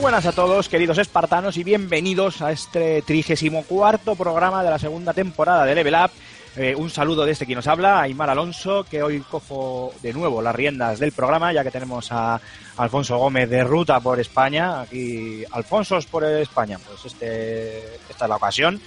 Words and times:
Buenas 0.00 0.24
a 0.24 0.32
todos, 0.32 0.70
queridos 0.70 0.96
espartanos, 0.96 1.58
y 1.58 1.64
bienvenidos 1.64 2.40
a 2.40 2.52
este 2.52 3.02
trigésimo 3.02 3.64
cuarto 3.64 4.14
programa 4.14 4.64
de 4.64 4.70
la 4.70 4.78
segunda 4.78 5.12
temporada 5.12 5.66
de 5.66 5.74
Level 5.74 5.94
Up. 5.94 6.10
Eh, 6.56 6.74
un 6.74 6.88
saludo 6.88 7.26
de 7.26 7.32
este 7.32 7.44
quien 7.44 7.56
nos 7.56 7.66
habla, 7.66 8.00
Aymar 8.00 8.30
Alonso, 8.30 8.84
que 8.84 9.02
hoy 9.02 9.20
cojo 9.20 9.92
de 10.00 10.14
nuevo 10.14 10.40
las 10.40 10.54
riendas 10.54 10.98
del 10.98 11.12
programa, 11.12 11.52
ya 11.52 11.62
que 11.62 11.70
tenemos 11.70 12.10
a 12.12 12.40
Alfonso 12.78 13.18
Gómez 13.18 13.50
de 13.50 13.62
ruta 13.62 14.00
por 14.00 14.18
España. 14.18 14.80
Aquí, 14.80 15.44
Alfonsos 15.50 16.06
por 16.06 16.24
España, 16.24 16.78
pues 16.78 17.04
este, 17.04 17.96
esta 18.08 18.24
es 18.24 18.28
la 18.28 18.36
ocasión. 18.36 18.80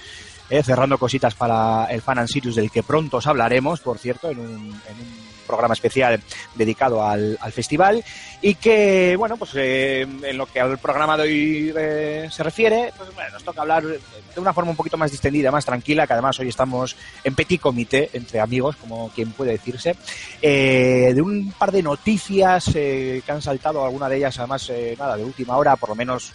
eh, 0.50 0.62
cerrando 0.62 0.98
cositas 0.98 1.34
para 1.34 1.86
el 1.86 2.02
Fan 2.02 2.18
and 2.18 2.28
Sirius, 2.28 2.56
del 2.56 2.70
que 2.70 2.82
pronto 2.82 3.18
os 3.18 3.26
hablaremos, 3.26 3.80
por 3.80 3.98
cierto, 3.98 4.30
en 4.30 4.38
un, 4.40 4.48
en 4.48 4.96
un 5.00 5.23
programa 5.44 5.74
especial 5.74 6.20
dedicado 6.54 7.04
al, 7.04 7.38
al 7.40 7.52
festival. 7.52 8.04
Y 8.42 8.56
que, 8.56 9.16
bueno, 9.16 9.36
pues 9.36 9.52
eh, 9.54 10.02
en 10.02 10.36
lo 10.36 10.46
que 10.46 10.60
al 10.60 10.78
programa 10.78 11.16
de 11.16 11.22
hoy 11.22 11.72
eh, 11.76 12.28
se 12.30 12.42
refiere, 12.42 12.92
pues 12.96 13.14
bueno, 13.14 13.30
nos 13.32 13.44
toca 13.44 13.62
hablar 13.62 13.84
de 13.84 14.40
una 14.40 14.52
forma 14.52 14.70
un 14.70 14.76
poquito 14.76 14.96
más 14.96 15.10
distendida, 15.10 15.50
más 15.50 15.64
tranquila, 15.64 16.06
que 16.06 16.12
además 16.12 16.38
hoy 16.40 16.48
estamos 16.48 16.96
en 17.22 17.34
petit 17.34 17.60
comité, 17.60 18.10
entre 18.12 18.40
amigos, 18.40 18.76
como 18.76 19.10
quien 19.10 19.32
puede 19.32 19.52
decirse, 19.52 19.96
eh, 20.42 21.12
de 21.14 21.22
un 21.22 21.52
par 21.52 21.72
de 21.72 21.82
noticias 21.82 22.70
eh, 22.74 23.22
que 23.24 23.32
han 23.32 23.42
saltado, 23.42 23.84
alguna 23.84 24.08
de 24.08 24.16
ellas 24.16 24.38
además, 24.38 24.68
eh, 24.70 24.96
nada, 24.98 25.16
de 25.16 25.24
última 25.24 25.56
hora, 25.56 25.76
por 25.76 25.90
lo 25.90 25.94
menos 25.94 26.32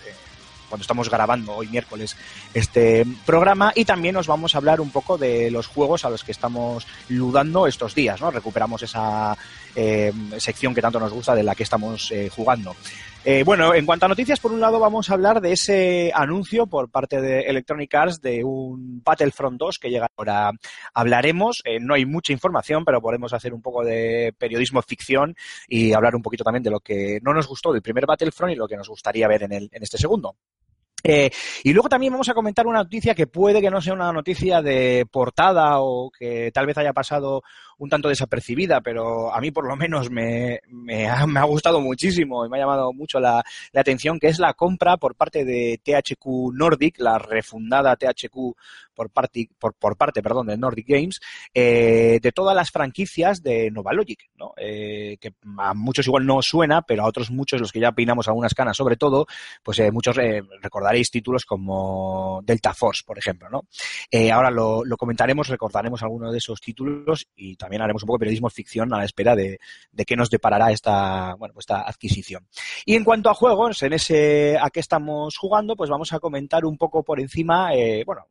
cuando 0.70 0.84
estamos 0.84 1.09
grabando 1.09 1.56
hoy 1.56 1.67
miércoles 1.67 2.16
este 2.53 3.06
programa 3.25 3.73
y 3.75 3.86
también 3.86 4.14
nos 4.14 4.28
vamos 4.28 4.56
a 4.56 4.59
hablar 4.59 4.80
un 4.80 4.92
poco 4.92 5.17
de 5.17 5.52
los 5.52 5.67
juegos 5.67 6.06
a 6.06 6.09
los 6.09 6.23
que 6.23 6.31
estamos 6.31 6.88
ludando 7.09 7.67
estos 7.67 7.95
días, 7.95 8.22
¿no? 8.22 8.31
Recuperamos 8.31 8.84
esa 8.84 9.38
eh, 9.75 10.12
sección 10.38 10.73
que 10.73 10.81
tanto 10.81 11.00
nos 11.00 11.14
gusta 11.14 11.36
de 11.36 11.44
la 11.44 11.56
que 11.56 11.64
estamos 11.64 12.12
eh, 12.12 12.30
jugando. 12.30 12.75
Eh, 13.25 13.44
bueno, 13.44 13.73
en 13.73 13.86
cuanto 13.86 14.06
a 14.06 14.09
noticias, 14.09 14.40
por 14.40 14.52
un 14.52 14.62
lado 14.62 14.80
vamos 14.80 15.09
a 15.09 15.14
hablar 15.14 15.42
de 15.42 15.52
ese 15.52 16.12
anuncio 16.16 16.67
por 16.67 16.90
parte 16.90 17.22
de 17.22 17.42
Electronic 17.42 17.94
Arts 17.94 18.22
de 18.22 18.44
un 18.44 19.02
Battlefront 19.03 19.59
2 19.59 19.78
que 19.78 19.90
llega 19.90 20.08
ahora. 20.17 20.52
Hablaremos, 20.94 21.62
no 21.81 21.94
hay 21.94 22.06
mucha 22.06 22.31
información, 22.31 22.86
pero 22.86 23.02
podemos 23.02 23.34
hacer 23.34 23.53
un 23.53 23.62
poco 23.62 23.84
de 23.84 24.34
periodismo 24.38 24.81
ficción 24.81 25.36
y 25.67 25.94
hablar 25.94 26.16
un 26.16 26.22
poquito 26.22 26.44
también 26.44 26.64
de 26.64 26.72
lo 26.72 26.80
que 26.80 27.20
no 27.22 27.34
nos 27.34 27.47
gustó 27.47 27.73
del 27.73 27.81
primer 27.81 28.06
Battlefront 28.06 28.53
y 28.53 28.56
lo 28.56 28.67
que 28.67 28.78
nos 28.78 28.88
gustaría 28.88 29.28
ver 29.28 29.44
en, 29.44 29.51
el, 29.51 29.69
en 29.72 29.84
este 29.84 29.97
segundo. 29.97 30.36
Eh, 31.04 31.30
y 31.64 31.74
luego 31.74 31.90
también 31.90 32.12
vamos 32.12 32.30
a 32.30 32.34
comentar 32.34 32.68
una 32.68 32.84
noticia 32.84 33.16
que 33.16 33.28
puede 33.28 33.62
que 33.62 33.70
no 33.70 33.82
sea 33.82 33.94
una 33.94 34.12
noticia 34.12 34.62
de 34.62 35.06
portada 35.10 35.80
o 35.80 36.12
que 36.12 36.52
tal 36.54 36.66
vez 36.66 36.78
haya 36.78 36.94
pasado 36.94 37.44
un 37.79 37.90
tanto 37.90 38.09
desapercibida, 38.09 38.81
pero 38.81 39.34
a 39.34 39.40
mí 39.40 39.51
por 39.51 39.66
lo 39.66 39.75
menos 39.75 40.09
me, 40.12 40.59
me, 40.67 41.07
ha, 41.07 41.44
gustado 41.44 41.79
muchísimo 41.79 42.45
y 42.45 42.50
me 42.50 42.57
ha 42.57 42.62
llamado 42.62 42.91
mucho 42.94 43.19
la, 43.19 43.44
atención, 43.73 44.19
que 44.19 44.28
es 44.28 44.38
la 44.38 44.53
compra 44.53 44.97
por 44.97 45.16
parte 45.16 45.45
de 45.45 45.79
THQ 45.84 46.53
Nordic, 46.53 47.00
la 47.00 47.18
refundada 47.18 47.95
THQ 47.95 48.56
por 48.94 49.09
parte, 49.09 49.50
por, 49.57 49.95
parte 49.95 50.22
perdón, 50.22 50.47
de 50.47 50.57
Nordic 50.57 50.88
Games, 50.89 51.22
eh, 51.53 52.19
de 52.22 52.31
todas 52.34 52.53
las 52.53 52.69
franquicias 52.69 53.41
de 53.41 53.72
Nova 53.72 53.94
Logic, 53.94 54.29
¿no? 54.35 54.51
Eh, 54.57 55.16
que 55.22 55.31
a 55.57 55.73
muchos 55.73 56.06
igual 56.06 56.25
no 56.25 56.41
suena, 56.41 56.81
pero 56.81 57.03
a 57.03 57.07
otros 57.07 57.31
muchos, 57.31 57.62
los 57.62 57.72
que 57.72 57.79
ya 57.79 57.94
peinamos 57.94 58.28
algunas 58.28 58.53
canas 58.53 58.75
sobre 58.75 58.97
todo, 58.97 59.25
pues 59.63 59.79
eh, 59.79 59.89
muchos 59.89 60.18
recordaréis 60.18 61.12
títulos 61.12 61.45
como 61.45 62.41
Delta 62.44 62.73
Force, 62.73 63.03
por 63.06 63.18
ejemplo, 63.18 63.50
¿no? 63.50 63.63
ahora 64.34 64.51
lo, 64.51 64.84
lo, 64.84 64.97
comentaremos, 64.97 65.47
recordaremos 65.47 66.03
algunos 66.03 66.34
de 66.34 66.39
esos 66.39 66.59
títulos 66.59 67.28
y 67.35 67.56
también 67.56 67.69
también 67.69 67.84
haremos 67.84 68.02
un 68.02 68.07
poco 68.07 68.18
de 68.18 68.22
periodismo 68.22 68.50
ficción 68.50 68.91
a 68.96 68.97
la 68.97 69.06
espera 69.06 69.35
de, 69.35 69.59
de 69.91 70.06
qué 70.06 70.16
nos 70.16 70.31
deparará 70.31 70.72
esta, 70.72 71.35
bueno, 71.35 71.53
pues 71.53 71.66
esta 71.66 71.81
adquisición. 71.88 72.47
Y 72.84 72.96
en 72.96 73.03
cuanto 73.03 73.30
a 73.30 73.35
juegos, 73.35 73.84
en 73.84 73.94
ese 73.94 74.57
a 74.59 74.72
qué 74.72 74.80
estamos 74.80 75.38
jugando, 75.38 75.75
pues 75.75 75.88
vamos 75.88 76.12
a 76.12 76.19
comentar 76.19 76.66
un 76.66 76.78
poco 76.80 77.03
por 77.03 77.19
encima, 77.19 77.75
eh, 77.75 78.03
bueno, 78.07 78.25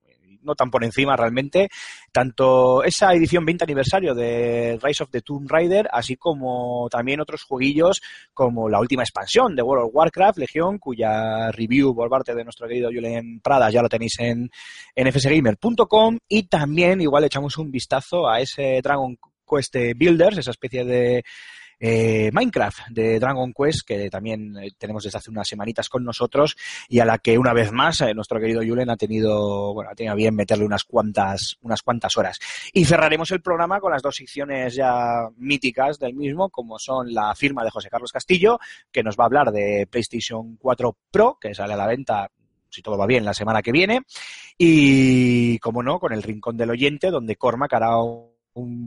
no 0.48 0.56
tan 0.56 0.70
por 0.70 0.82
encima 0.82 1.16
realmente, 1.16 1.68
tanto 2.10 2.82
esa 2.82 3.12
edición 3.12 3.44
20 3.44 3.64
aniversario 3.64 4.14
de 4.14 4.78
Rise 4.82 5.04
of 5.04 5.10
the 5.10 5.20
Tomb 5.20 5.48
Raider, 5.48 5.88
así 5.92 6.16
como 6.16 6.88
también 6.90 7.20
otros 7.20 7.44
jueguillos 7.44 8.00
como 8.34 8.68
la 8.68 8.80
última 8.80 9.02
expansión 9.02 9.54
de 9.54 9.62
World 9.62 9.86
of 9.86 9.94
Warcraft, 9.94 10.38
Legión, 10.38 10.78
cuya 10.78 11.52
review 11.52 11.94
por 11.94 12.08
parte 12.08 12.34
de 12.34 12.44
nuestro 12.44 12.66
querido 12.66 12.90
Julen 12.92 13.40
Prada 13.40 13.70
ya 13.70 13.82
lo 13.82 13.88
tenéis 13.88 14.18
en, 14.18 14.50
en 14.94 15.12
fsgamer.com 15.12 16.18
y 16.26 16.44
también 16.44 17.00
igual 17.00 17.24
echamos 17.24 17.56
un 17.58 17.70
vistazo 17.70 18.28
a 18.28 18.40
ese 18.40 18.80
Dragon 18.82 19.16
Quest 19.48 19.76
Builders, 19.96 20.38
esa 20.38 20.50
especie 20.50 20.84
de 20.84 21.24
eh, 21.80 22.30
Minecraft 22.32 22.88
de 22.90 23.18
Dragon 23.18 23.52
Quest, 23.52 23.86
que 23.86 24.10
también 24.10 24.56
eh, 24.58 24.70
tenemos 24.76 25.04
desde 25.04 25.18
hace 25.18 25.30
unas 25.30 25.48
semanitas 25.48 25.88
con 25.88 26.04
nosotros 26.04 26.56
y 26.88 27.00
a 27.00 27.04
la 27.04 27.18
que 27.18 27.38
una 27.38 27.52
vez 27.52 27.72
más 27.72 28.00
eh, 28.00 28.14
nuestro 28.14 28.40
querido 28.40 28.62
Julen 28.62 28.90
ha 28.90 28.96
tenido, 28.96 29.72
bueno, 29.74 29.90
ha 29.90 29.94
tenido 29.94 30.14
bien 30.16 30.34
meterle 30.34 30.64
unas 30.64 30.84
cuantas, 30.84 31.56
unas 31.62 31.82
cuantas 31.82 32.16
horas. 32.16 32.38
Y 32.72 32.84
cerraremos 32.84 33.30
el 33.30 33.40
programa 33.40 33.80
con 33.80 33.92
las 33.92 34.02
dos 34.02 34.16
secciones 34.16 34.74
ya 34.74 35.28
míticas 35.36 35.98
del 35.98 36.14
mismo, 36.14 36.50
como 36.50 36.78
son 36.78 37.12
la 37.12 37.34
firma 37.34 37.64
de 37.64 37.70
José 37.70 37.88
Carlos 37.88 38.12
Castillo, 38.12 38.58
que 38.90 39.02
nos 39.02 39.16
va 39.16 39.24
a 39.24 39.26
hablar 39.26 39.52
de 39.52 39.86
PlayStation 39.90 40.56
4 40.56 40.96
Pro, 41.10 41.38
que 41.40 41.54
sale 41.54 41.74
a 41.74 41.76
la 41.76 41.86
venta 41.86 42.30
si 42.70 42.82
todo 42.82 42.98
va 42.98 43.06
bien, 43.06 43.24
la 43.24 43.34
semana 43.34 43.62
que 43.62 43.72
viene. 43.72 44.02
Y, 44.56 45.58
como 45.60 45.82
no, 45.82 45.98
con 45.98 46.12
el 46.12 46.22
Rincón 46.22 46.56
del 46.56 46.70
Oyente, 46.70 47.10
donde 47.10 47.36
Cormac 47.36 47.72
hará 47.72 47.96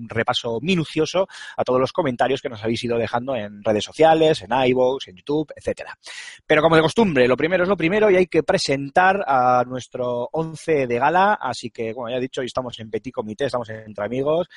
repaso 0.07 0.59
minucioso 0.61 1.27
a 1.57 1.63
todos 1.63 1.79
los 1.79 1.91
comentarios 1.91 2.41
que 2.41 2.49
nos 2.49 2.63
habéis 2.63 2.83
ido 2.83 2.97
dejando 2.97 3.35
en 3.35 3.63
redes 3.63 3.83
sociales, 3.83 4.41
en 4.41 4.51
iVoox, 4.51 5.07
en 5.07 5.17
YouTube, 5.17 5.51
etcétera. 5.55 5.97
Pero 6.45 6.61
como 6.61 6.75
de 6.75 6.81
costumbre, 6.81 7.27
lo 7.27 7.37
primero 7.37 7.63
es 7.63 7.69
lo 7.69 7.77
primero 7.77 8.09
y 8.09 8.15
hay 8.15 8.27
que 8.27 8.43
presentar 8.43 9.23
a 9.25 9.63
nuestro 9.65 10.29
once 10.31 10.87
de 10.87 10.99
gala, 10.99 11.33
así 11.41 11.69
que, 11.69 11.93
como 11.93 12.09
ya 12.09 12.17
he 12.17 12.21
dicho, 12.21 12.41
hoy 12.41 12.47
estamos 12.47 12.79
en 12.79 12.89
petit 12.89 13.13
comité, 13.13 13.45
estamos 13.45 13.69
entre 13.69 14.05
amigos. 14.05 14.47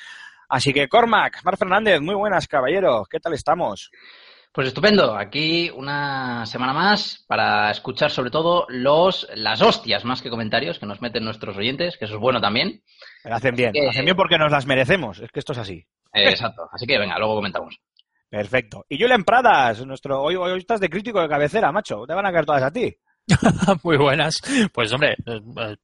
Así 0.49 0.73
que, 0.73 0.87
Cormac, 0.87 1.43
Mar 1.43 1.57
Fernández, 1.57 2.01
muy 2.01 2.15
buenas, 2.15 2.47
caballero, 2.47 3.05
¿qué 3.09 3.19
tal 3.19 3.33
estamos? 3.33 3.89
Pues 4.55 4.67
estupendo, 4.67 5.17
aquí 5.17 5.69
una 5.75 6.45
semana 6.45 6.71
más 6.71 7.25
para 7.27 7.69
escuchar 7.71 8.09
sobre 8.09 8.29
todo 8.29 8.65
los 8.69 9.27
las 9.35 9.61
hostias 9.61 10.05
más 10.05 10.21
que 10.21 10.29
comentarios 10.29 10.79
que 10.79 10.85
nos 10.85 11.01
meten 11.01 11.25
nuestros 11.25 11.57
oyentes, 11.57 11.97
que 11.97 12.05
eso 12.05 12.13
es 12.13 12.21
bueno 12.21 12.39
también. 12.39 12.81
Pero 13.25 13.37
hacen 13.37 13.55
bien, 13.55 13.73
que... 13.73 13.89
hacen 13.89 14.05
bien 14.05 14.15
porque 14.15 14.37
nos 14.37 14.51
las 14.51 14.67
merecemos, 14.67 15.19
es 15.19 15.31
que 15.31 15.39
esto 15.39 15.53
es 15.53 15.57
así. 15.57 15.83
Eh, 16.13 16.29
exacto, 16.29 16.69
así 16.71 16.85
que 16.85 16.99
venga, 16.99 17.17
luego 17.17 17.37
comentamos. 17.37 17.75
Perfecto. 18.29 18.85
Y 18.87 19.01
Julen 19.01 19.23
Pradas, 19.23 19.83
nuestro 19.83 20.21
hoy, 20.21 20.35
hoy 20.35 20.59
estás 20.59 20.79
de 20.79 20.89
crítico 20.89 21.19
de 21.19 21.27
cabecera, 21.27 21.71
macho, 21.71 22.05
te 22.05 22.13
van 22.13 22.27
a 22.27 22.31
caer 22.31 22.45
todas 22.45 22.61
a 22.61 22.71
ti. 22.71 22.95
Muy 23.83 23.97
buenas. 23.97 24.35
Pues 24.71 24.93
hombre, 24.93 25.15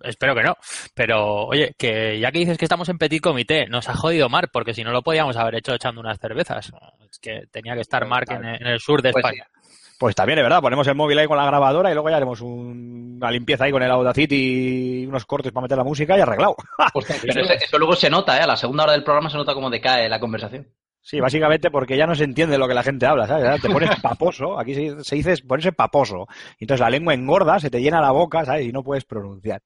espero 0.03 0.35
que 0.35 0.43
no. 0.43 0.55
Pero 0.93 1.47
oye, 1.47 1.73
que 1.75 2.19
ya 2.19 2.31
que 2.31 2.37
dices 2.37 2.59
que 2.59 2.65
estamos 2.65 2.87
en 2.89 2.99
petit 2.99 3.23
comité, 3.23 3.65
nos 3.65 3.89
ha 3.89 3.95
jodido 3.95 4.29
Mark, 4.29 4.51
porque 4.53 4.75
si 4.75 4.83
no 4.83 4.91
lo 4.91 5.01
podíamos 5.01 5.35
haber 5.35 5.55
hecho 5.55 5.73
echando 5.73 6.01
unas 6.01 6.19
cervezas. 6.19 6.71
Es 7.09 7.17
que 7.17 7.47
tenía 7.51 7.73
que 7.73 7.81
estar 7.81 8.05
Mark 8.05 8.27
en, 8.29 8.45
en 8.45 8.67
el 8.67 8.79
sur 8.79 9.01
de 9.01 9.11
Pues 9.11 9.25
España. 9.25 9.47
Pues 10.01 10.15
también 10.15 10.39
es 10.39 10.43
verdad, 10.45 10.61
ponemos 10.61 10.87
el 10.87 10.95
móvil 10.95 11.19
ahí 11.19 11.27
con 11.27 11.37
la 11.37 11.45
grabadora 11.45 11.91
y 11.91 11.93
luego 11.93 12.09
ya 12.09 12.15
haremos 12.15 12.41
un- 12.41 13.17
una 13.21 13.29
limpieza 13.29 13.65
ahí 13.65 13.71
con 13.71 13.83
el 13.83 13.91
Audacity 13.91 15.03
y 15.03 15.05
unos 15.05 15.27
cortes 15.27 15.51
para 15.51 15.61
meter 15.65 15.77
la 15.77 15.83
música 15.83 16.17
y 16.17 16.21
arreglado. 16.21 16.55
Pero 17.21 17.41
eso, 17.43 17.53
eso 17.53 17.77
luego 17.77 17.95
se 17.95 18.09
nota, 18.09 18.35
¿eh? 18.35 18.41
A 18.41 18.47
la 18.47 18.55
segunda 18.57 18.85
hora 18.85 18.93
del 18.93 19.03
programa 19.03 19.29
se 19.29 19.37
nota 19.37 19.53
cómo 19.53 19.69
decae 19.69 20.09
la 20.09 20.19
conversación. 20.19 20.67
Sí, 21.03 21.19
básicamente 21.19 21.69
porque 21.69 21.97
ya 21.97 22.07
no 22.07 22.15
se 22.15 22.23
entiende 22.23 22.57
lo 22.57 22.67
que 22.67 22.73
la 22.73 22.81
gente 22.81 23.05
habla, 23.05 23.27
¿sabes? 23.27 23.61
Te 23.61 23.69
pones 23.69 23.91
paposo, 24.01 24.57
aquí 24.57 24.73
se, 24.73 25.03
se 25.03 25.15
dice 25.17 25.35
ponerse 25.47 25.71
paposo. 25.71 26.25
Entonces 26.59 26.79
la 26.81 26.89
lengua 26.89 27.13
engorda, 27.13 27.59
se 27.59 27.69
te 27.69 27.79
llena 27.79 28.01
la 28.01 28.09
boca, 28.09 28.43
¿sabes? 28.43 28.65
Y 28.65 28.71
no 28.71 28.81
puedes 28.83 29.05
pronunciar. 29.05 29.61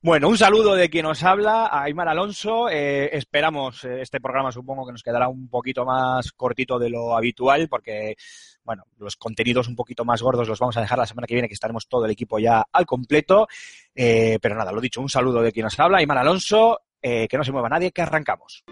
Bueno, 0.00 0.30
un 0.30 0.38
saludo 0.38 0.74
de 0.74 0.88
quien 0.88 1.04
nos 1.04 1.22
habla, 1.22 1.66
a 1.66 1.82
Aymar 1.82 2.08
Alonso. 2.08 2.70
Eh, 2.70 3.10
esperamos, 3.14 3.84
eh, 3.84 4.00
este 4.00 4.22
programa 4.22 4.50
supongo 4.52 4.86
que 4.86 4.92
nos 4.92 5.02
quedará 5.02 5.28
un 5.28 5.50
poquito 5.50 5.84
más 5.84 6.32
cortito 6.32 6.78
de 6.78 6.88
lo 6.88 7.14
habitual, 7.14 7.68
porque, 7.68 8.14
bueno, 8.66 8.84
los 8.98 9.16
contenidos 9.16 9.68
un 9.68 9.76
poquito 9.76 10.04
más 10.04 10.20
gordos 10.20 10.48
los 10.48 10.58
vamos 10.58 10.76
a 10.76 10.80
dejar 10.80 10.98
la 10.98 11.06
semana 11.06 11.26
que 11.26 11.34
viene, 11.34 11.48
que 11.48 11.54
estaremos 11.54 11.88
todo 11.88 12.04
el 12.04 12.10
equipo 12.10 12.38
ya 12.40 12.66
al 12.72 12.84
completo. 12.84 13.46
Eh, 13.94 14.38
pero 14.42 14.56
nada, 14.56 14.72
lo 14.72 14.80
dicho, 14.80 15.00
un 15.00 15.08
saludo 15.08 15.40
de 15.40 15.52
quien 15.52 15.64
nos 15.64 15.78
habla, 15.78 15.98
Aymar 15.98 16.18
Alonso. 16.18 16.80
eh, 17.00 17.28
que 17.28 17.38
no 17.38 17.44
se 17.44 17.52
mueva 17.52 17.68
nadie, 17.68 17.92
que 17.92 18.02
arrancamos. 18.02 18.64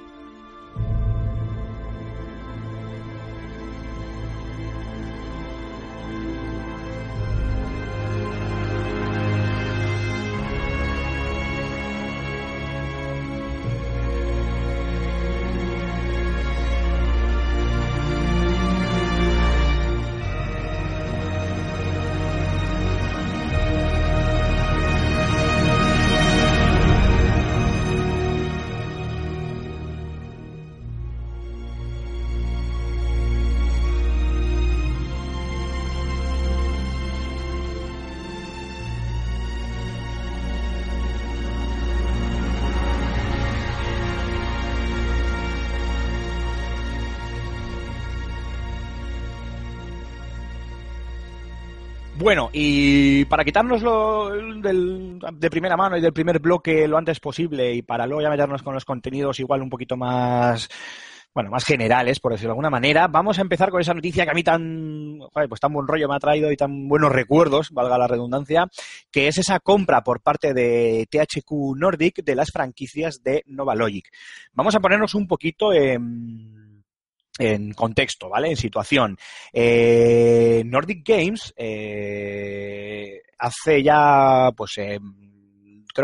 Bueno, 52.24 52.48
y 52.54 53.26
para 53.26 53.44
quitárnoslo 53.44 54.30
del, 54.62 55.18
de 55.34 55.50
primera 55.50 55.76
mano 55.76 55.98
y 55.98 56.00
del 56.00 56.14
primer 56.14 56.38
bloque 56.38 56.88
lo 56.88 56.96
antes 56.96 57.20
posible 57.20 57.74
y 57.74 57.82
para 57.82 58.06
luego 58.06 58.22
ya 58.22 58.30
meternos 58.30 58.62
con 58.62 58.72
los 58.72 58.86
contenidos 58.86 59.40
igual 59.40 59.60
un 59.60 59.68
poquito 59.68 59.94
más, 59.94 60.70
bueno, 61.34 61.50
más 61.50 61.66
generales, 61.66 62.20
por 62.20 62.32
decirlo 62.32 62.48
de 62.48 62.52
alguna 62.52 62.70
manera, 62.70 63.08
vamos 63.08 63.38
a 63.38 63.42
empezar 63.42 63.68
con 63.68 63.82
esa 63.82 63.92
noticia 63.92 64.24
que 64.24 64.30
a 64.30 64.34
mí 64.34 64.42
tan, 64.42 65.18
pues 65.50 65.60
tan 65.60 65.74
buen 65.74 65.86
rollo 65.86 66.08
me 66.08 66.16
ha 66.16 66.18
traído 66.18 66.50
y 66.50 66.56
tan 66.56 66.88
buenos 66.88 67.12
recuerdos, 67.12 67.68
valga 67.72 67.98
la 67.98 68.08
redundancia, 68.08 68.68
que 69.12 69.28
es 69.28 69.36
esa 69.36 69.60
compra 69.60 70.02
por 70.02 70.22
parte 70.22 70.54
de 70.54 71.06
THQ 71.10 71.76
Nordic 71.76 72.24
de 72.24 72.34
las 72.36 72.50
franquicias 72.50 73.22
de 73.22 73.42
Nova 73.48 73.74
Logic. 73.74 74.08
Vamos 74.54 74.74
a 74.74 74.80
ponernos 74.80 75.14
un 75.14 75.26
poquito 75.26 75.74
en 75.74 76.53
en 77.38 77.72
contexto, 77.72 78.28
¿vale? 78.28 78.50
En 78.50 78.56
situación. 78.56 79.18
Eh, 79.52 80.62
Nordic 80.66 81.06
Games 81.06 81.52
eh, 81.56 83.22
hace 83.38 83.82
ya, 83.82 84.50
pues, 84.56 84.78
eh, 84.78 84.98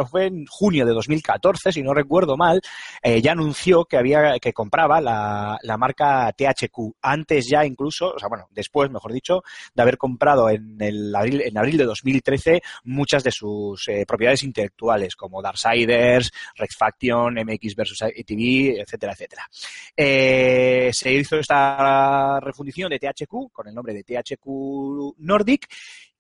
fue 0.07 0.27
en 0.27 0.47
junio 0.47 0.87
de 0.87 0.93
2014, 0.93 1.73
si 1.73 1.83
no 1.83 1.95
recuerdo 1.95 2.37
mal, 2.37 2.61
eh, 3.03 3.21
ya 3.21 3.33
anunció 3.33 3.85
que 3.85 3.97
había 3.97 4.39
que 4.39 4.53
compraba 4.53 5.01
la, 5.01 5.59
la, 5.63 5.77
marca 5.77 6.33
THQ. 6.33 6.97
Antes 7.03 7.49
ya 7.49 7.65
incluso, 7.65 8.15
o 8.15 8.19
sea, 8.19 8.29
bueno, 8.29 8.49
después, 8.51 8.91
mejor 8.91 9.13
dicho, 9.13 9.43
de 9.75 9.83
haber 9.83 9.99
comprado 9.99 10.49
en 10.49 10.77
el 10.81 11.15
abril, 11.15 11.43
en 11.43 11.59
abril 11.59 11.77
de 11.77 11.85
2013 11.85 12.61
muchas 12.85 13.25
de 13.25 13.31
sus 13.31 13.89
eh, 13.89 14.05
propiedades 14.07 14.43
intelectuales, 14.43 15.17
como 15.17 15.43
Darksiders, 15.43 16.31
Rex 16.57 16.77
Faction, 16.77 17.35
MX 17.35 17.75
vs. 17.75 18.03
ATV, 18.03 18.81
etcétera, 18.81 19.13
etcétera. 19.13 19.49
Eh, 19.97 20.91
se 20.93 21.13
hizo 21.13 21.37
esta 21.37 22.41
refundición 22.41 22.91
de 22.91 22.99
THQ 22.99 23.53
con 23.53 23.69
el 23.69 23.75
nombre 23.75 23.95
de 23.95 24.05
THQ 24.05 25.17
Nordic 25.19 25.69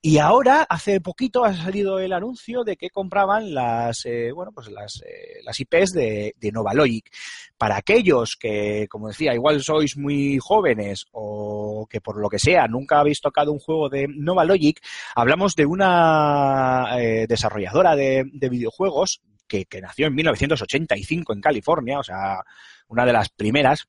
y 0.02 0.17
ahora, 0.17 0.62
hace 0.62 0.99
poquito, 1.02 1.44
ha 1.44 1.55
salido 1.55 1.99
el 1.99 2.14
anuncio 2.14 2.64
de 2.64 2.76
que 2.76 2.88
compraban 2.88 3.52
las, 3.52 4.06
eh, 4.06 4.32
bueno, 4.32 4.50
pues 4.50 4.69
las, 4.69 5.02
eh, 5.05 5.41
las 5.44 5.61
IPs 5.61 5.93
de, 5.93 6.35
de 6.41 6.52
Novalogic. 6.52 7.11
Para 7.58 7.76
aquellos 7.76 8.37
que, 8.41 8.87
como 8.88 9.08
decía, 9.08 9.35
igual 9.35 9.62
sois 9.62 9.99
muy 9.99 10.38
jóvenes 10.41 11.05
o 11.12 11.87
que 11.91 12.00
por 12.00 12.19
lo 12.19 12.31
que 12.31 12.38
sea 12.38 12.67
nunca 12.67 13.00
habéis 13.00 13.20
tocado 13.20 13.52
un 13.52 13.58
juego 13.58 13.91
de 13.91 14.06
Novalogic, 14.08 14.81
hablamos 15.14 15.55
de 15.55 15.67
una 15.67 16.99
eh, 16.99 17.26
desarrolladora 17.29 17.94
de, 17.94 18.25
de 18.32 18.49
videojuegos 18.49 19.20
que, 19.47 19.67
que 19.67 19.82
nació 19.82 20.06
en 20.06 20.14
1985 20.14 21.35
en 21.35 21.41
California, 21.43 21.99
o 21.99 22.05
sea, 22.05 22.41
una 22.88 23.05
de 23.05 23.12
las 23.12 23.29
primeras, 23.29 23.87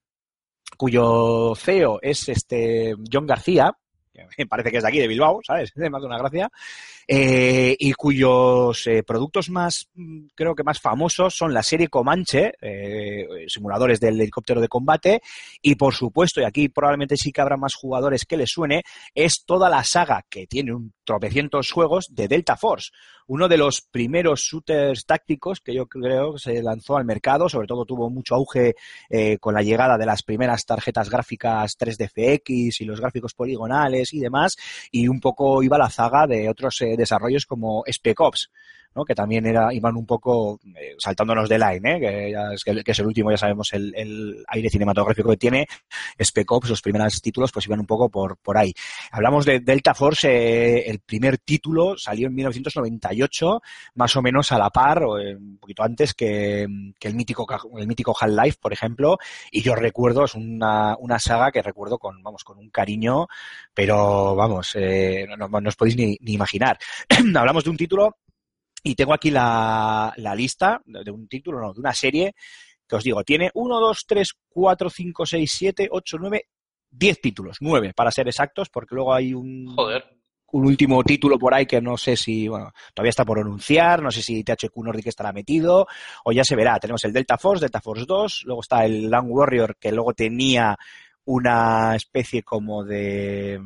cuyo 0.76 1.54
CEO 1.56 2.00
es 2.02 2.28
este 2.28 2.96
John 3.10 3.28
García, 3.28 3.78
parece 4.50 4.72
que 4.72 4.78
es 4.78 4.84
de 4.84 4.90
aquí, 4.90 5.00
de 5.00 5.08
Bilbao, 5.08 5.42
¿sabes? 5.46 5.72
Me 5.76 5.88
hace 5.88 6.06
una 6.06 6.18
gracia. 6.18 6.50
Eh, 7.08 7.76
y 7.78 7.94
cuyos 7.94 8.88
eh, 8.88 9.04
productos 9.04 9.50
más, 9.50 9.90
creo 10.36 10.56
que 10.56 10.64
más 10.64 10.80
famosos 10.80 11.36
son 11.36 11.54
la 11.54 11.64
serie 11.64 11.90
Comanche, 11.90 12.54
eh, 12.62 13.28
simuladores 13.48 14.00
del 14.00 14.22
helicóptero 14.22 14.62
de 14.62 14.68
combate, 14.68 15.22
y 15.62 15.76
por 15.76 15.94
supuesto, 15.94 16.40
y 16.42 16.46
aquí 16.46 16.70
probablemente 16.70 17.18
sí 17.18 17.32
que 17.32 17.42
habrá 17.42 17.58
más 17.58 17.74
jugadores 17.76 18.26
que 18.26 18.38
les 18.38 18.50
suene, 18.50 18.84
es 19.14 19.44
toda 19.46 19.70
la 19.70 19.84
saga 19.84 20.24
que 20.30 20.48
tiene 20.48 20.74
un 20.74 20.94
tropecientos 21.12 21.74
juegos 21.74 22.16
de 22.16 22.30
Delta 22.30 22.56
Force, 22.56 22.92
uno 23.28 23.50
de 23.50 23.58
los 23.58 23.82
primeros 23.82 24.40
shooters 24.40 25.06
tácticos 25.06 25.60
que 25.60 25.74
yo 25.74 25.86
creo 25.86 26.36
que 26.36 26.40
se 26.40 26.64
lanzó 26.64 26.96
al 26.96 27.04
mercado, 27.04 27.50
sobre 27.50 27.68
todo 27.68 27.84
tuvo 27.84 28.10
mucho 28.10 28.36
auge 28.36 28.76
eh, 29.10 29.38
con 29.38 29.54
la 29.54 29.62
llegada 29.62 29.98
de 29.98 30.06
las 30.06 30.24
primeras 30.24 30.66
tarjetas 30.66 31.10
gráficas 31.10 31.78
3DFX 31.78 32.80
y 32.80 32.86
los 32.86 33.02
gráficos 33.02 33.34
poligonales 33.34 34.14
y 34.14 34.22
demás, 34.22 34.56
y 34.90 35.10
un 35.10 35.20
poco 35.20 35.62
iba 35.62 35.78
la 35.78 35.90
zaga 35.90 36.28
de 36.28 36.48
otros 36.48 36.82
eh, 36.82 36.96
desarrollos 36.96 37.46
como 37.46 37.84
Spec 37.88 38.22
Ops. 38.22 38.50
¿No? 38.96 39.06
que 39.06 39.16
también 39.16 39.46
era, 39.46 39.74
iban 39.74 39.96
un 39.96 40.06
poco 40.06 40.60
eh, 40.76 40.96
saltándonos 40.98 41.48
de 41.48 41.60
line, 41.60 41.96
¿eh? 41.96 42.00
que, 42.00 42.32
ya 42.32 42.54
es, 42.54 42.64
que, 42.64 42.92
es 42.92 43.00
el 43.00 43.06
último, 43.06 43.32
ya 43.32 43.38
sabemos 43.38 43.72
el, 43.74 44.44
aire 44.48 44.70
cinematográfico 44.70 45.30
que 45.30 45.38
tiene, 45.38 45.68
Spec 46.20 46.52
Ops, 46.52 46.70
los 46.70 46.82
primeros 46.82 47.22
títulos 47.22 47.52
pues 47.52 47.66
iban 47.66 47.80
un 47.80 47.86
poco 47.86 48.10
por, 48.10 48.38
por 48.38 48.58
ahí. 48.58 48.74
Hablamos 49.12 49.46
de 49.46 49.60
Delta 49.60 49.94
Force, 49.94 50.28
eh, 50.30 50.90
el 50.90 51.00
primer 51.00 51.38
título 51.38 51.98
salió 51.98 52.28
en 52.28 52.36
1998, 52.36 53.62
más 53.96 54.16
o 54.16 54.22
menos 54.22 54.52
a 54.52 54.58
la 54.58 54.70
par, 54.70 55.04
o 55.04 55.20
eh, 55.20 55.36
un 55.36 55.58
poquito 55.58 55.84
antes 55.84 56.14
que, 56.14 56.68
que 57.00 57.08
el 57.08 57.16
mítico, 57.16 57.48
el 57.78 57.88
mítico 57.88 58.16
Half-Life, 58.20 58.58
por 58.62 58.74
ejemplo, 58.74 59.18
y 59.52 59.62
yo 59.62 59.76
recuerdo, 59.76 60.26
es 60.26 60.36
una, 60.36 60.96
una 61.00 61.20
saga 61.20 61.52
que 61.52 61.62
recuerdo 61.62 61.98
con, 61.98 62.22
vamos, 62.22 62.44
con 62.44 62.58
un 62.58 62.70
cariño, 62.70 63.28
pero 63.74 64.36
vamos, 64.36 64.72
eh, 64.76 65.26
no, 65.38 65.48
no, 65.48 65.70
os 65.70 65.76
podéis 65.76 65.96
ni, 65.96 66.18
ni 66.22 66.34
imaginar. 66.34 66.78
Hablamos 67.36 67.64
de 67.64 67.70
un 67.70 67.78
título 67.78 68.18
y 68.84 68.96
tengo 68.96 69.14
aquí 69.14 69.32
la, 69.32 70.14
la 70.18 70.36
lista 70.36 70.82
de, 70.86 71.12
un 71.12 71.28
título, 71.28 71.60
no, 71.60 71.74
de 71.74 71.80
una 71.80 71.94
serie 71.94 72.34
que 72.88 72.96
os 72.98 73.04
digo, 73.04 73.24
tiene 73.24 73.50
1, 73.54 73.80
2, 73.80 74.06
3, 74.06 74.30
4, 74.50 74.90
5, 74.90 75.26
6, 75.26 75.52
7, 75.52 75.88
8, 75.92 76.18
9, 76.20 76.46
10 76.90 77.22
títulos, 77.22 77.58
9 77.62 77.94
para 77.96 78.12
ser 78.12 78.28
exactos, 78.28 78.70
porque 78.70 78.96
luego 78.96 79.14
hay 79.14 79.34
un, 79.34 79.74
Joder. 79.74 80.04
un 80.52 80.66
último 80.66 81.02
título 81.04 81.40
por 81.40 81.54
ahí 81.54 81.66
que 81.66 81.80
no 81.80 81.96
sé 81.96 82.18
si, 82.18 82.50
bueno, 82.50 82.74
todavía 82.94 83.12
está 83.12 83.24
por 83.24 83.40
anunciar, 83.40 84.02
no 84.02 84.12
sé 84.12 84.22
si 84.22 84.44
THQ 84.44 84.76
Nordic 84.84 85.08
estará 85.08 85.32
metido, 85.32 85.88
o 86.26 86.34
ya 86.34 86.44
se 86.44 86.58
verá. 86.58 86.80
Tenemos 86.80 87.04
el 87.06 87.14
Delta 87.14 87.38
Force, 87.38 87.64
Delta 87.64 87.80
Force 87.80 88.06
2, 88.06 88.44
luego 88.46 88.62
está 88.62 88.84
el 88.84 89.10
Land 89.10 89.30
Warrior, 89.30 89.78
que 89.80 89.94
luego 89.94 90.14
tenía 90.14 90.78
una 91.24 91.96
especie 91.96 92.44
como 92.44 92.84
de, 92.84 93.58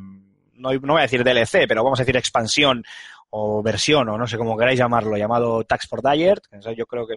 no, 0.54 0.72
no 0.72 0.92
voy 0.92 1.00
a 1.00 1.02
decir 1.02 1.24
DLC, 1.24 1.66
pero 1.66 1.82
vamos 1.82 1.98
a 1.98 2.02
decir 2.02 2.16
expansión 2.16 2.84
o 3.30 3.62
versión, 3.62 4.08
o 4.08 4.18
no 4.18 4.26
sé 4.26 4.36
cómo 4.36 4.56
queráis 4.56 4.78
llamarlo, 4.78 5.16
llamado 5.16 5.64
Tax 5.64 5.88
for 5.88 6.02
Dyer. 6.02 6.40
Yo 6.76 6.86
creo 6.86 7.06
que. 7.06 7.16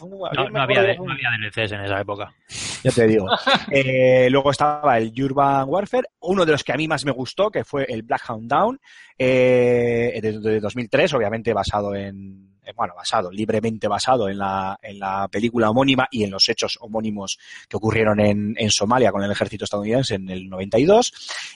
No, 0.00 0.48
no, 0.50 0.60
había, 0.60 0.82
de, 0.82 0.96
no 0.96 1.12
había 1.12 1.30
DLCs 1.30 1.72
en 1.72 1.82
esa 1.82 2.00
época. 2.00 2.34
Ya 2.82 2.90
te 2.90 3.06
digo. 3.06 3.26
eh, 3.70 4.28
luego 4.30 4.50
estaba 4.50 4.98
el 4.98 5.12
Urban 5.22 5.68
Warfare, 5.68 6.08
uno 6.22 6.44
de 6.44 6.52
los 6.52 6.64
que 6.64 6.72
a 6.72 6.76
mí 6.76 6.88
más 6.88 7.04
me 7.04 7.12
gustó, 7.12 7.50
que 7.50 7.64
fue 7.64 7.84
el 7.88 8.02
Black 8.02 8.28
Hound 8.28 8.50
Down, 8.50 8.80
eh, 9.16 10.18
de, 10.20 10.40
de 10.40 10.60
2003, 10.60 11.14
obviamente 11.14 11.52
basado 11.52 11.94
en, 11.94 12.55
bueno, 12.74 12.94
basado, 12.94 13.30
libremente 13.30 13.88
basado 13.88 14.28
en 14.28 14.38
la, 14.38 14.78
en 14.82 14.98
la 14.98 15.28
película 15.28 15.70
homónima 15.70 16.08
y 16.10 16.24
en 16.24 16.30
los 16.30 16.48
hechos 16.48 16.78
homónimos 16.80 17.38
que 17.68 17.76
ocurrieron 17.76 18.20
en, 18.20 18.54
en 18.56 18.70
Somalia 18.70 19.12
con 19.12 19.22
el 19.22 19.30
ejército 19.30 19.64
estadounidense 19.64 20.14
en 20.14 20.28
el 20.28 20.48
92. 20.48 21.12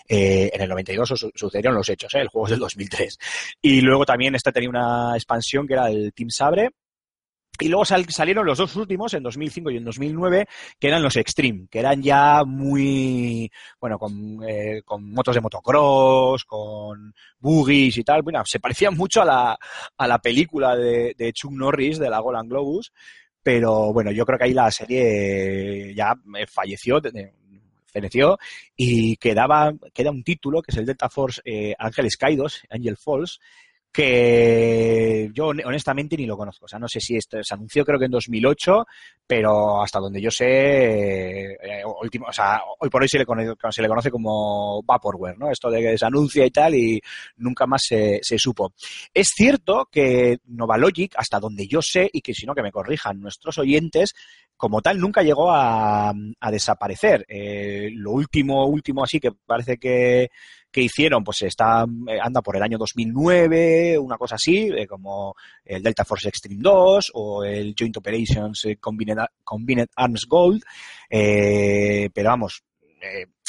Eh, 0.09 0.51
en 0.53 0.61
el 0.61 0.69
92 0.69 1.09
su 1.09 1.31
sucedieron 1.35 1.75
los 1.75 1.89
hechos, 1.89 2.15
¿eh? 2.15 2.21
el 2.21 2.29
juego 2.29 2.47
es 2.47 2.51
del 2.51 2.61
2003. 2.61 3.19
Y 3.63 3.81
luego 3.81 4.05
también 4.05 4.35
este 4.35 4.53
tenía 4.53 4.69
una 4.69 5.13
expansión 5.15 5.67
que 5.67 5.75
era 5.75 5.91
el 5.91 6.13
Team 6.13 6.31
Sabre, 6.31 6.71
Y 7.61 7.69
luego 7.69 7.85
sal- 7.85 8.07
salieron 8.11 8.47
los 8.47 8.59
dos 8.59 8.75
últimos, 8.77 9.13
en 9.15 9.23
2005 9.23 9.71
y 9.71 9.77
en 9.77 9.85
2009, 9.85 10.47
que 10.79 10.89
eran 10.89 11.03
los 11.03 11.17
Extreme, 11.17 11.67
que 11.71 11.79
eran 11.79 12.03
ya 12.03 12.43
muy, 12.45 13.51
bueno, 13.81 13.99
con, 13.99 14.41
eh, 14.49 14.83
con 14.85 15.11
motos 15.13 15.35
de 15.35 15.41
motocross, 15.41 16.45
con 16.45 17.15
boogies 17.39 17.99
y 17.99 18.05
tal. 18.05 18.23
Bueno, 18.23 18.43
se 18.45 18.61
parecían 18.61 18.97
mucho 18.97 19.23
a 19.23 19.25
la, 19.25 19.59
a 19.97 20.09
la 20.09 20.19
película 20.19 20.75
de, 20.77 21.15
de 21.17 21.33
Chuck 21.33 21.53
Norris, 21.53 21.99
de 21.99 22.11
la 22.11 22.19
Golan 22.21 22.49
Globus, 22.49 22.93
pero 23.43 23.93
bueno, 23.93 24.11
yo 24.11 24.25
creo 24.27 24.39
que 24.39 24.45
ahí 24.45 24.53
la 24.55 24.71
serie 24.71 25.95
ya 25.95 26.15
falleció, 26.49 27.01
feneció, 27.87 28.39
y 28.77 29.17
quedaba, 29.17 29.73
queda 29.93 30.11
un 30.11 30.23
título, 30.23 30.63
que 30.63 30.71
es 30.73 30.79
el 30.79 30.87
Delta 30.87 31.09
Force 31.09 31.41
eh, 31.45 31.75
Ángeles 31.79 32.17
Caídos, 32.17 32.63
Angel 32.71 32.97
Falls, 32.97 33.41
que 33.93 35.31
yo 35.35 35.47
hon- 35.49 35.63
honestamente 35.65 36.17
ni 36.17 36.27
lo 36.27 36.37
conozco. 36.37 36.65
O 36.67 36.69
sea, 36.69 36.79
no 36.79 36.89
sé 36.89 37.01
si 37.01 37.17
esto 37.17 37.43
se 37.43 37.55
anunció 37.55 37.85
creo 37.85 37.99
que 37.99 38.05
en 38.07 38.11
2008, 38.11 38.87
pero 39.27 39.83
hasta 39.83 39.99
donde 40.01 40.21
yo 40.21 40.31
sé, 40.31 41.53
eh, 41.53 41.83
último, 42.03 42.27
o 42.29 42.33
sea, 42.33 42.61
hoy 42.79 42.89
por 42.91 43.03
hoy 43.03 43.09
se 43.09 43.19
le, 43.19 43.27
conoce, 43.27 43.55
se 43.71 43.83
le 43.83 43.89
conoce 43.89 44.11
como 44.11 44.83
Vaporware, 44.83 45.39
¿no? 45.39 45.51
Esto 45.51 45.71
de 45.71 45.81
que 45.81 45.99
se 45.99 46.07
anuncia 46.07 46.45
y 46.47 46.51
tal 46.51 46.75
y 46.75 47.01
nunca 47.37 47.67
más 47.67 47.83
se, 47.85 48.21
se 48.23 48.39
supo. 48.39 48.73
Es 49.13 49.29
cierto 49.35 49.89
que 49.91 50.39
Novalogic, 50.47 51.15
hasta 51.17 51.41
donde 51.41 51.67
yo 51.67 51.83
sé, 51.83 52.09
y 52.13 52.21
que 52.21 52.35
si 52.35 52.47
no 52.47 52.55
que 52.55 52.63
me 52.63 52.73
corrijan 52.73 53.21
nuestros 53.21 53.59
oyentes, 53.59 54.13
como 54.57 54.83
tal 54.83 54.99
nunca 55.01 55.23
llegó 55.23 55.51
a, 55.51 56.11
a 56.11 56.51
desaparecer. 56.51 57.25
Eh, 57.29 57.91
lo 57.95 58.13
último, 58.13 58.67
último 58.67 59.03
así 59.05 59.19
que 59.19 59.31
parece 59.47 59.79
que, 59.79 60.29
que 60.71 60.83
hicieron, 60.83 61.25
pues 61.25 61.43
está, 61.43 61.85
eh, 62.09 62.19
anda 62.23 62.43
por 62.43 62.57
el 62.57 62.63
año 62.63 62.79
2009, 62.79 63.99
una 63.99 64.17
cosa 64.17 64.37
así, 64.37 64.69
eh, 64.69 64.87
como 64.87 65.35
el 65.65 65.83
Delta 65.83 66.05
Force 66.05 66.29
Extreme 66.29 66.61
2 66.61 67.11
o 67.15 67.45
el 67.45 67.75
Joint 67.79 67.97
Operations 67.97 68.65
eh, 68.67 68.77
Combined, 68.77 69.89
Arms 69.97 70.27
Gold, 70.29 70.63
pero 71.09 72.31
vamos, 72.31 72.63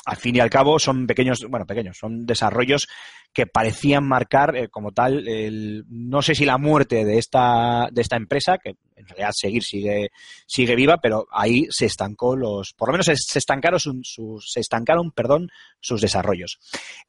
al 0.06 0.18
fin 0.18 0.36
y 0.36 0.40
al 0.40 0.50
cabo 0.50 0.80
son 0.80 1.06
pequeños, 1.06 1.46
bueno, 1.48 1.66
pequeños, 1.66 1.98
son 1.98 2.26
desarrollos 2.26 2.88
que 3.34 3.46
parecían 3.46 4.08
marcar 4.08 4.70
como 4.72 4.92
tal, 4.92 5.28
el, 5.28 5.86
no 5.90 6.22
sé 6.22 6.34
si 6.36 6.44
la 6.44 6.58
muerte 6.58 7.06
de 7.06 7.18
esta, 7.18 7.88
de 7.92 8.02
esta 8.02 8.18
empresa, 8.18 8.58
que 8.58 8.76
en 9.02 9.08
realidad 9.08 9.32
seguir 9.34 9.64
sigue, 9.64 10.12
sigue 10.46 10.76
viva, 10.76 10.98
pero 10.98 11.28
ahí 11.32 11.68
se 11.70 11.86
estancó 11.86 12.36
los, 12.36 12.74
por 12.74 12.90
lo 12.90 12.94
menos 12.94 13.06
se, 13.08 13.38
estancaron 13.40 13.80
sus, 13.80 13.96
sus- 14.04 14.52
se 14.52 14.60
estancaron, 14.62 15.12
perdón, 15.12 15.50
sus 15.80 16.02
desarrollos. 16.02 16.60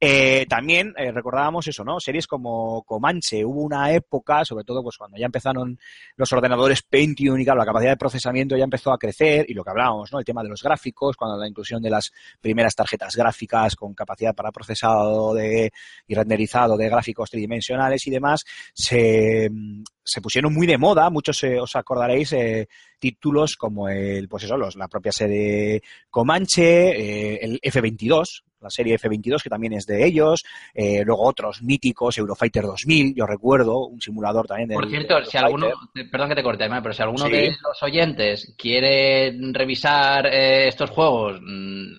Eh, 0.00 0.46
también 0.48 0.94
eh, 0.96 1.12
recordábamos 1.12 1.66
eso, 1.68 1.84
¿no? 1.84 2.00
Series 2.00 2.26
como 2.26 2.82
Comanche, 2.82 3.44
hubo 3.44 3.62
una 3.62 3.92
época, 3.92 4.44
sobre 4.44 4.64
todo 4.64 4.82
pues 4.82 4.96
cuando 4.96 5.16
ya 5.18 5.26
empezaron 5.26 5.78
los 6.16 6.32
ordenadores 6.32 6.82
Pentium 6.82 7.38
y 7.38 7.44
claro, 7.44 7.60
la 7.60 7.66
capacidad 7.66 7.92
de 7.92 7.96
procesamiento 7.96 8.56
ya 8.56 8.64
empezó 8.64 8.92
a 8.92 8.98
crecer 8.98 9.46
y 9.48 9.54
lo 9.54 9.62
que 9.64 9.70
hablábamos, 9.70 10.12
¿no? 10.12 10.18
El 10.18 10.24
tema 10.24 10.42
de 10.42 10.48
los 10.48 10.62
gráficos, 10.62 11.16
cuando 11.16 11.36
la 11.38 11.48
inclusión 11.48 11.82
de 11.82 11.90
las 11.90 12.12
primeras 12.40 12.74
tarjetas 12.74 13.14
gráficas 13.14 13.76
con 13.76 13.94
capacidad 13.94 14.34
para 14.34 14.50
procesado 14.52 15.34
de, 15.34 15.70
y 16.06 16.14
renderizado 16.14 16.76
de 16.76 16.88
gráficos 16.88 17.30
tridimensionales 17.30 18.06
y 18.06 18.10
demás, 18.10 18.44
se, 18.74 19.50
se 20.04 20.20
pusieron 20.20 20.52
muy 20.52 20.66
de 20.66 20.78
moda, 20.78 21.10
muchos 21.10 21.42
eh, 21.44 21.60
os 21.60 21.76
acordaréis, 21.76 22.32
eh, 22.32 22.68
títulos 22.98 23.56
como 23.56 23.88
el, 23.88 24.28
pues 24.28 24.44
eso, 24.44 24.56
los, 24.56 24.76
la 24.76 24.88
propia 24.88 25.12
serie 25.12 25.82
Comanche, 26.10 26.90
eh, 26.90 27.38
el 27.42 27.58
F-22, 27.62 28.42
la 28.60 28.70
serie 28.70 28.94
F-22 28.94 29.42
que 29.42 29.50
también 29.50 29.72
es 29.72 29.86
de 29.86 30.04
ellos, 30.04 30.44
eh, 30.74 31.02
luego 31.04 31.26
otros 31.26 31.62
míticos, 31.62 32.18
Eurofighter 32.18 32.62
2000, 32.62 33.14
yo 33.14 33.26
recuerdo, 33.26 33.86
un 33.86 34.00
simulador 34.00 34.46
también 34.46 34.68
de 34.68 34.74
Por 34.74 34.88
cierto, 34.88 35.24
si 35.24 35.36
alguno, 35.36 35.68
perdón 36.10 36.28
que 36.28 36.36
te 36.36 36.42
corte, 36.42 36.68
pero 36.68 36.92
si 36.92 37.02
alguno 37.02 37.26
Sí. 37.26 37.32
de 37.32 37.56
los 37.62 37.82
oyentes 37.82 38.54
quiere 38.56 39.36
revisar 39.52 40.26
estos 40.26 40.90
juegos 40.90 41.40
mm, 41.40 41.96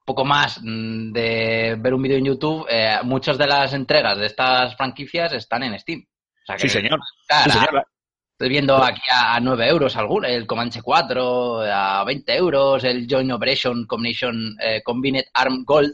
un 0.00 0.04
poco 0.04 0.24
más 0.24 0.60
mm, 0.62 1.12
de 1.12 1.76
ver 1.78 1.94
un 1.94 2.02
vídeo 2.02 2.18
en 2.18 2.24
YouTube, 2.24 2.66
eh, 2.68 2.98
muchas 3.04 3.36
de 3.38 3.46
las 3.46 3.72
entregas 3.74 4.18
de 4.18 4.26
estas 4.26 4.76
franquicias 4.76 5.32
están 5.32 5.62
en 5.62 5.78
Steam. 5.78 6.04
Sea 6.50 6.56
que, 6.56 6.68
Sí, 6.68 6.68
señor. 6.68 7.00
cara, 7.26 7.44
Sí, 7.44 7.50
señor. 7.50 7.84
Estoy 8.32 8.48
viendo 8.48 8.82
aquí 8.82 9.02
a 9.12 9.38
9 9.38 9.68
euros 9.68 9.96
algún, 9.96 10.24
el 10.24 10.46
Comanche 10.46 10.80
4, 10.80 11.60
a 11.60 12.04
20 12.04 12.36
euros, 12.36 12.84
el 12.84 13.06
Joint 13.06 13.30
Operation 13.32 13.86
Combination 13.86 14.56
eh, 14.62 14.80
Combined 14.82 15.24
Arm 15.34 15.62
Gold. 15.64 15.92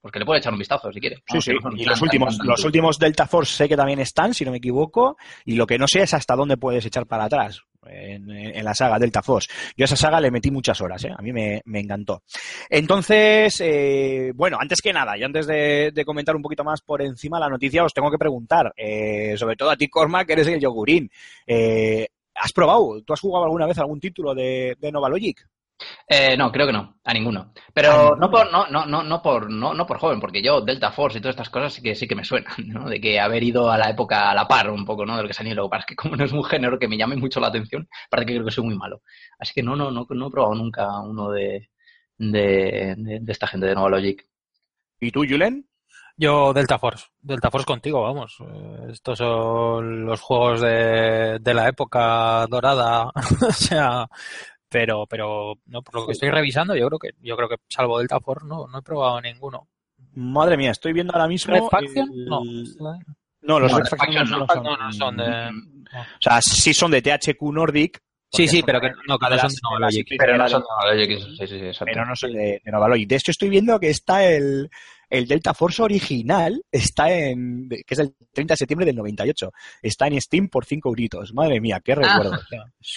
Porque 0.00 0.20
le 0.20 0.24
puede 0.24 0.38
echar 0.38 0.52
un 0.52 0.58
vistazo 0.58 0.92
si 0.92 1.00
quiere. 1.00 1.16
Sí, 1.26 1.40
sí. 1.40 1.52
no 1.60 1.72
Y 1.74 1.84
los 1.84 2.00
últimos, 2.00 2.38
los 2.44 2.64
últimos 2.64 2.98
Delta 2.98 3.26
Force 3.26 3.56
sé 3.56 3.68
que 3.68 3.76
también 3.76 3.98
están, 3.98 4.34
si 4.34 4.44
no 4.44 4.52
me 4.52 4.58
equivoco, 4.58 5.16
y 5.44 5.56
lo 5.56 5.66
que 5.66 5.78
no 5.78 5.88
sé 5.88 6.02
es 6.02 6.14
hasta 6.14 6.36
dónde 6.36 6.58
puedes 6.58 6.86
echar 6.86 7.06
para 7.06 7.24
atrás 7.24 7.62
en, 7.88 8.64
la 8.64 8.74
saga 8.74 8.98
Delta 8.98 9.22
Force. 9.22 9.48
Yo 9.76 9.84
a 9.84 9.86
esa 9.86 9.96
saga 9.96 10.20
le 10.20 10.30
metí 10.30 10.50
muchas 10.50 10.80
horas, 10.80 11.04
¿eh? 11.04 11.12
a 11.16 11.22
mí 11.22 11.32
me, 11.32 11.60
me 11.64 11.80
encantó. 11.80 12.22
Entonces, 12.68 13.60
eh, 13.60 14.32
bueno, 14.34 14.58
antes 14.60 14.80
que 14.80 14.92
nada, 14.92 15.16
y 15.16 15.22
antes 15.22 15.46
de, 15.46 15.90
de 15.92 16.04
comentar 16.04 16.34
un 16.36 16.42
poquito 16.42 16.64
más 16.64 16.80
por 16.80 17.02
encima 17.02 17.40
la 17.40 17.48
noticia, 17.48 17.84
os 17.84 17.92
tengo 17.92 18.10
que 18.10 18.18
preguntar, 18.18 18.72
eh, 18.76 19.34
sobre 19.36 19.56
todo 19.56 19.70
a 19.70 19.76
ti, 19.76 19.88
Cormac, 19.88 20.26
que 20.26 20.32
eres 20.34 20.48
el 20.48 20.60
yogurín. 20.60 21.10
Eh, 21.46 22.08
¿Has 22.34 22.52
probado? 22.52 23.00
¿Tú 23.02 23.12
has 23.12 23.20
jugado 23.20 23.44
alguna 23.44 23.66
vez 23.66 23.78
algún 23.78 24.00
título 24.00 24.34
de, 24.34 24.76
de 24.80 24.92
Novalogic? 24.92 25.46
Eh, 26.08 26.36
no, 26.36 26.50
creo 26.52 26.66
que 26.66 26.72
no, 26.72 26.96
a 27.04 27.12
ninguno. 27.12 27.52
Pero 27.72 28.16
no 28.16 28.30
por, 28.30 28.50
no, 28.52 28.66
no, 28.68 28.86
no, 28.86 29.02
no 29.02 29.22
por, 29.22 29.50
no, 29.50 29.74
no 29.74 29.86
por 29.86 29.98
joven, 29.98 30.20
porque 30.20 30.42
yo 30.42 30.60
Delta 30.60 30.92
Force 30.92 31.18
y 31.18 31.20
todas 31.20 31.34
estas 31.34 31.50
cosas 31.50 31.72
sí 31.72 31.82
que 31.82 31.94
sí 31.94 32.06
que 32.06 32.14
me 32.14 32.24
suenan, 32.24 32.52
¿no? 32.68 32.88
De 32.88 33.00
que 33.00 33.18
haber 33.20 33.42
ido 33.42 33.70
a 33.70 33.78
la 33.78 33.90
época 33.90 34.30
a 34.30 34.34
la 34.34 34.46
par 34.46 34.70
un 34.70 34.84
poco, 34.84 35.04
¿no? 35.06 35.16
De 35.16 35.22
lo 35.22 35.28
que 35.28 35.34
salió. 35.34 35.54
Lo 35.54 35.68
que 35.70 35.78
es 35.78 35.86
que 35.86 35.96
como 35.96 36.16
no 36.16 36.24
es 36.24 36.32
un 36.32 36.44
género 36.44 36.78
que 36.78 36.88
me 36.88 36.96
llame 36.96 37.16
mucho 37.16 37.40
la 37.40 37.48
atención, 37.48 37.88
parece 38.10 38.26
que 38.26 38.32
creo 38.34 38.44
que 38.46 38.50
soy 38.52 38.64
muy 38.64 38.76
malo. 38.76 39.02
Así 39.38 39.52
que 39.54 39.62
no, 39.62 39.76
no, 39.76 39.90
no, 39.90 40.06
no 40.08 40.26
he 40.28 40.30
probado 40.30 40.54
nunca 40.54 40.86
uno 41.00 41.30
de, 41.30 41.70
de, 42.18 42.94
de, 42.96 43.18
de 43.20 43.32
esta 43.32 43.46
gente 43.46 43.66
de 43.66 43.74
Nova 43.74 43.90
Logic. 43.90 44.26
¿Y 45.00 45.10
tú, 45.10 45.24
Julen? 45.28 45.66
Yo 46.16 46.52
Delta 46.52 46.78
Force, 46.78 47.06
Delta 47.20 47.50
Force 47.50 47.66
contigo, 47.66 48.02
vamos. 48.02 48.36
Eh, 48.40 48.86
Estos 48.92 49.18
son 49.18 50.06
los 50.06 50.20
juegos 50.20 50.60
de, 50.60 51.38
de 51.40 51.54
la 51.54 51.68
época 51.68 52.46
dorada, 52.48 53.10
o 53.48 53.52
sea, 53.52 54.06
pero, 54.74 55.06
pero 55.06 55.54
no, 55.66 55.82
por 55.82 55.94
lo 55.94 56.06
que 56.06 56.12
estoy 56.14 56.30
revisando, 56.30 56.74
yo 56.74 56.88
creo 56.88 56.98
que, 56.98 57.10
yo 57.20 57.36
creo 57.36 57.48
que 57.48 57.56
salvo 57.68 58.00
Delta 58.00 58.18
Force 58.18 58.44
no, 58.44 58.66
no 58.66 58.78
he 58.78 58.82
probado 58.82 59.20
ninguno. 59.20 59.68
Madre 60.14 60.56
mía, 60.56 60.72
estoy 60.72 60.92
viendo 60.92 61.12
ahora 61.12 61.28
mismo. 61.28 61.54
Red 61.54 61.62
Faction, 61.70 62.08
el- 62.12 62.24
no. 62.24 62.42
No, 63.42 63.60
los 63.60 63.70
No, 63.70 63.78
Red 63.78 63.86
Faction 63.86 64.28
no, 64.30 64.38
no. 64.40 64.46
son- 64.48 64.64
No, 64.64 64.76
no 64.76 64.92
son 64.92 65.16
de. 65.16 65.48
O 65.94 66.04
sea, 66.20 66.42
sí 66.42 66.74
son 66.74 66.90
de 66.90 67.02
THQ 67.02 67.40
Nordic. 67.52 68.00
Sí, 68.32 68.48
sí, 68.48 68.64
pero 68.64 68.80
que 68.80 68.88
no, 69.06 69.16
que 69.16 69.30
no 69.30 69.38
son 69.38 69.48
de 69.48 69.54
de 69.54 69.60
Nova 69.62 69.78
las 69.78 69.94
Logic. 69.94 70.06
IPs 70.10 70.18
Pero 70.18 70.36
no 70.36 70.48
son 70.48 70.60
de 70.62 70.66
Nova 70.68 70.92
Logic, 70.94 71.18
sí, 71.20 71.36
sí, 71.38 71.46
sí, 71.46 71.66
exacto. 71.66 71.84
pero 71.94 72.04
no 72.06 72.16
son 72.16 72.32
de, 72.32 72.60
de 72.64 72.72
Novalogic. 72.72 73.08
De 73.08 73.14
hecho, 73.16 73.30
estoy 73.30 73.48
viendo 73.48 73.78
que 73.78 73.90
está 73.90 74.24
el, 74.24 74.68
el 75.18 75.26
Delta 75.26 75.54
Force 75.54 75.82
original, 75.82 76.62
está 76.70 77.10
en, 77.12 77.68
que 77.68 77.84
es 77.94 77.98
el 77.98 78.14
30 78.32 78.52
de 78.54 78.56
septiembre 78.58 78.86
del 78.86 78.96
98. 78.96 79.50
Está 79.82 80.06
en 80.06 80.20
Steam 80.20 80.48
por 80.48 80.64
5 80.64 80.88
euritos. 80.88 81.32
Madre 81.34 81.60
mía, 81.60 81.80
qué 81.84 81.94
recuerdo. 81.94 82.32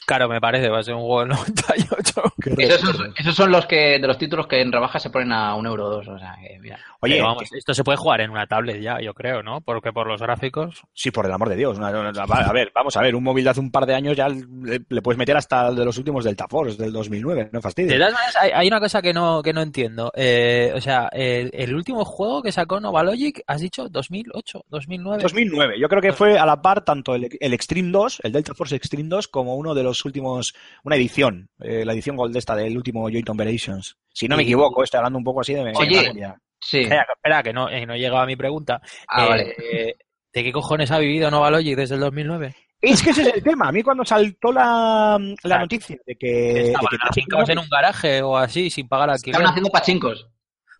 Claro, 0.05 0.27
me 0.27 0.41
parece, 0.41 0.67
va 0.69 0.79
a 0.79 0.83
ser 0.83 0.95
un 0.95 1.01
juego 1.01 1.19
del 1.21 1.29
98. 1.29 2.21
Qué 2.43 2.53
Esos 2.63 2.95
son, 2.95 3.13
esos 3.17 3.35
son 3.35 3.51
los 3.51 3.65
que 3.65 3.99
de 3.99 4.07
los 4.07 4.17
títulos 4.17 4.47
que 4.47 4.61
en 4.61 4.71
rebaja 4.71 4.99
se 4.99 5.09
ponen 5.09 5.31
a 5.31 5.55
un 5.55 5.65
euro 5.65 5.85
o 5.85 5.89
dos. 5.89 6.07
O 6.09 6.17
sea, 6.19 6.35
que 6.41 6.59
mira. 6.59 6.77
Oye, 7.01 7.15
Pero 7.15 7.27
vamos, 7.27 7.43
esto 7.53 7.73
se 7.73 7.83
puede 7.83 7.97
jugar 7.97 8.21
en 8.21 8.31
una 8.31 8.45
tablet 8.47 8.81
ya, 8.81 8.99
yo 9.01 9.13
creo, 9.13 9.43
¿no? 9.43 9.61
Porque 9.61 9.93
por 9.93 10.07
los 10.07 10.21
gráficos. 10.21 10.81
Sí, 10.93 11.11
por 11.11 11.25
el 11.25 11.31
amor 11.31 11.49
de 11.49 11.55
Dios. 11.55 11.77
Una- 11.77 11.89
una- 11.89 12.09
a 12.23 12.51
ver, 12.53 12.71
vamos 12.75 12.97
a 12.97 13.01
ver, 13.01 13.15
un 13.15 13.23
móvil 13.23 13.43
de 13.45 13.49
hace 13.51 13.59
un 13.61 13.71
par 13.71 13.85
de 13.85 13.95
años 13.95 14.15
ya 14.17 14.27
le, 14.27 14.81
le 14.89 15.01
puedes 15.01 15.17
meter 15.17 15.37
hasta 15.37 15.69
el 15.69 15.75
de 15.77 15.85
los 15.85 15.97
últimos 15.97 16.25
Delta 16.25 16.47
Force 16.49 16.81
del 16.81 16.91
2009, 16.91 17.49
no 17.53 17.59
De 17.59 17.61
fastidies. 17.61 17.97
todas 17.97 18.13
maneras, 18.13 18.35
hay, 18.41 18.51
hay 18.53 18.67
una 18.67 18.79
cosa 18.79 19.01
que 19.01 19.13
no, 19.13 19.41
que 19.41 19.53
no 19.53 19.61
entiendo. 19.61 20.11
Eh, 20.15 20.73
o 20.75 20.81
sea, 20.81 21.09
el, 21.13 21.49
el 21.53 21.73
último 21.75 22.03
juego 22.07 22.41
que 22.41 22.51
sacó 22.51 22.79
Novalogic, 22.79 23.41
has 23.45 23.61
dicho 23.61 23.87
2008, 23.89 24.65
2009. 24.69 25.21
2009. 25.21 25.79
Yo 25.79 25.87
creo 25.87 26.01
que 26.01 26.13
fue 26.13 26.39
a 26.39 26.45
la 26.45 26.61
par 26.61 26.83
tanto 26.83 27.13
el, 27.13 27.29
el 27.39 27.53
Extreme 27.53 27.91
2, 27.91 28.21
el 28.23 28.31
Delta 28.31 28.53
Force 28.55 28.75
Extreme 28.75 29.09
2, 29.09 29.27
como 29.27 29.55
uno 29.55 29.75
de 29.75 29.83
los 29.83 30.03
últimos, 30.05 30.55
una 30.83 30.95
edición, 30.95 31.49
eh, 31.59 31.85
la 31.85 31.93
edición 31.93 32.15
Gold 32.15 32.35
esta 32.35 32.55
del 32.55 32.75
último 32.75 33.03
Joint 33.03 33.29
Operations. 33.29 33.97
Si 34.11 34.27
no 34.27 34.35
me 34.37 34.43
equivoco, 34.43 34.83
estoy 34.83 34.97
hablando 34.97 35.19
un 35.19 35.23
poco 35.25 35.41
así 35.41 35.53
de 35.53 35.61
Oye, 35.61 36.01
memoria. 36.01 36.35
Sí. 36.59 36.79
Espera, 36.79 37.05
espera, 37.15 37.43
que 37.43 37.53
no, 37.53 37.69
eh, 37.69 37.85
no 37.85 37.93
he 37.93 37.99
llegado 37.99 38.21
a 38.21 38.25
mi 38.25 38.35
pregunta. 38.35 38.81
Ah, 39.07 39.25
Eh, 39.25 39.29
vale. 39.29 39.55
eh, 39.71 39.93
¿De 40.33 40.43
qué 40.43 40.51
cojones 40.51 40.89
ha 40.91 40.97
vivido 40.99 41.29
Novalogic 41.29 41.75
desde 41.75 41.95
el 41.95 42.01
2009? 42.01 42.55
Es 42.79 43.01
que 43.01 43.09
ese 43.09 43.23
es 43.23 43.33
el 43.33 43.43
tema. 43.43 43.69
A 43.69 43.71
mí 43.71 43.81
cuando 43.81 44.05
saltó 44.05 44.51
la, 44.51 45.17
la 45.19 45.35
Claro. 45.41 45.61
noticia 45.63 45.97
de 46.05 46.15
que, 46.15 46.27
de 46.27 46.61
estaban 46.67 46.87
que 46.91 46.97
afincados 47.09 47.49
en 47.49 47.57
un 47.59 47.69
garaje 47.69 48.21
o 48.21 48.37
así, 48.37 48.69
sin 48.69 48.87
pagar 48.87 49.09
alquiler. 49.09 49.33
Estaban 49.35 49.49
haciendo 49.51 49.69
pachincos. 49.71 50.27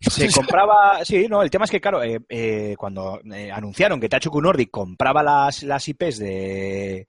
se 0.10 0.30
compraba, 0.30 1.04
sí, 1.04 1.26
no, 1.28 1.42
el 1.42 1.50
tema 1.50 1.64
es 1.64 1.70
que, 1.70 1.80
claro, 1.80 2.02
eh, 2.02 2.20
eh, 2.28 2.74
cuando 2.78 3.20
eh, 3.34 3.50
anunciaron 3.50 4.00
que 4.00 4.08
THQ 4.08 4.40
Nordic 4.40 4.70
compraba 4.70 5.22
las, 5.22 5.62
las 5.64 5.88
IPs 5.88 6.18
de, 6.18 7.08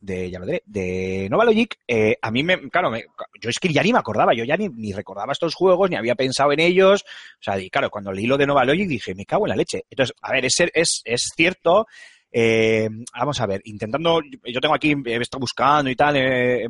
de, 0.00 0.30
ya 0.30 0.38
lo 0.38 0.46
diré, 0.46 0.62
de 0.66 1.28
Novalogic, 1.30 1.76
eh, 1.86 2.16
a 2.20 2.30
mí 2.30 2.42
me, 2.42 2.68
claro, 2.70 2.90
me- 2.90 3.04
yo 3.40 3.50
es 3.50 3.58
que 3.58 3.72
ya 3.72 3.82
ni 3.82 3.92
me 3.92 3.98
acordaba, 3.98 4.32
yo 4.34 4.44
ya 4.44 4.56
ni, 4.56 4.68
ni 4.68 4.92
recordaba 4.92 5.32
estos 5.32 5.54
juegos, 5.54 5.90
ni 5.90 5.96
había 5.96 6.14
pensado 6.14 6.52
en 6.52 6.60
ellos, 6.60 7.02
o 7.04 7.42
sea, 7.42 7.58
y 7.58 7.68
claro, 7.70 7.90
cuando 7.90 8.12
leí 8.12 8.26
lo 8.26 8.38
de 8.38 8.46
Novalogic 8.46 8.88
dije, 8.88 9.14
me 9.14 9.26
cago 9.26 9.46
en 9.46 9.50
la 9.50 9.56
leche. 9.56 9.84
Entonces, 9.90 10.14
a 10.22 10.32
ver, 10.32 10.44
es, 10.46 10.56
es, 10.74 11.02
es 11.04 11.28
cierto 11.36 11.86
Eh, 12.32 12.88
vamos 13.12 13.40
a 13.40 13.46
ver, 13.46 13.60
intentando, 13.64 14.20
yo 14.44 14.60
tengo 14.60 14.74
aquí, 14.74 14.94
he 15.04 15.16
estado 15.16 15.40
buscando 15.40 15.90
y 15.90 15.96
tal, 15.96 16.14
eh, 16.16 16.64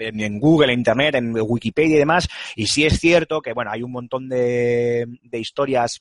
en, 0.00 0.38
Google, 0.40 0.72
en 0.72 0.78
Internet, 0.80 1.14
en 1.16 1.34
Wikipedia 1.40 1.96
y 1.96 1.98
demás, 2.00 2.28
y 2.56 2.66
sí 2.66 2.84
es 2.84 2.98
cierto 2.98 3.40
que, 3.40 3.52
bueno, 3.52 3.70
hay 3.70 3.82
un 3.82 3.92
montón 3.92 4.28
de, 4.28 5.06
de 5.22 5.38
historias 5.38 6.00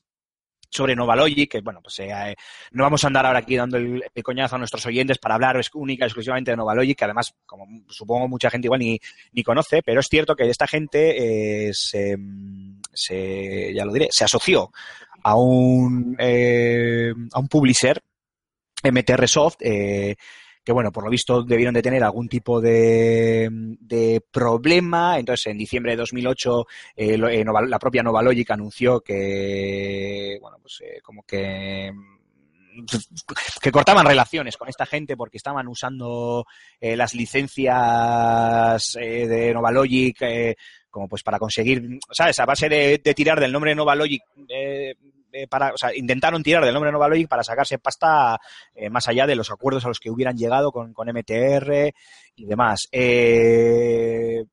sobre 0.71 0.95
Novalogic, 0.95 1.49
que 1.51 1.61
bueno, 1.61 1.81
pues 1.81 1.97
eh, 1.97 2.35
no 2.73 2.83
vamos 2.83 3.03
a 3.03 3.07
andar 3.07 3.25
ahora 3.25 3.39
aquí 3.39 3.55
dando 3.55 3.77
el, 3.77 4.03
el 4.13 4.23
coñazo 4.23 4.55
a 4.55 4.59
nuestros 4.59 4.85
oyentes 4.85 5.17
para 5.17 5.33
hablar 5.33 5.57
es- 5.57 5.71
única 5.73 6.05
exclusivamente 6.05 6.51
de 6.51 6.57
Novalogic, 6.57 6.95
que 6.95 7.05
además, 7.05 7.33
como 7.45 7.65
supongo 7.89 8.27
mucha 8.27 8.51
gente 8.51 8.67
igual 8.67 8.79
ni, 8.81 8.99
ni 9.31 9.41
conoce, 9.43 9.81
pero 9.83 9.99
es 9.99 10.07
cierto 10.07 10.35
que 10.35 10.47
esta 10.47 10.67
gente 10.67 11.67
eh, 11.69 11.71
se, 11.73 12.15
se- 12.93 13.73
ya 13.73 13.83
lo 13.83 13.93
diré, 13.93 14.09
se 14.11 14.25
asoció 14.25 14.71
a 15.23 15.35
un, 15.35 16.15
eh, 16.19 17.13
a 17.33 17.39
un 17.39 17.47
publisher, 17.47 17.99
MTR 18.83 19.27
Soft, 19.27 19.57
eh, 19.61 20.15
que 20.63 20.71
bueno, 20.71 20.91
por 20.91 21.03
lo 21.03 21.09
visto 21.09 21.43
debieron 21.43 21.73
de 21.73 21.81
tener 21.81 22.03
algún 22.03 22.27
tipo 22.27 22.61
de, 22.61 23.49
de 23.51 24.21
problema. 24.31 25.17
Entonces, 25.17 25.47
en 25.47 25.57
diciembre 25.57 25.93
de 25.93 25.97
2008, 25.97 26.67
eh, 26.95 27.13
eh, 27.15 27.45
la 27.67 27.79
propia 27.79 28.03
Novalogic 28.03 28.51
anunció 28.51 29.01
que, 29.01 30.37
bueno, 30.41 30.57
pues 30.61 30.81
eh, 30.83 30.99
como 31.01 31.23
que 31.23 31.91
que 33.61 33.71
cortaban 33.71 34.05
relaciones 34.05 34.57
con 34.57 34.69
esta 34.69 34.85
gente 34.85 35.17
porque 35.17 35.37
estaban 35.37 35.67
usando 35.67 36.45
eh, 36.79 36.95
las 36.95 37.13
licencias 37.13 38.95
eh, 38.95 39.27
de 39.27 39.53
Novalogic 39.53 40.21
eh, 40.21 40.55
como 40.89 41.07
pues 41.07 41.23
para 41.23 41.39
conseguir, 41.39 41.99
¿sabes? 42.11 42.39
A 42.39 42.45
base 42.45 42.67
de, 42.67 42.97
tirar 43.15 43.39
del 43.39 43.51
nombre 43.51 43.71
de 43.71 43.75
Novalogic 43.75 44.23
eh, 45.31 45.47
para, 45.47 45.73
o 45.73 45.77
sea, 45.77 45.95
intentaron 45.95 46.43
tirar 46.43 46.63
del 46.63 46.73
nombre 46.73 46.91
Novalogic 46.91 47.27
para 47.27 47.43
sacarse 47.43 47.79
pasta 47.79 48.39
eh, 48.73 48.89
más 48.89 49.07
allá 49.07 49.27
de 49.27 49.35
los 49.35 49.51
acuerdos 49.51 49.85
a 49.85 49.87
los 49.87 49.99
que 49.99 50.09
hubieran 50.09 50.37
llegado 50.37 50.71
con, 50.71 50.93
con 50.93 51.07
MTR 51.07 51.93
y 52.35 52.45
demás. 52.45 52.87
Eh, 52.91 54.45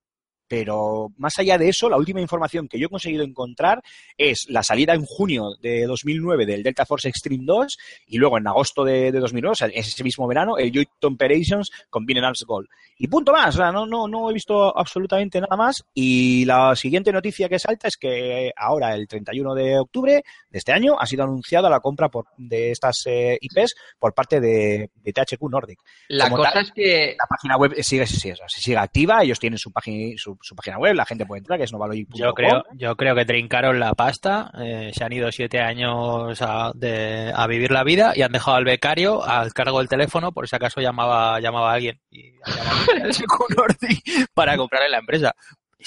pero 0.49 1.13
más 1.19 1.39
allá 1.39 1.59
de 1.59 1.69
eso, 1.69 1.89
la 1.89 1.97
última 1.97 2.21
información 2.21 2.69
que 2.69 2.79
yo 2.79 2.87
he 2.87 2.91
conseguido 2.91 3.25
encontrar 3.25 3.83
es 4.17 4.47
la 4.49 4.63
salida 4.63 4.95
en 4.95 5.05
junio 5.05 5.55
de 5.61 5.87
2009 5.87 6.47
del 6.47 6.63
Delta 6.63 6.87
Force 6.87 7.09
Extreme 7.09 7.45
2 7.45 7.79
y 8.07 8.19
luego 8.19 8.39
en 8.39 8.47
agosto 8.47 8.85
de, 8.85 9.13
de 9.13 9.19
2009, 9.21 9.53
o 9.53 9.55
sea, 9.55 9.69
ese 9.69 10.05
mismo 10.05 10.27
verano, 10.27 10.57
el 10.59 10.73
Joint 10.73 10.89
Operations 11.03 11.71
con 11.91 12.07
Arms 12.25 12.45
Gold. 12.47 12.69
Y 12.99 13.09
punto 13.09 13.33
más, 13.33 13.55
o 13.55 13.59
sea, 13.59 13.73
no, 13.73 13.85
no, 13.85 14.09
no 14.09 14.31
he 14.31 14.33
visto 14.35 14.77
absolutamente 14.77 15.41
nada 15.41 15.55
más. 15.57 15.85
Y 15.93 16.45
la 16.47 16.75
siguiente 16.75 17.13
noticia 17.13 17.49
que 17.49 17.59
salta 17.59 17.89
es 17.89 17.97
que 17.97 18.53
ahora, 18.57 18.95
el 18.95 19.07
31 19.07 19.55
de 19.55 19.79
octubre 19.79 20.23
de 20.51 20.59
este 20.59 20.73
año, 20.73 20.97
ha 20.99 21.05
sido 21.07 21.25
anunciada 21.25 21.69
la 21.69 21.81
compra 21.81 22.09
por, 22.09 22.27
de 22.39 22.71
estas 22.71 23.03
eh, 23.07 23.37
IPs 23.41 23.75
por 23.99 24.15
parte 24.15 24.41
de, 24.41 24.91
de 24.95 25.13
THQ 25.13 25.43
Nordic. 25.51 25.79
La 26.09 26.25
Como 26.25 26.39
cosa 26.39 26.53
tal- 26.53 26.63
es 26.65 26.73
que 26.73 27.17
La 27.19 27.27
página 27.27 27.57
web 27.59 27.75
sigue, 27.83 28.07
sigue, 28.07 28.35
sea, 28.37 28.49
sigue 28.49 28.79
activa, 28.79 29.23
ellos 29.23 29.39
tienen 29.39 29.59
su, 29.59 29.71
página 29.71 30.15
su, 30.17 30.36
su 30.43 30.55
página 30.57 30.79
web, 30.79 30.95
la 30.95 31.05
gente 31.05 31.27
puede 31.27 31.41
entrar, 31.41 31.59
que 31.59 31.65
es 31.65 31.73
novalogic.com. 31.73 32.19
Yo 32.19 32.35
creo, 32.35 32.65
yo 32.75 32.97
creo 32.97 33.15
que 33.15 33.25
trincaron 33.25 33.79
la 33.81 33.95
pasta, 33.95 34.51
eh, 34.59 34.91
se 34.95 35.05
han 35.05 35.13
ido 35.13 35.31
siete 35.33 35.61
años 35.61 36.41
a, 36.43 36.73
de- 36.75 37.33
a 37.35 37.47
vivir 37.47 37.71
la 37.71 37.85
vida 37.85 38.13
y 38.15 38.23
han 38.23 38.33
dejado 38.33 38.57
al 38.57 38.65
becario 38.65 39.25
al 39.25 39.53
cargo 39.53 39.79
del 39.79 39.89
teléfono 39.89 40.33
por 40.33 40.49
si 40.49 40.57
acaso 40.57 40.81
llamaba, 40.81 41.41
llamaba 41.41 41.71
a 41.71 41.75
alguien 41.75 42.01
y 42.11 42.35
han 42.45 42.57
llamado 42.57 42.81
al 43.05 43.11
THQ 43.13 43.57
Nordic 43.57 44.29
para 44.35 44.57
comprarle 44.57 44.89
la 44.91 44.99
empresa. 44.99 45.35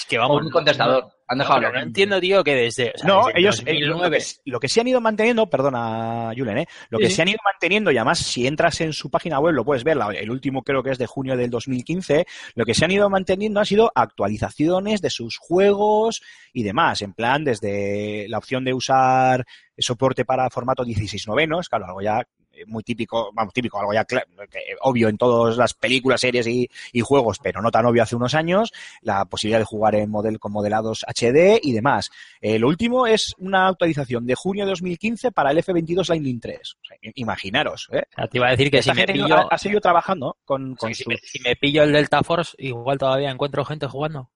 Es 0.00 0.06
que 0.06 0.16
vamos. 0.18 0.42
un 0.42 0.50
contestador. 0.50 1.08
Han 1.28 1.38
No, 1.38 1.44
dejado 1.44 1.60
no 1.60 1.72
los- 1.72 1.82
entiendo, 1.84 2.18
tío, 2.20 2.42
que 2.42 2.54
desde, 2.56 2.92
o 2.92 2.98
sea, 2.98 3.06
No, 3.08 3.26
desde 3.26 3.38
ellos, 3.40 3.60
eh, 3.60 3.74
lo, 3.80 3.98
2009 3.98 4.18
que, 4.18 4.50
lo 4.50 4.58
que 4.58 4.68
sí 4.68 4.80
han 4.80 4.88
ido 4.88 5.00
manteniendo, 5.00 5.48
perdona, 5.48 6.32
Julen, 6.36 6.58
¿eh? 6.58 6.66
lo 6.88 6.98
que 6.98 7.06
sí. 7.06 7.12
sí 7.16 7.22
han 7.22 7.28
ido 7.28 7.38
manteniendo, 7.44 7.92
y 7.92 7.98
además 7.98 8.18
si 8.18 8.46
entras 8.48 8.80
en 8.80 8.92
su 8.92 9.10
página 9.10 9.38
web 9.38 9.54
lo 9.54 9.64
puedes 9.64 9.84
ver, 9.84 9.96
la- 9.96 10.08
el 10.10 10.28
último 10.30 10.62
creo 10.64 10.82
que 10.82 10.90
es 10.90 10.98
de 10.98 11.06
junio 11.06 11.36
del 11.36 11.48
2015, 11.50 12.26
lo 12.56 12.64
que 12.64 12.74
se 12.74 12.84
han 12.84 12.90
ido 12.90 13.08
manteniendo 13.10 13.60
han 13.60 13.66
sido 13.66 13.92
actualizaciones 13.94 15.02
de 15.02 15.10
sus 15.10 15.36
juegos 15.36 16.20
y 16.52 16.62
demás, 16.64 17.02
en 17.02 17.12
plan 17.12 17.44
desde 17.44 18.26
la 18.28 18.38
opción 18.38 18.64
de 18.64 18.74
usar 18.74 19.44
soporte 19.78 20.24
para 20.24 20.50
formato 20.50 20.84
16 20.84 21.28
novenos, 21.28 21.68
claro, 21.68 21.86
algo 21.86 22.02
ya 22.02 22.22
muy 22.66 22.82
típico, 22.82 23.30
vamos, 23.34 23.52
típico, 23.52 23.78
algo 23.78 23.92
ya 23.92 24.02
eh, 24.10 24.76
obvio 24.82 25.08
en 25.08 25.16
todas 25.18 25.56
las 25.56 25.74
películas, 25.74 26.20
series 26.20 26.46
y, 26.46 26.68
y 26.92 27.00
juegos, 27.00 27.38
pero 27.42 27.60
no 27.62 27.70
tan 27.70 27.86
obvio 27.86 28.02
hace 28.02 28.16
unos 28.16 28.34
años, 28.34 28.72
la 29.02 29.24
posibilidad 29.24 29.58
de 29.58 29.64
jugar 29.64 29.94
en 29.94 30.10
model 30.10 30.38
con 30.38 30.52
modelados 30.52 31.04
HD 31.08 31.58
y 31.62 31.72
demás. 31.72 32.10
Eh, 32.40 32.58
lo 32.58 32.68
último 32.68 33.06
es 33.06 33.34
una 33.38 33.68
actualización 33.68 34.26
de 34.26 34.34
junio 34.34 34.64
de 34.64 34.70
2015 34.70 35.32
para 35.32 35.50
el 35.50 35.58
F22 35.58 36.08
Lightning 36.08 36.40
3. 36.40 36.58
O 36.74 36.84
sea, 36.86 36.96
imaginaros, 37.14 37.88
¿eh? 37.92 38.02
O 38.12 38.14
sea, 38.16 38.26
te 38.28 38.38
iba 38.38 38.48
a 38.48 38.50
decir 38.50 38.70
que 38.70 38.82
si 38.82 38.90
me 38.92 39.06
pillo, 39.06 39.24
ha, 39.36 39.54
ha 39.54 39.58
seguido 39.58 39.80
trabajando 39.80 40.36
con, 40.44 40.74
con 40.76 40.94
si, 40.94 41.02
sus- 41.04 41.08
me, 41.08 41.16
si 41.22 41.40
me 41.40 41.56
pillo 41.56 41.82
el 41.82 41.92
Delta 41.92 42.22
Force, 42.22 42.54
igual 42.58 42.98
todavía 42.98 43.30
encuentro 43.30 43.64
gente 43.64 43.86
jugando. 43.86 44.30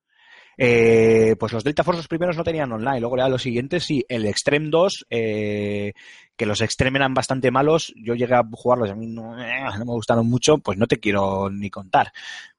Eh, 0.57 1.35
pues 1.39 1.51
los 1.53 1.63
Delta 1.63 1.83
Force 1.83 1.97
los 1.99 2.07
primeros 2.07 2.37
no 2.37 2.43
tenían 2.43 2.71
online, 2.71 2.99
luego 2.99 3.17
ya 3.17 3.27
los 3.29 3.41
siguientes 3.41 3.83
sí. 3.83 4.05
El 4.07 4.25
Extreme 4.25 4.69
2, 4.69 5.05
eh, 5.09 5.93
que 6.35 6.45
los 6.45 6.61
Extreme 6.61 6.97
eran 6.99 7.13
bastante 7.13 7.51
malos, 7.51 7.93
yo 7.95 8.15
llegué 8.15 8.35
a 8.35 8.43
jugarlos 8.51 8.89
a 8.89 8.95
mí 8.95 9.07
no, 9.07 9.39
eh, 9.41 9.63
no 9.77 9.85
me 9.85 9.93
gustaron 9.93 10.27
mucho, 10.27 10.57
pues 10.59 10.77
no 10.77 10.87
te 10.87 10.99
quiero 10.99 11.49
ni 11.49 11.69
contar. 11.69 12.11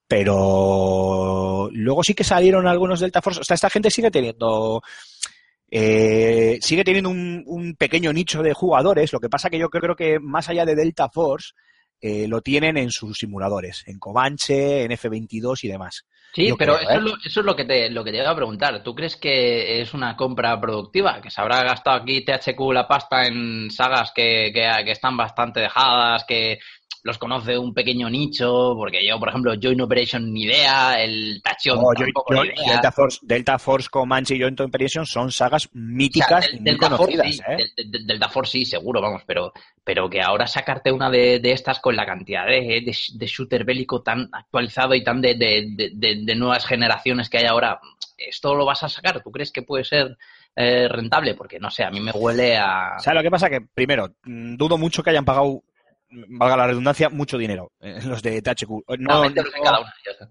Pero 0.08 1.68
luego 1.72 2.04
sí 2.04 2.14
que 2.14 2.24
salieron 2.24 2.66
algunos 2.66 3.00
Delta 3.00 3.22
Force, 3.22 3.40
o 3.40 3.44
sea, 3.44 3.54
esta 3.54 3.70
gente 3.70 3.90
sigue 3.90 4.10
teniendo... 4.10 4.82
eh, 5.70 6.58
sigue 6.60 6.84
teniendo 6.84 7.10
un, 7.10 7.42
un 7.46 7.74
pequeño 7.74 8.12
nicho 8.12 8.42
de 8.42 8.54
jugadores, 8.54 9.12
lo 9.12 9.20
que 9.20 9.28
pasa 9.28 9.50
que 9.50 9.58
yo 9.58 9.68
creo 9.68 9.96
que 9.96 10.18
más 10.20 10.48
allá 10.48 10.64
de 10.64 10.76
Delta 10.76 11.08
Force, 11.08 11.54
eh, 12.00 12.28
lo 12.28 12.40
tienen 12.42 12.76
en 12.76 12.90
sus 12.90 13.18
simuladores, 13.18 13.82
en 13.86 13.98
Comanche, 13.98 14.84
en 14.84 14.90
F22 14.92 15.64
y 15.64 15.68
demás. 15.68 16.06
Sí, 16.36 16.48
Yo 16.48 16.56
pero 16.58 16.74
creo, 16.76 16.82
eso, 16.90 16.92
¿eh? 16.92 16.96
es 16.96 17.02
lo, 17.02 17.16
eso 17.24 17.40
es 17.40 17.46
lo 17.46 17.56
que 17.56 17.64
te 17.64 17.88
lo 17.88 18.04
que 18.04 18.10
te 18.12 18.18
iba 18.18 18.28
a 18.30 18.36
preguntar. 18.36 18.82
¿Tú 18.82 18.94
crees 18.94 19.16
que 19.16 19.80
es 19.80 19.94
una 19.94 20.14
compra 20.16 20.60
productiva? 20.60 21.18
¿Que 21.22 21.30
se 21.30 21.40
habrá 21.40 21.62
gastado 21.64 21.96
aquí 21.96 22.22
THQ 22.26 22.72
la 22.74 22.86
pasta 22.86 23.26
en 23.26 23.70
sagas 23.70 24.12
que, 24.14 24.50
que, 24.52 24.70
que 24.84 24.90
están 24.90 25.16
bastante 25.16 25.60
dejadas, 25.60 26.24
que 26.28 26.58
los 27.04 27.16
conoce 27.16 27.56
un 27.56 27.72
pequeño 27.72 28.10
nicho? 28.10 28.74
Porque 28.76 29.06
yo, 29.06 29.18
por 29.18 29.30
ejemplo, 29.30 29.54
Joint 29.62 29.80
Operation 29.80 30.30
ni 30.30 30.42
idea, 30.42 31.02
el 31.02 31.40
Tachon 31.42 31.76
No, 31.80 31.88
tampoco 31.94 32.34
yo- 32.34 32.42
ni 32.42 32.48
idea. 32.48 32.72
Delta, 32.72 32.92
Force, 32.92 33.18
Delta 33.22 33.58
Force, 33.58 33.88
Comanche 33.90 34.34
y 34.36 34.40
Joint 34.42 34.60
Operation 34.60 35.06
son 35.06 35.32
sagas 35.32 35.66
O 35.66 35.70
sea, 35.70 35.80
míticas 35.80 36.44
del- 36.46 36.56
y 36.56 36.60
muy 36.60 36.64
Delta 36.64 36.90
Force 36.96 37.16
conocidas. 37.16 37.36
sí, 37.36 37.42
¿eh? 37.48 37.56
del- 37.78 37.90
del- 37.92 38.06
Delta 38.06 38.28
Force 38.28 38.52
sí, 38.52 38.64
seguro, 38.66 39.00
vamos, 39.00 39.22
pero, 39.24 39.52
pero 39.84 40.10
que 40.10 40.20
ahora 40.20 40.48
sacarte 40.48 40.90
una 40.90 41.08
de, 41.08 41.38
de 41.38 41.52
estas 41.52 41.78
con 41.78 41.94
la 41.94 42.04
cantidad 42.04 42.44
de, 42.44 42.60
de, 42.84 42.96
de 43.14 43.26
shooter 43.26 43.64
bélico 43.64 44.02
tan 44.02 44.28
actualizado 44.32 44.92
y 44.96 45.04
tan 45.04 45.20
de, 45.22 45.34
de, 46.26 46.34
nuevas 46.34 46.66
generaciones 46.66 47.30
que 47.30 47.38
hay 47.38 47.44
ahora, 47.46 47.80
¿esto 48.18 48.54
lo 48.54 48.64
vas 48.64 48.82
a 48.82 48.88
sacar? 48.88 49.22
¿Tú 49.22 49.30
crees 49.30 49.52
que 49.52 49.62
puede 49.62 49.84
ser 49.84 50.16
eh, 50.54 50.88
rentable? 50.88 51.34
Porque 51.34 51.58
no 51.58 51.70
sé, 51.70 51.84
a 51.84 51.90
mí 51.90 52.00
me 52.00 52.12
huele 52.12 52.56
a... 52.56 52.96
O 52.98 53.00
sea, 53.00 53.14
lo 53.14 53.22
que 53.22 53.30
pasa 53.30 53.48
que, 53.50 53.60
primero, 53.74 54.14
mm, 54.24 54.56
dudo 54.56 54.78
mucho 54.78 55.02
que 55.02 55.10
hayan 55.10 55.24
pagado, 55.24 55.62
mm, 56.10 56.38
valga 56.38 56.56
la 56.56 56.66
redundancia, 56.68 57.08
mucho 57.08 57.38
dinero 57.38 57.72
eh, 57.80 57.98
los 58.04 58.22
de 58.22 58.42
THQ. 58.42 58.70
No, 58.98 59.22
de 59.22 59.30
no- 59.30 59.42
cada 59.62 59.80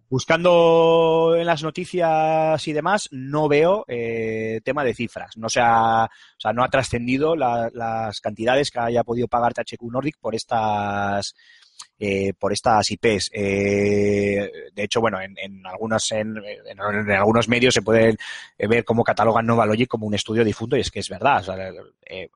buscando 0.09 1.35
en 1.37 1.45
las 1.45 1.63
noticias 1.63 2.67
y 2.67 2.73
demás, 2.73 3.07
no 3.11 3.47
veo 3.47 3.85
eh, 3.87 4.61
tema 4.63 4.83
de 4.83 4.93
cifras. 4.93 5.37
No 5.37 5.49
se 5.49 5.59
ha, 5.61 6.05
o 6.05 6.39
sea, 6.39 6.53
no 6.53 6.63
ha 6.63 6.69
trascendido 6.69 7.35
la- 7.35 7.69
las 7.73 8.19
cantidades 8.21 8.71
que 8.71 8.79
haya 8.79 9.03
podido 9.03 9.27
pagar 9.27 9.53
THQ 9.53 9.91
Nordic 9.91 10.17
por 10.19 10.35
estas 10.35 11.35
eh, 11.99 12.33
por 12.37 12.51
estas 12.53 12.89
IPs. 12.91 13.29
Eh, 13.33 14.49
de 14.73 14.83
hecho, 14.83 14.99
bueno, 15.01 15.19
en, 15.21 15.35
en 15.37 15.61
en, 16.11 16.37
en- 16.67 17.11
algunos 17.11 17.47
medios 17.47 17.73
se 17.73 17.81
puede 17.81 18.15
eh, 18.57 18.67
ver 18.67 18.83
cómo 18.83 19.03
catalogan 19.03 19.45
Novalogic 19.45 19.87
como 19.87 20.05
un 20.07 20.13
estudio 20.13 20.43
difunto 20.43 20.75
y 20.77 20.81
es 20.81 20.91
que 20.91 20.99
es 20.99 21.09
verdad. 21.09 21.43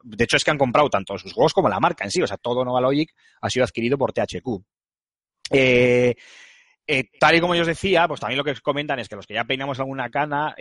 De 0.03 0.23
hecho, 0.23 0.37
es 0.37 0.43
que 0.43 0.51
han 0.51 0.57
comprado 0.57 0.89
tanto 0.89 1.17
sus 1.17 1.33
juegos 1.33 1.53
como 1.53 1.69
la 1.69 1.79
marca 1.79 2.03
en 2.03 2.11
sí. 2.11 2.21
O 2.21 2.27
sea, 2.27 2.37
todo 2.37 2.63
Novalogic 2.63 3.13
ha 3.41 3.49
sido 3.49 3.63
adquirido 3.65 3.97
por 3.97 4.13
THQ. 4.13 4.47
Tal 7.19 7.35
y 7.35 7.39
como 7.39 7.53
yo 7.53 7.61
os 7.61 7.67
decía, 7.67 8.07
pues 8.07 8.19
también 8.19 8.39
lo 8.39 8.43
que 8.43 8.55
comentan 8.61 8.97
es 8.97 9.07
que 9.07 9.15
los 9.15 9.27
que 9.27 9.35
ya 9.35 9.43
peinamos 9.43 9.79
alguna 9.79 10.09
cana, 10.09 10.55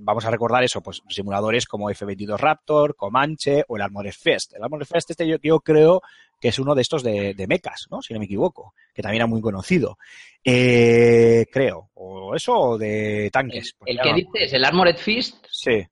vamos 0.00 0.24
a 0.24 0.30
recordar 0.30 0.64
eso, 0.64 0.80
pues 0.82 1.02
simuladores 1.10 1.66
como 1.66 1.90
F-22 1.90 2.38
Raptor, 2.38 2.96
Comanche 2.96 3.64
o 3.68 3.76
el 3.76 3.82
Armored 3.82 4.12
Fest. 4.12 4.54
El 4.54 4.62
Armored 4.62 4.86
Fest 4.86 5.10
este 5.10 5.26
yo 5.28 5.60
creo 5.60 6.00
que 6.40 6.48
es 6.48 6.58
uno 6.58 6.74
de 6.74 6.82
estos 6.82 7.02
de, 7.02 7.34
de 7.34 7.46
mechas, 7.46 7.86
¿no? 7.90 8.00
Si 8.02 8.12
no 8.14 8.18
me 8.18 8.24
equivoco, 8.24 8.74
que 8.94 9.02
también 9.02 9.20
era 9.22 9.26
muy 9.26 9.40
conocido. 9.40 9.98
Eh, 10.42 11.46
creo. 11.52 11.90
O 11.94 12.34
eso 12.34 12.54
o 12.58 12.78
de 12.78 13.28
tanques. 13.32 13.76
El 13.84 14.00
que 14.00 14.10
no- 14.10 14.16
dices, 14.16 14.52
el 14.54 14.64
Armored 14.64 14.96
Fist, 14.96 15.46
Sí. 15.50 15.84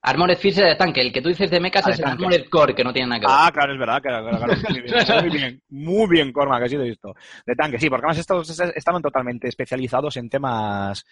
Armored 0.00 0.38
Fist 0.38 0.58
es 0.58 0.64
de 0.64 0.74
tanque, 0.76 1.00
el 1.00 1.12
que 1.12 1.20
tú 1.20 1.28
dices 1.28 1.50
de 1.50 1.58
mechas 1.58 1.82
Ah, 1.84 1.88
de 1.88 1.94
es 1.94 1.98
el. 1.98 2.04
Armored 2.06 2.48
Core, 2.48 2.74
que 2.74 2.84
no 2.84 2.92
tiene 2.92 3.08
nada 3.08 3.20
que 3.20 3.26
ver. 3.26 3.34
Ah, 3.36 3.50
claro, 3.52 3.72
es 3.72 3.78
verdad, 3.78 4.00
claro, 4.00 4.28
claro, 4.28 4.44
claro. 4.44 4.62
Muy 4.70 4.80
bien, 4.80 4.94
muy 5.20 5.30
bien, 5.38 5.62
muy 5.68 6.08
bien, 6.08 6.32
Cormac, 6.32 6.62
que 6.62 6.68
sí 6.68 6.76
lo 6.76 6.84
he 6.84 6.88
visto. 6.88 7.14
De 7.44 7.54
tanque, 7.56 7.78
sí, 7.80 7.90
porque 7.90 8.04
además 8.06 8.18
estos 8.18 8.48
est- 8.48 8.76
estaban 8.76 9.02
totalmente 9.02 9.48
especializados 9.48 10.16
en 10.16 10.30
temas 10.30 11.04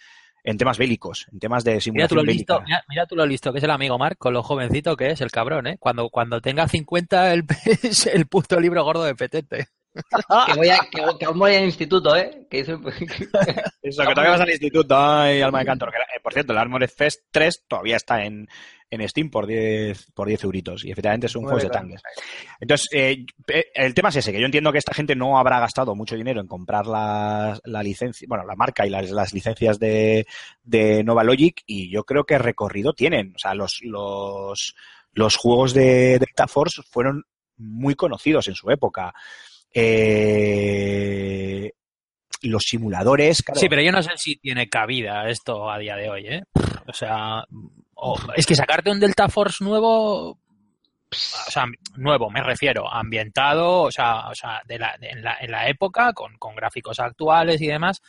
en 0.46 0.56
temas 0.56 0.78
bélicos, 0.78 1.26
en 1.32 1.38
temas 1.38 1.62
de 1.64 1.72
Mira 1.72 1.78
tú 2.08 2.14
simulación 2.14 2.16
lo 2.16 2.22
listo, 2.24 2.54
bélica. 2.54 2.64
mira, 2.66 2.84
mira 2.88 3.06
tú 3.06 3.16
lo 3.16 3.26
listo 3.26 3.52
que 3.52 3.58
es 3.58 3.64
el 3.64 3.70
amigo 3.70 3.98
Mark, 3.98 4.16
con 4.16 4.32
lo 4.32 4.42
jovencito 4.42 4.96
que 4.96 5.10
es 5.10 5.20
el 5.20 5.30
cabrón, 5.30 5.66
¿eh? 5.66 5.76
Cuando, 5.78 6.08
cuando 6.08 6.40
tenga 6.40 6.66
50 6.68 7.32
el, 7.34 7.44
es 7.82 8.06
el 8.06 8.26
puto 8.26 8.58
libro 8.58 8.82
gordo 8.84 9.04
de 9.04 9.14
petete. 9.14 9.66
Que, 10.46 10.54
voy 10.54 10.68
a, 10.68 10.78
que, 10.90 11.02
que 11.18 11.24
aún 11.24 11.38
voy 11.38 11.54
al 11.54 11.64
instituto, 11.64 12.14
¿eh? 12.16 12.46
Que 12.50 12.60
hice- 12.60 12.72
Eso, 13.82 14.02
que 14.02 14.08
todavía 14.14 14.30
vas 14.32 14.40
al 14.40 14.50
instituto, 14.50 14.94
ay, 14.98 15.40
alma 15.40 15.60
de 15.60 15.64
cantor. 15.66 15.90
Que, 15.90 15.96
eh, 15.96 16.20
por 16.22 16.32
cierto, 16.32 16.52
el 16.52 16.58
Armored 16.58 16.90
Fest 16.90 17.22
3 17.30 17.64
todavía 17.66 17.96
está 17.96 18.22
en, 18.24 18.46
en 18.90 19.08
Steam 19.08 19.30
por 19.30 19.46
10, 19.46 20.12
por 20.12 20.28
10 20.28 20.44
euritos. 20.44 20.84
Y 20.84 20.90
efectivamente 20.90 21.26
es 21.26 21.36
un 21.36 21.44
juego 21.44 21.58
de 21.58 21.68
tanques. 21.68 22.02
Entonces, 22.60 22.88
eh, 22.92 23.24
eh, 23.48 23.66
el 23.74 23.94
tema 23.94 24.10
es 24.10 24.16
ese, 24.16 24.32
que 24.32 24.40
yo 24.40 24.46
entiendo 24.46 24.72
que 24.72 24.78
esta 24.78 24.94
gente 24.94 25.14
no 25.14 25.38
habrá 25.38 25.60
gastado 25.60 25.94
mucho 25.94 26.16
dinero 26.16 26.40
en 26.40 26.46
comprar 26.46 26.86
la, 26.86 27.58
la 27.64 27.82
licencia, 27.82 28.26
bueno, 28.28 28.44
la 28.44 28.56
marca 28.56 28.86
y 28.86 28.90
las, 28.90 29.10
las 29.10 29.32
licencias 29.32 29.78
de, 29.78 30.26
de 30.62 31.04
Nova 31.04 31.24
Logic 31.24 31.62
y 31.66 31.90
yo 31.90 32.04
creo 32.04 32.24
que 32.24 32.38
recorrido 32.38 32.92
tienen. 32.92 33.32
O 33.34 33.38
sea, 33.38 33.54
los, 33.54 33.80
los, 33.82 34.74
los 35.12 35.36
juegos 35.36 35.74
de 35.74 36.18
Delta 36.18 36.46
Force 36.46 36.82
fueron 36.82 37.24
muy 37.58 37.94
conocidos 37.94 38.48
en 38.48 38.54
su 38.54 38.70
época. 38.70 39.12
Eh, 39.72 41.72
los 42.42 42.62
simuladores, 42.62 43.42
claro, 43.42 43.60
Sí, 43.60 43.68
pero 43.68 43.82
yo 43.82 43.92
no 43.92 44.02
sé 44.02 44.10
si 44.16 44.36
tiene 44.36 44.68
cabida 44.68 45.28
esto 45.28 45.70
a 45.70 45.78
día 45.78 45.96
de 45.96 46.10
hoy, 46.10 46.26
¿eh? 46.26 46.42
O 46.86 46.92
sea, 46.92 47.44
es 48.36 48.46
que 48.46 48.54
sacarte 48.54 48.90
un 48.90 49.00
Delta 49.00 49.28
Force 49.28 49.64
nuevo, 49.64 50.30
o 50.30 50.38
sea, 51.12 51.64
nuevo, 51.96 52.30
me 52.30 52.42
refiero, 52.42 52.92
ambientado, 52.92 53.82
o 53.82 53.90
sea, 53.90 54.28
o 54.28 54.34
sea 54.34 54.60
de 54.66 54.78
la, 54.78 54.96
de- 54.98 55.08
en, 55.08 55.22
la, 55.22 55.36
en 55.40 55.50
la 55.50 55.68
época, 55.68 56.12
con, 56.12 56.36
con 56.38 56.54
gráficos 56.54 56.98
actuales 57.00 57.60
y 57.62 57.68
demás, 57.68 58.02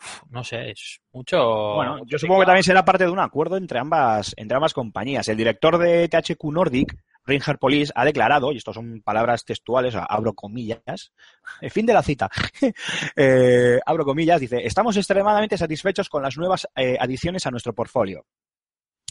uf, 0.00 0.22
no 0.30 0.42
sé, 0.44 0.70
es 0.70 1.00
mucho... 1.12 1.36
Bueno, 1.74 2.00
yo 2.06 2.18
supongo 2.18 2.40
que 2.40 2.46
también 2.46 2.64
será 2.64 2.84
parte 2.84 3.04
de 3.04 3.10
un 3.10 3.18
acuerdo 3.20 3.56
entre 3.56 3.78
ambas, 3.78 4.32
entre 4.36 4.56
ambas 4.56 4.72
compañías. 4.74 5.26
El 5.28 5.36
director 5.36 5.76
de 5.78 6.08
THQ 6.08 6.44
Nordic, 6.52 6.96
Ringer 7.24 7.58
Police, 7.58 7.92
ha 7.96 8.04
declarado, 8.04 8.52
y 8.52 8.58
esto 8.58 8.72
son 8.72 9.02
palabras 9.02 9.44
textuales, 9.44 9.94
abro 9.96 10.32
comillas, 10.32 11.12
el 11.60 11.70
fin 11.72 11.84
de 11.84 11.92
la 11.92 12.02
cita, 12.02 12.30
Eh, 13.16 13.80
abro 13.84 14.04
comillas, 14.04 14.40
dice, 14.40 14.64
estamos 14.64 14.96
extremadamente 14.96 15.58
satisfechos 15.58 16.08
con 16.08 16.22
las 16.22 16.36
nuevas 16.36 16.68
eh, 16.76 16.96
adiciones 16.98 17.44
a 17.46 17.50
nuestro 17.50 17.74
portfolio. 17.74 18.24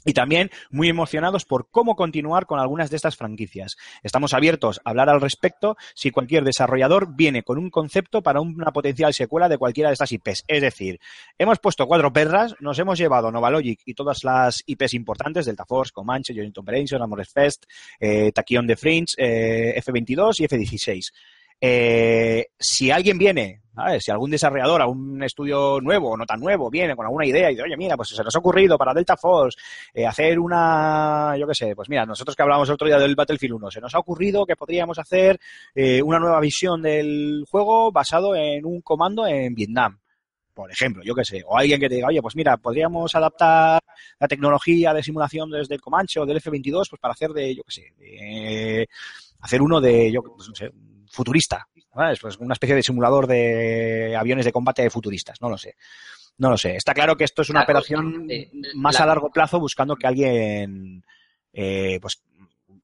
Y 0.06 0.14
también 0.14 0.52
muy 0.70 0.88
emocionados 0.88 1.46
por 1.46 1.70
cómo 1.70 1.96
continuar 1.96 2.46
con 2.46 2.60
algunas 2.60 2.90
de 2.90 2.96
estas 2.96 3.18
franquicias. 3.18 3.76
Estamos 4.04 4.34
abiertos 4.34 4.80
a 4.86 4.92
hablar 4.92 5.10
al 5.10 5.20
respecto 5.20 5.76
si 5.96 6.12
cualquier 6.12 6.44
desarrollador 6.44 7.16
viene 7.16 7.44
con 7.44 7.58
un 7.58 7.70
concepto 7.70 8.22
para 8.22 8.40
una 8.40 8.72
potencial 8.72 9.14
secuela 9.14 9.50
de 9.50 9.58
cualquiera 9.58 9.90
de 9.90 9.94
estas 9.94 10.12
IPs. 10.12 10.44
Es 10.48 10.62
decir, 10.62 11.00
hemos 11.38 11.60
puesto 11.60 11.88
cuatro 11.88 12.14
perras, 12.14 12.56
nos 12.60 12.78
hemos 12.80 12.98
llevado 12.98 13.32
Nova 13.32 13.50
Logic 13.50 13.82
y 13.86 13.94
todas 13.96 14.24
las 14.24 14.64
IPs 14.66 14.94
importantes, 14.94 15.46
Delta 15.46 15.66
Force, 15.66 15.92
Comanche, 15.92 16.34
Joint 16.36 16.58
Operation, 16.58 17.02
Amores 17.02 17.30
Fest, 17.30 17.66
eh, 18.00 18.32
de 18.32 18.76
Fringe, 18.76 19.16
eh, 19.18 19.82
F22 19.82 20.40
y 20.40 20.44
F16. 20.46 21.12
Eh, 21.60 22.48
si 22.60 22.92
alguien 22.92 23.18
viene, 23.18 23.62
¿sabes? 23.74 24.04
si 24.04 24.12
algún 24.12 24.32
desarrollador, 24.32 24.82
algún 24.82 25.24
estudio 25.24 25.80
nuevo 25.82 26.12
o 26.12 26.18
no 26.18 26.26
tan 26.26 26.40
nuevo, 26.40 26.70
viene 26.70 26.96
con 26.96 27.06
alguna 27.06 27.26
idea 27.26 27.50
y 27.50 27.54
dice, 27.54 27.64
oye, 27.64 27.78
mira, 27.78 27.96
pues 27.96 28.10
se 28.10 28.24
nos 28.24 28.36
ha 28.36 28.40
ocurrido 28.40 28.78
para 28.78 28.94
Delta 28.94 29.18
Force 29.18 29.58
eh, 29.94 30.06
hacer 30.06 30.40
una, 30.40 31.36
yo 31.38 31.48
qué 31.48 31.56
sé, 31.56 31.76
pues 31.76 31.90
mira, 31.90 32.06
nosotros 32.06 32.36
que 32.36 32.44
hablamos 32.44 32.68
el 32.70 32.76
otro 32.76 32.88
día 32.88 33.00
del 33.00 33.16
Battlefield 33.16 33.56
1, 33.56 33.72
se 33.72 33.82
nos 33.82 33.96
ha 33.96 34.00
ocurrido 34.00 34.46
que 34.46 34.56
podríamos 34.56 35.00
hacer 35.00 35.40
eh, 35.74 36.02
una 36.02 36.20
nueva 36.20 36.40
visión 36.40 36.82
del 36.82 37.46
juego 37.50 37.92
basado 37.92 38.36
en 38.36 38.66
un 38.66 38.82
comando 38.82 39.26
en 39.26 39.54
Vietnam 39.56 40.00
por 40.56 40.72
ejemplo, 40.72 41.04
yo 41.04 41.14
qué 41.14 41.26
sé, 41.26 41.44
o 41.46 41.58
alguien 41.58 41.82
que 41.82 41.90
te 41.90 41.96
diga, 41.96 42.08
oye, 42.08 42.22
pues 42.22 42.36
mira, 42.36 42.56
podríamos 42.56 43.14
adaptar 43.14 43.82
la 44.18 44.28
tecnología 44.28 44.94
de 44.94 45.04
simulación 45.04 45.52
desde 45.52 45.76
el 45.76 45.82
Comanche 45.82 46.18
o 46.18 46.26
del 46.26 46.38
F-22 46.38 46.88
pues 46.90 47.00
para 47.02 47.12
hacer 47.12 47.32
de, 47.32 47.54
yo 47.54 47.64
qué 47.64 47.72
sé, 47.72 47.94
de, 47.98 48.88
hacer 49.42 49.62
uno 49.62 49.82
de, 49.82 50.14
yo 50.14 50.24
pues, 50.24 50.48
no 50.48 50.56
sé, 50.56 50.72
futurista, 51.10 51.68
¿sabes? 51.94 52.20
Pues 52.20 52.38
una 52.38 52.54
especie 52.54 52.76
de 52.76 52.84
simulador 52.84 53.28
de 53.28 54.16
aviones 54.18 54.46
de 54.46 54.52
combate 54.52 54.90
futuristas, 54.90 55.42
no 55.42 55.50
lo 55.50 55.58
sé. 55.58 55.76
No 56.38 56.50
lo 56.50 56.58
sé. 56.58 56.76
Está 56.76 56.94
claro 56.94 57.16
que 57.16 57.24
esto 57.24 57.42
es 57.44 57.50
una 57.50 57.62
operación 57.64 58.28
eh, 58.30 58.52
más 58.76 58.96
la- 58.96 59.04
a 59.04 59.08
largo 59.08 59.30
plazo 59.32 59.60
buscando 59.60 59.96
que 59.96 60.06
alguien, 60.08 61.04
eh, 61.54 61.98
pues, 62.02 62.22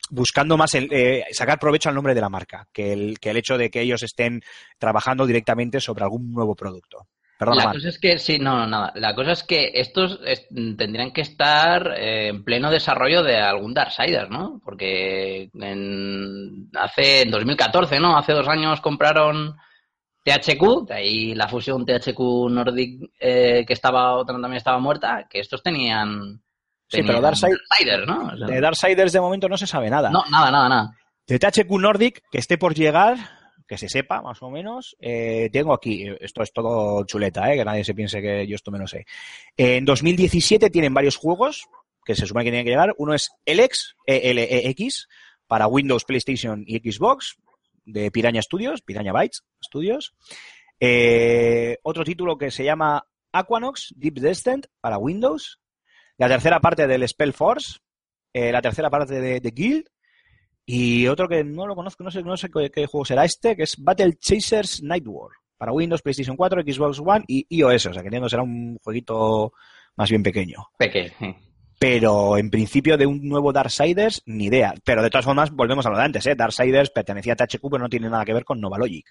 buscando 0.09 0.55
más 0.57 0.73
el, 0.73 0.87
eh, 0.91 1.25
sacar 1.31 1.59
provecho 1.59 1.89
al 1.89 1.95
nombre 1.95 2.15
de 2.15 2.21
la 2.21 2.29
marca 2.29 2.67
que 2.71 2.93
el, 2.93 3.19
que 3.19 3.29
el 3.31 3.37
hecho 3.37 3.57
de 3.57 3.69
que 3.69 3.81
ellos 3.81 4.03
estén 4.03 4.41
trabajando 4.77 5.25
directamente 5.25 5.79
sobre 5.81 6.03
algún 6.03 6.31
nuevo 6.31 6.55
producto. 6.55 7.07
La 7.55 7.71
cosa 7.73 7.89
es 7.89 7.99
que, 7.99 8.17
sí, 8.17 8.37
no, 8.39 8.55
no, 8.57 8.67
nada. 8.67 8.91
La 8.95 9.15
cosa 9.15 9.31
es 9.31 9.43
que 9.43 9.71
estos 9.73 10.19
es- 10.25 10.47
tendrían 10.49 11.11
que 11.11 11.21
estar 11.21 11.93
eh, 11.97 12.27
en 12.27 12.43
pleno 12.43 12.69
desarrollo 12.69 13.23
de 13.23 13.37
algún 13.37 13.73
Darksiders, 13.73 14.29
¿no? 14.29 14.61
Porque 14.63 15.49
en, 15.53 16.69
hace, 16.75 17.21
en 17.23 17.31
2014, 17.31 17.99
¿no? 17.99 18.17
Hace 18.17 18.33
dos 18.33 18.47
años 18.47 18.79
compraron 18.81 19.55
THQ, 20.23 20.87
de 20.87 20.93
ahí 20.93 21.33
la 21.35 21.47
fusión 21.47 21.85
THQ 21.85 22.19
Nordic 22.51 23.11
eh, 23.19 23.63
que 23.65 23.73
estaba, 23.73 24.13
otra 24.15 24.33
también 24.35 24.57
estaba 24.57 24.79
muerta, 24.79 25.25
que 25.29 25.39
estos 25.39 25.63
tenían... 25.63 26.41
Sí, 26.87 27.01
pero 27.03 27.19
Darkside- 27.21 27.57
Darksiders, 27.69 28.05
¿no? 28.07 28.27
O 28.33 28.37
sea, 28.37 28.47
De 28.47 28.61
Darksiders 28.61 29.13
de 29.13 29.21
momento 29.21 29.47
no 29.49 29.57
se 29.57 29.65
sabe 29.65 29.89
nada. 29.89 30.09
no, 30.11 30.23
nada, 30.29 30.51
nada, 30.51 30.69
nada. 30.69 30.91
De 31.25 31.39
THQ 31.39 31.69
Nordic, 31.79 32.21
que 32.31 32.37
esté 32.37 32.57
por 32.57 32.73
llegar, 32.75 33.15
que 33.71 33.77
se 33.77 33.87
sepa 33.87 34.21
más 34.21 34.43
o 34.43 34.49
menos, 34.49 34.97
eh, 34.99 35.49
tengo 35.49 35.73
aquí, 35.73 36.03
eh, 36.05 36.17
esto 36.19 36.43
es 36.43 36.51
todo 36.51 37.05
chuleta, 37.05 37.53
eh, 37.53 37.55
que 37.55 37.63
nadie 37.63 37.85
se 37.85 37.93
piense 37.93 38.21
que 38.21 38.45
yo 38.45 38.55
esto 38.55 38.69
me 38.69 38.85
sé. 38.85 39.05
En 39.55 39.85
2017 39.85 40.69
tienen 40.69 40.93
varios 40.93 41.15
juegos 41.15 41.69
que 42.03 42.13
se 42.13 42.25
supone 42.25 42.43
que 42.43 42.51
tienen 42.51 42.65
que 42.65 42.71
llegar. 42.71 42.93
Uno 42.97 43.13
es 43.13 43.31
Elex, 43.45 43.95
ELEX, 44.05 45.07
para 45.47 45.67
Windows, 45.67 46.03
PlayStation 46.03 46.65
y 46.67 46.79
Xbox, 46.79 47.37
de 47.85 48.11
Piraña 48.11 48.41
Studios, 48.41 48.81
Piraña 48.81 49.13
Bytes 49.13 49.45
Studios. 49.63 50.15
Otro 51.81 52.03
título 52.03 52.37
que 52.37 52.51
se 52.51 52.65
llama 52.65 53.07
Aquanox 53.31 53.93
Deep 53.95 54.15
Descent 54.15 54.67
para 54.81 54.97
Windows. 54.97 55.61
La 56.17 56.27
tercera 56.27 56.59
parte 56.59 56.87
del 56.87 57.07
Spell 57.07 57.31
Force. 57.31 57.79
la 58.33 58.61
tercera 58.61 58.89
parte 58.89 59.21
de, 59.21 59.39
de 59.39 59.51
Guild. 59.51 59.85
Y 60.65 61.07
otro 61.07 61.27
que 61.27 61.43
no 61.43 61.65
lo 61.67 61.75
conozco, 61.75 62.03
no 62.03 62.11
sé, 62.11 62.21
no 62.23 62.37
sé 62.37 62.49
qué, 62.49 62.69
qué 62.69 62.85
juego 62.85 63.03
será 63.05 63.25
este, 63.25 63.55
que 63.55 63.63
es 63.63 63.75
Battle 63.77 64.13
Chasers 64.19 64.83
Night 64.83 65.05
War. 65.07 65.31
Para 65.57 65.73
Windows, 65.73 66.01
PlayStation 66.01 66.35
4, 66.37 66.61
Xbox 66.63 66.99
One 66.99 67.23
y 67.27 67.45
iOS. 67.49 67.87
O 67.87 67.93
sea, 67.93 68.01
que 68.01 68.07
entiendo 68.07 68.25
que 68.27 68.31
será 68.31 68.43
un 68.43 68.77
jueguito 68.83 69.53
más 69.95 70.09
bien 70.09 70.23
pequeño. 70.23 70.67
Peque, 70.77 71.11
sí. 71.19 71.35
Pero 71.79 72.37
en 72.37 72.49
principio 72.51 72.95
de 72.97 73.05
un 73.07 73.27
nuevo 73.27 73.51
Darksiders, 73.51 74.21
ni 74.27 74.45
idea. 74.45 74.73
Pero 74.83 75.01
de 75.03 75.09
todas 75.09 75.25
formas, 75.25 75.51
volvemos 75.51 75.85
a 75.85 75.89
lo 75.89 75.97
de 75.97 76.03
antes, 76.03 76.25
¿eh? 76.27 76.35
Darksiders 76.35 76.91
pertenecía 76.91 77.33
a 77.33 77.35
THQ, 77.35 77.61
pero 77.69 77.83
no 77.83 77.89
tiene 77.89 78.09
nada 78.09 78.23
que 78.25 78.33
ver 78.33 78.45
con 78.45 78.59
Nova 78.61 78.77
Logic. 78.77 79.05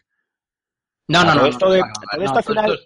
No, 1.09 1.25
no, 1.25 1.33
Todo 1.33 1.43
no. 1.43 1.49
esto 1.49 1.67
no, 1.67 1.73
de- 1.73 1.81
no, 1.81 1.87
no, 1.87 1.93
todo 1.93 2.19
no, 2.21 2.25
esto 2.25 2.39
al 2.39 2.45
final- 2.45 2.79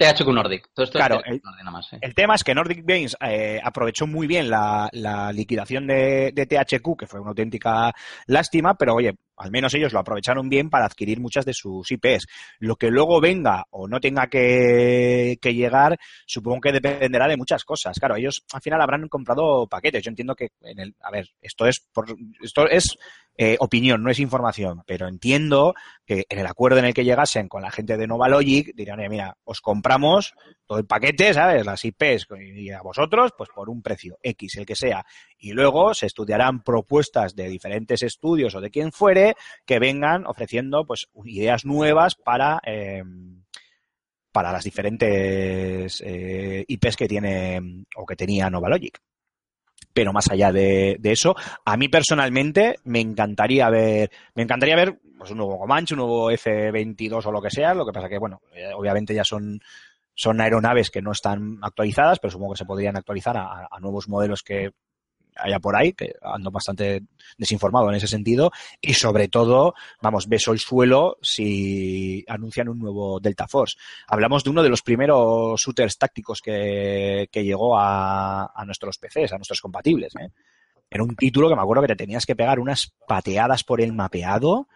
THQ 0.00 0.26
Nordic. 0.32 0.68
Todo 0.72 0.84
esto 0.84 0.98
Claro, 0.98 1.16
es 1.16 1.22
THQ 1.22 1.30
el- 1.32 1.40
Nordic 1.44 1.64
nada 1.64 1.70
más, 1.70 1.92
eh. 1.92 1.98
El 2.00 2.14
tema 2.14 2.34
es 2.34 2.42
que 2.44 2.54
Nordic 2.54 2.84
Games 2.86 3.16
eh, 3.20 3.60
aprovechó 3.62 4.06
muy 4.06 4.26
bien 4.26 4.48
la, 4.48 4.88
la 4.92 5.30
liquidación 5.32 5.86
de, 5.86 6.32
de 6.34 6.46
THQ, 6.46 6.96
que 6.98 7.06
fue 7.06 7.20
una 7.20 7.30
auténtica 7.30 7.92
lástima, 8.26 8.74
pero 8.74 8.94
oye, 8.94 9.14
al 9.40 9.50
menos 9.50 9.74
ellos 9.74 9.92
lo 9.92 10.00
aprovecharon 10.00 10.48
bien 10.48 10.70
para 10.70 10.86
adquirir 10.86 11.20
muchas 11.20 11.44
de 11.44 11.54
sus 11.54 11.90
IPs. 11.90 12.26
Lo 12.58 12.76
que 12.76 12.90
luego 12.90 13.20
venga 13.20 13.64
o 13.70 13.88
no 13.88 14.00
tenga 14.00 14.28
que, 14.28 15.38
llegar, 15.42 15.98
supongo 16.26 16.60
que 16.60 16.72
dependerá 16.72 17.26
de 17.26 17.36
muchas 17.36 17.64
cosas. 17.64 17.98
Claro, 17.98 18.16
ellos 18.16 18.44
al 18.52 18.60
final 18.60 18.80
habrán 18.80 19.08
comprado 19.08 19.66
paquetes. 19.66 20.02
Yo 20.02 20.10
entiendo 20.10 20.34
que 20.34 20.50
en 20.62 20.78
el, 20.78 20.94
a 21.00 21.10
ver, 21.10 21.30
esto 21.40 21.66
es 21.66 21.80
por, 21.80 22.06
esto 22.42 22.68
es 22.68 22.98
eh, 23.36 23.56
opinión, 23.60 24.02
no 24.02 24.10
es 24.10 24.18
información, 24.18 24.82
pero 24.86 25.08
entiendo 25.08 25.74
que 26.04 26.26
en 26.28 26.38
el 26.38 26.46
acuerdo 26.46 26.78
en 26.78 26.84
el 26.84 26.94
que 26.94 27.04
llegasen 27.04 27.48
con 27.48 27.62
la 27.62 27.70
gente 27.70 27.96
de 27.96 28.06
Nova 28.06 28.28
Logic 28.28 28.74
dirán, 28.74 28.98
"Oye, 28.98 29.08
mira, 29.08 29.36
os 29.44 29.60
compramos 29.60 30.34
todo 30.66 30.78
el 30.78 30.86
paquete, 30.86 31.34
¿sabes? 31.34 31.64
Las 31.64 31.84
IPs 31.84 32.26
y 32.38 32.70
a 32.70 32.82
vosotros, 32.82 33.32
pues 33.36 33.50
por 33.52 33.68
un 33.68 33.82
precio 33.82 34.18
X, 34.22 34.56
el 34.56 34.66
que 34.66 34.76
sea. 34.76 35.04
Y 35.38 35.52
luego 35.52 35.94
se 35.94 36.06
estudiarán 36.06 36.62
propuestas 36.62 37.34
de 37.34 37.48
diferentes 37.48 38.02
estudios 38.02 38.54
o 38.54 38.60
de 38.60 38.70
quien 38.70 38.92
fuere 38.92 39.29
que 39.66 39.78
vengan 39.78 40.26
ofreciendo 40.26 40.84
pues 40.86 41.08
ideas 41.24 41.64
nuevas 41.64 42.14
para, 42.14 42.60
eh, 42.64 43.02
para 44.32 44.52
las 44.52 44.64
diferentes 44.64 46.02
eh, 46.04 46.64
IPs 46.66 46.96
que 46.96 47.08
tiene 47.08 47.84
o 47.96 48.06
que 48.06 48.16
tenía 48.16 48.50
Nova 48.50 48.68
Logic. 48.68 48.98
Pero 49.92 50.12
más 50.12 50.30
allá 50.30 50.52
de, 50.52 50.98
eso, 51.02 51.34
a 51.64 51.76
mí 51.76 51.88
personalmente 51.88 52.76
me 52.84 53.00
encantaría 53.00 53.68
ver, 53.70 54.10
me 54.34 54.44
encantaría 54.44 54.76
ver 54.76 55.00
pues, 55.18 55.32
un 55.32 55.38
nuevo 55.38 55.58
Comanche, 55.58 55.94
un 55.94 55.98
nuevo 55.98 56.30
F-22 56.30 57.26
o 57.26 57.32
lo 57.32 57.42
que 57.42 57.50
sea. 57.50 57.74
Lo 57.74 57.84
que 57.84 57.92
pasa 57.92 58.08
que, 58.08 58.18
bueno, 58.18 58.40
eh, 58.54 58.70
obviamente 58.72 59.14
ya 59.14 59.24
son, 59.24 59.58
son 60.14 60.40
aeronaves 60.40 60.90
que 60.90 61.02
no 61.02 61.10
están 61.10 61.58
actualizadas, 61.62 62.20
pero 62.20 62.30
supongo 62.30 62.52
que 62.52 62.58
se 62.58 62.66
podrían 62.66 62.96
actualizar 62.96 63.36
a 63.36 63.80
nuevos 63.80 64.08
modelos 64.08 64.42
que 64.42 64.70
haya 65.36 65.58
por 65.58 65.76
ahí, 65.76 65.92
que 65.92 66.14
ando 66.22 66.50
bastante 66.50 67.02
desinformado 67.36 67.88
en 67.90 67.96
ese 67.96 68.06
sentido. 68.06 68.50
Y 68.80 68.94
sobre 68.94 69.28
todo, 69.28 69.74
vamos, 70.00 70.28
beso 70.28 70.52
el 70.52 70.58
suelo 70.58 71.18
si 71.22 72.24
anuncian 72.28 72.68
un 72.68 72.78
nuevo 72.78 73.20
Delta 73.20 73.46
Force. 73.46 73.76
Hablamos 74.08 74.44
de 74.44 74.50
uno 74.50 74.62
de 74.62 74.68
los 74.68 74.82
primeros 74.82 75.60
shooters 75.60 75.98
tácticos 75.98 76.40
que, 76.40 77.28
que 77.30 77.44
llegó 77.44 77.78
a, 77.78 78.52
a 78.54 78.64
nuestros 78.64 78.98
PCs, 78.98 79.32
a 79.32 79.36
nuestros 79.36 79.60
compatibles. 79.60 80.14
¿eh? 80.16 80.30
Era 80.90 81.04
un 81.04 81.14
título 81.14 81.48
que 81.48 81.54
me 81.54 81.62
acuerdo 81.62 81.82
que 81.82 81.88
te 81.88 81.96
tenías 81.96 82.26
que 82.26 82.36
pegar 82.36 82.58
unas 82.58 82.92
pateadas 83.06 83.64
por 83.64 83.80
el 83.80 83.92
mapeado 83.92 84.68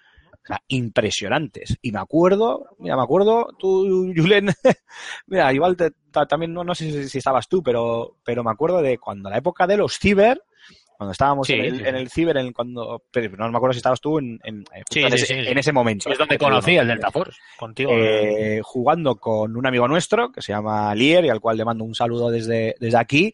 O 0.45 0.47
sea, 0.47 0.63
impresionantes. 0.69 1.79
Y 1.81 1.91
me 1.91 1.99
acuerdo, 2.01 2.67
mira, 2.79 2.97
me 2.97 3.03
acuerdo, 3.03 3.49
tú, 3.59 4.13
Julen, 4.15 4.49
mira, 5.27 5.53
igual 5.53 5.77
te- 5.77 5.93
ta- 6.11 6.27
también, 6.27 6.53
no, 6.53 6.63
no 6.65 6.75
sé 6.75 6.91
si, 6.91 7.09
si 7.09 7.19
estabas 7.19 7.49
tú, 7.49 7.63
pero, 7.63 8.17
pero 8.25 8.45
me 8.45 8.51
acuerdo 8.51 8.83
de 8.83 8.99
cuando 8.99 9.31
la 9.31 9.39
época 9.39 9.67
de 9.67 9.79
los 9.79 9.99
ciber, 9.99 10.43
cuando 10.99 11.13
estábamos 11.13 11.47
Sí, 11.47 11.55
en, 11.55 11.61
el, 11.65 11.77
sí. 11.79 11.83
en 11.87 11.97
el 11.97 12.09
ciber, 12.11 12.37
en 12.37 12.53
cuando, 12.53 13.03
pero 13.11 13.35
no 13.37 13.51
me 13.51 13.57
acuerdo 13.57 13.73
si 13.73 13.79
estabas 13.79 14.01
tú 14.01 14.19
en, 14.19 14.39
en, 14.45 14.61
eh, 14.75 14.83
Sí, 14.91 15.01
en, 15.01 15.13
ese, 15.15 15.59
ese 15.59 15.73
momento. 15.73 16.11
Es 16.11 16.19
donde 16.19 16.39
conocí 16.39 16.77
el 16.77 16.87
Delta 16.89 17.11
Force, 17.11 17.39
contigo. 17.59 17.91
eh, 17.95 18.61
jugando 18.63 19.17
con 19.17 19.57
un 19.57 19.67
amigo 19.67 19.89
nuestro 19.89 20.31
que 20.31 20.41
se 20.43 20.53
llama 20.53 20.95
Lier 20.95 21.25
y 21.25 21.31
al 21.31 21.41
cual 21.41 21.57
le 21.57 21.65
mando 21.65 21.85
un 21.85 21.95
saludo 21.95 22.31
desde, 22.31 22.75
desde 22.79 22.99
aquí, 22.99 23.33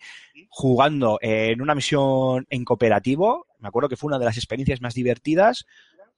jugando 0.49 1.19
en 1.21 1.61
una 1.61 1.75
misión 1.75 2.47
en 2.51 2.65
cooperativo. 2.65 3.47
Me 3.59 3.69
acuerdo 3.69 3.89
que 3.91 3.97
fue 3.97 4.09
una 4.09 4.19
de 4.19 4.25
las 4.25 4.37
experiencias 4.39 4.81
más 4.81 4.95
divertidas, 4.95 5.67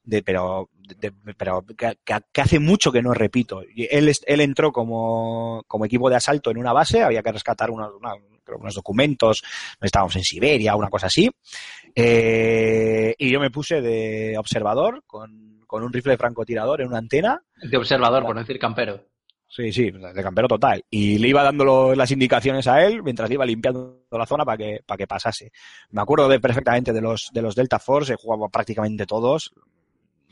de, 0.04 0.22
pero, 0.22 0.68
de- 0.74 1.12
pero 1.36 1.64
que, 1.76 2.40
hace 2.40 2.58
mucho 2.58 2.90
que 2.92 3.02
no 3.02 3.14
repito. 3.14 3.62
Él, 3.76 4.12
él 4.26 4.40
entró 4.40 4.72
como, 4.72 5.62
como 5.66 5.84
equipo 5.84 6.08
de 6.10 6.16
asalto 6.16 6.50
en 6.50 6.58
una 6.58 6.72
base, 6.72 7.02
había 7.02 7.22
que 7.22 7.32
rescatar 7.32 7.70
unos, 7.70 7.92
una- 7.98 8.14
creo 8.44 8.58
que 8.58 8.62
unos 8.62 8.74
documentos, 8.74 9.42
estábamos 9.80 10.16
en 10.16 10.24
Siberia, 10.24 10.74
una 10.76 10.88
cosa 10.90 11.06
así. 11.06 11.30
Eh, 11.94 13.14
y 13.18 13.30
yo 13.30 13.38
me 13.40 13.50
puse 13.50 13.80
de 13.80 14.36
observador 14.38 15.02
con, 15.06 15.60
con 15.66 15.82
un 15.82 15.92
rifle 15.92 16.12
de 16.12 16.18
francotirador 16.18 16.80
en 16.80 16.88
una 16.88 16.98
antena 16.98 17.40
De 17.62 17.76
observador, 17.76 18.24
por 18.24 18.34
no 18.34 18.40
decir 18.40 18.58
campero. 18.58 19.04
Sí, 19.48 19.70
sí, 19.70 19.90
de 19.90 20.22
campero 20.22 20.48
total. 20.48 20.82
Y 20.88 21.18
le 21.18 21.28
iba 21.28 21.42
dando 21.42 21.94
las 21.94 22.10
indicaciones 22.10 22.66
a 22.66 22.82
él 22.86 23.02
mientras 23.02 23.28
le 23.28 23.34
iba 23.34 23.44
limpiando 23.44 24.00
la 24.10 24.24
zona 24.24 24.46
para 24.46 24.56
que, 24.56 24.80
para 24.86 24.96
que 24.96 25.06
pasase. 25.06 25.52
Me 25.90 26.00
acuerdo 26.00 26.26
de, 26.26 26.40
perfectamente 26.40 26.90
de 26.94 27.02
los, 27.02 27.28
de 27.34 27.42
los 27.42 27.54
Delta 27.54 27.78
Force, 27.78 28.14
he 28.14 28.16
jugado 28.16 28.48
prácticamente 28.48 29.04
todos. 29.04 29.52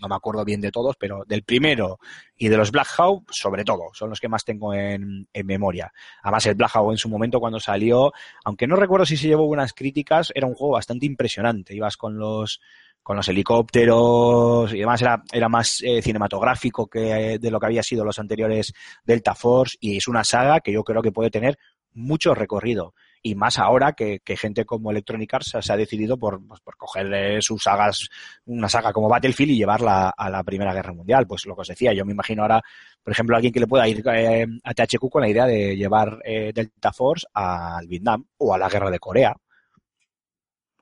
No 0.01 0.09
me 0.09 0.15
acuerdo 0.15 0.45
bien 0.45 0.61
de 0.61 0.71
todos, 0.71 0.97
pero 0.97 1.25
del 1.27 1.43
primero 1.43 1.99
y 2.37 2.49
de 2.49 2.57
los 2.57 2.71
Black 2.71 2.89
Hawk, 2.97 3.31
sobre 3.31 3.65
todo, 3.65 3.91
son 3.93 4.11
los 4.11 4.21
que 4.21 4.29
más 4.29 4.45
tengo 4.45 4.73
en, 4.73 5.29
memoria. 5.45 5.93
Además, 6.23 6.47
el 6.47 6.55
Black 6.55 6.71
Hawk 6.75 6.93
en 6.93 6.97
su 6.97 7.09
momento 7.09 7.39
cuando 7.39 7.61
salió, 7.61 8.13
aunque 8.45 8.67
no 8.67 8.77
recuerdo 8.77 9.05
si 9.05 9.17
se 9.17 9.29
llevó 9.29 9.47
buenas 9.47 9.75
críticas, 9.75 10.33
era 10.35 10.47
un 10.47 10.55
juego 10.55 10.75
bastante 10.75 11.07
impresionante. 11.07 11.75
Ibas 11.75 11.97
con 11.97 12.19
los, 12.19 12.61
con 13.03 13.17
los 13.17 13.29
helicópteros 13.29 14.73
y 14.73 14.79
demás, 14.79 15.03
era, 15.03 15.23
era 15.33 15.49
más 15.49 15.83
eh, 15.83 16.01
cinematográfico 16.01 16.87
que 16.87 17.35
eh, 17.35 17.39
de 17.39 17.51
lo 17.51 17.61
que 17.61 17.67
había 17.67 17.83
sido 17.83 18.05
los 18.05 18.19
anteriores 18.19 18.73
Delta 19.05 19.35
Force 19.35 19.77
y 19.81 19.99
es 19.99 20.09
una 20.09 20.25
saga 20.25 20.61
que 20.61 20.73
yo 20.73 20.83
creo 20.83 21.03
que 21.03 21.13
puede 21.13 21.31
tener 21.31 21.59
mucho 21.93 22.35
recorrido 22.35 22.95
y 23.23 23.35
más 23.35 23.59
ahora 23.59 23.93
que, 23.93 24.21
que 24.21 24.37
gente 24.37 24.65
como 24.65 24.91
Electronic 24.91 25.35
Arts 25.35 25.57
se 25.61 25.73
ha 25.73 25.77
decidido 25.77 26.17
por, 26.17 26.47
pues, 26.47 26.61
por 26.61 26.77
coger 26.77 27.13
eh, 27.13 27.43
sus 27.43 27.63
sagas, 27.63 28.09
una 28.47 28.69
saga 28.69 28.93
como 28.93 29.09
Battlefield 29.09 29.53
y 29.53 29.59
llevarla 29.59 30.11
a 30.17 30.31
la 30.31 30.43
Primera 30.43 30.73
Guerra 30.73 30.93
Mundial. 30.93 31.27
Pues 31.27 31.45
lo 31.47 31.55
que 31.55 31.63
os 31.63 31.69
decía, 31.69 31.93
yo 31.93 32.05
me 32.05 32.13
imagino 32.13 32.43
ahora, 32.43 32.61
por 33.03 33.13
ejemplo, 33.13 33.37
alguien 33.37 33.53
que 33.53 33.61
le 33.61 33.67
pueda 33.67 33.87
ir 33.87 34.03
eh, 34.09 34.47
a 34.65 34.75
THQ 34.75 35.11
con 35.11 35.23
la 35.23 35.29
idea 35.29 35.47
de 35.47 35.77
llevar 35.77 36.19
eh, 36.25 36.53
Delta 36.55 36.93
Force 36.93 37.27
al 37.35 37.87
Vietnam 37.87 38.25
o 38.39 38.55
a 38.55 38.59
la 38.59 38.69
Guerra 38.69 38.91
de 38.91 38.99
Corea. 38.99 39.37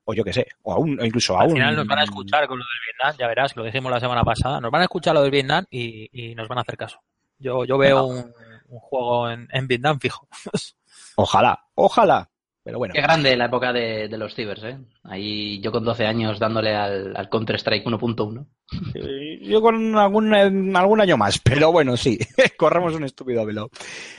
O 0.05 0.15
yo 0.15 0.25
qué 0.25 0.33
sé, 0.33 0.47
o 0.63 0.73
aún, 0.73 0.99
o 0.99 1.05
incluso 1.05 1.37
a 1.37 1.43
Al 1.43 1.51
final 1.51 1.77
nos 1.77 1.87
van 1.87 1.99
a 1.99 2.05
escuchar 2.05 2.47
con 2.47 2.59
lo 2.59 2.65
del 2.65 2.81
Vietnam, 2.87 3.17
ya 3.19 3.29
verás, 3.29 3.55
lo 3.57 3.65
dijimos 3.65 3.93
la 3.93 4.01
semana 4.01 4.25
pasada. 4.25 4.59
Nos 4.59 4.71
van 4.71 4.81
a 4.81 4.85
escuchar 4.85 5.15
lo 5.15 5.21
del 5.21 5.31
Vietnam 5.31 5.67
y, 5.69 6.09
y 6.31 6.35
nos 6.35 6.49
van 6.49 6.59
a 6.59 6.61
hacer 6.63 6.79
caso. 6.79 6.99
Yo, 7.39 7.67
yo 7.67 7.77
veo 7.77 8.07
un, 8.07 8.33
un 8.69 8.79
juego 8.81 9.31
en, 9.31 9.49
en 9.53 9.67
Vietnam 9.67 9.99
fijo. 10.01 10.27
Ojalá, 11.19 11.65
ojalá. 11.75 12.31
Pero 12.63 12.79
bueno. 12.79 12.95
Qué 12.95 13.01
grande 13.01 13.37
la 13.37 13.47
época 13.47 13.73
de, 13.73 14.09
de 14.09 14.19
los 14.19 14.35
cibers, 14.35 14.63
¿eh? 14.63 14.79
Ahí 15.03 15.61
yo 15.61 15.73
con 15.73 15.85
12 15.85 16.07
años 16.07 16.39
dándole 16.39 16.77
al, 16.77 17.17
al 17.17 17.29
Counter-Strike 17.29 17.85
1.1. 17.85 18.47
Eh, 18.95 19.39
Yo 19.43 19.61
con 19.61 19.97
algún, 19.97 20.33
algún 20.77 21.01
año 21.01 21.17
más, 21.17 21.41
pero 21.41 21.73
bueno, 21.73 21.97
sí, 21.97 22.19
corremos 22.57 22.95
un 22.95 23.05
estúpido 23.05 23.45
velo. 23.45 23.71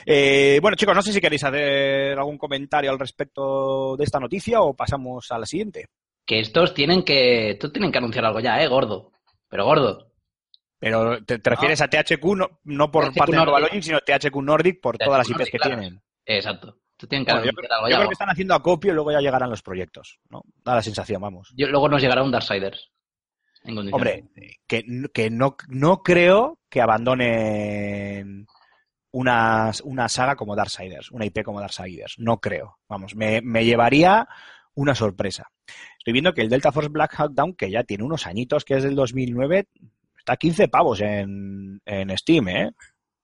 Eh, 0.04 0.58
bueno, 0.60 0.76
chicos, 0.76 0.94
no 0.94 1.00
sé 1.00 1.12
si 1.12 1.20
queréis 1.20 1.44
hacer 1.44 2.18
algún 2.18 2.36
comentario 2.36 2.90
al 2.90 2.98
respecto 2.98 3.96
de 3.96 4.04
esta 4.04 4.20
noticia 4.20 4.60
o 4.60 4.74
pasamos 4.74 5.30
a 5.30 5.38
la 5.38 5.46
siguiente. 5.46 5.86
Que 6.26 6.40
estos 6.40 6.74
tienen 6.74 7.02
que... 7.02 7.52
Estos 7.52 7.72
tienen 7.72 7.90
que 7.90 7.98
anunciar 7.98 8.26
algo 8.26 8.40
ya, 8.40 8.62
¿eh? 8.62 8.68
Gordo. 8.68 9.12
Pero 9.48 9.64
gordo. 9.64 10.12
Pero 10.78 11.24
te, 11.24 11.38
te 11.38 11.50
refieres 11.50 11.80
a 11.80 11.88
THQ 11.88 12.24
no, 12.36 12.60
no 12.64 12.90
por 12.90 13.06
THQ 13.06 13.16
parte 13.16 13.32
de 13.32 13.38
Nordic. 13.38 13.54
Novalogic, 13.54 13.82
sino 13.82 14.00
THQ 14.00 14.36
Nordic 14.42 14.80
por 14.80 14.98
THQ 14.98 15.04
todas 15.04 15.18
las 15.18 15.28
IPs 15.28 15.38
Nordic, 15.38 15.52
que 15.52 15.58
claro. 15.58 15.80
tienen. 15.80 16.02
Exacto. 16.26 16.76
Que 17.08 17.32
Bueno, 17.32 17.44
yo 17.44 17.74
algo 17.74 17.88
yo 17.88 17.96
creo 17.96 18.08
que 18.08 18.12
están 18.12 18.30
haciendo 18.30 18.54
acopio 18.54 18.90
y 18.92 18.94
luego 18.94 19.12
ya 19.12 19.20
llegarán 19.20 19.50
los 19.50 19.62
proyectos, 19.62 20.18
¿no? 20.28 20.42
Da 20.64 20.74
la 20.74 20.82
sensación, 20.82 21.20
vamos. 21.22 21.52
Yo- 21.56 21.68
luego 21.68 21.88
nos 21.88 22.02
llegará 22.02 22.22
un 22.22 22.30
Darksiders. 22.30 22.90
En 23.62 23.74
condiciones. 23.74 23.94
Hombre, 23.94 24.54
que, 24.66 24.84
que 25.12 25.30
no, 25.30 25.56
no 25.68 26.02
creo 26.02 26.58
que 26.70 26.80
abandonen 26.80 28.46
una, 29.12 29.70
una 29.84 30.08
saga 30.08 30.36
como 30.36 30.56
Darksiders, 30.56 31.10
una 31.10 31.26
IP 31.26 31.42
como 31.44 31.60
Darksiders. 31.60 32.14
No 32.18 32.38
creo. 32.40 32.78
Vamos, 32.88 33.14
me, 33.14 33.40
me 33.42 33.64
llevaría 33.64 34.26
una 34.74 34.94
sorpresa. 34.94 35.50
Estoy 35.98 36.12
viendo 36.14 36.32
que 36.32 36.40
el 36.42 36.48
Delta 36.48 36.72
Force 36.72 36.88
Black 36.88 37.14
Hawk 37.18 37.32
Down, 37.32 37.54
que 37.54 37.70
ya 37.70 37.84
tiene 37.84 38.04
unos 38.04 38.26
añitos, 38.26 38.64
que 38.64 38.74
es 38.76 38.82
del 38.82 38.94
2009, 38.94 39.68
está 40.16 40.34
a 40.34 40.36
15 40.36 40.68
pavos 40.68 41.00
en, 41.02 41.80
en 41.84 42.16
Steam, 42.16 42.48
¿eh? 42.48 42.70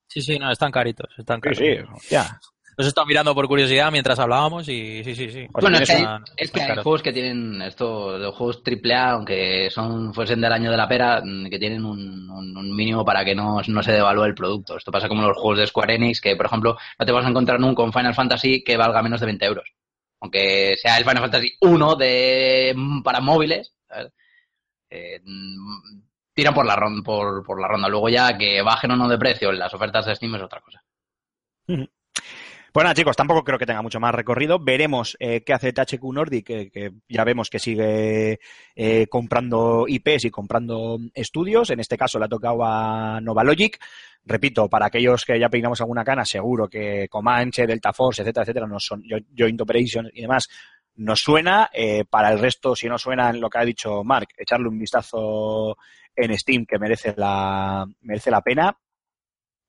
Sí, 0.08 0.20
sí, 0.20 0.38
no, 0.38 0.50
están 0.50 0.70
caritos, 0.70 1.08
están 1.16 1.38
Sí, 1.38 1.42
caritos. 1.42 2.02
sí, 2.02 2.08
ya. 2.10 2.38
Los 2.76 2.86
he 2.86 2.88
estado 2.88 3.06
mirando 3.06 3.34
por 3.34 3.48
curiosidad 3.48 3.90
mientras 3.90 4.18
hablábamos 4.18 4.68
y 4.68 5.02
sí, 5.02 5.14
sí, 5.14 5.30
sí. 5.30 5.46
Bueno, 5.62 5.78
es 5.78 5.88
que, 5.88 5.96
hay, 5.96 6.02
es 6.36 6.50
que 6.50 6.60
juegos 6.82 7.02
que 7.02 7.12
tienen 7.12 7.62
esto, 7.62 8.18
los 8.18 8.34
juegos 8.34 8.62
AAA, 8.62 9.10
aunque 9.12 9.70
son 9.70 10.12
fuesen 10.12 10.42
del 10.42 10.52
año 10.52 10.70
de 10.70 10.76
la 10.76 10.86
pera, 10.86 11.22
mm, 11.24 11.48
que 11.48 11.58
tienen 11.58 11.84
un, 11.86 12.28
un- 12.30 12.56
un 12.56 12.76
mínimo 12.76 13.02
para 13.04 13.24
que 13.24 13.34
no, 13.34 13.60
no 13.66 13.82
se 13.82 13.92
devalúe 13.92 14.24
el 14.24 14.34
producto. 14.34 14.76
Esto 14.76 14.92
pasa 14.92 15.08
como 15.08 15.26
los 15.26 15.38
juegos 15.38 15.58
de 15.58 15.66
Square 15.66 15.94
Enix, 15.94 16.20
que 16.20 16.36
por 16.36 16.46
ejemplo 16.46 16.76
no 16.98 17.06
te 17.06 17.12
vas 17.12 17.24
a 17.24 17.30
encontrar 17.30 17.58
nunca 17.58 17.82
un 17.82 17.92
Final 17.94 18.14
Fantasy 18.14 18.62
que 18.62 18.76
valga 18.76 19.02
menos 19.02 19.20
de 19.20 19.26
20 19.26 19.46
euros. 19.46 19.68
Aunque 20.20 20.76
sea 20.76 20.98
el 20.98 21.04
Final 21.04 21.22
Fantasy 21.22 21.52
1 21.62 21.94
de, 21.96 22.74
mm, 22.76 23.02
para 23.02 23.20
móviles, 23.20 23.74
¿sabes? 23.88 24.12
Eh, 24.90 25.20
mm, 25.24 26.00
tiran 26.34 26.52
por 26.52 26.66
la, 26.66 26.76
ronda, 26.76 27.02
por, 27.02 27.42
por 27.42 27.58
la 27.58 27.68
ronda. 27.68 27.88
Luego 27.88 28.10
ya 28.10 28.36
que 28.36 28.60
bajen 28.60 28.90
o 28.90 28.96
no 28.96 29.08
de 29.08 29.16
precio 29.18 29.48
en 29.50 29.58
las 29.58 29.72
ofertas 29.72 30.04
de 30.04 30.14
Steam 30.14 30.34
es 30.34 30.42
otra 30.42 30.60
cosa. 30.60 30.82
Pues 32.76 32.92
chicos, 32.92 33.16
tampoco 33.16 33.42
creo 33.42 33.58
que 33.58 33.64
tenga 33.64 33.80
mucho 33.80 33.98
más 34.00 34.14
recorrido. 34.14 34.58
Veremos 34.58 35.16
eh, 35.18 35.42
qué 35.42 35.54
hace 35.54 35.72
THQ 35.72 36.12
Nordic, 36.12 36.44
que, 36.44 36.92
ya 37.08 37.24
vemos 37.24 37.48
que 37.48 37.58
sigue 37.58 38.38
eh, 38.74 39.06
comprando 39.06 39.86
IPs 39.88 40.26
y 40.26 40.30
comprando 40.30 40.98
estudios. 41.14 41.70
En 41.70 41.80
este 41.80 41.96
caso 41.96 42.18
le 42.18 42.26
ha 42.26 42.28
tocado 42.28 42.62
a 42.62 43.18
Novalogic. 43.22 43.78
Repito, 44.26 44.68
para 44.68 44.88
aquellos 44.88 45.24
que 45.24 45.40
ya 45.40 45.48
peinamos 45.48 45.80
alguna 45.80 46.04
cana, 46.04 46.26
seguro 46.26 46.68
que 46.68 47.08
Comanche, 47.08 47.66
Delta 47.66 47.94
Force, 47.94 48.20
etcétera, 48.20 48.42
etcétera, 48.42 48.66
no 48.66 48.78
son 48.78 49.02
Jo- 49.08 49.24
Joint 49.34 49.58
Operations 49.58 50.10
y 50.12 50.20
demás, 50.20 50.46
nos 50.96 51.20
suena. 51.20 51.70
Eh, 51.72 52.04
para 52.04 52.30
el 52.30 52.38
resto, 52.38 52.76
si 52.76 52.88
no 52.90 52.98
suena 52.98 53.30
en 53.30 53.40
lo 53.40 53.48
que 53.48 53.56
ha 53.56 53.64
dicho 53.64 54.04
Mark, 54.04 54.28
echarle 54.36 54.68
un 54.68 54.78
vistazo 54.78 55.78
en 56.14 56.38
Steam 56.38 56.66
que 56.66 56.78
merece 56.78 57.14
la, 57.16 57.86
merece 58.02 58.30
la 58.30 58.42
pena. 58.42 58.76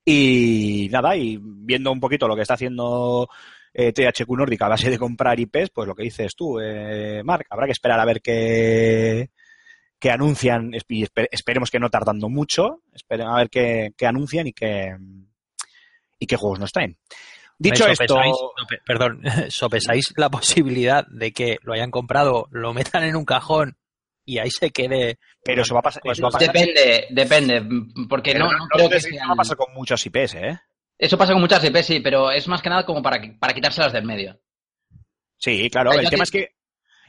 Y 0.10 0.88
nada, 0.90 1.18
y 1.18 1.38
viendo 1.42 1.92
un 1.92 2.00
poquito 2.00 2.30
lo 2.30 2.36
que 2.36 2.44
está 2.44 2.54
haciendo 2.54 3.28
eh, 3.74 3.92
THQ 3.92 4.30
Nordic 4.38 4.62
a 4.62 4.70
base 4.70 4.90
de 4.90 4.98
comprar 4.98 5.38
IPs, 5.38 5.70
pues 5.74 5.86
lo 5.86 5.94
que 5.94 6.04
dices 6.04 6.34
tú, 6.34 6.62
eh, 6.62 7.22
Marc, 7.26 7.46
habrá 7.50 7.66
que 7.66 7.74
esperar 7.74 8.00
a 8.00 8.06
ver 8.06 8.22
qué, 8.22 9.32
qué 10.00 10.10
anuncian 10.10 10.72
y 10.74 11.04
espe- 11.04 11.28
esperemos 11.30 11.70
que 11.70 11.80
no 11.80 11.90
tardando 11.90 12.30
mucho, 12.30 12.84
esperen 12.94 13.28
a 13.28 13.36
ver 13.36 13.50
qué, 13.50 13.92
qué 13.98 14.06
anuncian 14.08 14.48
y 14.48 14.54
qué, 14.54 14.96
y 16.20 16.26
qué 16.26 16.38
juegos 16.38 16.60
nos 16.62 16.72
traen. 16.72 16.98
Dicho 17.60 17.84
esto, 18.04 18.16
sope- 18.34 18.82
perdón, 18.86 19.22
sopesáis 19.50 20.14
la 20.16 20.30
posibilidad 20.30 21.06
de 21.08 21.34
que 21.34 21.58
lo 21.64 21.74
hayan 21.74 21.92
comprado, 21.92 22.48
lo 22.52 22.74
metan 22.74 23.04
en 23.04 23.18
un 23.18 23.26
cajón 23.26 23.76
y 24.28 24.38
ahí 24.40 24.52
se 24.52 24.70
quede. 24.70 25.18
pero 25.44 25.62
eso 25.64 25.74
va 25.74 25.80
a 25.80 25.84
pasar, 25.84 26.02
eso 26.06 26.22
va 26.22 26.28
a 26.28 26.32
pasar, 26.32 26.54
Depende, 26.54 27.08
depende, 27.10 27.64
porque 28.10 28.34
pero 28.34 28.46
no, 28.46 28.52
no- 28.52 28.58
no 28.60 28.68
creo 28.68 28.90
que 28.90 29.00
sean- 29.00 29.30
va 29.30 29.34
a 29.34 29.38
pasar 29.38 29.56
con 29.58 29.74
muchos 29.74 30.06
IPs, 30.06 30.36
¿eh? 30.36 30.60
Eso 31.00 31.18
pasa 31.18 31.32
con 31.34 31.42
muchas 31.42 31.64
IPs, 31.64 31.86
sí, 31.86 32.00
pero 32.02 32.30
es 32.32 32.48
más 32.48 32.62
que 32.62 32.70
nada 32.70 32.86
como 32.86 33.02
para, 33.02 33.22
para 33.40 33.54
quitárselas 33.54 33.94
del 33.94 34.04
medio. 34.06 34.40
Sí, 35.38 35.70
claro, 35.70 35.92
Ay, 35.92 36.00
el 36.00 36.10
tema 36.10 36.18
te- 36.18 36.24
es 36.24 36.32
que 36.32 36.50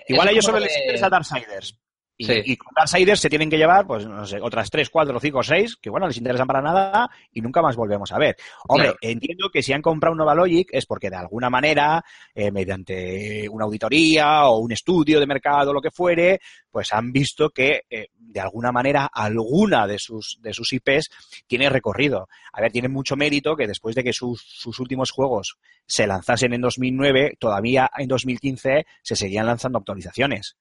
igual 0.09 0.29
a 0.29 0.31
ellos 0.31 0.45
solo 0.45 0.59
lo 0.59 0.65
les 0.65 0.75
de- 0.75 0.81
interesa 0.81 1.09
Darksiders. 1.11 1.79
Y, 2.21 2.25
Sí. 2.25 2.43
y 2.45 2.57
con 2.57 2.73
Darksiders 2.75 3.21
se 3.21 3.31
tienen 3.31 3.49
que 3.49 3.57
llevar, 3.57 3.87
pues, 3.87 4.05
no 4.07 4.27
sé, 4.27 4.41
otras 4.43 4.69
3, 4.71 4.91
4, 4.91 5.21
5, 5.21 5.43
6, 5.43 5.77
que 5.77 5.89
bueno, 5.89 6.09
les 6.09 6.17
interesan 6.17 6.49
para 6.49 6.61
nada 6.61 7.09
y 7.33 7.41
nunca 7.41 7.63
más 7.63 7.77
volvemos 7.77 8.11
a 8.11 8.19
ver. 8.19 8.37
Hombre, 8.67 8.89
Claro. 8.89 8.99
entiendo 9.03 9.49
que 9.51 9.63
si 9.63 9.73
han 9.73 9.81
comprado 9.83 10.13
un 10.13 10.19
Novalogic 10.19 10.69
es 10.73 10.85
porque 10.85 11.11
de 11.11 11.17
alguna 11.17 11.49
manera, 11.49 12.05
eh, 12.35 12.51
mediante 12.51 13.49
una 13.49 13.67
auditoría 13.67 14.47
o 14.49 14.59
un 14.59 14.73
estudio 14.73 15.21
de 15.21 15.27
mercado 15.27 15.73
lo 15.73 15.81
que 15.81 15.93
fuere, 15.93 16.41
pues 16.73 16.93
han 16.93 17.13
visto 17.13 17.51
que 17.51 17.83
eh, 17.89 18.09
de 18.17 18.41
alguna 18.41 18.73
manera 18.73 19.09
alguna 19.13 19.87
de 19.87 19.99
sus, 20.01 20.39
de 20.43 20.53
sus 20.53 20.73
IPs 20.73 21.11
tiene 21.47 21.71
recorrido. 21.71 22.29
A 22.53 22.61
ver, 22.61 22.73
tiene 22.73 22.89
mucho 22.89 23.15
mérito 23.17 23.55
que 23.57 23.67
después 23.69 23.95
de 23.95 24.03
que 24.03 24.13
sus, 24.13 24.43
sus 24.43 24.81
últimos 24.81 25.13
juegos 25.13 25.57
se 25.87 26.07
lanzasen 26.07 26.53
en 26.53 26.61
2009, 26.63 27.37
todavía 27.39 27.89
en 27.97 28.09
2015 28.09 28.87
se 29.03 29.17
seguían 29.17 29.47
lanzando 29.47 29.79
actualizaciones. 29.79 30.57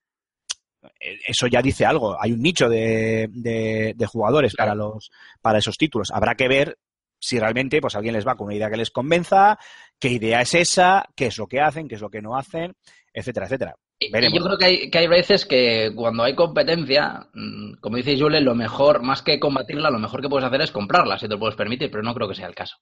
Eh, 1.00 1.18
eso 1.26 1.46
ya 1.46 1.60
dice 1.62 1.84
algo. 1.86 2.16
Hay 2.20 2.32
un 2.32 2.42
nicho 2.42 2.68
de, 2.68 3.28
de- 3.32 3.94
de 3.96 4.06
jugadores 4.06 4.54
Claro. 4.54 4.70
para 4.70 4.74
los 4.76 5.10
para 5.40 5.58
esos 5.58 5.76
títulos. 5.76 6.10
Habrá 6.12 6.34
que 6.34 6.48
ver 6.48 6.76
si 7.20 7.38
realmente 7.38 7.80
pues 7.80 7.96
alguien 7.96 8.14
les 8.14 8.26
va 8.26 8.36
con 8.36 8.46
una 8.46 8.54
idea 8.56 8.70
que 8.70 8.76
les 8.76 8.90
convenza, 8.90 9.58
qué 9.98 10.08
idea 10.08 10.40
es 10.40 10.54
esa, 10.54 11.04
qué 11.16 11.26
es 11.26 11.38
lo 11.38 11.46
que 11.48 11.60
hacen, 11.60 11.88
qué 11.88 11.96
es 11.96 12.00
lo 12.00 12.10
que 12.10 12.22
no 12.22 12.36
hacen, 12.36 12.74
etcétera, 13.12 13.46
etcétera. 13.46 13.74
Y 14.00 14.12
yo 14.12 14.44
creo 14.44 14.56
que 14.56 14.64
hay, 14.64 14.90
que 14.90 14.98
hay 14.98 15.08
veces 15.08 15.44
que 15.44 15.90
cuando 15.96 16.22
hay 16.22 16.36
competencia, 16.36 17.26
mm, 17.34 17.80
como 17.80 17.96
dice 17.96 18.16
Jule, 18.16 18.40
lo 18.40 18.54
mejor, 18.54 19.02
más 19.02 19.22
que 19.22 19.40
combatirla, 19.40 19.90
lo 19.90 19.98
mejor 19.98 20.22
que 20.22 20.28
puedes 20.28 20.46
hacer 20.46 20.60
es 20.60 20.70
comprarla, 20.70 21.18
si 21.18 21.26
te 21.26 21.34
lo 21.34 21.40
puedes 21.40 21.56
permitir, 21.56 21.90
pero 21.90 22.04
no 22.04 22.14
creo 22.14 22.28
que 22.28 22.36
sea 22.36 22.46
el 22.46 22.54
caso. 22.54 22.76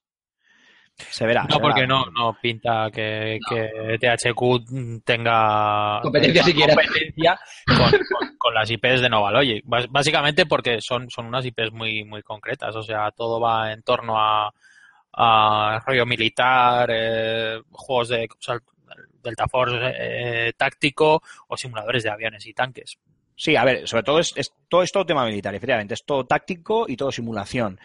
Se 0.97 1.25
verá. 1.27 1.43
No, 1.43 1.55
se 1.55 1.61
porque 1.61 1.81
verá. 1.81 1.93
no, 1.93 2.05
no 2.07 2.37
pinta 2.41 2.89
que, 2.91 3.37
que 3.47 3.97
THQ 3.99 5.01
tenga 5.05 5.99
Competencia 6.01 6.43
siquiera. 6.43 6.73
competencia 6.75 7.39
con, 7.65 7.77
con- 7.91 8.37
con 8.37 8.53
las 8.53 8.69
IPs 8.71 9.01
de 9.01 9.09
Novalogic. 9.09 9.63
Básicamente 9.89 10.45
porque 10.45 10.79
son, 10.81 11.09
son 11.09 11.27
unas 11.27 11.45
IPs 11.45 11.71
muy, 11.71 12.03
muy 12.03 12.23
concretas. 12.23 12.75
O 12.75 12.81
sea, 12.81 13.11
todo 13.11 13.39
va 13.39 13.71
en 13.71 13.83
torno 13.83 14.17
a, 14.19 14.51
a 15.13 15.79
rollo 15.85 16.05
militar, 16.05 16.89
eh, 16.91 17.59
juegos 17.71 18.09
de 18.09 18.25
o 18.31 18.37
sea, 18.41 18.57
Delta 19.21 19.47
Force 19.47 19.75
eh, 19.81 20.53
táctico 20.57 21.21
o 21.47 21.57
simuladores 21.57 22.03
de 22.03 22.09
aviones 22.09 22.45
y 22.47 22.53
tanques. 22.53 22.97
Sí, 23.35 23.55
a 23.55 23.63
ver, 23.63 23.87
sobre 23.87 24.01
todo 24.03 24.19
es, 24.19 24.33
es- 24.35 24.51
todo 24.67 24.81
es 24.81 24.91
todo 24.91 25.05
tema 25.05 25.25
militar, 25.25 25.53
efectivamente, 25.53 25.93
es 25.93 26.03
todo 26.03 26.25
táctico 26.25 26.85
y 26.87 26.95
todo 26.97 27.11
simulación. 27.11 27.79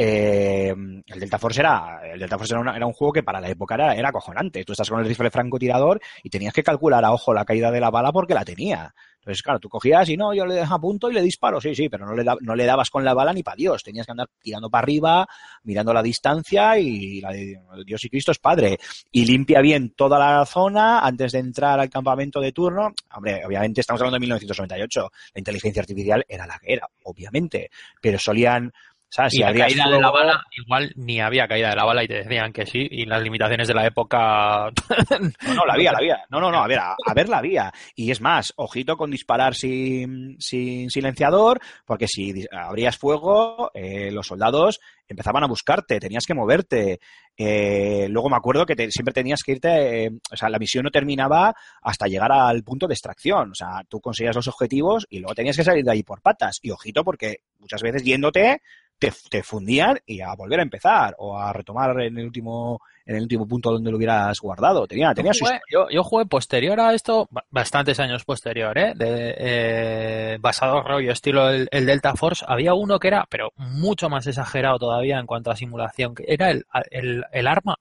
Eh, 0.00 0.68
el 1.06 1.20
Delta 1.20 1.40
Force 1.40 1.58
era, 1.60 2.00
el 2.12 2.20
Delta 2.20 2.38
Force 2.38 2.54
era, 2.54 2.86
un 2.86 2.92
juego 2.92 3.12
que 3.12 3.24
para 3.24 3.40
la 3.40 3.48
época 3.48 3.74
era, 3.74 3.94
era 3.96 4.10
acojonante. 4.10 4.64
Tú 4.64 4.70
estás 4.70 4.88
con 4.88 5.00
el 5.00 5.06
rifle 5.06 5.28
francotirador 5.28 6.00
y 6.22 6.30
tenías 6.30 6.54
que 6.54 6.62
calcular 6.62 7.04
a 7.04 7.10
ojo 7.10 7.34
la 7.34 7.44
caída 7.44 7.72
de 7.72 7.80
la 7.80 7.90
bala 7.90 8.12
porque 8.12 8.32
la 8.32 8.44
tenía. 8.44 8.94
Entonces, 9.16 9.42
claro, 9.42 9.58
tú 9.58 9.68
cogías 9.68 10.08
y 10.08 10.16
no, 10.16 10.32
yo 10.32 10.46
le 10.46 10.62
apunto 10.62 11.10
y 11.10 11.14
le 11.14 11.20
disparo, 11.20 11.60
sí, 11.60 11.74
sí, 11.74 11.88
pero 11.88 12.06
no 12.06 12.14
le, 12.14 12.22
da- 12.22 12.36
no 12.40 12.54
le 12.54 12.64
dabas 12.64 12.88
con 12.88 13.04
la 13.04 13.12
bala 13.12 13.32
ni 13.32 13.42
para 13.42 13.56
Dios. 13.56 13.82
Tenías 13.82 14.06
que 14.06 14.12
andar 14.12 14.28
tirando 14.40 14.70
para 14.70 14.84
arriba, 14.84 15.26
mirando 15.64 15.92
la 15.92 16.02
distancia 16.02 16.78
y 16.78 17.20
la 17.20 17.32
de 17.32 17.58
Dios 17.84 18.04
y 18.04 18.08
Cristo 18.08 18.30
es 18.30 18.38
padre. 18.38 18.78
Y 19.10 19.24
limpia 19.26 19.60
bien 19.60 19.90
toda 19.90 20.18
la 20.18 20.46
zona 20.46 21.00
antes 21.00 21.32
de 21.32 21.40
entrar 21.40 21.80
al 21.80 21.90
campamento 21.90 22.40
de 22.40 22.52
turno. 22.52 22.92
Hombre, 23.16 23.44
obviamente 23.44 23.80
estamos 23.80 24.00
hablando 24.00 24.14
de 24.14 24.20
1998. 24.20 25.10
La 25.34 25.38
inteligencia 25.40 25.80
artificial 25.80 26.24
era 26.28 26.46
la 26.46 26.56
que 26.60 26.72
era, 26.74 26.88
obviamente. 27.02 27.68
Pero 28.00 28.18
solían, 28.20 28.72
¿sabes? 29.10 29.34
Y 29.34 29.36
Si 29.38 29.42
la 29.42 29.52
caída 29.54 29.84
de 29.90 30.00
la 30.00 30.10
bala, 30.10 30.42
igual 30.56 30.92
ni 30.96 31.20
había 31.20 31.46
caída 31.48 31.70
de 31.70 31.76
la 31.76 31.84
bala 31.84 32.04
y 32.04 32.08
te 32.08 32.22
decían 32.24 32.52
que 32.52 32.66
sí, 32.66 32.86
y 32.90 33.04
las 33.06 33.22
limitaciones 33.22 33.66
de 33.68 33.74
la 33.74 33.86
época 33.86 34.70
No, 35.46 35.54
no, 35.54 35.66
la 35.66 35.74
había, 35.74 35.92
la 35.92 35.98
había. 35.98 36.18
No, 36.30 36.40
no, 36.40 36.50
no, 36.50 36.58
a 36.62 36.66
ver, 36.68 36.78
a, 36.78 36.94
a 37.06 37.14
ver 37.14 37.28
la 37.28 37.38
había. 37.38 37.72
Y 37.94 38.10
es 38.10 38.20
más, 38.20 38.52
ojito 38.56 38.96
con 38.96 39.10
disparar 39.10 39.54
sin, 39.54 40.36
sin 40.40 40.90
silenciador, 40.90 41.60
porque 41.86 42.06
si 42.08 42.44
abrías 42.52 42.96
fuego, 42.98 43.70
eh, 43.74 44.10
los 44.10 44.26
soldados 44.26 44.80
empezaban 45.10 45.42
a 45.42 45.46
buscarte, 45.48 45.98
tenías 46.00 46.26
que 46.26 46.34
moverte. 46.34 47.00
Eh, 47.36 48.08
luego 48.10 48.28
me 48.28 48.36
acuerdo 48.36 48.66
que 48.66 48.76
te- 48.76 48.90
siempre 48.90 49.14
tenías 49.14 49.40
que 49.42 49.52
irte, 49.52 50.04
eh, 50.06 50.10
o 50.30 50.36
sea, 50.36 50.50
la 50.50 50.58
misión 50.58 50.84
no 50.84 50.90
terminaba 50.90 51.54
hasta 51.80 52.06
llegar 52.06 52.30
al 52.32 52.62
punto 52.62 52.86
de 52.86 52.94
extracción. 52.94 53.52
O 53.52 53.54
sea, 53.54 53.84
tú 53.88 54.00
conseguías 54.00 54.36
los 54.36 54.48
objetivos 54.48 55.06
y 55.08 55.20
luego 55.20 55.34
tenías 55.34 55.56
que 55.56 55.64
salir 55.64 55.84
de 55.84 55.92
ahí 55.92 56.02
por 56.02 56.20
patas. 56.20 56.58
Y 56.62 56.70
ojito, 56.72 57.04
porque 57.04 57.38
muchas 57.68 57.82
veces 57.82 58.02
yéndote 58.02 58.62
te, 58.98 59.12
te 59.30 59.42
fundían 59.42 59.98
y 60.06 60.22
a 60.22 60.34
volver 60.34 60.58
a 60.58 60.62
empezar 60.62 61.14
o 61.18 61.38
a 61.38 61.52
retomar 61.52 62.00
en 62.00 62.18
el 62.18 62.24
último 62.24 62.80
en 63.06 63.16
el 63.16 63.22
último 63.22 63.46
punto 63.46 63.70
donde 63.70 63.90
lo 63.90 63.96
hubieras 63.96 64.38
guardado. 64.40 64.86
Tenía, 64.86 65.14
tenía 65.14 65.30
yo, 65.32 65.34
su 65.38 65.44
jugué, 65.44 65.60
yo, 65.70 65.88
yo 65.90 66.02
jugué 66.04 66.26
posterior 66.26 66.78
a 66.80 66.92
esto, 66.92 67.26
ba- 67.30 67.44
bastantes 67.50 68.00
años 68.00 68.24
posterior, 68.24 68.76
¿eh? 68.76 68.92
De, 68.96 69.34
eh, 69.38 70.38
basado 70.40 70.82
rollo 70.82 71.12
estilo 71.12 71.48
el, 71.48 71.68
el 71.70 71.86
Delta 71.86 72.14
Force. 72.14 72.44
Había 72.46 72.74
uno 72.74 72.98
que 72.98 73.08
era, 73.08 73.26
pero 73.30 73.52
mucho 73.56 74.10
más 74.10 74.26
exagerado 74.26 74.78
todavía 74.78 75.18
en 75.18 75.26
cuanto 75.26 75.50
a 75.50 75.56
simulación, 75.56 76.14
que 76.14 76.24
era 76.28 76.50
el, 76.50 76.64
el, 76.90 77.24
el 77.32 77.46
arma. 77.46 77.76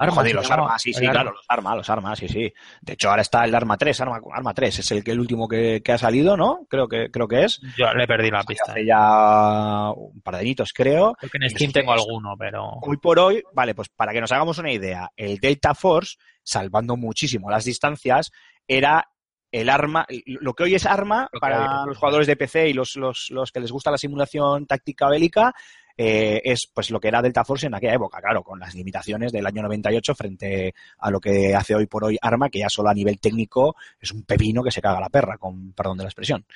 Arma, 0.00 0.14
Joder, 0.14 0.30
se 0.30 0.34
los 0.36 0.50
armas, 0.50 0.82
sí, 0.82 0.92
sí, 0.92 1.04
arma. 1.04 1.12
claro, 1.12 1.32
los 1.32 1.44
armas, 1.48 1.76
los 1.76 1.90
armas, 1.90 2.18
sí, 2.20 2.28
sí. 2.28 2.52
De 2.80 2.92
hecho, 2.92 3.10
ahora 3.10 3.22
está 3.22 3.44
el 3.44 3.54
arma 3.54 3.76
3, 3.76 4.00
arma, 4.00 4.20
arma 4.32 4.54
3, 4.54 4.78
es 4.78 4.90
el, 4.92 5.02
que, 5.02 5.10
el 5.10 5.18
último 5.18 5.48
que, 5.48 5.82
que 5.82 5.92
ha 5.92 5.98
salido, 5.98 6.36
¿no? 6.36 6.66
Creo 6.68 6.86
que, 6.86 7.10
creo 7.10 7.26
que 7.26 7.44
es. 7.44 7.60
Yo 7.76 7.92
le 7.92 8.06
perdí 8.06 8.30
la 8.30 8.44
pista. 8.44 8.70
Hace 8.70 8.86
ya 8.86 9.90
un 9.90 10.20
par 10.20 10.34
de 10.34 10.40
añitos, 10.40 10.72
creo. 10.72 11.14
Creo 11.14 11.30
que 11.30 11.38
en 11.38 11.50
Steam 11.50 11.72
tengo 11.72 11.92
alguno, 11.92 12.36
pero... 12.38 12.78
Hoy 12.80 12.96
por 12.98 13.18
hoy, 13.18 13.42
vale, 13.52 13.74
pues 13.74 13.88
para 13.88 14.12
que 14.12 14.20
nos 14.20 14.30
hagamos 14.30 14.58
una 14.58 14.70
idea, 14.70 15.10
el 15.16 15.38
Delta 15.38 15.74
Force, 15.74 16.16
salvando 16.44 16.96
muchísimo 16.96 17.50
las 17.50 17.64
distancias, 17.64 18.30
era 18.68 19.04
el 19.50 19.70
arma, 19.70 20.06
lo 20.26 20.54
que 20.54 20.64
hoy 20.64 20.74
es 20.74 20.86
arma 20.86 21.28
para 21.40 21.86
los 21.86 21.96
jugadores 21.96 22.26
de 22.26 22.36
PC 22.36 22.68
y 22.68 22.72
los, 22.72 22.96
los, 22.96 23.28
los 23.30 23.50
que 23.50 23.60
les 23.60 23.72
gusta 23.72 23.90
la 23.90 23.98
simulación 23.98 24.66
táctica 24.66 25.08
bélica, 25.08 25.54
eh, 26.00 26.40
es 26.44 26.70
pues 26.72 26.92
lo 26.92 27.00
que 27.00 27.08
era 27.08 27.20
Delta 27.20 27.44
Force 27.44 27.66
en 27.66 27.74
aquella 27.74 27.94
época, 27.94 28.20
claro, 28.20 28.44
con 28.44 28.60
las 28.60 28.72
limitaciones 28.72 29.32
del 29.32 29.44
año 29.44 29.62
98 29.62 30.14
frente 30.14 30.72
a 30.98 31.10
lo 31.10 31.18
que 31.18 31.56
hace 31.56 31.74
hoy 31.74 31.86
por 31.86 32.04
hoy 32.04 32.16
Arma, 32.22 32.48
que 32.48 32.60
ya 32.60 32.68
solo 32.68 32.88
a 32.88 32.94
nivel 32.94 33.18
técnico 33.18 33.74
es 34.00 34.12
un 34.12 34.22
pepino 34.22 34.62
que 34.62 34.70
se 34.70 34.80
caga 34.80 35.00
la 35.00 35.08
perra, 35.08 35.36
con 35.38 35.72
perdón 35.72 35.98
de 35.98 36.04
la 36.04 36.08
expresión. 36.08 36.46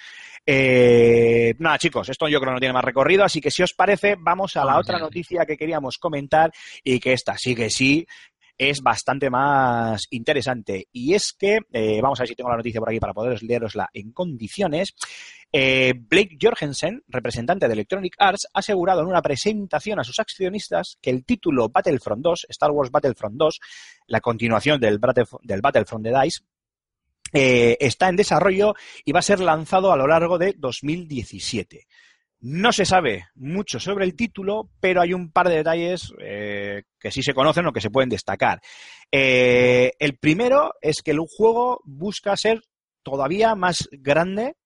Eh, 0.46 1.54
nada, 1.58 1.76
chicos, 1.78 2.08
esto 2.08 2.28
yo 2.28 2.38
creo 2.38 2.50
que 2.50 2.54
no 2.54 2.60
tiene 2.60 2.72
más 2.72 2.84
recorrido, 2.84 3.24
así 3.24 3.40
que 3.40 3.50
si 3.50 3.64
os 3.64 3.74
parece, 3.74 4.16
vamos 4.16 4.56
a 4.56 4.60
la 4.60 4.72
Vamos 4.72 4.86
otra 4.86 4.98
noticia 4.98 5.44
que 5.44 5.56
queríamos 5.56 5.98
comentar 5.98 6.52
y 6.84 7.00
que 7.00 7.12
esta 7.12 7.36
sí 7.36 7.56
que 7.56 7.68
sí 7.68 8.06
es 8.70 8.82
bastante 8.82 9.30
más 9.30 10.06
interesante. 10.10 10.88
Y 10.92 11.14
es 11.14 11.32
que, 11.32 11.60
eh, 11.72 12.00
vamos 12.02 12.18
a 12.18 12.22
ver 12.22 12.28
si 12.28 12.34
tengo 12.34 12.50
la 12.50 12.56
noticia 12.56 12.80
por 12.80 12.88
aquí 12.88 13.00
para 13.00 13.14
poder 13.14 13.42
leerosla 13.42 13.88
en 13.92 14.12
condiciones. 14.12 14.94
Eh, 15.52 15.94
Blake 15.96 16.38
Jorgensen, 16.40 17.02
representante 17.08 17.66
de 17.66 17.74
Electronic 17.74 18.14
Arts, 18.18 18.46
ha 18.52 18.60
asegurado 18.60 19.02
en 19.02 19.08
una 19.08 19.22
presentación 19.22 20.00
a 20.00 20.04
sus 20.04 20.18
accionistas 20.18 20.98
que 21.00 21.10
el 21.10 21.24
título 21.24 21.68
Battlefront 21.68 22.22
2, 22.22 22.46
Star 22.48 22.70
Wars 22.70 22.90
Battlefront 22.90 23.36
2, 23.36 23.60
la 24.06 24.20
continuación 24.20 24.80
del, 24.80 24.98
del 25.42 25.60
Battlefront 25.60 26.04
de 26.04 26.20
DICE, 26.20 26.42
eh, 27.34 27.78
está 27.80 28.08
en 28.08 28.16
desarrollo 28.16 28.74
y 29.04 29.12
va 29.12 29.20
a 29.20 29.22
ser 29.22 29.40
lanzado 29.40 29.92
a 29.92 29.96
lo 29.96 30.06
largo 30.06 30.38
de 30.38 30.54
2017. 30.58 31.86
No 32.42 32.72
se 32.72 32.84
sabe 32.84 33.28
mucho 33.36 33.78
sobre 33.78 34.04
el 34.04 34.16
título, 34.16 34.68
pero 34.80 35.00
hay 35.00 35.14
un 35.14 35.30
par 35.30 35.48
de 35.48 35.58
detalles 35.58 36.12
eh, 36.20 36.82
que 36.98 37.12
sí 37.12 37.22
se 37.22 37.34
conocen 37.34 37.66
o 37.66 37.72
que 37.72 37.80
se 37.80 37.90
pueden 37.90 38.08
destacar. 38.08 38.60
Eh, 39.12 39.92
el 40.00 40.16
primero 40.16 40.74
es 40.80 41.02
que 41.02 41.12
el 41.12 41.20
juego 41.20 41.80
busca 41.84 42.36
ser 42.36 42.60
todavía 43.04 43.54
más 43.54 43.88
grande 43.92 44.56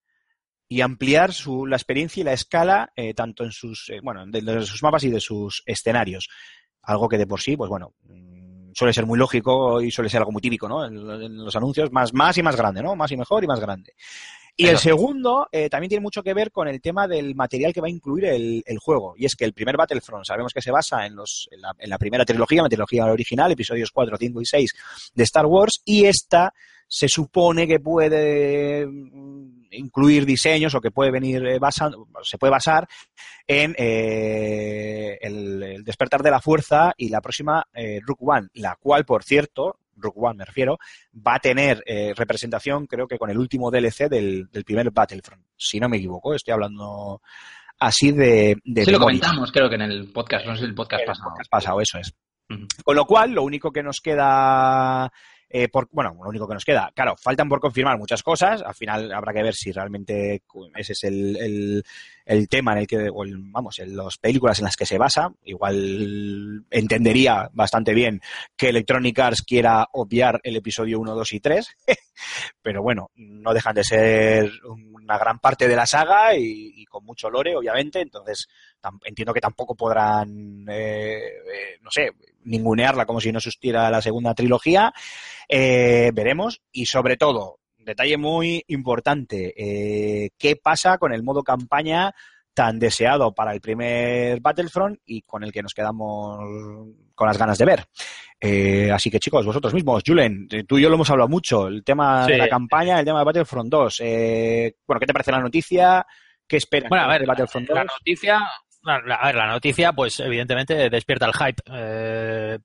y 0.66 0.80
ampliar 0.80 1.34
su, 1.34 1.66
la 1.66 1.76
experiencia 1.76 2.22
y 2.22 2.24
la 2.24 2.32
escala 2.32 2.92
eh, 2.96 3.12
tanto 3.12 3.44
en 3.44 3.52
sus 3.52 3.92
bueno 4.02 4.24
de, 4.26 4.62
sus 4.62 4.82
mapas 4.82 5.04
y 5.04 5.10
de 5.10 5.20
sus 5.20 5.62
escenarios. 5.66 6.30
Algo 6.80 7.10
que 7.10 7.18
de 7.18 7.26
por 7.26 7.42
sí 7.42 7.58
pues 7.58 7.68
bueno 7.68 7.92
mm, 8.04 8.70
suele 8.72 8.94
ser 8.94 9.04
muy 9.04 9.18
lógico 9.18 9.82
y 9.82 9.90
suele 9.90 10.08
ser 10.08 10.20
algo 10.20 10.32
muy 10.32 10.40
típico 10.40 10.66
no 10.66 10.86
en, 10.86 10.96
en 10.96 11.44
los 11.44 11.54
anuncios 11.54 11.92
más 11.92 12.14
más 12.14 12.38
y 12.38 12.42
más 12.42 12.56
grande 12.56 12.82
no 12.82 12.96
más 12.96 13.12
y 13.12 13.16
mejor 13.16 13.44
y 13.44 13.46
más 13.46 13.60
grande 13.60 13.94
y 14.56 14.66
el 14.66 14.78
segundo 14.78 15.48
eh, 15.52 15.68
también 15.68 15.90
tiene 15.90 16.02
mucho 16.02 16.22
que 16.22 16.34
ver 16.34 16.50
con 16.50 16.66
el 16.68 16.80
tema 16.80 17.06
del 17.06 17.34
material 17.34 17.72
que 17.72 17.80
va 17.80 17.88
a 17.88 17.90
incluir 17.90 18.24
el, 18.26 18.62
el 18.66 18.78
juego. 18.78 19.14
Y 19.16 19.26
es 19.26 19.36
que 19.36 19.44
el 19.44 19.52
primer 19.52 19.76
Battlefront 19.76 20.24
sabemos 20.24 20.52
que 20.52 20.62
se 20.62 20.70
basa 20.70 21.06
en, 21.06 21.14
los, 21.14 21.48
en, 21.50 21.60
la, 21.60 21.74
en 21.78 21.90
la 21.90 21.98
primera 21.98 22.24
trilogía, 22.24 22.62
la 22.62 22.68
trilogía 22.68 23.04
original, 23.06 23.52
episodios 23.52 23.90
4, 23.90 24.16
5 24.18 24.40
y 24.40 24.46
6 24.46 24.74
de 25.14 25.24
Star 25.24 25.46
Wars, 25.46 25.82
y 25.84 26.06
esta 26.06 26.54
se 26.88 27.08
supone 27.08 27.66
que 27.66 27.80
puede 27.80 28.86
mm, 28.86 29.66
incluir 29.72 30.24
diseños 30.24 30.74
o 30.74 30.80
que 30.80 30.90
puede 30.90 31.10
venir 31.10 31.44
eh, 31.46 31.58
basando, 31.58 32.06
se 32.22 32.38
puede 32.38 32.52
basar 32.52 32.88
en 33.46 33.74
eh, 33.76 35.18
el, 35.20 35.62
el 35.62 35.84
despertar 35.84 36.22
de 36.22 36.30
la 36.30 36.40
fuerza 36.40 36.94
y 36.96 37.08
la 37.08 37.20
próxima 37.20 37.66
eh, 37.74 38.00
Rook 38.02 38.22
One, 38.22 38.48
la 38.54 38.76
cual, 38.76 39.04
por 39.04 39.24
cierto, 39.24 39.78
Rook 39.96 40.16
One 40.16 40.38
me 40.38 40.44
refiero, 40.44 40.78
va 41.26 41.34
a 41.36 41.38
tener 41.40 41.82
eh, 41.86 42.12
representación, 42.16 42.86
creo 42.86 43.06
que 43.06 43.18
con 43.18 43.30
el 43.30 43.38
último 43.38 43.70
DLC 43.70 44.08
del, 44.08 44.48
del 44.50 44.64
primer 44.64 44.90
Battlefront. 44.90 45.42
Si 45.56 45.80
no 45.80 45.88
me 45.88 45.96
equivoco, 45.96 46.34
estoy 46.34 46.52
hablando 46.52 47.20
así 47.78 48.12
de, 48.12 48.56
de 48.64 48.84
Sí, 48.84 48.90
lo 48.90 48.98
memoria. 48.98 49.20
comentamos, 49.20 49.52
creo 49.52 49.68
que 49.68 49.74
en 49.76 49.82
el 49.82 50.12
podcast, 50.12 50.46
no 50.46 50.56
sé 50.56 50.64
el 50.64 50.74
podcast 50.74 51.00
El 51.02 51.06
pasado. 51.06 51.30
podcast 51.30 51.50
pasado, 51.50 51.80
eso 51.80 51.98
es. 51.98 52.14
Ujú. 52.48 52.66
Con 52.84 52.96
lo 52.96 53.04
cual, 53.06 53.32
lo 53.32 53.42
único 53.42 53.72
que 53.72 53.82
nos 53.82 54.00
queda, 54.00 55.10
eh, 55.48 55.68
por, 55.68 55.88
bueno, 55.92 56.14
lo 56.22 56.28
único 56.28 56.48
que 56.48 56.54
nos 56.54 56.64
queda, 56.64 56.90
claro, 56.94 57.14
faltan 57.16 57.48
por 57.48 57.60
confirmar 57.60 57.98
muchas 57.98 58.22
cosas. 58.22 58.62
Al 58.62 58.74
final 58.74 59.12
habrá 59.12 59.32
que 59.32 59.42
ver 59.42 59.54
si 59.54 59.70
realmente 59.72 60.42
ese 60.74 60.92
es 60.92 61.04
el, 61.04 61.84
el, 62.24 62.48
tema 62.48 62.72
en 62.72 62.78
el 62.78 62.86
que, 62.86 63.08
o 63.12 63.22
el- 63.24 63.36
vamos, 63.38 63.78
en 63.78 63.96
las 63.96 64.18
películas 64.18 64.58
en 64.58 64.64
las 64.64 64.76
que 64.76 64.86
se 64.86 64.98
basa. 64.98 65.30
Igual 65.44 66.64
entendería 66.70 67.48
bastante 67.52 67.94
bien 67.94 68.20
que 68.56 68.68
Electronic 68.70 69.18
Arts 69.18 69.42
quiera 69.42 69.86
obviar 69.92 70.40
el 70.42 70.56
episodio 70.56 70.98
1, 71.00 71.14
2 71.14 71.32
y 71.34 71.40
3. 71.40 71.76
Pero 72.62 72.82
bueno, 72.82 73.10
no 73.14 73.52
dejan 73.54 73.74
de 73.74 73.84
ser 73.84 74.50
una 74.64 75.18
gran 75.18 75.38
parte 75.38 75.68
de 75.68 75.76
la 75.76 75.86
saga 75.86 76.34
y, 76.36 76.72
y 76.76 76.84
con 76.86 77.04
mucho 77.04 77.30
lore, 77.30 77.54
obviamente. 77.56 78.00
Entonces, 78.00 78.48
entiendo 79.04 79.32
que 79.34 79.40
tampoco 79.40 79.74
podrán, 79.74 80.64
eh, 80.68 81.16
eh, 81.18 81.78
no 81.82 81.90
sé, 81.90 82.10
ningunearla 82.44 83.06
como 83.06 83.20
si 83.20 83.32
no 83.32 83.38
existiera 83.38 83.90
la 83.90 84.00
segunda 84.02 84.34
trilogía. 84.34 84.92
Eh, 85.48 86.10
veremos. 86.14 86.60
Y 86.72 86.86
sobre 86.86 87.16
todo, 87.16 87.58
detalle 87.78 88.16
muy 88.16 88.64
importante. 88.68 89.54
Eh, 89.56 90.30
¿Qué 90.38 90.56
pasa 90.56 90.98
con 90.98 91.12
el 91.12 91.22
modo 91.22 91.42
campaña 91.42 92.14
tan 92.54 92.78
deseado 92.78 93.34
para 93.34 93.52
el 93.52 93.60
primer 93.60 94.40
Battlefront 94.40 94.98
y 95.04 95.22
con 95.22 95.44
el 95.44 95.52
que 95.52 95.62
nos 95.62 95.74
quedamos 95.74 96.38
con 97.14 97.26
las 97.26 97.38
ganas 97.38 97.58
de 97.58 97.64
ver? 97.64 97.84
Eh, 98.40 98.90
así 98.92 99.10
que 99.10 99.18
chicos, 99.18 99.44
vosotros 99.46 99.72
mismos, 99.74 100.02
Julen, 100.06 100.46
eh, 100.50 100.64
tú 100.64 100.78
y 100.78 100.82
yo 100.82 100.88
lo 100.88 100.94
hemos 100.96 101.10
hablado 101.10 101.28
mucho, 101.28 101.68
el 101.68 101.82
tema 101.84 102.26
Sí. 102.26 102.32
de 102.32 102.38
la 102.38 102.48
campaña, 102.48 102.98
el 102.98 103.04
tema 103.04 103.18
de 103.20 103.24
Battlefront 103.24 103.70
2. 103.70 104.00
Eh, 104.04 104.76
bueno, 104.86 105.00
¿qué 105.00 105.06
te 105.06 105.12
parece 105.12 105.32
la 105.32 105.40
noticia? 105.40 106.06
¿Qué 106.46 106.56
esperas 106.58 106.88
Bueno, 106.88 107.04
a 107.04 107.08
ver, 107.08 107.22
de 107.22 107.26
Battlefront 107.26 107.66
2? 107.68 107.74
la 107.76 107.84
noticia, 107.84 108.40
a 108.86 109.26
ver, 109.26 109.34
la 109.34 109.46
noticia, 109.46 109.92
pues 109.92 110.20
evidentemente 110.20 110.88
despierta 110.90 111.26
el 111.26 111.32
hype. 111.32 111.62
Eh, 111.72 112.58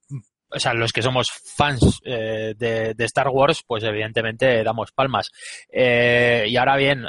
o 0.53 0.59
sea, 0.59 0.73
los 0.73 0.91
que 0.91 1.01
somos 1.01 1.31
fans 1.31 2.01
eh, 2.03 2.53
de, 2.57 3.05
Star 3.05 3.29
Wars, 3.29 3.63
pues 3.65 3.83
evidentemente 3.83 4.63
damos 4.63 4.91
palmas. 4.91 5.31
Eh, 5.69 6.45
y 6.47 6.57
ahora 6.57 6.75
bien, 6.75 7.05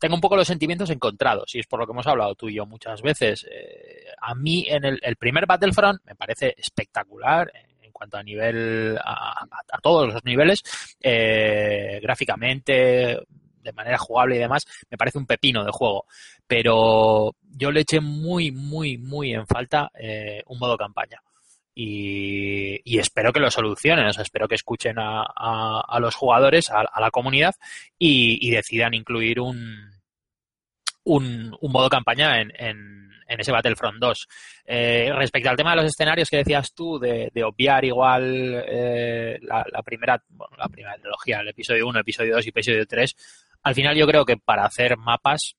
tengo 0.00 0.14
un 0.14 0.20
poco 0.20 0.36
los 0.36 0.46
sentimientos 0.46 0.90
encontrados, 0.90 1.54
y 1.54 1.60
es 1.60 1.66
por 1.66 1.78
lo 1.78 1.86
que 1.86 1.92
hemos 1.92 2.06
hablado 2.06 2.34
tú 2.34 2.48
y 2.48 2.54
yo 2.54 2.66
muchas 2.66 3.02
veces. 3.02 3.46
A 4.20 4.34
mí, 4.34 4.66
en 4.68 4.84
el, 4.84 5.16
primer 5.16 5.46
Battlefront, 5.46 6.00
me 6.04 6.14
parece 6.14 6.54
espectacular 6.56 7.52
en 7.82 7.92
cuanto 7.92 8.16
a 8.16 8.22
nivel, 8.22 8.98
a, 9.04 9.46
todos 9.82 10.14
los 10.14 10.24
niveles, 10.24 10.62
gráficamente, 12.00 13.20
de 13.64 13.72
manera 13.72 13.98
jugable 13.98 14.36
y 14.36 14.38
demás, 14.38 14.64
me 14.90 14.96
parece 14.96 15.18
un 15.18 15.26
pepino 15.26 15.64
de 15.64 15.72
juego. 15.72 16.06
Pero 16.46 17.34
yo 17.42 17.72
le 17.72 17.80
eché 17.80 18.00
muy, 18.00 18.52
muy, 18.52 18.98
muy 18.98 19.34
en 19.34 19.46
falta 19.46 19.90
eh, 19.98 20.42
un 20.46 20.58
modo 20.58 20.76
campaña. 20.76 21.20
Y, 21.76 22.98
espero 22.98 23.32
que 23.32 23.40
lo 23.40 23.50
solucionen, 23.50 24.06
o 24.06 24.12
sea, 24.12 24.22
espero 24.22 24.46
que 24.46 24.54
escuchen 24.54 24.96
a, 24.98 25.24
a- 25.24 25.98
los 25.98 26.14
jugadores, 26.14 26.70
a, 26.70 26.84
la 27.00 27.10
comunidad 27.10 27.56
y, 27.98 28.48
decidan 28.50 28.94
incluir 28.94 29.40
un, 29.40 29.90
un, 31.04 31.56
un 31.60 31.72
modo 31.72 31.88
campaña 31.88 32.40
en, 32.40 32.52
en, 32.56 33.10
en 33.26 33.40
ese 33.40 33.50
Battlefront 33.50 33.98
2. 33.98 34.28
Eh, 34.66 35.10
respecto 35.16 35.50
al 35.50 35.56
tema 35.56 35.70
de 35.70 35.76
los 35.82 35.86
escenarios 35.86 36.30
que 36.30 36.36
decías 36.38 36.72
tú, 36.74 36.98
de, 37.00 37.30
de 37.34 37.42
obviar 37.44 37.84
igual 37.84 38.64
eh, 38.68 39.38
la, 39.42 39.64
la 39.72 39.82
primera, 39.82 40.22
bueno, 40.28 40.56
la 40.56 40.68
primera 40.68 40.96
trilogía, 40.96 41.40
el 41.40 41.48
episodio 41.48 41.88
1, 41.88 41.98
episodio 42.00 42.36
2 42.36 42.46
y 42.46 42.48
episodio 42.50 42.86
3, 42.86 43.16
al 43.64 43.74
final 43.74 43.96
yo 43.96 44.06
creo 44.06 44.24
que 44.24 44.36
para 44.36 44.64
hacer 44.64 44.96
mapas 44.96 45.56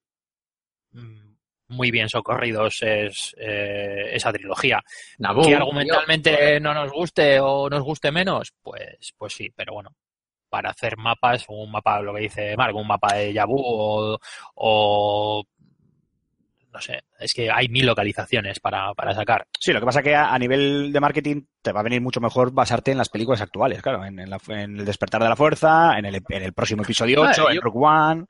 mm, 0.91 1.36
muy 1.68 1.91
bien 1.91 2.08
socorridos 2.08 2.82
es 2.84 3.36
eh, 3.38 4.10
esa 4.14 4.32
trilogía. 4.32 4.82
Naboo, 5.18 5.45
que 5.45 5.56
argumentalmente 5.56 6.60
no 6.60 6.74
nos 6.74 6.91
guste 6.91 7.39
o 7.39 7.70
nos 7.70 7.84
guste 7.84 8.12
menos, 8.12 8.53
pues, 8.62 9.14
pues 9.18 9.34
sí, 9.34 9.51
pero 9.56 9.74
bueno, 9.74 9.95
para 10.49 10.70
hacer 10.70 10.95
mapas, 10.97 11.45
un 11.49 11.72
mapa, 11.72 12.01
lo 12.01 12.14
que 12.14 12.22
dice 12.22 12.56
Marco, 12.56 12.80
un 12.80 12.88
mapa 12.88 13.16
de 13.16 13.34
Yabu 13.34 13.58
o, 13.58 14.20
o 14.56 15.43
no 16.76 16.82
sé, 16.82 17.04
es 17.20 17.34
que 17.34 17.50
hay 17.50 17.70
mil 17.70 17.86
localizaciones 17.86 18.60
para, 18.60 18.94
para 18.94 19.14
sacar. 19.16 19.48
Sí, 19.58 19.72
lo 19.72 19.80
que 19.80 19.86
pasa 19.86 20.04
que 20.04 20.14
a, 20.14 20.34
a 20.34 20.38
nivel 20.38 20.92
de 20.92 21.00
marketing 21.00 21.44
te 21.62 21.72
va 21.72 21.80
a 21.80 21.84
venir 21.84 22.02
mucho 22.02 22.20
mejor 22.20 22.52
basarte 22.54 22.92
en 22.92 22.98
las 22.98 23.08
películas 23.10 23.40
actuales, 23.42 23.82
claro, 23.82 24.04
en, 24.06 24.20
en 24.20 24.30
la- 24.30 24.40
en 24.50 24.78
el 24.80 24.86
despertar 24.86 25.24
de 25.24 25.30
la 25.30 25.36
fuerza, 25.38 25.98
en 25.98 26.04
el, 26.06 26.16
en 26.30 26.44
el 26.44 26.52
próximo 26.54 26.84
episodio 26.84 27.24
Ah, 27.24 27.30
8, 27.32 27.50
en 27.50 27.56
yo- 27.56 27.62
Rogue 27.62 27.80
One. 27.82 28.26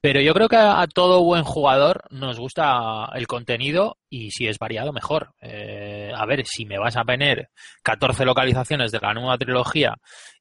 Pero 0.00 0.20
yo 0.20 0.32
creo 0.32 0.48
que 0.48 0.56
a, 0.56 0.86
todo 0.86 1.24
buen 1.24 1.42
jugador 1.42 2.04
nos 2.10 2.38
gusta 2.38 3.08
el 3.14 3.26
contenido 3.26 3.96
y 4.08 4.30
si 4.30 4.46
es 4.46 4.58
variado, 4.58 4.92
mejor. 4.92 5.30
Eh, 5.40 6.12
a 6.14 6.24
ver, 6.24 6.46
si 6.46 6.64
me 6.66 6.78
vas 6.78 6.96
a 6.96 7.02
poner 7.04 7.50
14 7.82 8.24
localizaciones 8.24 8.92
de 8.92 9.00
la 9.00 9.12
nueva 9.12 9.36
trilogía 9.36 9.96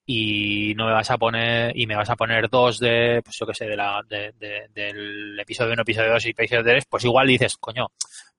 y 0.05 0.73
no 0.75 0.85
me 0.85 0.93
vas 0.93 1.09
a 1.09 1.17
poner 1.17 1.75
y 1.75 1.87
me 1.87 1.95
vas 1.95 2.09
a 2.11 2.15
poner 2.15 2.49
dos 2.49 2.77
de, 2.77 3.21
pues 3.25 3.35
yo 3.39 3.47
qué 3.47 3.53
sé, 3.55 3.65
de 3.65 3.75
la, 3.75 4.01
de- 4.07 4.31
de- 4.37 4.67
del 4.73 5.39
episodio 5.39 5.73
1, 5.73 5.81
episodio 5.81 6.11
2 6.13 6.25
y 6.27 6.29
episodio 6.29 6.63
3, 6.63 6.85
pues 6.87 7.05
igual 7.05 7.27
dices, 7.27 7.57
coño, 7.59 7.87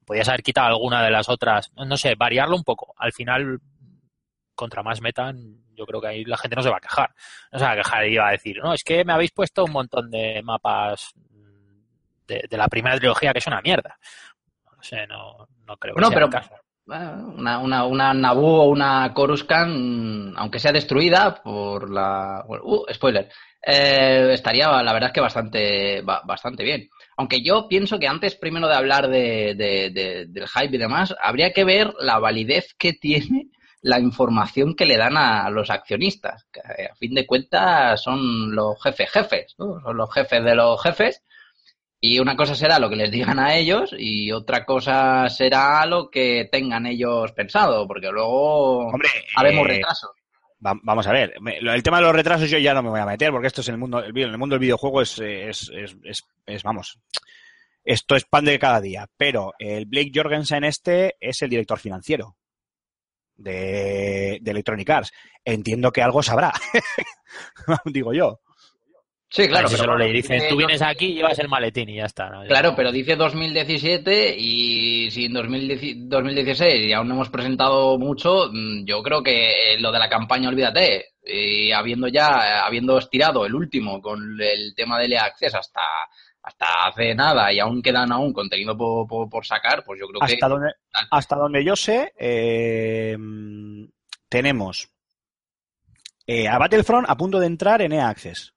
podías 0.07 0.29
haber 0.29 0.43
quitado 0.43 0.69
alguna 0.69 1.03
de 1.03 1.11
las 1.11 1.29
otras. 1.29 1.71
No 1.75 1.97
sé, 1.97 2.15
variarlo 2.15 2.55
un 2.57 2.63
poco. 2.65 2.95
Al 2.97 3.13
final, 3.13 3.59
contra 4.55 4.83
más 4.85 5.01
metan, 5.01 5.65
yo 5.79 5.87
creo 5.87 6.01
que 6.01 6.09
ahí 6.09 6.25
la 6.25 6.37
gente 6.37 6.57
no 6.57 6.63
se 6.63 6.71
va 6.71 6.77
a 6.79 6.81
quejar. 6.81 7.11
No 7.53 7.59
se 7.59 7.65
va 7.65 7.73
a 7.73 7.77
quejar 7.77 8.07
y 8.09 8.17
va 8.17 8.29
a 8.29 8.33
decir, 8.33 8.59
no, 8.63 8.73
es 8.75 8.83
que 8.85 9.05
me 9.05 9.13
habéis 9.13 9.31
puesto 9.31 9.65
un 9.65 9.73
montón 9.73 10.11
de 10.11 10.43
mapas 10.43 11.15
de, 12.27 12.45
de 12.49 12.57
la 12.57 12.69
primera 12.69 12.97
trilogía 12.97 13.33
que 13.33 13.39
es 13.39 13.47
una 13.47 13.61
mierda. 13.63 13.99
No 14.77 14.83
sé, 14.83 15.07
no, 15.07 15.49
no 15.67 15.77
creo 15.77 15.95
que 15.95 16.01
sea 16.09 16.15
pero 16.17 16.27
el 16.27 16.33
caso. 16.33 16.55
Bueno, 16.87 17.35
una, 17.37 17.59
una, 17.59 17.85
una 17.85 18.15
Naboo 18.15 18.63
o 18.63 18.69
una 18.71 19.13
Coruscant, 19.13 20.35
aunque 20.39 20.59
sea 20.59 20.73
destruida 20.73 21.43
por 21.43 21.91
la... 21.91 22.43
uh, 22.49 22.85
spoiler. 22.95 23.29
eh, 23.67 24.31
estaría, 24.33 24.69
la 24.83 24.93
verdad 24.95 25.09
es 25.09 25.13
que 25.13 25.21
bastante, 25.21 26.01
ba- 26.01 26.23
bastante 26.25 26.65
bien. 26.65 26.89
Aunque 27.19 27.43
yo 27.43 27.69
pienso 27.69 27.99
que 27.99 28.09
antes, 28.09 28.37
primero 28.37 28.69
de 28.69 28.75
hablar 28.75 29.09
de, 29.09 29.55
de- 29.55 29.91
de- 29.91 30.27
del 30.29 30.49
hype 30.49 30.77
y 30.77 30.79
demás, 30.79 31.15
habría 31.21 31.53
que 31.53 31.65
ver 31.65 31.93
la 32.01 32.19
validez 32.19 32.75
que 32.79 32.93
tiene 33.01 33.49
la 33.83 34.01
información 34.01 34.75
que 34.75 34.87
le 34.87 34.97
dan 34.97 35.17
a 35.17 35.49
los 35.51 35.71
accionistas. 35.71 36.47
Que 36.53 36.61
a 36.61 36.95
fin 36.97 37.15
de 37.15 37.27
cuentas 37.27 38.03
son 38.03 38.55
los 38.55 38.83
jefes 38.83 39.11
jefes, 39.11 39.55
¿no? 39.59 39.81
Son 39.81 39.97
los 39.97 40.13
jefes 40.13 40.43
de 40.45 40.55
los 40.55 40.83
jefes. 40.83 41.23
Y 42.01 42.21
una 42.21 42.37
cosa 42.37 42.55
será 42.55 42.79
lo 42.79 42.89
que 42.89 42.95
les 42.97 43.11
digan 43.11 43.41
a 43.41 43.57
ellos 43.57 43.93
y 43.99 44.31
otra 44.31 44.65
cosa 44.65 45.29
será 45.29 45.85
lo 45.85 46.11
que 46.11 46.49
tengan 46.51 46.87
ellos 46.87 47.33
pensado, 47.33 47.89
porque 47.89 48.09
luego 48.13 48.87
Hombre, 48.87 49.09
haremos 49.35 49.67
eh, 49.67 49.73
retrasos. 49.73 50.11
va- 50.65 50.79
vamos 50.85 51.09
a 51.09 51.13
ver, 51.13 51.35
el 51.45 51.83
tema 51.83 51.97
de 51.97 52.05
los 52.05 52.15
retrasos 52.15 52.49
yo 52.49 52.59
ya 52.59 52.73
no 52.73 52.85
me 52.85 52.91
voy 52.91 53.01
a 53.01 53.05
meter 53.07 53.33
porque 53.33 53.49
esto 53.49 53.63
es 53.63 53.69
en 53.69 53.75
el 53.75 53.81
mundo, 53.81 54.05
en 54.05 54.17
el 54.17 54.39
mundo 54.39 54.55
del 54.55 54.61
videojuego 54.61 55.03
es, 55.03 55.19
es, 55.19 55.71
es, 55.75 55.97
es- 56.05 56.25
es, 56.47 56.63
vamos, 56.63 57.01
esto 57.83 58.15
es 58.15 58.25
pan 58.27 58.45
de 58.45 58.61
cada 58.61 58.81
día. 58.81 59.09
Pero 59.17 59.55
el 59.59 59.87
Blake 59.87 60.13
Jorgensen 60.15 60.63
este 60.63 61.17
es 61.19 61.43
el 61.43 61.51
director 61.51 61.81
financiero 61.81 62.37
de, 63.39 64.39
de 64.43 64.51
Electronic 64.51 64.91
Arts. 64.91 65.13
Entiendo 65.45 65.91
que 65.91 66.03
algo 66.03 66.23
sabrá, 66.23 66.53
digo 67.87 68.13
yo. 68.13 68.41
Sí, 69.31 69.47
claro, 69.47 69.69
pero 69.69 69.83
solo 69.83 69.99
le 69.99 70.11
dicen, 70.11 70.39
dice 70.39 70.49
tú 70.49 70.57
vienes 70.57 70.81
aquí 70.81 71.07
y 71.07 71.15
llevas 71.17 71.39
el 71.39 71.49
maletín 71.49 71.91
y 71.91 71.97
ya 71.97 72.07
está. 72.07 72.31
¿no? 72.31 72.45
Claro, 72.47 72.75
pero 72.75 72.91
dice 72.91 73.15
2017 73.15 74.35
y 74.39 75.11
si 75.11 75.27
en 75.27 75.35
2010 75.35 76.09
2016 76.09 76.87
y 76.87 76.93
aún 76.95 77.09
no 77.09 77.15
hemos 77.15 77.29
presentado 77.29 77.99
mucho, 77.99 78.49
mm, 78.51 78.87
yo 78.87 79.03
creo 79.03 79.23
que 79.23 79.77
lo 79.81 79.93
de 79.93 79.99
la 79.99 80.09
campaña, 80.09 80.49
olvídate. 80.49 81.09
Y 81.23 81.73
habiendo 81.73 82.09
ya, 82.09 82.65
habiendo 82.65 82.97
estirado 82.97 83.45
el 83.45 83.55
último 83.55 84.01
con 84.01 84.41
el 84.41 84.75
tema 84.75 84.99
de 84.99 85.09
EA 85.09 85.25
Access 85.25 85.55
hasta, 85.55 85.83
hasta 86.43 86.87
hace 86.87 87.15
nada 87.15 87.53
y 87.53 87.59
aún 87.61 87.83
quedan 87.83 88.11
aún 88.13 88.33
contenido 88.33 88.77
por, 88.77 89.07
por- 89.07 89.29
por 89.29 89.45
sacar, 89.47 89.85
pues 89.85 90.01
yo 90.01 90.07
creo 90.07 90.21
que... 90.21 90.35
Hasta 90.35 90.49
donde, 90.49 90.73
hasta 91.11 91.37
donde 91.37 91.65
yo 91.65 91.77
sé, 91.77 92.13
eh, 92.19 93.17
tenemos 94.29 94.89
eh, 96.27 96.49
a 96.49 96.59
Battlefront 96.59 97.09
a 97.09 97.17
punto 97.17 97.39
de 97.41 97.47
entrar 97.47 97.83
en 97.83 97.93
EA 97.93 98.09
Access. 98.09 98.53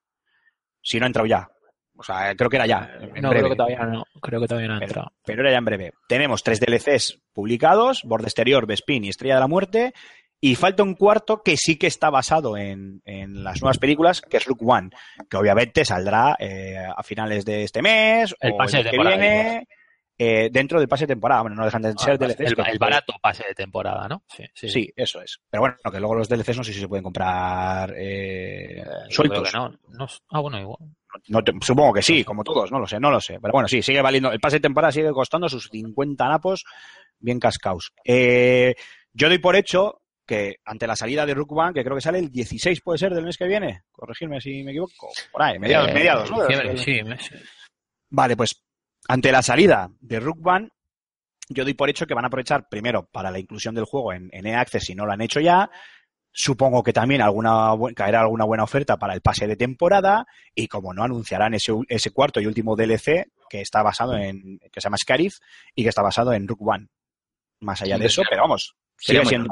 Si 0.81 0.99
no 0.99 1.05
ha 1.05 1.07
entrado 1.07 1.25
ya. 1.27 1.49
O 1.97 2.03
sea, 2.03 2.33
creo 2.35 2.49
que 2.49 2.55
era 2.55 2.65
ya. 2.65 2.89
en 2.99 3.21
no, 3.21 3.29
breve. 3.29 3.39
creo 3.39 3.49
que 3.51 3.55
todavía 3.55 3.83
no. 3.85 4.03
Creo 4.21 4.41
que 4.41 4.47
todavía 4.47 4.67
no 4.69 4.75
ha 4.75 4.79
Pero, 4.79 4.89
entrado. 4.89 5.11
pero 5.23 5.41
era 5.41 5.51
ya 5.51 5.57
en 5.59 5.65
breve. 5.65 5.93
Tenemos 6.07 6.41
tres 6.43 6.59
DLCs 6.59 7.19
publicados, 7.33 8.03
Borde 8.03 8.25
Exterior, 8.25 8.65
Bespin 8.65 9.05
y 9.05 9.09
Estrella 9.09 9.35
de 9.35 9.39
la 9.41 9.47
Muerte, 9.47 9.93
y 10.41 10.55
falta 10.55 10.81
un 10.83 10.95
cuarto 10.95 11.41
que 11.43 11.55
sí 11.55 11.77
que 11.77 11.85
está 11.87 12.09
basado 12.09 12.57
en, 12.57 13.01
en 13.05 13.43
las 13.43 13.61
nuevas 13.61 13.77
películas, 13.77 14.19
que 14.21 14.37
es 14.37 14.45
Rook 14.45 14.61
One, 14.67 14.89
que 15.29 15.37
obviamente 15.37 15.85
saldrá 15.85 16.35
eh, 16.39 16.75
a 16.77 17.03
finales 17.03 17.45
de 17.45 17.63
este 17.63 17.81
mes 17.83 18.35
El 18.39 18.53
o 18.53 18.57
pase 18.57 18.79
el 18.79 18.83
de 18.85 18.89
que 18.91 18.97
viene, 18.97 19.67
eh, 20.17 20.49
dentro 20.51 20.79
del 20.79 20.87
pase 20.89 21.03
de 21.03 21.13
temporada. 21.13 21.41
Bueno, 21.43 21.55
no 21.57 21.65
dejan 21.65 21.81
de 21.83 21.93
ser 21.97 22.13
Ah, 22.13 22.17
DLCs. 22.17 22.53
el, 22.67 22.79
barato 22.79 23.13
pase 23.21 23.43
de 23.47 23.53
temporada, 23.55 24.07
¿no? 24.07 24.23
Sí, 24.27 24.43
sí. 24.53 24.67
Sí, 24.69 24.93
eso 24.95 25.21
es. 25.21 25.39
Pero 25.49 25.61
bueno, 25.61 25.75
que 25.91 25.99
luego 25.99 26.15
los 26.15 26.27
DLCs 26.27 26.57
no 26.57 26.63
sé 26.63 26.73
si 26.73 26.79
se 26.79 26.87
pueden 26.87 27.03
comprar 27.03 27.93
eh, 27.97 28.83
sueltos. 29.09 29.53
no. 29.53 29.69
no. 29.89 30.07
Ah, 30.31 30.39
bueno, 30.39 30.59
igual. 30.59 30.79
No 31.27 31.43
te- 31.43 31.53
supongo 31.61 31.93
que 31.93 32.01
sí, 32.01 32.23
como 32.23 32.43
todos, 32.43 32.71
no 32.71 32.79
lo 32.79 32.87
sé, 32.87 32.99
no 32.99 33.11
lo 33.11 33.19
sé. 33.21 33.37
Pero 33.39 33.51
bueno, 33.51 33.67
sí, 33.67 33.81
sigue 33.81 34.01
valiendo. 34.01 34.31
El 34.31 34.39
pase 34.39 34.55
de 34.57 34.61
temporada 34.61 34.91
sigue 34.91 35.11
costando 35.11 35.49
sus 35.49 35.67
50 35.69 36.27
napos 36.27 36.63
bien 37.19 37.39
cascaos. 37.39 37.91
Eh, 38.05 38.73
yo 39.13 39.27
doy 39.27 39.39
por 39.39 39.55
hecho 39.55 40.00
que 40.31 40.55
ante 40.63 40.87
la 40.87 40.95
salida 40.95 41.25
de 41.25 41.33
Rook 41.33 41.51
One, 41.51 41.73
que 41.73 41.83
creo 41.83 41.95
que 41.95 42.01
sale 42.01 42.19
el 42.19 42.31
16, 42.31 42.79
puede 42.81 42.97
ser, 42.99 43.13
del 43.13 43.25
mes 43.25 43.37
que 43.37 43.47
viene, 43.47 43.83
corregirme 43.91 44.39
si 44.39 44.63
me 44.63 44.71
equivoco, 44.71 45.09
por 45.29 45.41
ahí, 45.41 45.59
mediados, 45.59 45.89
Eh, 45.89 45.93
mediados, 45.93 46.31
¿no? 46.31 46.37
sí. 46.77 47.01
Vale, 48.09 48.37
pues 48.37 48.63
ante 49.09 49.31
la 49.31 49.41
salida 49.41 49.89
de 49.99 50.19
Rook 50.21 50.45
One, 50.45 50.69
yo 51.49 51.65
doy 51.65 51.73
por 51.73 51.89
hecho 51.89 52.05
que 52.07 52.13
van 52.13 52.23
a 52.23 52.27
aprovechar 52.27 52.69
primero 52.69 53.07
para 53.11 53.29
la 53.29 53.39
inclusión 53.39 53.75
del 53.75 53.83
juego 53.83 54.13
en, 54.13 54.29
en 54.31 54.45
EA 54.45 54.61
Access 54.61 54.85
si 54.85 54.95
no 54.95 55.05
lo 55.05 55.11
han 55.11 55.21
hecho 55.21 55.41
ya. 55.41 55.69
Supongo 56.33 56.81
que 56.81 56.93
también 56.93 57.21
alguna 57.21 57.71
caerá 57.93 58.21
alguna 58.21 58.45
buena 58.45 58.63
oferta 58.63 58.95
para 58.95 59.13
el 59.13 59.19
pase 59.19 59.47
de 59.47 59.57
temporada 59.57 60.25
y 60.55 60.67
como 60.69 60.93
no 60.93 61.03
anunciarán 61.03 61.53
ese, 61.55 61.73
ese 61.89 62.11
cuarto 62.11 62.39
y 62.39 62.45
último 62.45 62.77
DLC 62.77 63.27
que 63.49 63.59
está 63.59 63.83
basado 63.83 64.15
en 64.15 64.59
que 64.71 64.79
se 64.79 64.85
llama 64.85 64.95
Scarif 64.97 65.39
y 65.75 65.83
que 65.83 65.89
está 65.89 66.01
basado 66.01 66.31
en 66.31 66.47
Rook 66.47 66.61
One. 66.65 66.87
Más 67.59 67.81
allá 67.81 67.95
Sí, 67.97 68.01
de 68.01 68.07
eso, 68.07 68.21
pero 68.29 68.43
vamos, 68.43 68.75
sigue 68.97 69.25
siendo 69.25 69.49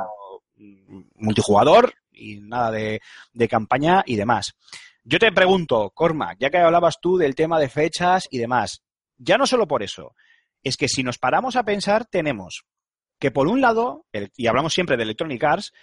multijugador 1.16 1.94
y 2.12 2.40
nada 2.42 2.72
de, 2.72 3.00
campaña 3.50 4.04
y 4.06 4.16
demás. 4.16 4.54
Yo 5.04 5.20
te 5.20 5.32
pregunto, 5.32 5.92
Cormac, 5.92 6.38
ya 6.40 6.50
que 6.50 6.58
hablabas 6.58 7.00
tú 7.02 7.18
del 7.18 7.36
tema 7.36 7.60
de 7.60 7.70
fechas 7.70 8.28
y 8.30 8.38
demás, 8.38 8.84
ya 9.18 9.38
no 9.38 9.48
solo 9.48 9.68
por 9.68 9.84
eso, 9.84 10.14
es 10.64 10.78
que 10.78 10.88
si 10.88 11.04
nos 11.04 11.18
paramos 11.18 11.56
a 11.56 11.64
pensar, 11.64 12.06
tenemos 12.06 12.66
que 13.20 13.32
por 13.32 13.48
un 13.48 13.60
lado, 13.60 14.06
y 14.36 14.48
hablamos 14.48 14.74
siempre 14.74 14.96
de 14.96 15.04
Electronic 15.04 15.44
Arts, 15.44 15.74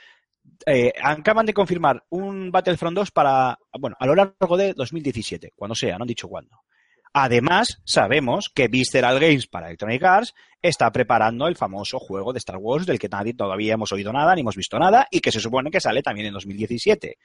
eh, 0.64 0.93
acaban 1.03 1.45
de 1.45 1.53
confirmar 1.53 2.05
un 2.09 2.51
Battlefront 2.51 2.97
2 2.97 3.11
para, 3.11 3.59
bueno, 3.79 3.97
a 3.99 4.07
lo 4.07 4.14
largo 4.14 4.57
de 4.57 4.72
2017, 4.74 5.53
cuando 5.55 5.74
sea, 5.74 5.99
no 5.99 6.05
han 6.05 6.09
dicho 6.09 6.29
cuándo. 6.29 6.62
Además, 7.19 7.81
sabemos 7.87 8.51
que 8.55 8.69
Visceral 8.69 9.19
Games 9.19 9.47
para 9.47 9.69
Electronic 9.69 10.05
Arts 10.05 10.35
está 10.61 10.93
preparando 10.93 11.49
el 11.49 11.57
famoso 11.57 11.99
juego 11.99 12.35
de 12.35 12.39
Star 12.41 12.59
Wars 12.59 12.85
del 12.85 12.99
que 12.99 13.09
nadie 13.09 13.33
todavía 13.33 13.73
hemos 13.73 13.91
oído 13.91 14.12
nada 14.12 14.35
ni 14.35 14.43
hemos 14.43 14.55
visto 14.55 14.79
nada 14.79 15.07
y 15.11 15.21
que 15.21 15.33
se 15.33 15.41
supone 15.41 15.71
que 15.71 15.81
sale 15.81 16.03
también 16.03 16.27
en 16.27 16.35
2017. 16.35 17.17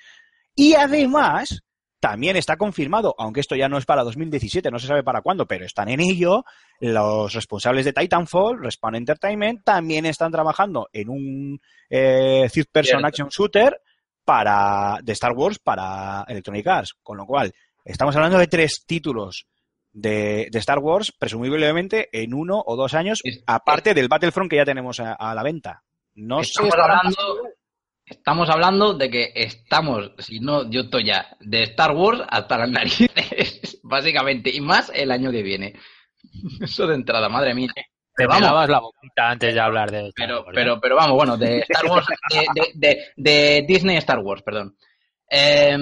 Y 0.56 0.76
además, 0.76 1.62
también 2.00 2.38
está 2.38 2.56
confirmado, 2.56 3.14
aunque 3.18 3.42
esto 3.42 3.58
ya 3.58 3.68
no 3.68 3.78
es 3.78 3.86
para 3.86 4.06
2017, 4.06 4.72
no 4.72 4.80
se 4.80 4.88
sabe 4.88 5.04
para 5.04 5.22
cuándo, 5.22 5.46
pero 5.46 5.66
están 5.66 5.90
en 5.90 6.00
ello, 6.00 6.46
los 6.80 7.34
responsables 7.34 7.84
de 7.84 7.92
Titanfall, 7.92 8.64
Respawn 8.64 8.96
Entertainment, 8.96 9.62
también 9.66 10.06
están 10.06 10.32
trabajando 10.32 10.88
en 10.94 11.10
un 11.10 11.62
eh, 11.90 12.48
third 12.50 12.68
person 12.72 13.00
Cierto. 13.02 13.08
action 13.08 13.28
shooter 13.28 13.82
para 14.24 15.00
de 15.04 15.12
Star 15.12 15.34
Wars 15.34 15.60
para 15.60 16.24
Electronic 16.30 16.66
Arts, 16.66 16.94
con 17.04 17.18
lo 17.18 17.26
cual 17.26 17.54
estamos 17.84 18.16
hablando 18.16 18.38
de 18.38 18.48
tres 18.48 18.86
títulos 18.88 19.48
de, 19.94 20.48
de 20.52 20.60
Star 20.60 20.80
Wars, 20.80 21.12
presumiblemente 21.18 22.10
en 22.14 22.34
uno 22.34 22.62
o 22.66 22.76
dos 22.76 22.94
años, 22.94 23.22
aparte 23.48 23.94
del 23.94 24.08
Battlefront 24.08 24.50
que 24.50 24.58
ya 24.58 24.66
tenemos 24.66 25.00
a, 25.00 25.14
a 25.14 25.34
la 25.36 25.44
venta. 25.44 25.84
No 26.16 26.42
Estamos 26.42 26.74
hablando, 26.78 27.44
estamos 28.06 28.50
hablando 28.50 28.94
de 28.94 29.10
que 29.10 29.32
estamos, 29.36 30.12
si 30.20 30.40
no, 30.40 30.70
yo 30.70 30.82
estoy 30.82 31.06
ya, 31.06 31.36
de 31.40 31.64
Star 31.64 31.92
Wars 31.92 32.22
hasta 32.30 32.58
las 32.58 32.70
narices, 32.72 33.80
básicamente, 33.84 34.50
y 34.54 34.62
más 34.62 34.92
el 34.94 35.12
año 35.12 35.32
que 35.32 35.44
viene. 35.44 35.74
Eso 36.62 36.88
de 36.88 36.96
entrada, 36.96 37.30
madre 37.30 37.54
mía. 37.54 37.70
Te 37.76 37.84
Pero 38.26 38.30
vamos, 38.30 38.44
lavas 38.44 38.70
la 38.70 38.80
boquita 38.80 39.30
antes 39.30 39.54
de 39.54 39.60
hablar 39.62 39.90
de 39.90 40.08
Star 40.10 40.28
pero, 40.28 40.38
Wars, 40.42 40.48
¿eh? 40.50 40.52
pero, 40.54 40.80
pero 40.82 40.96
vamos, 40.98 41.16
bueno, 41.16 41.38
de 41.38 41.60
Star 41.60 41.86
Wars, 41.86 42.06
de, 42.30 42.46
de- 42.56 42.72
de- 42.76 43.06
de 43.16 43.66
Disney 43.68 43.96
Star 43.98 44.20
Wars, 44.20 44.42
perdón. 44.44 44.76
Eh, 45.30 45.78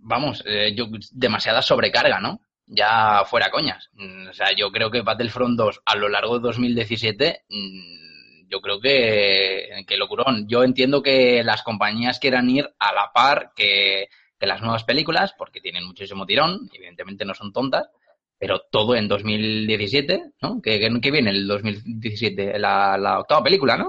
vamos, 0.00 0.42
eh, 0.46 0.74
yo, 0.74 0.86
demasiada 1.10 1.60
sobrecarga, 1.60 2.18
¿no? 2.18 2.40
Ya 2.74 3.22
fuera 3.26 3.50
coñas. 3.50 3.90
Mm, 3.92 4.28
O 4.28 4.32
sea, 4.32 4.52
yo 4.56 4.70
creo 4.72 4.90
que 4.90 5.02
Battlefront 5.02 5.58
2 5.58 5.82
a 5.84 5.96
lo 5.96 6.08
largo 6.08 6.38
de 6.38 6.48
2017, 6.48 7.44
mm, 7.48 8.48
yo 8.48 8.60
creo 8.60 8.80
que, 8.80 9.84
que 9.86 9.96
locurón. 9.96 10.46
Yo 10.48 10.64
entiendo 10.64 11.02
que 11.02 11.42
las 11.44 11.62
compañías 11.62 12.18
quieran 12.18 12.48
ir 12.48 12.68
a 12.78 12.92
la 12.92 13.12
par 13.12 13.52
que, 13.54 14.08
que 14.38 14.46
las 14.46 14.62
nuevas 14.62 14.84
películas, 14.84 15.34
porque 15.36 15.60
tienen 15.60 15.84
muchísimo 15.84 16.26
tirón, 16.26 16.68
evidentemente 16.72 17.24
no 17.24 17.34
son 17.34 17.52
tontas, 17.52 17.88
pero 18.38 18.62
todo 18.70 18.96
en 18.96 19.06
2017, 19.06 20.32
¿no? 20.40 20.60
Que, 20.60 20.80
que, 20.80 21.10
viene 21.10 21.30
el 21.30 21.46
2017, 21.46 22.58
la, 22.58 22.96
la 22.98 23.20
octava 23.20 23.44
película, 23.44 23.76
¿no? 23.76 23.88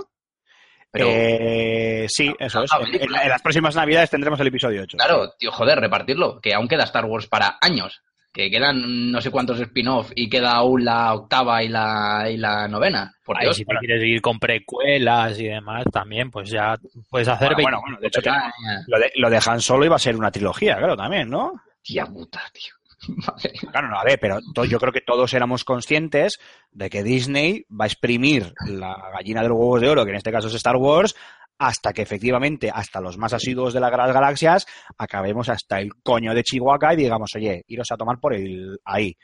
Pero, 0.92 1.08
Eh, 1.10 2.06
sí, 2.08 2.32
eso 2.38 2.64
es. 2.64 2.72
En, 2.72 3.16
en 3.16 3.30
las 3.30 3.42
próximas 3.42 3.76
navidades 3.76 4.12
tendremos 4.12 4.40
el 4.40 4.48
episodio 4.48 4.84
8. 4.84 4.98
claro, 4.98 5.34
tío, 5.40 5.52
joder, 5.52 5.80
repartirlo, 5.80 6.40
que 6.40 6.54
aún 6.54 6.68
queda 6.68 6.84
Star 6.84 7.06
Wars 7.06 7.26
para 7.26 7.58
años, 7.62 8.04
que 8.34 8.50
quedan 8.50 9.12
no 9.12 9.22
sé 9.22 9.30
cuántos 9.30 9.60
spin-off 9.60 10.12
y 10.16 10.28
queda 10.28 10.54
aún 10.54 10.84
la 10.84 11.14
octava 11.14 11.64
y 11.64 11.70
la, 11.70 12.28
y 12.32 12.38
la 12.38 12.68
novena. 12.68 13.14
Por 13.24 13.38
si 13.54 13.64
te 13.64 13.76
quieres 13.78 14.04
ir 14.04 14.22
con 14.22 14.40
precuelas 14.40 15.40
y 15.40 15.46
demás, 15.46 15.86
también, 15.92 16.32
pues 16.32 16.50
ya 16.50 16.76
puedes 17.10 17.28
hacer 17.28 17.54
Bueno, 17.54 17.58
20. 17.58 17.62
bueno, 17.62 17.82
bueno, 17.82 17.98
de 18.02 18.08
hecho, 18.08 18.22
ya, 18.22 18.52
ya. 18.66 18.84
Lo 18.88 19.00
de, 19.00 19.12
lo 19.16 19.30
de 19.30 19.40
Han 19.46 19.62
Solo 19.62 19.86
iba 19.86 19.96
a 19.96 20.00
ser 20.00 20.16
una 20.16 20.32
trilogía, 20.32 20.78
claro, 20.78 20.98
también, 20.98 21.30
¿no? 21.30 21.62
Tía 21.84 22.06
puta, 22.08 22.42
tío. 22.52 22.74
Madre. 23.28 23.52
Claro, 23.72 23.90
no, 23.90 24.00
a 24.00 24.04
ver, 24.04 24.18
pero 24.20 24.40
yo 24.68 24.80
creo 24.80 24.92
que 24.92 25.02
todos 25.02 25.34
éramos 25.34 25.64
conscientes 25.64 26.40
de 26.72 26.90
que 26.90 27.04
Disney 27.04 27.66
va 27.70 27.86
a 27.86 27.88
exprimir 27.88 28.54
la 28.68 29.12
gallina 29.14 29.44
de 29.44 29.50
los 29.50 29.58
huevos 29.58 29.82
de 29.82 29.90
oro, 29.90 30.06
que 30.06 30.12
en 30.12 30.18
este 30.18 30.32
caso 30.32 30.48
es 30.48 30.56
Star 30.56 30.78
Wars, 30.78 31.16
hasta 31.64 31.94
que 31.94 32.02
efectivamente, 32.02 32.70
hasta 32.70 33.00
los 33.00 33.18
más 33.18 33.32
asiduos 33.32 33.74
de 33.74 33.80
las 33.80 33.90
galaxias, 33.90 34.66
acabemos 34.98 35.48
hasta 35.48 35.80
el 35.80 35.94
coño 36.04 36.34
de 36.34 36.44
Chihuahua 36.44 36.94
y 36.94 36.98
digamos, 36.98 37.34
oye, 37.36 37.64
iros 37.68 37.90
a 37.90 37.96
tomar 37.96 38.20
por 38.20 38.34
el 38.34 38.78
ahí. 38.84 39.16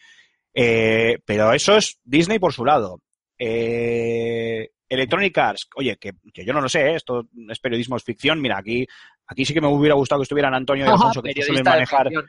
Eh, 0.54 1.18
pero 1.26 1.52
eso 1.52 1.76
es 1.76 2.00
Disney 2.02 2.40
por 2.40 2.54
su 2.54 2.64
lado. 2.64 3.02
Eh, 3.38 4.70
Electronic 4.88 5.38
Arts, 5.38 5.68
oye, 5.76 5.98
que, 5.98 6.14
que 6.34 6.46
yo 6.46 6.54
no 6.54 6.62
lo 6.62 6.70
sé, 6.70 6.92
¿eh? 6.92 6.96
esto 6.96 7.28
es 7.50 7.60
periodismo, 7.60 7.98
es 7.98 8.06
ficción. 8.06 8.40
Mira, 8.40 8.58
aquí, 8.58 8.88
aquí 9.28 9.44
sí 9.44 9.54
que 9.54 9.62
me 9.62 9.68
hubiera 9.68 9.96
gustado 9.96 10.22
que 10.22 10.24
estuvieran 10.24 10.54
Antonio 10.54 10.86
y 10.86 10.88
Alfonso, 10.92 11.22
que 11.22 11.42
suelen 11.42 11.66
manejar, 11.66 12.08
ficción. 12.08 12.26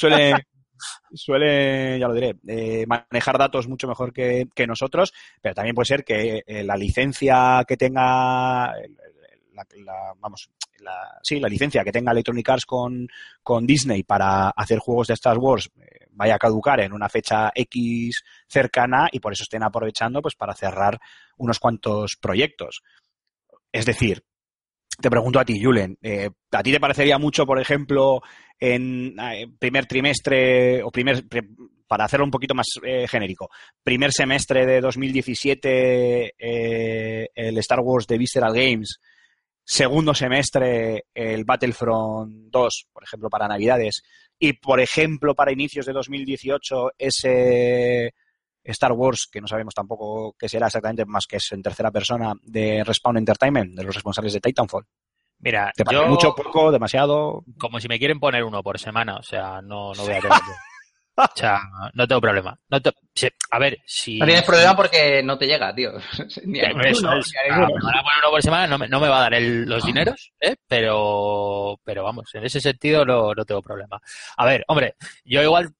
suelen, 0.00 0.34
suele, 1.12 1.98
ya 1.98 2.08
lo 2.08 2.14
diré, 2.14 2.36
eh, 2.46 2.84
manejar 2.86 3.38
datos 3.38 3.68
mucho 3.68 3.88
mejor 3.88 4.12
que, 4.12 4.48
nosotros, 4.66 5.12
pero 5.40 5.54
también 5.54 5.74
puede 5.74 5.86
ser 5.86 6.04
que 6.04 6.42
eh, 6.46 6.64
la 6.64 6.76
licencia 6.76 7.64
que 7.66 7.76
tenga, 7.76 8.72
la- 9.84 10.14
vamos, 10.18 10.50
la, 10.80 11.18
sí, 11.22 11.38
la 11.40 11.48
licencia 11.48 11.84
que 11.84 11.92
tenga 11.92 12.12
Electronic 12.12 12.48
Arts 12.48 12.66
con, 12.66 13.08
con 13.42 13.66
Disney 13.66 14.02
para 14.02 14.48
hacer 14.50 14.78
juegos 14.78 15.08
de 15.08 15.14
Star 15.14 15.38
Wars 15.38 15.70
eh, 15.80 16.06
vaya 16.10 16.34
a 16.36 16.38
caducar 16.38 16.80
en 16.80 16.92
una 16.92 17.08
fecha 17.08 17.50
X 17.54 18.24
cercana 18.46 19.08
y 19.12 19.20
por 19.20 19.32
eso 19.32 19.42
estén 19.42 19.62
aprovechando 19.62 20.22
pues 20.22 20.34
para 20.34 20.54
cerrar 20.54 20.98
unos 21.36 21.58
cuantos 21.58 22.16
proyectos. 22.16 22.82
Es 23.72 23.86
decir, 23.86 24.24
te 25.00 25.10
pregunto 25.10 25.40
a 25.40 25.44
ti, 25.44 25.62
Julen, 25.62 25.96
eh, 26.02 26.30
¿a 26.50 26.62
ti 26.62 26.72
te 26.72 26.80
parecería 26.80 27.18
mucho, 27.18 27.46
por 27.46 27.60
ejemplo, 27.60 28.20
en 28.58 29.16
eh, 29.18 29.48
primer 29.58 29.86
trimestre 29.86 30.82
o 30.82 30.90
primer 30.90 31.24
para 31.92 32.04
hacerlo 32.04 32.24
un 32.24 32.30
poquito 32.30 32.54
más 32.54 32.66
eh, 32.82 33.06
genérico, 33.06 33.50
primer 33.82 34.12
semestre 34.12 34.64
de 34.64 34.80
2017 34.80 36.34
eh, 36.38 37.28
el 37.34 37.58
Star 37.58 37.80
Wars 37.80 38.06
de 38.06 38.16
Visceral 38.16 38.54
Games, 38.54 38.98
segundo 39.62 40.14
semestre 40.14 41.04
el 41.12 41.44
Battlefront 41.44 42.50
2, 42.50 42.86
por 42.92 43.02
ejemplo, 43.02 43.28
para 43.28 43.48
Navidades, 43.48 44.02
y 44.38 44.54
por 44.54 44.80
ejemplo 44.80 45.34
para 45.34 45.52
inicios 45.52 45.84
de 45.84 45.92
2018 45.92 46.92
ese 46.96 48.14
Star 48.64 48.92
Wars, 48.92 49.28
que 49.30 49.40
no 49.40 49.46
sabemos 49.48 49.74
tampoco 49.74 50.34
qué 50.38 50.48
será 50.48 50.66
exactamente, 50.66 51.04
más 51.04 51.26
que 51.26 51.36
es 51.36 51.52
en 51.52 51.62
tercera 51.62 51.90
persona, 51.90 52.32
de 52.42 52.84
Respawn 52.84 53.16
Entertainment, 53.18 53.74
de 53.76 53.84
los 53.84 53.94
responsables 53.94 54.32
de 54.32 54.40
Titanfall. 54.40 54.86
Mira, 55.40 55.72
¿Te 55.74 55.82
yo, 55.90 56.06
mucho, 56.06 56.34
poco, 56.34 56.70
demasiado? 56.70 57.44
como 57.58 57.80
si 57.80 57.88
me 57.88 57.98
quieren 57.98 58.20
poner 58.20 58.44
uno 58.44 58.62
por 58.62 58.78
semana, 58.78 59.16
o 59.16 59.22
sea, 59.22 59.60
no, 59.60 59.92
no 59.92 60.02
voy 60.04 60.14
a 60.14 60.20
tener. 60.20 60.38
o 61.16 61.26
sea, 61.34 61.60
no 61.94 62.06
tengo 62.06 62.20
problema. 62.20 62.56
No 62.68 62.80
te- 62.80 62.92
sí, 63.12 63.28
a 63.50 63.58
ver, 63.58 63.78
si. 63.84 64.18
No 64.20 64.26
tienes 64.26 64.44
problema 64.44 64.76
porque 64.76 65.20
no 65.24 65.36
te 65.36 65.46
llega, 65.46 65.74
tío. 65.74 65.92
Ni 66.44 66.60
a 66.60 66.70
Eso 66.70 67.08
a 67.08 67.14
Ah, 67.14 67.66
me 67.66 67.72
van 67.82 67.98
a 67.98 68.02
poner 68.02 68.18
uno 68.22 68.30
por 68.30 68.42
semana, 68.42 68.66
no 68.68 68.78
me, 68.78 68.88
no 68.88 69.00
me 69.00 69.08
va 69.08 69.18
a 69.18 69.22
dar 69.22 69.34
el- 69.34 69.64
los 69.64 69.84
dineros, 69.84 70.32
¿eh? 70.40 70.54
pero, 70.68 71.80
pero 71.82 72.04
vamos, 72.04 72.32
en 72.34 72.44
ese 72.44 72.60
sentido 72.60 73.04
no, 73.04 73.34
no 73.34 73.44
tengo 73.44 73.62
problema. 73.62 74.00
A 74.36 74.46
ver, 74.46 74.64
hombre, 74.68 74.94
yo 75.24 75.42
igual, 75.42 75.66
eh, 75.66 75.70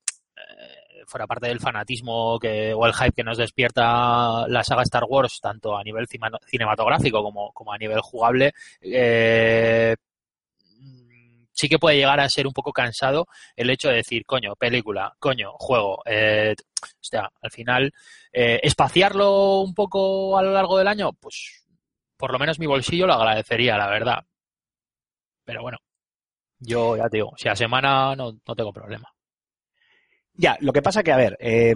fuera 1.07 1.27
parte 1.27 1.47
del 1.47 1.59
fanatismo 1.59 2.39
que, 2.39 2.73
o 2.73 2.85
el 2.85 2.93
hype 2.93 3.13
que 3.13 3.23
nos 3.23 3.37
despierta 3.37 4.47
la 4.47 4.63
saga 4.63 4.83
Star 4.83 5.03
Wars, 5.07 5.39
tanto 5.41 5.77
a 5.77 5.83
nivel 5.83 6.07
cinematográfico 6.47 7.23
como, 7.23 7.51
como 7.51 7.73
a 7.73 7.77
nivel 7.77 8.01
jugable, 8.01 8.53
eh, 8.81 9.95
sí 11.53 11.69
que 11.69 11.79
puede 11.79 11.97
llegar 11.97 12.19
a 12.19 12.29
ser 12.29 12.47
un 12.47 12.53
poco 12.53 12.73
cansado 12.73 13.27
el 13.55 13.69
hecho 13.69 13.89
de 13.89 13.95
decir, 13.95 14.25
coño, 14.25 14.55
película, 14.55 15.13
coño, 15.19 15.51
juego. 15.53 16.01
Eh, 16.05 16.55
o 16.81 17.03
sea, 17.03 17.31
al 17.41 17.51
final, 17.51 17.93
eh, 18.31 18.59
espaciarlo 18.63 19.61
un 19.61 19.73
poco 19.73 20.37
a 20.37 20.43
lo 20.43 20.51
largo 20.51 20.77
del 20.77 20.87
año, 20.87 21.13
pues 21.13 21.65
por 22.17 22.31
lo 22.31 22.39
menos 22.39 22.59
mi 22.59 22.65
bolsillo 22.65 23.07
lo 23.07 23.13
agradecería, 23.13 23.77
la 23.77 23.87
verdad. 23.87 24.25
Pero 25.45 25.61
bueno, 25.61 25.77
yo 26.59 26.97
ya 26.97 27.09
te 27.09 27.17
digo, 27.17 27.33
si 27.37 27.49
a 27.49 27.55
semana 27.55 28.15
no, 28.15 28.33
no 28.45 28.55
tengo 28.55 28.73
problema. 28.73 29.12
Ya, 30.35 30.57
lo 30.61 30.73
que 30.73 30.81
pasa 30.81 31.03
que, 31.03 31.11
a 31.11 31.17
ver, 31.17 31.37
eh, 31.39 31.75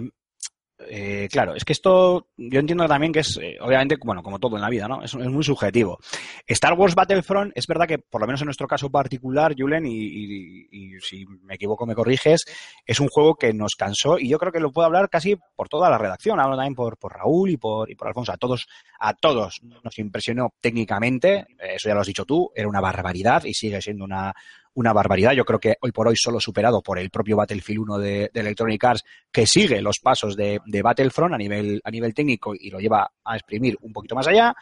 eh, 0.90 1.28
claro, 1.30 1.56
es 1.56 1.64
que 1.64 1.72
esto 1.72 2.28
yo 2.36 2.60
entiendo 2.60 2.86
también 2.86 3.12
que 3.12 3.18
es, 3.20 3.36
eh, 3.42 3.56
obviamente, 3.60 3.96
bueno, 4.04 4.22
como 4.22 4.38
todo 4.38 4.54
en 4.56 4.62
la 4.62 4.68
vida, 4.70 4.86
¿no? 4.86 5.02
Es, 5.02 5.12
es 5.14 5.26
muy 5.28 5.42
subjetivo. 5.42 5.98
Star 6.46 6.74
Wars 6.74 6.94
Battlefront, 6.94 7.50
es 7.56 7.66
verdad 7.66 7.88
que, 7.88 7.98
por 7.98 8.20
lo 8.20 8.28
menos 8.28 8.40
en 8.42 8.46
nuestro 8.46 8.68
caso 8.68 8.88
particular, 8.88 9.54
Julen, 9.58 9.86
y, 9.86 9.90
y- 9.92 10.68
y 10.70 11.00
si 11.00 11.26
me 11.42 11.54
equivoco 11.56 11.84
me 11.84 11.96
corriges, 11.96 12.44
es 12.86 13.00
un 13.00 13.08
juego 13.08 13.34
que 13.34 13.52
nos 13.52 13.74
cansó 13.74 14.18
y 14.20 14.28
yo 14.28 14.38
creo 14.38 14.52
que 14.52 14.60
lo 14.60 14.70
puedo 14.70 14.86
hablar 14.86 15.08
casi 15.10 15.36
por 15.56 15.68
toda 15.68 15.90
la 15.90 15.98
redacción. 15.98 16.38
Hablo 16.38 16.56
también 16.56 16.74
por, 16.76 16.96
por 16.96 17.12
Raúl 17.12 17.50
y 17.50 17.56
por, 17.56 17.90
y 17.90 17.96
por 17.96 18.06
Alfonso. 18.08 18.32
A 18.32 18.36
todos, 18.36 18.68
a 19.00 19.14
todos 19.14 19.60
nos 19.62 19.98
impresionó 19.98 20.50
técnicamente, 20.60 21.44
eso 21.58 21.88
ya 21.88 21.94
lo 21.94 22.00
has 22.02 22.06
dicho 22.06 22.24
tú, 22.24 22.50
era 22.54 22.68
una 22.68 22.80
barbaridad 22.80 23.42
y 23.44 23.54
sigue 23.54 23.82
siendo 23.82 24.04
una, 24.04 24.32
una 24.78 24.92
barbaridad. 24.92 25.32
Yo 25.32 25.44
creo 25.44 25.58
que 25.58 25.74
hoy 25.80 25.90
por 25.90 26.06
hoy 26.06 26.14
solo 26.16 26.38
superado 26.38 26.80
por 26.82 27.00
el 27.00 27.10
propio 27.10 27.36
Battlefield 27.36 27.80
1 27.80 27.98
de, 27.98 28.30
Electronic 28.32 28.84
Arts, 28.84 29.04
que 29.32 29.44
sigue 29.44 29.82
los 29.82 29.98
pasos 29.98 30.36
de, 30.36 30.60
de 30.66 30.82
Battlefront 30.82 31.34
a 31.34 31.36
nivel, 31.36 31.80
a 31.82 31.90
nivel 31.90 32.14
técnico 32.14 32.54
y 32.54 32.70
lo 32.70 32.78
lleva 32.78 33.10
a 33.24 33.34
exprimir 33.34 33.76
un 33.80 33.92
poquito 33.92 34.14
más 34.14 34.28
allá. 34.28 34.54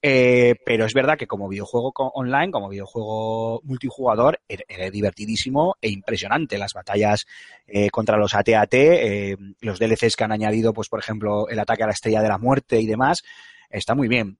Eh, 0.00 0.54
pero 0.64 0.86
es 0.86 0.94
verdad 0.94 1.18
que 1.18 1.26
como 1.26 1.48
videojuego 1.50 1.92
online, 2.14 2.50
como 2.50 2.70
videojuego 2.70 3.60
multijugador, 3.64 4.40
era, 4.48 4.64
era 4.66 4.90
divertidísimo 4.90 5.76
e 5.82 5.90
impresionante. 5.90 6.56
Las 6.56 6.72
batallas 6.72 7.26
eh, 7.66 7.90
contra 7.90 8.16
los 8.16 8.34
AT-AT, 8.34 8.72
eh, 8.72 9.36
los 9.60 9.78
DLCs 9.78 10.16
que 10.16 10.24
han 10.24 10.32
añadido, 10.32 10.72
pues 10.72 10.88
por 10.88 10.98
ejemplo, 10.98 11.46
el 11.50 11.58
ataque 11.58 11.82
a 11.82 11.86
la 11.86 11.92
estrella 11.92 12.22
de 12.22 12.28
la 12.28 12.38
muerte 12.38 12.80
y 12.80 12.86
demás, 12.86 13.22
está 13.68 13.94
muy 13.94 14.08
bien. 14.08 14.38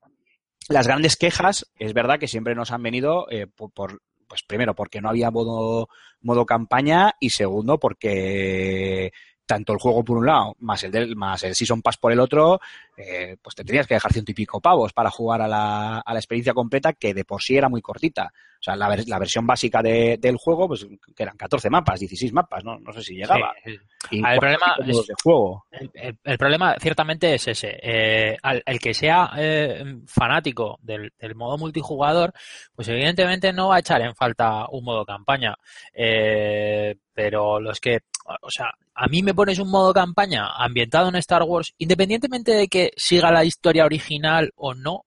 Las 0.70 0.86
grandes 0.86 1.16
quejas, 1.16 1.70
es 1.78 1.92
verdad 1.92 2.18
que 2.18 2.28
siempre 2.28 2.54
nos 2.54 2.70
han 2.70 2.82
venido 2.82 3.26
por- 3.74 4.00
pues 4.28 4.42
primero 4.42 4.74
porque 4.74 5.00
no 5.00 5.08
había 5.08 5.30
modo, 5.30 5.88
modo 6.22 6.46
campaña 6.46 7.14
y 7.20 7.30
segundo 7.30 7.78
porque 7.78 9.12
tanto 9.46 9.72
el 9.72 9.78
juego 9.78 10.04
por 10.04 10.18
un 10.18 10.26
lado, 10.26 10.56
más 10.60 10.82
el 10.84 10.92
del, 10.92 11.16
más 11.16 11.42
el 11.42 11.54
Season 11.54 11.82
Pass 11.82 11.98
por 11.98 12.12
el 12.12 12.20
otro, 12.20 12.60
eh, 13.02 13.36
pues 13.42 13.54
te 13.54 13.64
tenías 13.64 13.86
que 13.86 13.94
dejar 13.94 14.12
ciento 14.12 14.30
y 14.32 14.34
pico 14.34 14.60
pavos 14.60 14.92
para 14.92 15.10
jugar 15.10 15.42
a 15.42 15.48
la, 15.48 15.98
a 15.98 16.12
la 16.12 16.18
experiencia 16.18 16.54
completa, 16.54 16.92
que 16.92 17.14
de 17.14 17.24
por 17.24 17.42
sí 17.42 17.56
era 17.56 17.68
muy 17.68 17.80
cortita. 17.82 18.32
O 18.60 18.64
sea, 18.64 18.76
la, 18.76 18.88
ver- 18.88 19.08
la 19.08 19.18
versión 19.18 19.44
básica 19.44 19.82
de- 19.82 20.18
del 20.20 20.36
juego, 20.36 20.68
pues 20.68 20.86
que 21.16 21.22
eran 21.24 21.36
14 21.36 21.68
mapas, 21.68 21.98
16 21.98 22.32
mapas, 22.32 22.62
¿no? 22.64 22.78
No 22.78 22.92
sé 22.92 23.02
si 23.02 23.14
llegaba. 23.16 23.52
Sí, 23.64 23.72
sí. 23.72 24.16
Y 24.18 24.24
el 24.24 24.38
problema 24.38 24.76
es- 24.86 25.06
de 25.08 25.14
juego. 25.22 25.64
El, 25.72 25.90
el- 25.94 26.18
el 26.22 26.38
problema 26.38 26.76
ciertamente 26.80 27.34
es 27.34 27.48
ese. 27.48 27.76
Eh, 27.82 28.36
al, 28.40 28.62
el 28.64 28.78
que 28.78 28.94
sea 28.94 29.32
eh, 29.36 29.96
fanático 30.06 30.78
del, 30.80 31.12
del 31.18 31.34
modo 31.34 31.58
multijugador, 31.58 32.32
pues 32.76 32.86
evidentemente 32.88 33.52
no 33.52 33.68
va 33.68 33.76
a 33.76 33.80
echar 33.80 34.00
en 34.00 34.14
falta 34.14 34.66
un 34.70 34.84
modo 34.84 35.04
campaña. 35.04 35.56
Eh, 35.92 36.94
pero 37.14 37.60
los 37.60 37.80
que, 37.80 37.98
o 38.40 38.50
sea, 38.50 38.66
a 38.94 39.06
mí 39.08 39.22
me 39.22 39.34
pones 39.34 39.58
un 39.58 39.70
modo 39.70 39.92
campaña 39.92 40.48
ambientado 40.56 41.08
en 41.08 41.16
Star 41.16 41.42
Wars, 41.42 41.74
independientemente 41.78 42.52
de 42.52 42.68
que 42.68 42.91
siga 42.96 43.30
la 43.32 43.44
historia 43.44 43.84
original 43.84 44.50
o 44.56 44.74
no, 44.74 45.04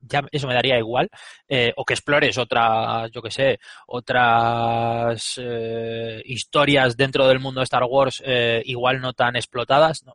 ya 0.00 0.22
eso 0.32 0.46
me 0.46 0.54
daría 0.54 0.78
igual, 0.78 1.08
eh, 1.48 1.72
o 1.76 1.84
que 1.84 1.94
explores 1.94 2.36
otras, 2.38 3.10
yo 3.10 3.22
que 3.22 3.30
sé, 3.30 3.58
otras 3.86 5.34
eh, 5.42 6.22
historias 6.26 6.96
dentro 6.96 7.26
del 7.26 7.40
mundo 7.40 7.60
de 7.60 7.64
Star 7.64 7.84
Wars 7.84 8.22
eh, 8.24 8.62
igual 8.66 9.00
no 9.00 9.12
tan 9.12 9.36
explotadas. 9.36 10.02
No, 10.04 10.14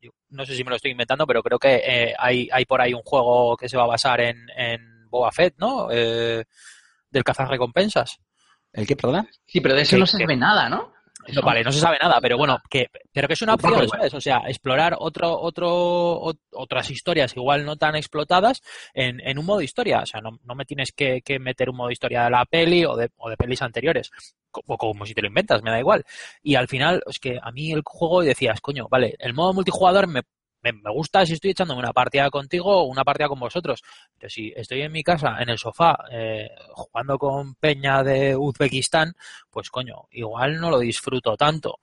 yo 0.00 0.10
no 0.30 0.44
sé 0.46 0.54
si 0.54 0.62
me 0.64 0.70
lo 0.70 0.76
estoy 0.76 0.92
inventando, 0.92 1.26
pero 1.26 1.42
creo 1.42 1.58
que 1.58 1.76
eh, 1.84 2.14
hay, 2.18 2.48
hay 2.52 2.64
por 2.64 2.80
ahí 2.80 2.94
un 2.94 3.02
juego 3.02 3.56
que 3.56 3.68
se 3.68 3.76
va 3.76 3.84
a 3.84 3.88
basar 3.88 4.20
en, 4.20 4.46
en 4.56 5.08
Boba 5.10 5.32
Fett, 5.32 5.54
¿no? 5.58 5.88
Eh, 5.90 6.44
del 7.10 7.24
cazarrecompensas. 7.24 8.18
¿El 8.72 8.86
qué, 8.86 8.94
perdona? 8.94 9.26
Sí, 9.46 9.60
pero 9.60 9.74
de 9.74 9.82
eso 9.82 9.96
Que- 9.96 10.00
no 10.00 10.06
se 10.06 10.18
que- 10.18 10.24
sabe 10.24 10.36
nada, 10.36 10.68
¿no? 10.68 10.92
No, 11.34 11.42
vale, 11.42 11.62
no 11.62 11.72
se 11.72 11.80
sabe 11.80 11.98
nada, 12.00 12.18
pero 12.20 12.36
bueno, 12.38 12.58
que, 12.70 12.88
pero 13.12 13.28
que 13.28 13.34
es 13.34 13.42
una 13.42 13.52
Un 13.54 13.58
poco 13.58 13.68
opción, 13.74 13.84
igual. 13.84 14.00
¿sabes? 14.00 14.14
O 14.14 14.20
sea, 14.20 14.42
explorar 14.48 14.96
otro, 14.98 15.38
otro, 15.38 16.20
ot- 16.22 16.38
otras 16.52 16.90
historias 16.90 17.36
igual 17.36 17.64
no 17.64 17.76
tan 17.76 17.96
explotadas 17.96 18.62
en, 18.94 19.20
en 19.20 19.38
un 19.38 19.46
modo 19.46 19.60
historia. 19.60 20.00
O 20.00 20.06
sea, 20.06 20.20
no, 20.20 20.38
no 20.44 20.54
me 20.54 20.64
tienes 20.64 20.92
que, 20.92 21.20
que 21.22 21.38
meter 21.38 21.70
un 21.70 21.76
modo 21.76 21.90
historia 21.90 22.24
de 22.24 22.30
la 22.30 22.44
peli 22.44 22.84
o 22.84 22.96
de, 22.96 23.10
o 23.16 23.28
de 23.28 23.36
pelis 23.36 23.62
anteriores. 23.62 24.10
O 24.66 24.76
como 24.78 25.04
si 25.04 25.14
te 25.14 25.20
lo 25.22 25.28
inventas, 25.28 25.62
me 25.62 25.70
da 25.70 25.78
igual. 25.78 26.04
Y 26.42 26.54
al 26.54 26.68
final, 26.68 27.02
es 27.06 27.18
que 27.18 27.38
a 27.42 27.50
mí 27.52 27.72
el 27.72 27.82
juego 27.84 28.22
decías, 28.22 28.60
coño, 28.60 28.88
vale, 28.90 29.14
el 29.18 29.34
modo 29.34 29.52
multijugador 29.52 30.06
me, 30.06 30.22
me, 30.62 30.72
gusta 30.92 31.24
si 31.24 31.34
estoy 31.34 31.50
echándome 31.50 31.80
una 31.80 31.92
partida 31.92 32.30
contigo 32.30 32.82
o 32.82 32.84
una 32.84 33.04
partida 33.04 33.28
con 33.28 33.40
vosotros. 33.40 33.82
Pero 34.18 34.30
si 34.30 34.52
estoy 34.54 34.82
en 34.82 34.92
mi 34.92 35.02
casa, 35.02 35.36
en 35.40 35.48
el 35.48 35.58
sofá, 35.58 35.96
eh, 36.10 36.48
jugando 36.72 37.18
con 37.18 37.54
Peña 37.54 38.02
de 38.02 38.36
Uzbekistán, 38.36 39.14
pues 39.50 39.70
coño, 39.70 40.06
igual 40.10 40.60
no 40.60 40.70
lo 40.70 40.78
disfruto 40.78 41.36
tanto. 41.36 41.80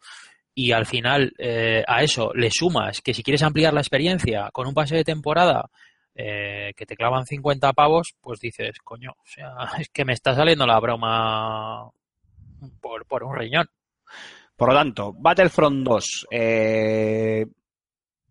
Y 0.54 0.72
al 0.72 0.86
final 0.86 1.34
eh, 1.38 1.84
a 1.88 2.02
eso 2.02 2.32
le 2.34 2.50
sumas 2.50 3.02
que 3.02 3.14
si 3.14 3.24
quieres 3.24 3.44
ampliar 3.44 3.74
la 3.74 3.82
experiencia 3.82 4.50
con 4.54 4.68
un 4.68 4.74
pase 4.74 4.96
de 4.96 5.04
temporada 5.04 5.70
eh, 6.16 6.72
que 6.78 6.86
te 6.86 6.96
clavan 6.96 7.26
50 7.26 7.74
pavos, 7.74 8.16
pues 8.22 8.40
dices, 8.40 8.80
coño, 8.84 9.12
o 9.12 9.26
sea, 9.26 9.54
es 9.80 9.90
que 9.90 10.06
me 10.06 10.14
está 10.14 10.34
saliendo 10.34 10.66
la 10.66 10.80
broma 10.80 11.90
por, 12.80 13.06
por 13.06 13.24
un 13.24 13.36
riñón. 13.36 13.68
Por 14.56 14.70
lo 14.70 14.76
tanto, 14.76 15.14
Battlefront 15.14 15.86
2, 15.86 16.28
eh, 16.32 17.46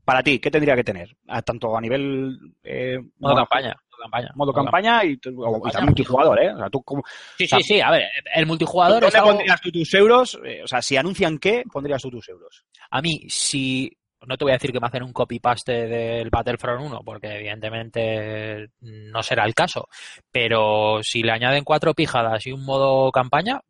para 0.04 0.22
ti, 0.22 0.38
¿qué 0.38 0.50
tendría 0.50 0.76
que 0.76 0.84
tener? 0.84 1.16
A- 1.28 1.42
tanto 1.42 1.76
a 1.76 1.80
nivel... 1.80 2.38
eh, 2.62 2.98
Modo 3.18 3.34
campaña. 3.36 3.74
Modo 3.90 4.02
campaña. 4.02 4.30
Modo 4.34 4.52
campaña 4.52 5.04
y, 5.04 5.16
tu- 5.16 5.30
o- 5.42 5.48
y 5.48 5.52
Campaña. 5.52 5.72
también 5.72 5.86
multijugador, 5.90 6.42
¿eh? 6.42 6.52
O 6.52 6.58
sea, 6.58 6.70
tú, 6.70 6.82
¿cómo- 6.82 7.02
Sí, 7.38 7.46
sí, 7.46 7.62
sí. 7.62 7.80
A 7.80 7.90
ver, 7.90 8.02
el 8.34 8.46
multijugador 8.46 9.00
¿Dónde 9.02 9.18
algo- 9.18 9.30
pondrías 9.30 9.60
tú 9.60 9.70
tus 9.72 9.94
euros? 9.94 10.38
Eh, 10.44 10.62
o 10.62 10.66
sea, 10.66 10.82
si 10.82 10.96
anuncian 10.96 11.38
qué, 11.38 11.62
pondrías 11.72 12.02
tú 12.02 12.10
tus 12.10 12.28
euros. 12.28 12.64
A 12.90 13.00
mí, 13.00 13.24
si 13.28 13.90
no 14.26 14.36
te 14.38 14.44
voy 14.44 14.52
a 14.52 14.54
decir 14.54 14.72
que 14.72 14.80
me 14.80 14.86
hacen 14.86 15.02
un 15.02 15.12
copy-paste 15.12 15.86
del 15.86 16.30
Battlefront 16.30 16.82
1, 16.86 17.00
porque 17.04 17.36
evidentemente 17.36 18.70
no 18.80 19.22
será 19.22 19.44
el 19.44 19.54
caso, 19.54 19.86
pero 20.32 21.00
si 21.02 21.22
le 21.22 21.32
añaden 21.32 21.62
cuatro 21.64 21.92
pijadas 21.94 22.46
y 22.46 22.52
un 22.52 22.64
modo 22.64 23.10
campaña, 23.12 23.60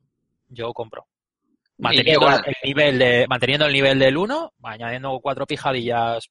yo 0.49 0.72
compro. 0.72 1.07
Manteniendo 1.79 2.27
igual. 2.27 2.43
el 2.47 2.55
nivel 2.62 2.99
de, 2.99 3.27
manteniendo 3.29 3.66
el 3.66 3.72
nivel 3.72 3.99
del 3.99 4.16
1, 4.16 4.53
añadiendo 4.62 5.18
cuatro 5.20 5.47
pijadillas, 5.47 6.31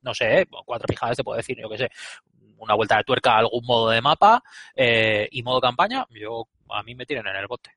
no 0.00 0.14
sé, 0.14 0.40
eh, 0.40 0.46
cuatro 0.64 0.86
pijadas 0.86 1.16
te 1.16 1.24
puedo 1.24 1.36
decir, 1.36 1.58
yo 1.60 1.68
qué 1.68 1.78
sé, 1.78 1.90
una 2.58 2.74
vuelta 2.74 2.96
de 2.96 3.04
tuerca 3.04 3.32
a 3.34 3.38
algún 3.38 3.64
modo 3.64 3.90
de 3.90 4.00
mapa 4.00 4.42
eh, 4.74 5.28
y 5.30 5.42
modo 5.42 5.60
campaña, 5.60 6.06
yo 6.10 6.46
a 6.70 6.82
mí 6.82 6.94
me 6.94 7.04
tienen 7.06 7.26
en 7.26 7.36
el 7.36 7.46
bote. 7.46 7.70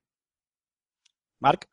Mark, 1.39 1.67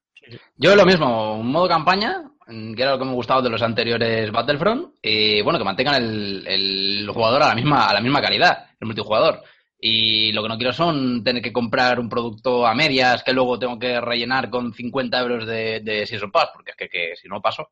Yo 0.56 0.74
lo 0.76 0.84
mismo, 0.84 1.36
un 1.36 1.50
modo 1.50 1.68
campaña, 1.68 2.30
que 2.46 2.82
era 2.82 2.92
lo 2.92 2.98
que 2.98 3.04
me 3.04 3.14
gustaba 3.14 3.40
de 3.40 3.50
los 3.50 3.62
anteriores 3.62 4.30
Battlefront, 4.30 4.96
y 5.00 5.40
bueno, 5.42 5.58
que 5.58 5.64
mantengan 5.64 6.02
el, 6.02 6.46
el 6.46 7.08
jugador 7.08 7.42
a 7.44 7.48
la 7.48 7.54
misma, 7.54 7.86
a 7.86 7.94
la 7.94 8.00
misma 8.00 8.20
calidad, 8.20 8.66
el 8.80 8.86
multijugador. 8.86 9.42
Y 9.78 10.32
lo 10.32 10.42
que 10.42 10.48
no 10.48 10.56
quiero 10.56 10.72
son 10.72 11.22
tener 11.22 11.42
que 11.42 11.52
comprar 11.52 12.00
un 12.00 12.08
producto 12.08 12.66
a 12.66 12.74
medias 12.74 13.22
que 13.22 13.32
luego 13.32 13.58
tengo 13.58 13.78
que 13.78 14.00
rellenar 14.00 14.48
con 14.48 14.72
50 14.72 15.20
euros 15.20 15.46
de, 15.46 15.80
de 15.80 16.06
Season 16.06 16.30
Pass, 16.30 16.50
porque 16.54 16.70
es 16.70 16.76
que, 16.76 16.88
que 16.88 17.16
si 17.16 17.28
no 17.28 17.40
paso. 17.42 17.70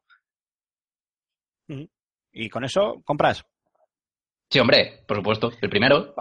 y 2.33 2.49
con 2.49 2.65
eso 2.65 3.01
compras. 3.05 3.45
Sí, 4.51 4.59
hombre, 4.59 5.05
por 5.07 5.17
supuesto, 5.17 5.51
el 5.63 5.71
primero. 5.71 6.15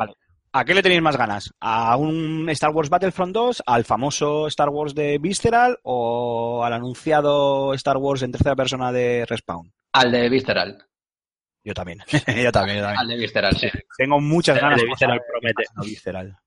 ¿A 0.54 0.66
qué 0.66 0.74
le 0.74 0.82
tenéis 0.82 1.02
más 1.02 1.18
ganas? 1.18 1.54
¿A 1.60 1.96
un 1.98 2.50
Star 2.50 2.72
Wars 2.72 2.90
Battlefront 2.90 3.34
2? 3.34 3.64
¿Al 3.66 3.86
famoso 3.86 4.48
Star 4.48 4.70
Wars 4.70 4.94
de 4.94 5.18
Visceral? 5.18 5.78
¿O 5.84 6.64
al 6.64 6.74
anunciado 6.74 7.74
Star 7.74 7.98
Wars 7.98 8.22
en 8.22 8.32
tercera 8.32 8.56
persona 8.56 8.92
de 8.92 9.26
Respawn? 9.26 9.72
Al 9.94 10.12
de 10.12 10.30
Visceral. 10.30 10.86
Yo 11.64 11.74
también. 11.74 12.00
yo 12.12 12.52
también, 12.52 12.78
yo 12.78 12.84
también. 12.84 12.98
Al 12.98 13.08
de 13.08 13.18
Visceral, 13.18 13.56
sí. 13.58 13.68
Tengo 13.98 14.20
muchas 14.20 14.60
ganas 14.60 14.80
de 14.80 14.86
Visceral 14.88 15.22
promete. 15.32 15.64
Visceral. 15.84 16.38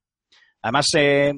Además, 0.62 0.86
eh, 0.96 1.34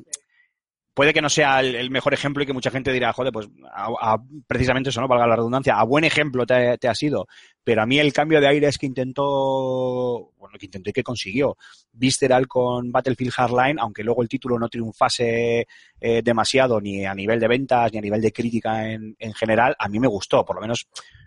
puede 0.94 1.12
que 1.12 1.20
no 1.20 1.28
sea 1.28 1.60
el, 1.60 1.74
el 1.74 1.90
mejor 1.90 2.14
ejemplo 2.14 2.42
y 2.42 2.46
que 2.46 2.52
mucha 2.54 2.70
gente 2.70 2.90
dirá, 2.92 3.12
joder, 3.12 3.32
pues 3.32 3.48
a- 3.70 3.88
a- 4.14 4.22
precisamente 4.46 4.88
eso, 4.90 5.00
¿no? 5.02 5.08
Valga 5.08 5.26
la 5.26 5.36
redundancia, 5.36 5.74
a 5.78 5.84
buen 5.84 6.04
ejemplo 6.04 6.46
te, 6.46 6.78
te 6.78 6.88
ha 6.88 6.94
sido. 6.94 7.26
Pero 7.62 7.82
a 7.82 7.86
mí 7.86 7.98
el 7.98 8.12
cambio 8.14 8.40
de 8.40 8.48
aires 8.48 8.78
que 8.78 8.86
intentó, 8.86 10.30
bueno, 10.38 10.56
que 10.58 10.66
intentó 10.66 10.90
y 10.90 10.92
que 10.92 11.02
consiguió 11.02 11.56
Visceral 11.92 12.46
con 12.46 12.90
Battlefield 12.92 13.32
Hardline, 13.32 13.78
aunque 13.78 14.04
luego 14.04 14.22
el 14.22 14.28
título 14.28 14.58
no 14.58 14.68
triunfase 14.68 15.66
eh, 16.00 16.22
demasiado 16.22 16.80
ni 16.80 17.04
a 17.04 17.14
nivel 17.14 17.40
de 17.40 17.48
ventas 17.48 17.92
ni 17.92 17.98
a 17.98 18.02
nivel 18.02 18.20
de 18.22 18.32
crítica 18.32 18.88
en, 18.90 19.14
en 19.18 19.34
general, 19.34 19.74
a 19.78 19.88
mí 19.88 19.98
me 19.98 20.08
gustó, 20.08 20.44
por 20.44 20.56
lo 20.56 20.62
menos 20.62 20.86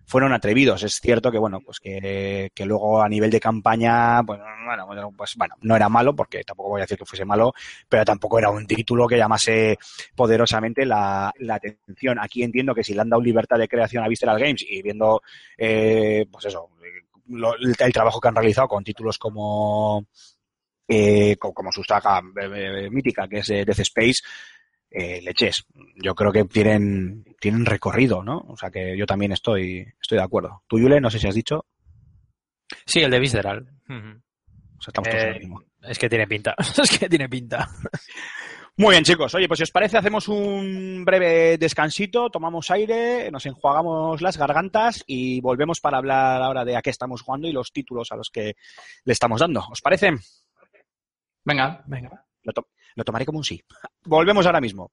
fueron 0.10 0.34
atrevidos. 0.34 0.84
Es 0.84 0.96
cierto 1.00 1.32
que, 1.32 1.38
bueno, 1.38 1.62
pues 1.62 1.80
que, 1.80 2.50
que 2.54 2.66
luego 2.66 3.02
a 3.02 3.08
nivel 3.10 3.30
de 3.32 3.40
campaña, 3.40 4.22
pues 4.24 4.40
bueno, 4.66 4.86
bueno, 4.88 5.12
pues 5.16 5.36
bueno, 5.38 5.56
no 5.62 5.76
era 5.76 5.88
malo, 5.90 6.16
porque 6.16 6.44
tampoco 6.44 6.70
voy 6.70 6.82
a 6.82 6.84
decir 6.84 6.98
que 6.98 7.06
fuese 7.06 7.26
malo, 7.26 7.54
pero 7.88 8.04
tampoco 8.06 8.40
era 8.40 8.50
un 8.50 8.66
título 8.68 9.08
que 9.08 9.18
llamase 9.18 9.78
poderosamente 10.16 10.86
la, 10.86 11.32
la 11.40 11.56
atención. 11.56 12.20
Aquí 12.20 12.44
entiendo 12.44 12.74
que 12.76 12.84
si 12.84 12.94
le 12.94 13.02
han 13.02 13.10
dado 13.10 13.22
libertad 13.22 13.58
de 13.58 13.68
creación 13.68 14.04
a 14.04 14.08
Visceral 14.08 14.40
Games 14.40 14.66
y 14.68 14.82
viendo, 14.82 15.22
eh, 15.58 16.26
pues 16.32 16.46
eso, 16.46 16.70
lo- 17.30 17.56
el, 17.56 17.76
trabajo 17.94 18.20
que 18.20 18.28
han 18.28 18.36
realizado 18.36 18.68
con 18.68 18.84
títulos 18.84 19.18
como 19.18 20.06
eh, 20.88 21.36
co- 21.38 21.54
como 21.54 21.72
su 21.72 21.84
saga 21.84 22.20
eh, 22.42 22.86
eh, 22.86 22.90
mítica, 22.90 23.28
que 23.28 23.40
es 23.40 23.50
eh, 23.50 23.64
Death 23.66 23.80
Space, 23.80 24.22
eh, 24.92 25.22
leches. 25.22 25.66
Yo 25.96 26.16
creo 26.16 26.32
que 26.32 26.46
tienen, 26.46 27.24
tienen 27.40 27.66
recorrido, 27.66 28.24
¿no? 28.24 28.40
O 28.48 28.58
sea 28.58 28.70
que 28.72 28.98
yo 28.98 29.06
también 29.06 29.32
estoy, 29.32 29.86
estoy 30.02 30.18
de 30.18 30.24
acuerdo. 30.24 30.64
Tú, 30.68 30.80
Yule, 30.80 31.00
no 31.02 31.10
sé 31.10 31.20
si 31.20 31.28
has 31.28 31.36
dicho. 31.36 31.66
Sí, 32.86 33.00
el 33.02 33.12
de 33.12 33.20
Visceral. 33.20 33.68
O 33.88 34.82
sea, 34.82 34.92
estamos 34.92 35.10
todos 35.10 35.24
en 35.24 35.30
Eh, 35.30 35.34
lo 35.34 35.40
mismo. 35.40 35.64
es 35.84 36.00
que 36.00 36.10
tiene 36.10 36.28
pinta. 36.28 36.56
es 36.84 36.98
que 37.00 37.10
tiene 37.10 37.28
pinta. 37.30 37.68
Muy 38.78 38.92
bien, 38.94 39.04
chicos. 39.04 39.36
Oye, 39.36 39.48
pues 39.48 39.58
si 39.58 39.64
os 39.64 39.72
parece, 39.72 39.98
hacemos 39.98 40.30
un 40.30 41.04
breve 41.04 41.58
descansito, 41.58 42.30
tomamos 42.30 42.72
aire, 42.72 43.30
nos 43.30 43.46
enjuagamos 43.46 44.22
las 44.22 44.38
gargantas 44.38 45.04
y 45.06 45.42
volvemos 45.42 45.82
para 45.82 45.98
hablar 45.98 46.42
ahora 46.42 46.64
de 46.64 46.78
a 46.78 46.82
qué 46.82 46.90
estamos 46.90 47.22
jugando 47.22 47.48
y 47.50 47.52
los 47.52 47.74
títulos 47.74 48.10
a 48.12 48.16
los 48.16 48.30
que 48.30 48.56
le 49.04 49.12
estamos 49.14 49.42
dando. 49.42 49.66
¿Os 49.70 49.82
parece? 49.82 50.12
Venga. 51.44 51.84
Venga. 51.88 52.26
Lo, 52.44 52.54
to- 52.54 52.70
lo 53.00 53.06
tomaré 53.06 53.26
como 53.26 53.40
un 53.40 53.44
sí. 53.44 53.62
Volvemos 54.06 54.46
ahora 54.46 54.62
mismo. 54.62 54.92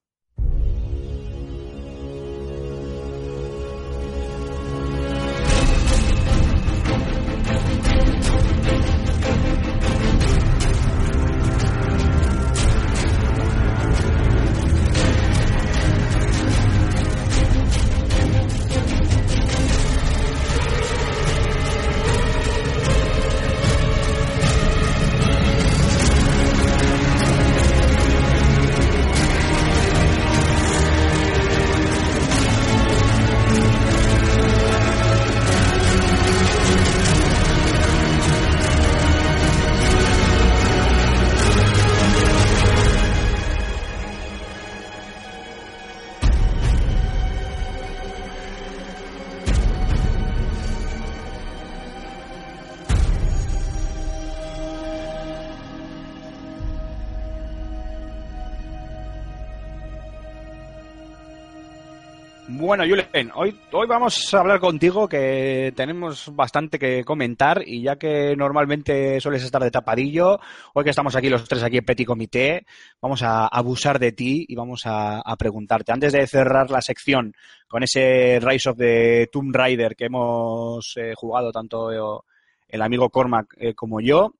Bueno, 62.67 62.83
Julen, 62.83 63.31
hoy, 63.33 63.57
hoy 63.71 63.87
vamos 63.87 64.33
a 64.33 64.39
hablar 64.41 64.59
contigo 64.59 65.07
que 65.07 65.71
tenemos 65.73 66.35
bastante 66.35 66.77
que 66.77 67.05
comentar 67.05 67.63
y 67.65 67.81
ya 67.81 67.95
que 67.95 68.35
normalmente 68.35 69.21
sueles 69.21 69.45
estar 69.45 69.63
de 69.63 69.71
tapadillo, 69.71 70.37
hoy 70.73 70.83
que 70.83 70.89
estamos 70.89 71.15
aquí 71.15 71.29
los 71.29 71.47
tres 71.47 71.63
aquí 71.63 71.77
en 71.77 71.85
Petit 71.85 72.05
Comité, 72.05 72.65
vamos 73.01 73.23
a 73.23 73.47
abusar 73.47 73.99
de 73.99 74.11
ti 74.11 74.45
y 74.49 74.53
vamos 74.55 74.81
a, 74.83 75.23
preguntarte. 75.39 75.93
Antes 75.93 76.11
de 76.11 76.27
cerrar 76.27 76.69
la 76.69 76.81
sección 76.81 77.33
con 77.69 77.83
ese 77.83 78.37
Rise 78.41 78.71
of 78.71 78.77
the 78.77 79.29
Tomb 79.31 79.55
Raider 79.55 79.95
que 79.95 80.07
hemos 80.07 80.91
eh, 80.97 81.13
jugado 81.15 81.53
tanto 81.53 81.93
eh, 81.93 82.21
el 82.67 82.81
amigo 82.81 83.09
Cormac 83.09 83.55
eh, 83.59 83.75
como 83.75 84.01
yo, 84.01 84.33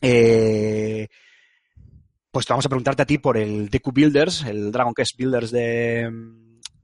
eh, 0.00 1.08
pues 2.30 2.46
te 2.46 2.54
vamos 2.54 2.64
a 2.64 2.70
preguntarte 2.70 3.02
a 3.02 3.06
ti 3.06 3.18
por 3.18 3.36
el 3.36 3.68
DQ 3.68 3.92
Builders, 3.92 4.46
el 4.46 4.72
Dragon 4.72 4.94
Quest 4.94 5.18
Builders 5.18 5.50
de, 5.50 6.10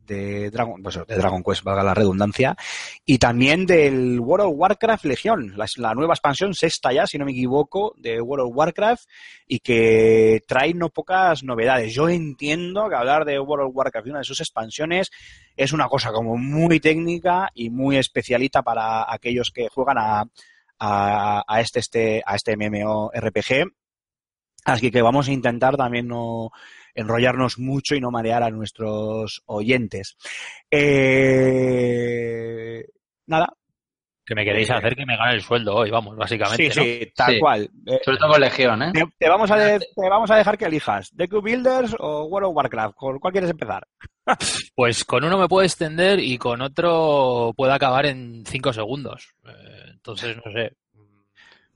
de 0.06 0.50
Dragon, 0.50 0.82
pues, 0.82 0.98
de 1.06 1.16
Dragon 1.16 1.42
Quest, 1.42 1.62
valga 1.62 1.82
la 1.82 1.94
redundancia, 1.94 2.56
y 3.04 3.18
también 3.18 3.66
del 3.66 4.20
World 4.20 4.46
of 4.46 4.54
Warcraft 4.56 5.04
Legión, 5.04 5.54
la, 5.56 5.94
nueva 5.94 6.14
expansión 6.14 6.54
sexta 6.54 6.92
ya, 6.92 7.06
si 7.06 7.18
no 7.18 7.24
me 7.24 7.32
equivoco, 7.32 7.94
de 7.96 8.20
World 8.20 8.46
of 8.46 8.56
Warcraft, 8.56 9.04
y 9.46 9.60
que 9.60 10.40
trae 10.46 10.74
no 10.74 10.88
pocas 10.88 11.42
novedades. 11.42 11.94
Yo 11.94 12.08
entiendo 12.08 12.88
que 12.88 12.96
hablar 12.96 13.24
de 13.24 13.38
World 13.38 13.68
of 13.68 13.76
Warcraft 13.76 14.06
y 14.06 14.10
una 14.10 14.20
de 14.20 14.24
sus 14.24 14.40
expansiones 14.40 15.10
es 15.56 15.72
una 15.72 15.88
cosa 15.88 16.12
como 16.12 16.36
muy 16.36 16.80
técnica 16.80 17.50
y 17.54 17.70
muy 17.70 17.96
especialita 17.96 18.62
para 18.62 19.12
aquellos 19.12 19.50
que 19.50 19.68
juegan 19.68 19.98
a, 19.98 20.24
a, 20.78 21.44
a 21.46 21.60
este, 21.60 21.80
este, 21.80 22.22
a 22.24 22.34
este 22.36 22.56
MMORPG. 22.56 23.72
Así 24.64 24.90
que 24.90 25.02
vamos 25.02 25.28
a 25.28 25.32
intentar 25.32 25.76
también 25.76 26.06
no 26.06 26.50
enrollarnos 26.94 27.58
mucho 27.58 27.94
y 27.94 28.00
no 28.00 28.10
marear 28.10 28.42
a 28.42 28.50
nuestros 28.50 29.42
oyentes. 29.46 30.16
Eh, 31.52 32.84
nada. 33.26 33.48
Que 34.24 34.36
me 34.36 34.44
queréis 34.44 34.70
hacer 34.70 34.94
que 34.94 35.04
me 35.04 35.16
gane 35.16 35.34
el 35.34 35.42
sueldo 35.42 35.74
hoy, 35.74 35.90
vamos, 35.90 36.16
básicamente. 36.16 36.70
Sí, 36.70 36.78
¿no? 36.78 36.84
sí, 36.84 37.12
tal 37.16 37.34
Sí. 37.34 37.40
cual. 37.40 37.68
Eh, 37.86 37.98
Sobre 38.04 38.18
todo 38.18 38.30
con 38.30 38.40
Legión, 38.40 38.82
¿eh? 38.84 38.92
te, 38.94 39.04
te 39.18 39.28
vamos 39.28 39.50
a 39.50 39.56
de- 39.56 39.80
te 39.80 40.08
vamos 40.08 40.30
a 40.30 40.36
dejar 40.36 40.56
que 40.56 40.66
elijas. 40.66 41.10
DQ 41.12 41.42
Builders 41.42 41.96
o 41.98 42.26
World 42.26 42.48
of 42.50 42.56
Warcraft. 42.56 42.94
¿Con 42.94 43.18
cuál 43.18 43.32
quieres 43.32 43.50
empezar? 43.50 43.86
Pues 44.76 45.04
con 45.04 45.24
uno 45.24 45.36
me 45.36 45.48
puedo 45.48 45.64
extender 45.64 46.20
y 46.20 46.38
con 46.38 46.62
otro 46.62 47.52
puedo 47.56 47.72
acabar 47.72 48.06
en 48.06 48.44
cinco 48.46 48.72
segundos. 48.72 49.34
Eh, 49.44 49.90
entonces, 49.90 50.36
no 50.36 50.52
sé. 50.52 50.76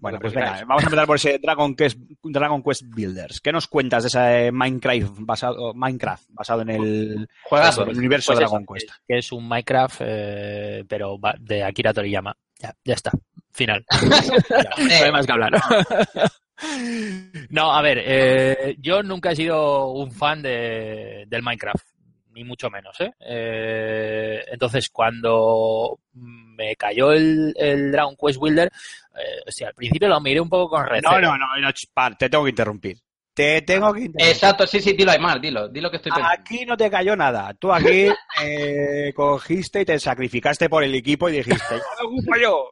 Bueno, 0.07 0.19
pues 0.21 0.35
venga, 0.35 0.65
vamos 0.67 0.83
a 0.83 0.87
empezar 0.87 1.07
por 1.07 1.17
ese 1.17 1.39
Dragon 1.39 1.75
Quest, 1.75 1.99
Dragon 2.23 2.63
Quest 2.63 2.83
Builders. 2.87 3.41
¿Qué 3.41 3.53
nos 3.53 3.67
cuentas 3.67 4.03
de 4.05 4.09
ese 4.09 4.53
Minecraft 4.53 5.13
basado, 5.21 5.75
Minecraft 5.75 6.25
basado 6.31 6.63
en 6.63 6.71
el, 6.71 7.29
Juegazo. 7.45 7.83
en 7.85 7.91
el 7.91 7.99
universo 7.99 8.33
Pues 8.33 8.39
de 8.39 8.45
eso, 8.45 8.51
Dragon 8.53 8.67
Quest? 8.75 8.91
que 9.09 9.19
es 9.19 9.33
un 9.33 9.49
Minecraft, 9.49 10.01
eh, 10.05 10.85
pero 10.89 11.19
va- 11.19 11.37
de 11.39 11.63
Akira 11.65 11.93
Toriyama. 11.93 12.37
Ya, 12.59 12.75
ya 12.85 12.95
está. 12.95 13.11
Final. 13.53 13.85
Ya, 14.89 14.99
no 14.99 15.05
hay 15.07 15.13
más 15.13 15.27
que 15.27 15.33
hablar. 15.33 15.53
No, 17.51 17.73
a 17.75 17.83
ver, 17.83 17.99
eh, 18.03 18.77
yo 18.81 19.03
nunca 19.03 19.33
he 19.33 19.37
sido 19.37 19.89
un 19.91 20.11
fan 20.11 20.41
de, 20.41 21.25
del 21.29 21.43
Minecraft, 21.43 21.87
ni 22.37 22.45
mucho 22.45 22.69
menos, 22.71 23.01
¿eh? 23.01 23.13
Eh, 23.21 24.45
entonces, 24.53 24.91
cuando 24.91 25.99
me 26.13 26.77
cayó 26.77 27.11
el, 27.13 27.55
el 27.57 27.91
Dragon 27.91 28.15
Quest 28.15 28.39
Builder, 28.39 28.71
eh, 29.17 29.41
o 29.47 29.51
sea, 29.51 29.69
al 29.69 29.75
principio 29.75 30.09
lo 30.09 30.21
miré 30.21 30.41
un 30.41 30.49
poco 30.51 30.77
con 30.77 30.87
recelo. 30.87 31.19
No, 31.21 31.39
no, 31.39 31.39
no, 31.39 31.59
no, 31.59 32.17
te 32.19 32.29
tengo 32.29 32.45
que 32.45 32.51
interrumpir. 32.51 32.99
Te 33.37 33.61
tengo 33.61 33.93
que 33.93 34.01
interrumpir. 34.01 34.29
Exacto, 34.35 34.67
sí, 34.67 34.81
sí, 34.81 34.95
dilo 34.95 35.11
Aymar, 35.13 35.39
dilo, 35.39 35.69
dilo 35.69 35.91
que 35.91 35.99
estoy 35.99 36.11
pensando. 36.11 36.41
Aquí 36.41 36.65
no 36.65 36.75
te 36.75 36.91
cayó 36.91 37.15
nada. 37.15 37.53
Tú 37.53 37.71
aquí 37.71 38.09
eh, 38.43 39.13
cogiste 39.15 39.83
y 39.83 39.85
te 39.85 40.01
sacrificaste 40.01 40.71
por 40.71 40.83
el 40.83 40.95
equipo 40.95 41.29
y 41.29 41.33
dijiste, 41.33 41.75
ya 41.77 41.83
lo 42.03 42.09
ocupo 42.09 42.35
yo. 42.43 42.71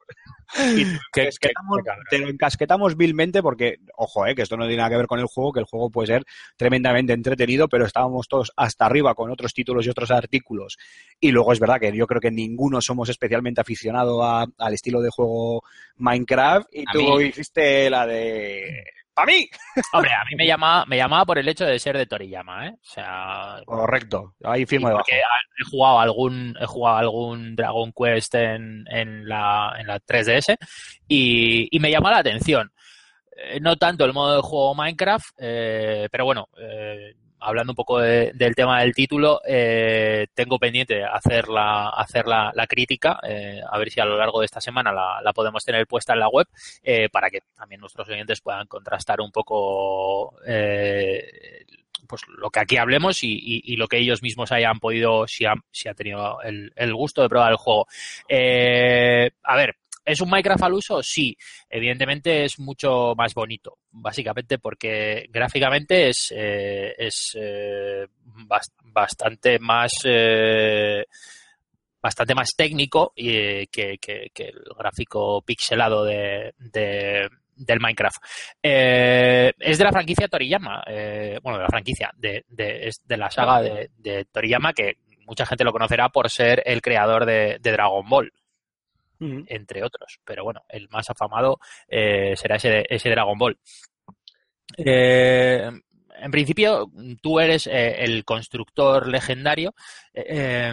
Y 0.74 0.84
te 0.86 0.90
lo, 0.92 0.98
Qué- 1.12 1.20
encasquetamos, 1.22 1.76
qué- 1.76 1.82
qué 1.82 1.86
cabrón. 1.86 2.04
te 2.08 2.18
lo 2.18 2.28
encasquetamos 2.30 2.96
vilmente 2.96 3.42
porque, 3.42 3.76
ojo, 3.98 4.26
eh, 4.26 4.34
que 4.34 4.40
esto 4.40 4.56
no 4.56 4.64
tiene 4.64 4.78
nada 4.78 4.88
que 4.88 4.96
ver 4.96 5.06
con 5.06 5.20
el 5.20 5.26
juego, 5.26 5.52
que 5.52 5.60
el 5.60 5.66
juego 5.66 5.90
puede 5.90 6.06
ser 6.06 6.24
tremendamente 6.56 7.12
entretenido, 7.12 7.68
pero 7.68 7.84
estábamos 7.84 8.26
todos 8.26 8.50
hasta 8.56 8.86
arriba 8.86 9.14
con 9.14 9.30
otros 9.30 9.52
títulos 9.52 9.84
y 9.84 9.90
otros 9.90 10.10
artículos. 10.10 10.78
Y 11.20 11.30
luego 11.30 11.52
es 11.52 11.60
verdad 11.60 11.78
que 11.78 11.94
yo 11.94 12.06
creo 12.06 12.22
que 12.22 12.30
ninguno 12.30 12.80
somos 12.80 13.10
especialmente 13.10 13.60
aficionado 13.60 14.24
a- 14.24 14.46
al 14.56 14.72
estilo 14.72 15.02
de 15.02 15.10
juego 15.10 15.62
Minecraft 15.96 16.68
y 16.72 16.84
A 16.88 16.92
tú 16.92 17.18
mí. 17.18 17.24
hiciste 17.24 17.90
la 17.90 18.06
de... 18.06 18.82
¡Para 19.14 19.26
mí! 19.26 19.48
Hombre, 19.92 20.10
a 20.12 20.24
mí 20.24 20.34
me 20.36 20.46
llamaba, 20.46 20.84
me 20.86 20.96
llamaba 20.96 21.24
por 21.24 21.38
el 21.38 21.48
hecho 21.48 21.64
de 21.64 21.78
ser 21.78 21.96
de 21.96 22.06
Toriyama, 22.06 22.66
¿eh? 22.66 22.72
O 22.74 22.78
sea, 22.84 23.60
Correcto, 23.64 24.34
ahí 24.42 24.66
firmo 24.66 24.88
debajo. 24.88 25.04
porque 25.04 25.20
he 25.60 25.64
jugado 25.70 26.00
algún 26.00 26.56
he 26.60 26.66
jugado 26.66 26.96
algún 26.98 27.54
Dragon 27.56 27.92
Quest 27.92 28.34
en, 28.34 28.84
en 28.90 29.28
la 29.28 29.74
en 29.78 29.86
la 29.86 30.00
3DS 30.00 30.56
y, 31.06 31.68
y 31.70 31.78
me 31.80 31.90
llama 31.90 32.10
la 32.10 32.18
atención 32.18 32.70
Eh, 33.36 33.58
no 33.60 33.76
tanto 33.76 34.04
el 34.04 34.12
modo 34.12 34.36
de 34.36 34.42
juego 34.42 34.74
Minecraft 34.74 35.26
eh, 35.38 36.08
pero 36.10 36.24
bueno 36.24 36.48
eh, 36.56 37.14
hablando 37.44 37.72
un 37.72 37.76
poco 37.76 37.98
de- 38.00 38.32
del 38.34 38.54
tema 38.54 38.80
del 38.80 38.94
título 38.94 39.40
eh, 39.46 40.26
tengo 40.34 40.58
pendiente 40.58 41.04
hacer 41.04 41.48
la 41.48 41.90
hacer 41.90 42.26
la, 42.26 42.50
la 42.54 42.66
crítica 42.66 43.20
eh, 43.22 43.60
a 43.68 43.78
ver 43.78 43.90
si 43.90 44.00
a 44.00 44.04
lo 44.04 44.16
largo 44.16 44.40
de 44.40 44.46
esta 44.46 44.60
semana 44.60 44.92
la, 44.92 45.32
podemos 45.32 45.64
tener 45.64 45.86
puesta 45.86 46.12
en 46.12 46.20
la 46.20 46.28
web 46.28 46.46
eh, 46.82 47.08
para 47.10 47.30
que 47.30 47.40
también 47.56 47.80
nuestros 47.80 48.08
oyentes 48.08 48.40
puedan 48.40 48.66
contrastar 48.66 49.20
un 49.20 49.30
poco 49.30 50.34
pues 52.06 52.22
lo 52.36 52.50
que 52.50 52.60
aquí 52.60 52.76
hablemos 52.76 53.20
y, 53.22 53.76
lo 53.76 53.88
que 53.88 53.96
ellos 53.96 54.22
mismos 54.22 54.52
hayan 54.52 54.78
podido, 54.78 55.26
si 55.26 55.46
han, 55.46 55.62
si 55.70 55.88
ha 55.88 55.94
tenido 55.94 56.40
el, 56.42 56.70
el 56.76 56.94
gusto 56.94 57.22
de 57.22 57.30
probar 57.30 57.52
el 57.52 57.56
juego. 57.56 57.86
A 59.42 59.56
ver, 59.56 59.76
¿es 60.04 60.20
un 60.20 60.30
Minecraft 60.30 60.62
al 60.64 60.74
uso? 60.74 61.02
Sí, 61.02 61.36
evidentemente 61.68 62.44
es 62.44 62.58
mucho 62.58 63.14
más 63.16 63.34
bonito, 63.34 63.78
básicamente 63.90 64.58
porque 64.58 65.26
gráficamente 65.30 66.08
es, 66.08 66.32
eh, 66.36 66.94
es 66.98 67.36
eh, 67.40 68.06
bas- 68.46 68.72
bastante 68.82 69.58
más... 69.58 69.92
eh, 70.04 71.04
bastante 72.00 72.34
más 72.34 72.50
técnico 72.56 73.12
eh, 73.16 73.66
que, 73.72 73.96
que- 73.98 74.30
que 74.34 74.44
el 74.48 74.62
gráfico 74.78 75.40
pixelado 75.42 76.04
de, 76.04 76.52
de- 76.58 77.28
del 77.56 77.80
Minecraft. 77.80 78.16
Eh, 78.62 79.52
es 79.58 79.78
de 79.78 79.84
la 79.84 79.92
franquicia 79.92 80.28
Toriyama, 80.28 80.82
eh, 80.86 81.38
bueno, 81.42 81.58
de 81.58 81.62
la 81.64 81.68
franquicia, 81.70 82.10
de, 82.16 82.44
de, 82.48 82.88
es 82.88 83.00
de 83.06 83.16
la 83.16 83.30
saga 83.30 83.62
de, 83.62 84.24
Toriyama, 84.30 84.72
que 84.74 84.98
mucha 85.26 85.46
gente 85.46 85.64
lo 85.64 85.72
conocerá 85.72 86.10
por 86.10 86.28
ser 86.28 86.62
el 86.66 86.82
creador 86.82 87.24
de 87.24 87.58
Dragon 87.62 88.06
Ball, 88.06 88.32
Entre 89.46 89.82
otros. 89.82 90.18
Pero 90.24 90.44
bueno, 90.44 90.62
el 90.68 90.88
más 90.90 91.08
afamado 91.10 91.58
eh, 91.88 92.34
será 92.36 92.56
ese, 92.56 92.84
ese 92.88 93.10
Dragon 93.10 93.38
Ball. 93.38 93.58
Eh, 94.76 95.70
en 96.16 96.30
principio, 96.30 96.90
tú 97.20 97.40
eres 97.40 97.66
eh, 97.66 97.96
el 98.04 98.24
constructor 98.24 99.06
legendario 99.08 99.74
eh, 100.14 100.72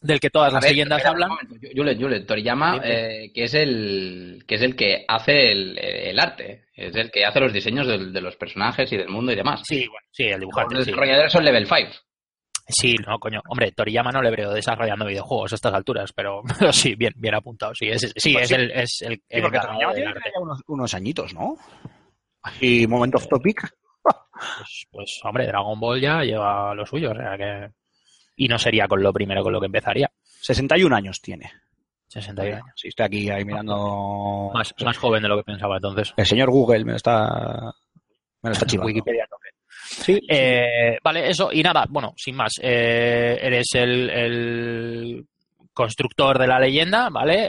del 0.00 0.20
que 0.20 0.30
todas 0.30 0.52
las 0.52 0.62
ver, 0.62 0.72
leyendas 0.72 0.98
espera 0.98 1.10
hablan. 1.12 1.30
Julen, 1.74 2.00
Julen, 2.00 2.26
Toriyama, 2.26 2.80
eh, 2.84 3.30
que 3.34 3.44
es 3.44 3.54
el 3.54 4.44
que 4.46 4.54
es 4.56 4.62
el 4.62 4.76
que 4.76 5.04
hace 5.08 5.52
el, 5.52 5.78
el 5.78 6.18
arte, 6.18 6.66
es 6.74 6.94
el 6.96 7.10
que 7.10 7.24
hace 7.24 7.40
los 7.40 7.52
diseños 7.52 7.86
del- 7.86 8.12
de 8.12 8.20
los 8.20 8.36
personajes 8.36 8.90
y 8.92 8.96
del 8.96 9.08
mundo 9.08 9.32
y 9.32 9.36
demás. 9.36 9.62
Sí, 9.64 9.86
bueno, 9.88 10.06
sí, 10.10 10.24
el 10.24 10.32
Los 10.32 10.40
dibujante. 10.40 10.74
Sí. 10.76 10.84
desarrolladores 10.90 11.32
son 11.32 11.44
level 11.44 11.66
5. 11.66 11.90
Sí, 12.68 12.96
no, 13.06 13.18
coño. 13.18 13.40
Hombre, 13.48 13.72
Toriyama 13.72 14.10
no 14.10 14.20
le 14.22 14.30
veo 14.30 14.52
desarrollando 14.52 15.06
videojuegos 15.06 15.52
a 15.52 15.54
estas 15.54 15.72
alturas, 15.74 16.12
pero, 16.12 16.42
pero 16.58 16.72
sí, 16.72 16.94
bien, 16.96 17.12
bien 17.16 17.34
apuntado. 17.34 17.74
Sí, 17.74 17.86
es, 17.88 18.12
sí, 18.16 18.32
Pues 18.32 18.44
es 18.44 18.48
sí. 18.48 18.54
el, 18.54 18.70
es 18.72 19.02
el, 19.02 19.14
Sí, 19.14 19.22
el 19.28 19.42
porque 19.42 19.56
encargado 19.58 19.78
Toriyama 19.90 19.94
tiene 19.94 20.32
unos, 20.40 20.62
unos 20.66 20.94
añitos, 20.94 21.34
¿no? 21.34 21.56
Y 22.60 22.86
momento 22.86 23.18
off 23.18 23.28
topic. 23.28 23.68
Pues, 24.02 24.86
pues, 24.90 25.20
hombre, 25.24 25.46
Dragon 25.46 25.78
Ball 25.80 26.00
ya 26.00 26.22
lleva 26.22 26.74
lo 26.74 26.84
suyo, 26.86 27.10
o 27.10 27.14
sea 27.14 27.36
que... 27.36 27.70
Y 28.36 28.48
no 28.48 28.58
sería 28.58 28.86
con 28.86 29.02
lo 29.02 29.12
primero 29.12 29.42
con 29.42 29.52
lo 29.52 29.60
que 29.60 29.66
empezaría. 29.66 30.10
61 30.42 30.94
años 30.94 31.20
tiene. 31.22 31.50
61 32.08 32.56
años. 32.56 32.72
Sí, 32.76 32.88
estoy 32.88 33.06
aquí 33.06 33.30
ahí 33.30 33.44
mirando. 33.44 34.50
Más, 34.52 34.74
más 34.84 34.98
joven 34.98 35.22
de 35.22 35.28
lo 35.28 35.38
que 35.38 35.44
pensaba 35.44 35.76
entonces. 35.76 36.12
El 36.16 36.26
señor 36.26 36.50
Google 36.50 36.84
me 36.84 36.92
lo 36.92 36.96
está. 36.96 37.72
Me 38.42 38.50
lo 38.50 38.52
está 38.52 38.66
chivando. 38.66 38.88
Wikipedia 38.88 39.26
no. 39.30 39.35
Sí. 39.88 40.18
Eh, 40.28 40.98
vale, 41.02 41.28
eso, 41.30 41.50
y 41.52 41.62
nada, 41.62 41.84
bueno, 41.88 42.12
sin 42.16 42.36
más, 42.36 42.54
eh, 42.62 43.38
eres 43.40 43.66
el, 43.74 44.10
el 44.10 45.26
constructor 45.72 46.38
de 46.38 46.46
la 46.46 46.58
leyenda, 46.58 47.10
¿vale? 47.10 47.46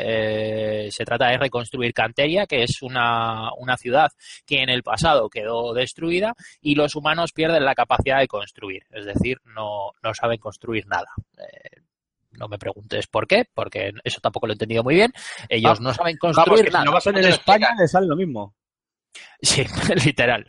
Eh, 0.86 0.92
se 0.92 1.06
trata 1.06 1.30
de 1.30 1.38
reconstruir 1.38 1.94
Canteria, 1.94 2.46
que 2.46 2.64
es 2.64 2.82
una, 2.82 3.50
una 3.58 3.78
ciudad 3.78 4.10
que 4.46 4.62
en 4.62 4.70
el 4.70 4.84
pasado 4.84 5.30
quedó 5.30 5.74
destruida 5.74 6.34
y 6.62 6.76
los 6.76 6.96
humanos 6.96 7.32
pierden 7.34 7.64
la 7.66 7.74
capacidad 7.76 8.20
de 8.20 8.28
construir, 8.28 8.84
es 8.92 9.06
decir, 9.06 9.38
no, 9.46 9.92
no 10.04 10.14
saben 10.14 10.40
construir 10.40 10.86
nada. 10.88 11.08
Eh, 11.38 11.82
no 12.32 12.48
me 12.48 12.60
preguntes 12.60 13.08
por 13.08 13.26
qué, 13.28 13.46
porque 13.54 13.92
eso 14.04 14.20
tampoco 14.22 14.46
lo 14.46 14.52
he 14.54 14.56
entendido 14.56 14.84
muy 14.84 14.94
bien. 14.96 15.12
Ellos 15.50 15.78
Ah, 15.80 15.82
no 15.84 15.94
saben 15.94 16.18
Vamos, 16.22 16.36
construir 16.38 16.66
si 16.68 16.72
nada. 16.72 16.86
no 16.86 16.92
vas 16.92 17.08
en 17.08 17.18
España, 17.18 17.30
explicas. 17.68 17.80
le 17.80 17.88
sale 17.88 18.08
lo 18.08 18.16
mismo. 18.16 18.54
Sí, 19.42 19.64
literal. 20.06 20.46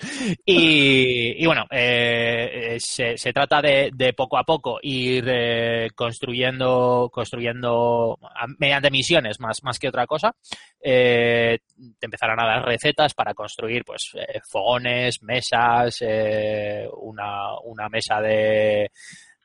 Y, 0.47 1.45
bueno, 1.45 1.67
eh, 1.71 2.79
se, 2.81 3.19
se 3.19 3.33
trata 3.35 3.61
de, 3.61 3.91
de 3.95 4.15
poco 4.15 4.39
a 4.39 4.45
poco 4.45 4.79
ir 4.83 5.25
eh, 5.29 5.91
construyendo, 5.95 7.11
construyendo 7.13 8.19
mediante 8.59 8.91
misiones 8.91 9.41
más, 9.41 9.63
más 9.63 9.79
que 9.79 9.89
otra 9.89 10.07
cosa. 10.07 10.35
Eh, 10.81 11.59
te 11.99 12.07
empezarán 12.07 12.41
a 12.41 12.47
dar 12.47 12.65
recetas 12.65 13.13
para 13.13 13.35
construir 13.35 13.85
pues 13.85 14.11
eh, 14.15 14.41
fogones, 14.51 15.23
mesas, 15.23 15.99
eh, 16.01 16.89
una, 16.97 17.59
una 17.65 17.89
mesa 17.89 18.21
de, 18.23 18.91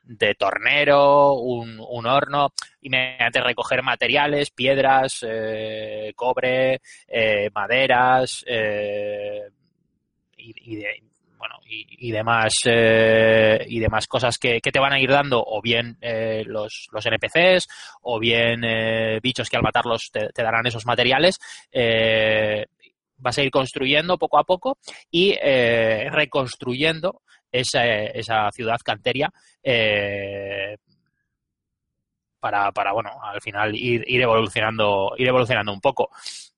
de 0.06 0.34
tornero, 0.34 1.34
un, 1.34 1.80
un 1.80 2.06
horno, 2.06 2.52
y 2.80 2.90
mediante 2.90 3.40
recoger 3.40 3.82
materiales, 3.82 4.50
piedras, 4.50 5.24
eh, 5.26 6.12
cobre, 6.14 6.80
eh, 7.08 7.50
maderas, 7.54 8.44
eh, 8.46 9.48
y, 10.36 10.72
y 10.72 10.76
de, 10.76 11.02
bueno, 11.38 11.56
y, 11.66 12.10
demás 12.10 12.52
y 12.64 13.78
demás 13.80 14.06
cosas 14.06 14.38
que, 14.38 14.60
que 14.60 14.70
te 14.70 14.78
van 14.78 14.92
a 14.92 15.00
ir 15.00 15.10
dando 15.10 15.42
o 15.44 15.60
bien 15.60 15.98
los, 16.46 16.88
los 16.92 17.04
NPCs 17.04 17.68
o 18.02 18.18
bien 18.18 18.62
bichos 19.22 19.50
que 19.50 19.56
al 19.56 19.62
matarlos 19.62 20.10
te, 20.10 20.42
darán 20.42 20.66
esos 20.66 20.86
materiales 20.86 21.38
vas 23.18 23.38
a 23.38 23.42
ir 23.42 23.50
construyendo 23.50 24.16
poco 24.16 24.38
a 24.38 24.44
poco 24.44 24.78
y 25.10 25.36
reconstruyendo 25.36 27.20
esa, 27.60 27.84
esa 27.84 28.50
ciudad 28.52 28.78
canteria 28.84 29.30
eh, 29.62 30.76
para, 32.40 32.72
para 32.72 32.92
bueno 32.92 33.10
al 33.22 33.40
final 33.40 33.74
ir, 33.74 34.04
ir 34.06 34.20
evolucionando 34.22 35.14
ir 35.16 35.28
evolucionando 35.28 35.72
un 35.72 35.80
poco 35.80 36.10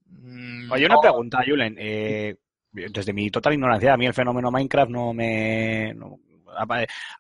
Mm, 0.09 0.71
Oye, 0.71 0.87
una 0.87 1.01
pregunta, 1.01 1.43
Julen. 1.45 1.75
Eh, 1.79 2.37
desde 2.71 3.13
mi 3.13 3.29
total 3.29 3.55
ignorancia, 3.55 3.93
a 3.93 3.97
mí 3.97 4.07
el 4.07 4.15
fenómeno 4.15 4.53
Minecraft 4.53 4.91
no 4.91 5.13
me... 5.13 5.93
no- 5.95 6.21
ha, 6.57 6.65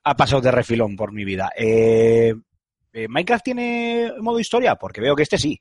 ha 0.04 0.16
pasado 0.16 0.40
de 0.40 0.52
refilón 0.52 0.94
por 0.96 1.12
mi 1.12 1.24
vida. 1.24 1.50
Eh, 1.56 2.32
¿Minecraft 3.08 3.44
tiene 3.44 4.12
modo 4.20 4.38
historia? 4.38 4.76
Porque 4.76 5.00
veo 5.00 5.16
que 5.16 5.24
este 5.24 5.36
sí. 5.36 5.60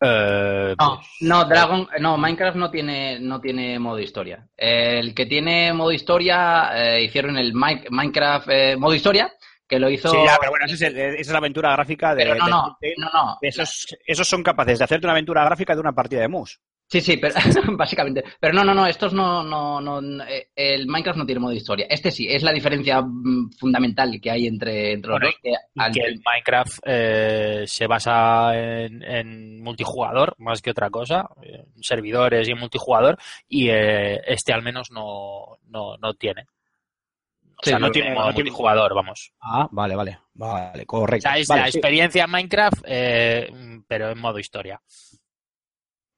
Eh, 0.00 0.74
No, 0.78 0.96
pues, 0.96 1.08
no, 1.20 1.44
Dragon, 1.44 1.88
no, 2.00 2.16
Minecraft 2.16 2.56
no 2.56 2.70
tiene, 2.70 3.18
no 3.20 3.40
tiene 3.40 3.78
modo 3.78 3.98
historia. 3.98 4.46
El 4.56 5.14
que 5.14 5.26
tiene 5.26 5.72
modo 5.72 5.92
historia 5.92 6.70
eh, 6.74 7.04
hicieron 7.04 7.36
el 7.36 7.52
Mi- 7.54 7.84
Minecraft 7.90 8.48
eh, 8.50 8.76
modo 8.76 8.94
historia, 8.94 9.32
que 9.70 9.78
lo 9.78 9.88
hizo. 9.88 10.08
Sí, 10.10 10.18
ya, 10.26 10.36
pero 10.38 10.50
bueno, 10.50 10.66
esa 10.66 10.74
es, 10.74 10.82
el- 10.82 10.98
esa 10.98 11.20
es 11.20 11.28
la 11.30 11.38
aventura 11.38 11.72
gráfica 11.72 12.14
de... 12.14 12.24
Pero 12.24 12.34
no, 12.34 12.44
de- 12.44 12.50
no, 12.50 12.76
de- 12.80 12.94
no, 12.98 13.08
no. 13.12 13.38
Esos, 13.40 13.86
esos 14.04 14.28
son 14.28 14.42
capaces 14.42 14.78
de 14.78 14.84
hacerte 14.84 15.06
una 15.06 15.12
aventura 15.12 15.44
gráfica 15.44 15.74
de 15.74 15.80
una 15.80 15.92
partida 15.92 16.20
de 16.20 16.28
mus. 16.28 16.60
Sí, 16.88 17.00
sí, 17.00 17.18
pero, 17.18 17.34
básicamente. 17.78 18.24
Pero 18.40 18.52
no, 18.52 18.64
no, 18.64 18.74
no, 18.74 18.84
estos 18.84 19.12
no, 19.12 19.44
no, 19.44 19.80
no, 19.80 20.24
eh, 20.24 20.48
el 20.56 20.88
Minecraft 20.88 21.18
no 21.20 21.24
tiene 21.24 21.40
modo 21.40 21.52
historia. 21.52 21.86
Este 21.88 22.10
sí, 22.10 22.26
es 22.28 22.42
la 22.42 22.50
diferencia 22.52 23.00
mm, 23.00 23.52
fundamental 23.52 24.18
que 24.20 24.28
hay 24.28 24.48
entre, 24.48 24.94
entre 24.94 25.08
los 25.12 25.20
Bueno, 25.20 25.26
dos. 25.32 25.40
Que 25.40 25.50
y 25.50 25.80
al- 25.80 25.92
que 25.92 26.00
el 26.00 26.20
Minecraft 26.24 26.78
eh, 26.84 27.62
se 27.68 27.86
basa 27.86 28.56
en, 28.58 29.04
en 29.04 29.62
multijugador 29.62 30.34
más 30.38 30.60
que 30.62 30.72
otra 30.72 30.90
cosa, 30.90 31.28
en 31.42 31.64
servidores 31.80 32.48
y 32.48 32.54
multijugador, 32.54 33.16
y 33.48 33.68
eh, 33.70 34.20
este 34.26 34.52
al 34.52 34.62
menos 34.62 34.90
no, 34.90 35.58
no, 35.68 35.96
no 35.96 36.14
tiene. 36.14 36.46
O 37.60 37.64
Sí, 37.64 37.70
sea, 37.70 37.78
no 37.78 37.90
tiene 37.90 38.08
no 38.10 38.14
modo 38.16 38.24
tiene- 38.32 38.44
multijugador, 38.50 38.94
vamos. 38.94 39.32
Ah, 39.40 39.68
vale, 39.70 39.94
vale. 39.94 40.18
Vale, 40.32 40.82
O 40.82 40.86
correcto. 40.86 41.28
sea, 41.28 41.36
es 41.38 41.46
Vale, 41.48 41.60
la 41.62 41.70
sí. 41.70 41.76
experiencia 41.78 42.24
en 42.24 42.30
Minecraft, 42.30 42.82
eh, 42.86 43.52
pero 43.86 44.10
en 44.10 44.18
modo 44.18 44.38
historia. 44.38 44.80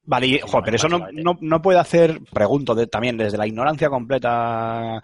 Vale, 0.05 0.27
y, 0.27 0.39
jo, 0.39 0.61
pero 0.63 0.75
eso 0.77 0.87
no, 0.89 1.07
no, 1.11 1.37
no 1.41 1.61
puede 1.61 1.79
hacer, 1.79 2.19
pregunto 2.31 2.75
de- 2.75 2.87
también 2.87 3.17
desde 3.17 3.37
la 3.37 3.47
ignorancia 3.47 3.89
completa 3.89 5.01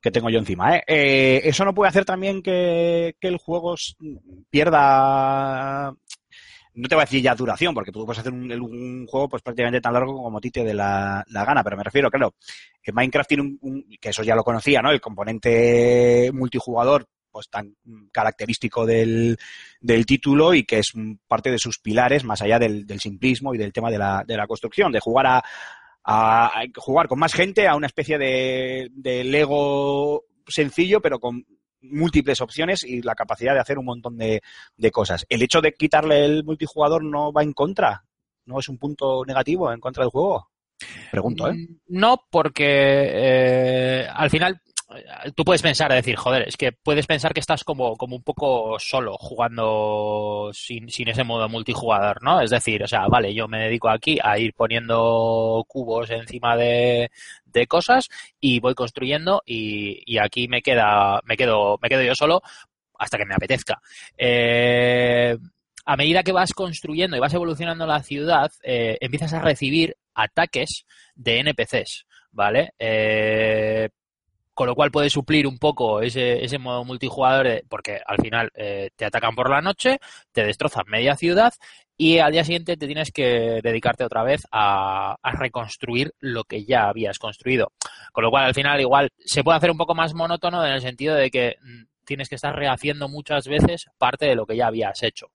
que 0.00 0.10
tengo 0.10 0.30
yo 0.30 0.38
encima, 0.40 0.76
¿eh? 0.76 0.82
Eh, 0.86 1.40
eso 1.44 1.64
no 1.64 1.72
puede 1.74 1.88
hacer 1.88 2.04
también 2.04 2.42
que, 2.42 3.14
que 3.20 3.28
el 3.28 3.36
juego 3.38 3.76
pierda, 4.50 5.94
no 6.74 6.88
te 6.88 6.94
voy 6.94 7.02
a 7.02 7.04
decir 7.04 7.22
ya 7.22 7.34
duración, 7.34 7.74
porque 7.74 7.92
tú 7.92 8.04
puedes 8.04 8.20
hacer 8.20 8.32
un, 8.32 9.06
juego 9.06 9.28
pues 9.28 9.42
prácticamente 9.42 9.80
tan 9.80 9.92
largo 9.92 10.22
como 10.22 10.38
a 10.38 10.40
ti 10.40 10.50
te 10.50 10.64
dé 10.64 10.74
la, 10.74 11.24
la 11.28 11.44
gana, 11.44 11.62
pero 11.62 11.76
me 11.76 11.84
refiero, 11.84 12.10
claro, 12.10 12.34
que 12.82 12.92
Minecraft 12.92 13.28
tiene 13.28 13.58
un, 13.60 13.84
que 14.00 14.08
eso 14.08 14.22
ya 14.22 14.34
lo 14.34 14.44
conocía, 14.44 14.80
¿no? 14.80 14.90
El 14.90 15.00
componente 15.00 16.30
multijugador 16.32 17.06
pues 17.30 17.48
tan 17.48 17.74
característico 18.12 18.84
del, 18.84 19.38
del 19.80 20.04
título 20.04 20.52
y 20.52 20.64
que 20.64 20.80
es 20.80 20.92
parte 21.26 21.50
de 21.50 21.58
sus 21.58 21.78
pilares 21.78 22.24
más 22.24 22.42
allá 22.42 22.58
del, 22.58 22.86
simplismo 23.00 23.54
y 23.54 23.58
del 23.58 23.72
tema 23.72 23.90
de 23.90 23.98
la, 23.98 24.22
de 24.26 24.36
la 24.36 24.46
construcción, 24.46 24.92
de 24.92 25.00
jugar 25.00 25.26
a- 25.26 25.42
a 26.04 26.50
jugar 26.76 27.06
con 27.06 27.18
más 27.18 27.32
gente 27.32 27.68
a 27.68 27.76
una 27.76 27.86
especie 27.86 28.18
de, 28.18 28.88
de 28.92 29.22
Lego 29.24 30.24
sencillo 30.48 31.00
pero 31.00 31.20
con 31.20 31.46
múltiples 31.82 32.40
opciones 32.40 32.84
y 32.84 33.02
la 33.02 33.14
capacidad 33.14 33.54
de 33.54 33.60
hacer 33.60 33.78
un 33.78 33.84
montón 33.84 34.16
de, 34.16 34.42
de 34.76 34.90
cosas. 34.90 35.26
El 35.28 35.42
hecho 35.42 35.60
de 35.60 35.72
quitarle 35.74 36.24
el 36.24 36.44
multijugador 36.44 37.04
no 37.04 37.32
va 37.32 37.42
en 37.42 37.52
contra, 37.52 38.04
no 38.46 38.58
es 38.58 38.68
un 38.68 38.78
punto 38.78 39.24
negativo 39.24 39.72
en 39.72 39.80
contra 39.80 40.04
del 40.04 40.10
juego. 40.10 40.48
Pregunto, 41.10 41.48
¿eh? 41.48 41.54
Mm, 41.54 41.76
No, 41.88 42.24
porque 42.30 42.64
eh, 42.66 44.06
al 44.12 44.30
final 44.30 44.60
tú 45.34 45.44
puedes 45.44 45.62
pensar, 45.62 45.92
decir, 45.92 46.16
joder, 46.16 46.48
es 46.48 46.56
que 46.56 46.72
puedes 46.72 47.06
pensar 47.06 47.32
que 47.32 47.40
estás 47.40 47.64
como, 47.64 47.96
como 47.96 48.16
un 48.16 48.22
poco 48.22 48.78
solo 48.78 49.16
jugando 49.18 50.50
sin, 50.52 50.90
sin 50.90 51.08
ese 51.08 51.24
modo 51.24 51.48
multijugador, 51.48 52.22
¿no? 52.22 52.40
Es 52.40 52.50
decir, 52.50 52.82
o 52.82 52.88
sea, 52.88 53.06
vale, 53.08 53.34
yo 53.34 53.48
me 53.48 53.60
dedico 53.60 53.88
aquí 53.88 54.18
a 54.22 54.38
ir 54.38 54.54
poniendo 54.54 55.64
cubos 55.68 56.10
encima 56.10 56.56
de, 56.56 57.10
de 57.44 57.66
cosas 57.66 58.08
y 58.40 58.60
voy 58.60 58.74
construyendo 58.74 59.42
y, 59.46 60.02
y 60.06 60.18
aquí 60.18 60.48
me 60.48 60.62
queda, 60.62 61.20
me 61.24 61.36
quedo, 61.36 61.78
me 61.82 61.88
quedo 61.88 62.02
yo 62.02 62.14
solo 62.14 62.42
hasta 62.98 63.18
que 63.18 63.26
me 63.26 63.34
apetezca. 63.34 63.80
Eh, 64.16 65.36
a 65.84 65.96
medida 65.96 66.22
que 66.22 66.32
vas 66.32 66.52
construyendo 66.52 67.16
y 67.16 67.20
vas 67.20 67.34
evolucionando 67.34 67.86
la 67.86 68.02
ciudad, 68.02 68.52
eh, 68.62 68.98
empiezas 69.00 69.32
a 69.32 69.40
recibir 69.40 69.96
ataques 70.14 70.86
de 71.14 71.40
NPCs, 71.40 72.06
¿vale? 72.30 72.72
Eh, 72.78 73.88
con 74.54 74.66
lo 74.66 74.74
cual 74.74 74.90
puedes 74.90 75.12
suplir 75.12 75.46
un 75.46 75.58
poco 75.58 76.00
ese, 76.02 76.44
ese 76.44 76.58
modo 76.58 76.84
multijugador, 76.84 77.46
de- 77.46 77.64
porque 77.68 78.00
al 78.06 78.18
final 78.18 78.50
eh, 78.54 78.90
te 78.96 79.04
atacan 79.04 79.34
por 79.34 79.48
la 79.50 79.60
noche, 79.62 79.98
te 80.32 80.44
destrozan 80.44 80.84
media 80.88 81.16
ciudad 81.16 81.52
y 81.96 82.18
al 82.18 82.32
día 82.32 82.44
siguiente 82.44 82.76
te 82.76 82.86
tienes 82.86 83.12
que 83.12 83.60
dedicarte 83.62 84.04
otra 84.04 84.22
vez 84.24 84.42
a, 84.50 85.16
a 85.22 85.30
reconstruir 85.32 86.12
lo 86.18 86.44
que 86.44 86.64
ya 86.64 86.88
habías 86.88 87.18
construido. 87.18 87.72
Con 88.12 88.24
lo 88.24 88.30
cual 88.30 88.44
al 88.46 88.54
final 88.54 88.80
igual 88.80 89.10
se 89.18 89.44
puede 89.44 89.58
hacer 89.58 89.70
un 89.70 89.78
poco 89.78 89.94
más 89.94 90.12
monótono 90.14 90.64
en 90.66 90.72
el 90.72 90.80
sentido 90.80 91.14
de 91.14 91.30
que 91.30 91.56
mm, 91.62 91.84
tienes 92.04 92.28
que 92.28 92.34
estar 92.34 92.54
rehaciendo 92.54 93.08
muchas 93.08 93.46
veces 93.46 93.86
parte 93.98 94.26
de 94.26 94.34
lo 94.34 94.46
que 94.46 94.56
ya 94.56 94.66
habías 94.66 95.02
hecho. 95.02 95.28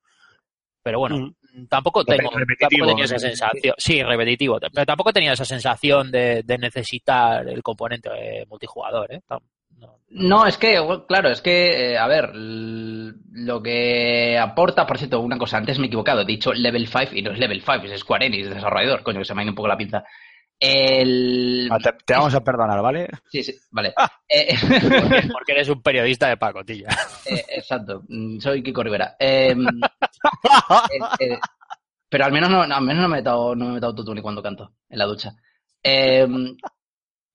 Pero 0.83 0.99
bueno, 0.99 1.17
Mm. 1.17 1.33
Tampoco 1.69 2.03
tengo 2.05 2.29
tampoco 2.29 2.87
tenía 2.87 3.05
esa 3.05 3.15
¿no? 3.15 3.19
sensación, 3.19 3.75
sí, 3.77 4.03
repetitivo, 4.03 4.59
pero 4.73 4.85
tampoco 4.85 5.13
tenía 5.13 5.33
esa 5.33 5.45
sensación 5.45 6.11
de, 6.11 6.43
de 6.43 6.57
necesitar 6.57 7.47
el 7.47 7.63
componente 7.63 8.09
eh, 8.15 8.45
multijugador, 8.47 9.11
¿eh? 9.13 9.21
Tam- 9.27 9.41
no. 9.79 9.99
No, 10.09 10.45
es 10.47 10.57
que, 10.57 10.79
claro, 11.07 11.29
es 11.29 11.41
que, 11.41 11.91
eh, 11.91 11.97
a 11.97 12.07
ver, 12.07 12.31
lo 12.33 13.61
que 13.61 14.37
aporta, 14.37 14.87
por 14.87 14.97
cierto, 14.97 15.19
una 15.19 15.37
cosa, 15.37 15.57
antes 15.57 15.77
me 15.77 15.85
he 15.85 15.87
equivocado, 15.87 16.21
he 16.21 16.25
dicho 16.25 16.53
Level 16.53 16.87
5 16.87 17.11
y 17.13 17.21
no 17.21 17.31
es 17.31 17.39
Level 17.39 17.61
5, 17.61 17.85
es 17.85 17.99
Square 17.99 18.25
Enix, 18.25 18.49
desarrollador, 18.49 19.03
coño, 19.03 19.19
que 19.19 19.25
se 19.25 19.35
me 19.35 19.41
ha 19.41 19.43
ido 19.43 19.51
un 19.51 19.55
poco 19.55 19.67
la 19.67 19.77
pinza. 19.77 20.03
El... 20.59 21.69
Ah, 21.71 21.77
te, 21.77 21.91
te 22.05 22.13
vamos 22.13 22.33
a 22.33 22.43
perdonar, 22.43 22.81
¿vale? 22.81 23.07
Sí, 23.31 23.43
sí, 23.43 23.55
vale. 23.71 23.93
Eh, 24.27 24.55
Porque, 24.59 25.29
porque 25.31 25.51
eres 25.51 25.69
un 25.69 25.81
periodista 25.81 26.27
de 26.29 26.37
pacotilla. 26.37 26.87
eh, 27.25 27.45
exacto, 27.49 28.03
mm, 28.07 28.39
soy 28.39 28.63
Kiko 28.63 28.83
Rivera. 28.83 29.15
Eh, 29.19 29.51
eh, 29.55 30.99
eh, 31.19 31.39
pero 32.09 32.25
al 32.25 32.31
menos 32.31 32.49
no, 32.49 32.61
al 32.61 32.81
menos 32.83 33.03
no 33.03 33.09
me 33.09 33.17
he 33.17 33.21
metido, 33.21 33.55
no 33.55 33.65
me 33.65 33.71
he 33.71 33.73
metido 33.75 33.89
autotune 33.89 34.21
cuando 34.21 34.41
canto 34.41 34.73
en 34.89 34.97
la 34.99 35.05
ducha. 35.05 35.35
Eh, 35.83 36.27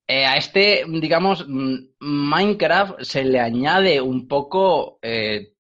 eh, 0.07 0.27
a 0.27 0.37
este, 0.37 0.85
digamos, 0.89 1.47
mm, 1.49 1.77
Minecraft 2.01 3.03
se 3.03 3.25
le 3.25 3.41
añade 3.41 4.01
un 4.01 4.27
poco 4.27 4.99
eh, 5.03 5.55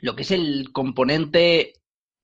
lo 0.00 0.14
que 0.14 0.22
es 0.22 0.30
el 0.30 0.70
componente, 0.72 1.74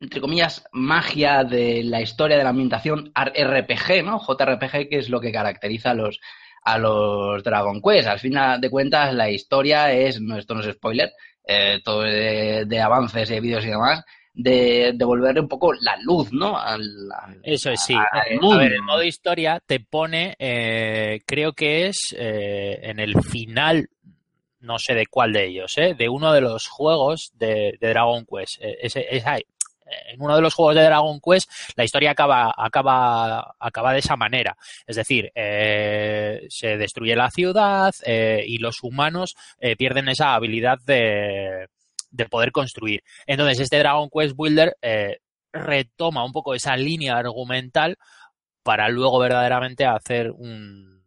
entre 0.04 0.20
comillas, 0.20 0.64
magia 0.72 1.42
de 1.44 1.82
la 1.82 2.00
historia 2.00 2.36
de 2.38 2.44
la 2.44 2.50
ambientación 2.50 3.10
RPG, 3.14 4.04
¿no? 4.04 4.18
JRPG, 4.20 4.88
que 4.88 4.98
es 4.98 5.08
lo 5.08 5.20
que 5.20 5.32
caracteriza 5.32 5.90
a 5.90 5.94
los, 5.94 6.20
a 6.62 6.78
los 6.78 7.42
Dragon 7.42 7.80
Quest. 7.82 8.08
Al 8.08 8.20
final 8.20 8.60
de 8.60 8.70
cuentas, 8.70 9.12
la 9.14 9.30
historia 9.30 9.92
es, 9.92 10.20
no, 10.20 10.38
esto 10.38 10.54
no 10.54 10.60
es 10.60 10.72
spoiler, 10.74 11.10
eh, 11.46 11.80
todo 11.84 12.02
de, 12.02 12.64
de 12.66 12.80
avances 12.80 13.30
y 13.30 13.34
de 13.34 13.40
vídeos 13.40 13.64
y 13.64 13.68
demás, 13.70 14.02
de 14.32 14.92
devolverle 14.94 15.40
un 15.40 15.48
poco 15.48 15.72
la 15.74 15.96
luz, 16.02 16.32
¿no? 16.32 16.58
Al, 16.58 16.82
al- 17.12 17.40
Eso 17.42 17.70
es, 17.70 17.80
sí. 17.80 17.94
A 18.54 18.58
ver, 18.58 18.72
el 18.72 18.82
modo 18.82 19.02
historia 19.02 19.60
te 19.64 19.80
pone, 19.80 20.34
eh, 20.38 21.20
creo 21.26 21.52
que 21.52 21.86
es 21.86 22.14
eh, 22.18 22.80
en 22.82 22.98
el 22.98 23.20
final, 23.22 23.88
no 24.60 24.78
sé 24.78 24.94
de 24.94 25.06
cuál 25.06 25.32
de 25.32 25.46
ellos, 25.46 25.76
¿eh? 25.76 25.94
de 25.94 26.08
uno 26.08 26.32
de 26.32 26.40
los 26.40 26.66
juegos 26.68 27.30
de, 27.34 27.76
de 27.80 27.88
Dragon 27.90 28.24
Quest. 28.24 28.60
Eh, 28.62 28.78
ese- 28.82 29.06
esa- 29.10 29.38
en 29.86 30.20
uno 30.20 30.36
de 30.36 30.42
los 30.42 30.54
juegos 30.54 30.74
de 30.74 30.82
Dragon 30.82 31.20
Quest 31.20 31.50
la 31.76 31.84
historia 31.84 32.12
acaba, 32.12 32.54
acaba, 32.56 33.54
acaba 33.58 33.92
de 33.92 33.98
esa 33.98 34.16
manera. 34.16 34.56
Es 34.86 34.96
decir, 34.96 35.30
eh, 35.34 36.46
se 36.48 36.76
destruye 36.76 37.16
la 37.16 37.30
ciudad 37.30 37.94
eh, 38.04 38.44
y 38.46 38.58
los 38.58 38.82
humanos 38.82 39.34
eh, 39.58 39.76
pierden 39.76 40.08
esa 40.08 40.34
habilidad 40.34 40.78
de, 40.84 41.68
de 42.10 42.26
poder 42.26 42.52
construir. 42.52 43.02
Entonces, 43.26 43.60
este 43.60 43.78
Dragon 43.78 44.08
Quest 44.10 44.34
Builder 44.36 44.76
retoma 45.52 46.24
un 46.24 46.32
poco 46.32 46.54
esa 46.54 46.76
línea 46.76 47.16
argumental 47.16 47.96
para 48.62 48.88
luego 48.88 49.18
verdaderamente 49.20 49.84
hacer 49.84 50.30
un, 50.30 51.04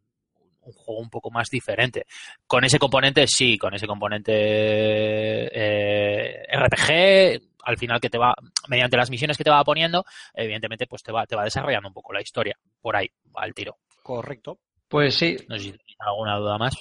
un 0.62 0.74
juego 0.74 1.02
un 1.02 1.10
poco 1.10 1.32
más 1.32 1.50
diferente. 1.50 2.06
Con 2.46 2.64
ese 2.64 2.80
componente, 2.80 3.28
sí, 3.28 3.58
con 3.58 3.74
ese 3.74 3.88
componente 3.88 5.50
RPG, 6.54 7.42
al 7.68 7.78
final 7.78 8.00
que 8.00 8.10
te 8.10 8.18
va, 8.18 8.34
mediante 8.70 8.96
las 8.98 9.10
misiones 9.10 9.38
que 9.38 9.44
te 9.44 9.50
va 9.50 9.64
poniendo, 9.64 10.06
evidentemente, 10.34 10.88
pues 10.88 11.04
te 11.04 11.12
va, 11.12 11.26
te 11.26 11.36
va 11.36 11.44
desarrollando 11.44 11.90
un 11.90 11.94
poco 11.94 12.14
la 12.14 12.22
historia. 12.22 12.58
Por 12.82 12.96
ahí, 12.96 13.10
va 13.36 13.46
el 13.46 13.54
tiro. 13.54 13.78
Correcto. 14.02 14.60
Pues 14.88 15.16
sí. 15.16 15.36
No 15.50 15.58
sé 15.58 15.64
si 15.64 15.72
tenéis 15.72 15.98
alguna 16.00 16.38
duda 16.38 16.58
más. 16.58 16.76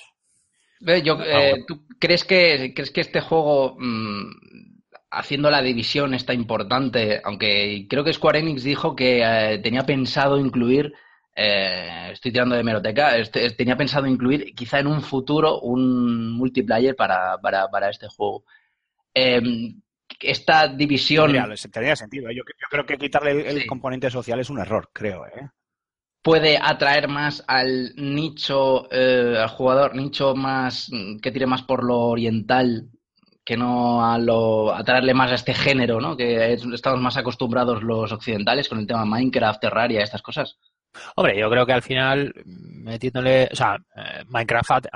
Yo, 0.80 1.14
eh, 1.20 1.50
bueno. 1.50 1.64
¿Tú 1.66 1.86
crees 1.98 2.22
que, 2.24 2.72
crees 2.72 2.90
que 2.92 3.00
este 3.00 3.20
juego, 3.20 3.74
mm, 3.78 4.30
haciendo 5.10 5.50
la 5.50 5.60
división, 5.60 6.14
está 6.14 6.32
importante? 6.32 7.20
Aunque 7.24 7.86
creo 7.90 8.04
que 8.04 8.12
Square 8.12 8.38
Enix 8.38 8.62
dijo 8.62 8.94
que 8.94 9.22
eh, 9.24 9.58
tenía 9.58 9.82
pensado 9.82 10.38
incluir, 10.38 10.92
eh, 11.34 12.10
estoy 12.12 12.30
tirando 12.30 12.54
de 12.54 12.62
meroteca, 12.62 13.16
este- 13.16 13.50
tenía 13.50 13.76
pensado 13.76 14.06
incluir 14.06 14.54
quizá 14.54 14.78
en 14.78 14.86
un 14.86 15.00
futuro 15.02 15.58
un 15.60 16.30
multiplayer 16.32 16.94
para, 16.94 17.38
para, 17.38 17.66
para 17.68 17.90
este 17.90 18.06
juego. 18.06 18.44
Esta 20.20 20.68
división 20.68 21.32
Tendría, 21.32 21.54
tendría 21.70 21.96
sentido. 21.96 22.28
¿eh? 22.30 22.34
Yo, 22.36 22.42
yo 22.46 22.66
creo 22.70 22.86
que 22.86 22.96
quitarle 22.98 23.32
el, 23.32 23.40
el 23.46 23.60
Sí. 23.62 23.66
componente 23.66 24.10
social 24.10 24.40
es 24.40 24.50
un 24.50 24.58
error, 24.58 24.90
creo. 24.92 25.26
¿eh? 25.26 25.48
puede 26.22 26.58
atraer 26.60 27.06
más 27.06 27.44
al 27.46 27.92
nicho, 27.94 28.88
eh, 28.90 29.36
al 29.40 29.48
jugador, 29.48 29.94
nicho 29.94 30.34
más 30.34 30.88
mm, 30.90 31.18
que 31.18 31.30
tire 31.30 31.46
más 31.46 31.62
por 31.62 31.84
lo 31.84 31.98
oriental, 32.00 32.88
que 33.44 33.56
no 33.56 34.04
a 34.04 34.18
lo 34.18 34.74
atraerle 34.74 35.14
más 35.14 35.30
a 35.30 35.36
este 35.36 35.54
género, 35.54 36.00
¿no? 36.00 36.16
Que 36.16 36.52
es- 36.54 36.64
estamos 36.64 37.00
más 37.00 37.16
acostumbrados 37.16 37.84
los 37.84 38.10
occidentales 38.10 38.68
con 38.68 38.80
el 38.80 38.88
tema 38.88 39.04
Minecraft, 39.04 39.60
Terraria, 39.60 40.02
estas 40.02 40.20
cosas. 40.22 40.58
Hombre, 41.14 41.38
yo 41.38 41.50
creo 41.50 41.66
que 41.66 41.72
al 41.72 41.82
final, 41.82 42.32
metiéndole, 42.44 43.48
o 43.50 43.56
sea, 43.56 43.76
eh, 43.96 44.24
Minecraft 44.28 44.86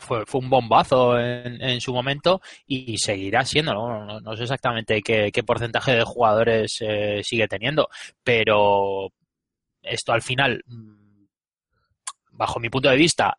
fue, 0.00 0.24
un 0.34 0.50
bombazo 0.50 1.18
en, 1.18 1.60
en 1.62 1.80
su 1.80 1.92
momento 1.92 2.40
y 2.66 2.98
seguirá 2.98 3.44
siendo, 3.44 3.74
¿no? 3.74 4.36
Sé 4.36 4.42
exactamente 4.42 5.02
qué, 5.02 5.30
qué 5.32 5.42
porcentaje 5.42 5.92
de 5.92 6.04
jugadores 6.04 6.78
eh, 6.80 7.20
sigue 7.22 7.48
teniendo, 7.48 7.88
pero 8.22 9.08
esto 9.82 10.12
al 10.12 10.22
final, 10.22 10.62
mm, 10.66 11.24
bajo 12.32 12.60
mi 12.60 12.70
punto 12.70 12.88
de 12.88 12.96
vista, 12.96 13.36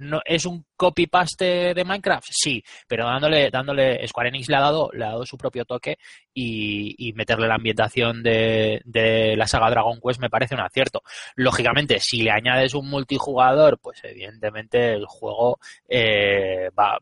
no 0.00 0.20
es 0.24 0.46
un 0.46 0.64
copy 0.76 1.06
paste 1.06 1.74
de 1.74 1.84
Minecraft, 1.84 2.28
sí, 2.30 2.62
pero 2.88 3.04
dándole, 3.04 3.50
dándole, 3.50 4.06
Square 4.08 4.30
Enix 4.30 4.48
le 4.48 4.56
ha 4.56 4.60
dado, 4.60 4.90
le 4.92 5.04
ha 5.04 5.10
dado 5.10 5.26
su 5.26 5.36
propio 5.36 5.64
toque 5.64 5.98
y, 6.34 7.12
meterle 7.14 7.48
la 7.48 7.56
ambientación 7.56 8.22
de, 8.22 8.80
de 8.84 9.36
la 9.36 9.46
saga 9.46 9.68
Dragon 9.68 10.00
Quest 10.00 10.20
me 10.20 10.30
parece 10.30 10.54
un 10.54 10.62
acierto. 10.62 11.02
Lógicamente, 11.34 11.98
si 12.00 12.22
le 12.22 12.30
añades 12.30 12.74
un 12.74 12.88
multijugador, 12.88 13.78
pues 13.78 14.00
evidentemente 14.04 14.94
el 14.94 15.04
juego 15.06 15.58
eh, 15.86 16.70
va, 16.78 16.98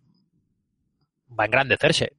va 1.38 1.44
a 1.44 1.46
engrandecerse 1.46 2.12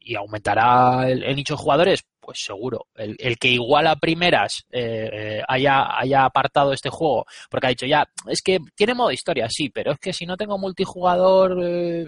y 0.00 0.16
aumentará 0.16 1.08
el, 1.08 1.22
el 1.22 1.36
nicho 1.36 1.54
de 1.54 1.62
jugadores, 1.62 2.04
pues 2.30 2.44
seguro. 2.44 2.86
El, 2.94 3.16
el 3.18 3.38
que 3.38 3.48
igual 3.48 3.88
a 3.88 3.96
primeras 3.96 4.64
eh, 4.70 5.10
eh, 5.12 5.42
haya, 5.48 5.98
haya 5.98 6.24
apartado 6.24 6.72
este 6.72 6.88
juego, 6.88 7.26
porque 7.50 7.66
ha 7.66 7.70
dicho 7.70 7.86
ya, 7.86 8.08
es 8.28 8.40
que 8.40 8.60
tiene 8.76 8.94
modo 8.94 9.10
historia, 9.10 9.48
sí, 9.50 9.68
pero 9.68 9.90
es 9.90 9.98
que 9.98 10.12
si 10.12 10.26
no 10.26 10.36
tengo 10.36 10.56
multijugador 10.56 11.58
eh, 11.60 12.06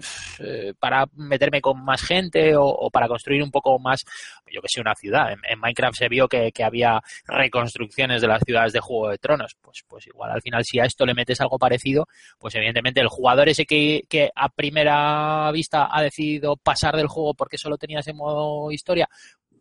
para 0.79 1.07
meterme 1.15 1.59
con 1.59 1.83
más 1.83 2.01
gente 2.01 2.53
o, 2.55 2.89
para 2.89 3.09
construir 3.09 3.43
un 3.43 3.51
poco 3.51 3.77
más, 3.79 4.05
yo 4.49 4.61
que 4.61 4.69
sé, 4.69 4.79
una 4.79 4.95
ciudad. 4.95 5.33
En, 5.33 5.39
en 5.45 5.59
Minecraft 5.59 5.97
se 5.97 6.07
vio 6.07 6.29
que, 6.29 6.53
que 6.53 6.63
había 6.63 7.01
reconstrucciones 7.27 8.21
de 8.21 8.29
las 8.29 8.43
ciudades 8.45 8.71
de 8.71 8.79
Juego 8.79 9.09
de 9.09 9.17
Tronos. 9.17 9.57
Pues, 9.59 9.83
pues 9.85 10.07
igual 10.07 10.31
al 10.31 10.41
final 10.41 10.63
si 10.63 10.79
a 10.79 10.85
esto 10.85 11.05
le 11.05 11.15
metes 11.15 11.41
algo 11.41 11.59
parecido, 11.59 12.07
pues 12.39 12.55
evidentemente 12.55 13.01
el 13.01 13.09
jugador 13.09 13.49
ese 13.49 13.65
que, 13.65 14.03
que 14.07 14.29
a 14.33 14.47
primera 14.47 15.51
vista 15.51 15.89
ha 15.91 16.01
decidido 16.01 16.55
pasar 16.55 16.95
del 16.95 17.07
juego 17.07 17.33
porque 17.33 17.57
solo 17.57 17.77
tenía 17.77 17.99
ese 17.99 18.13
modo 18.13 18.71
historia, 18.71 19.09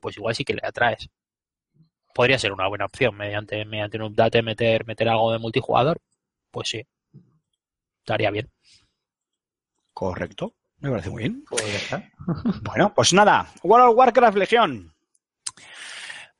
pues 0.03 0.17
igual 0.19 0.35
sí 0.35 0.45
que 0.45 0.55
le 0.55 0.61
atraes. 0.63 1.09
Podría 2.15 2.39
ser 2.39 2.53
una 2.53 2.69
buena 2.69 2.85
opción 2.85 3.17
mediante, 3.17 3.65
mediante 3.65 3.97
un 3.97 4.03
update 4.13 4.43
meter, 4.43 4.85
meter 4.85 5.09
algo 5.09 5.33
de 5.33 5.39
multijugador. 5.39 5.99
Pues 6.51 6.69
sí. 6.69 6.83
Estaría 8.01 8.31
bien. 8.31 8.51
Correcto. 9.95 10.55
Me 10.81 10.91
parece 10.91 11.11
muy 11.11 11.23
bien. 11.23 11.45
Pues 11.49 11.65
ya 11.67 11.77
está. 11.79 12.11
Bueno, 12.63 12.93
pues 12.95 13.13
nada. 13.13 13.47
World 13.63 13.89
of 13.91 13.97
Warcraft 13.97 14.37
Legión. 14.37 14.93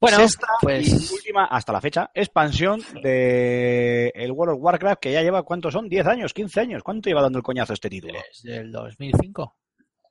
Bueno, 0.01 0.17
Sexta 0.19 0.49
pues 0.61 1.11
y 1.11 1.15
última, 1.15 1.45
hasta 1.45 1.73
la 1.73 1.81
fecha, 1.81 2.11
expansión 2.13 2.83
de 3.05 4.09
el 4.17 4.33
World 4.33 4.57
of 4.57 4.61
Warcraft 4.61 5.01
que 5.01 5.13
ya 5.13 5.23
lleva, 5.23 5.45
¿cuántos 5.45 5.73
son? 5.73 5.89
¿10 5.89 6.05
años? 6.11 6.35
¿15 6.35 6.61
años? 6.61 6.83
¿Cuánto 6.83 7.09
lleva 7.09 7.23
dando 7.23 7.39
el 7.39 7.45
coñazo 7.45 7.73
este 7.73 7.89
título? 7.89 8.19
desde 8.29 8.57
el 8.63 8.73
2005. 8.73 9.57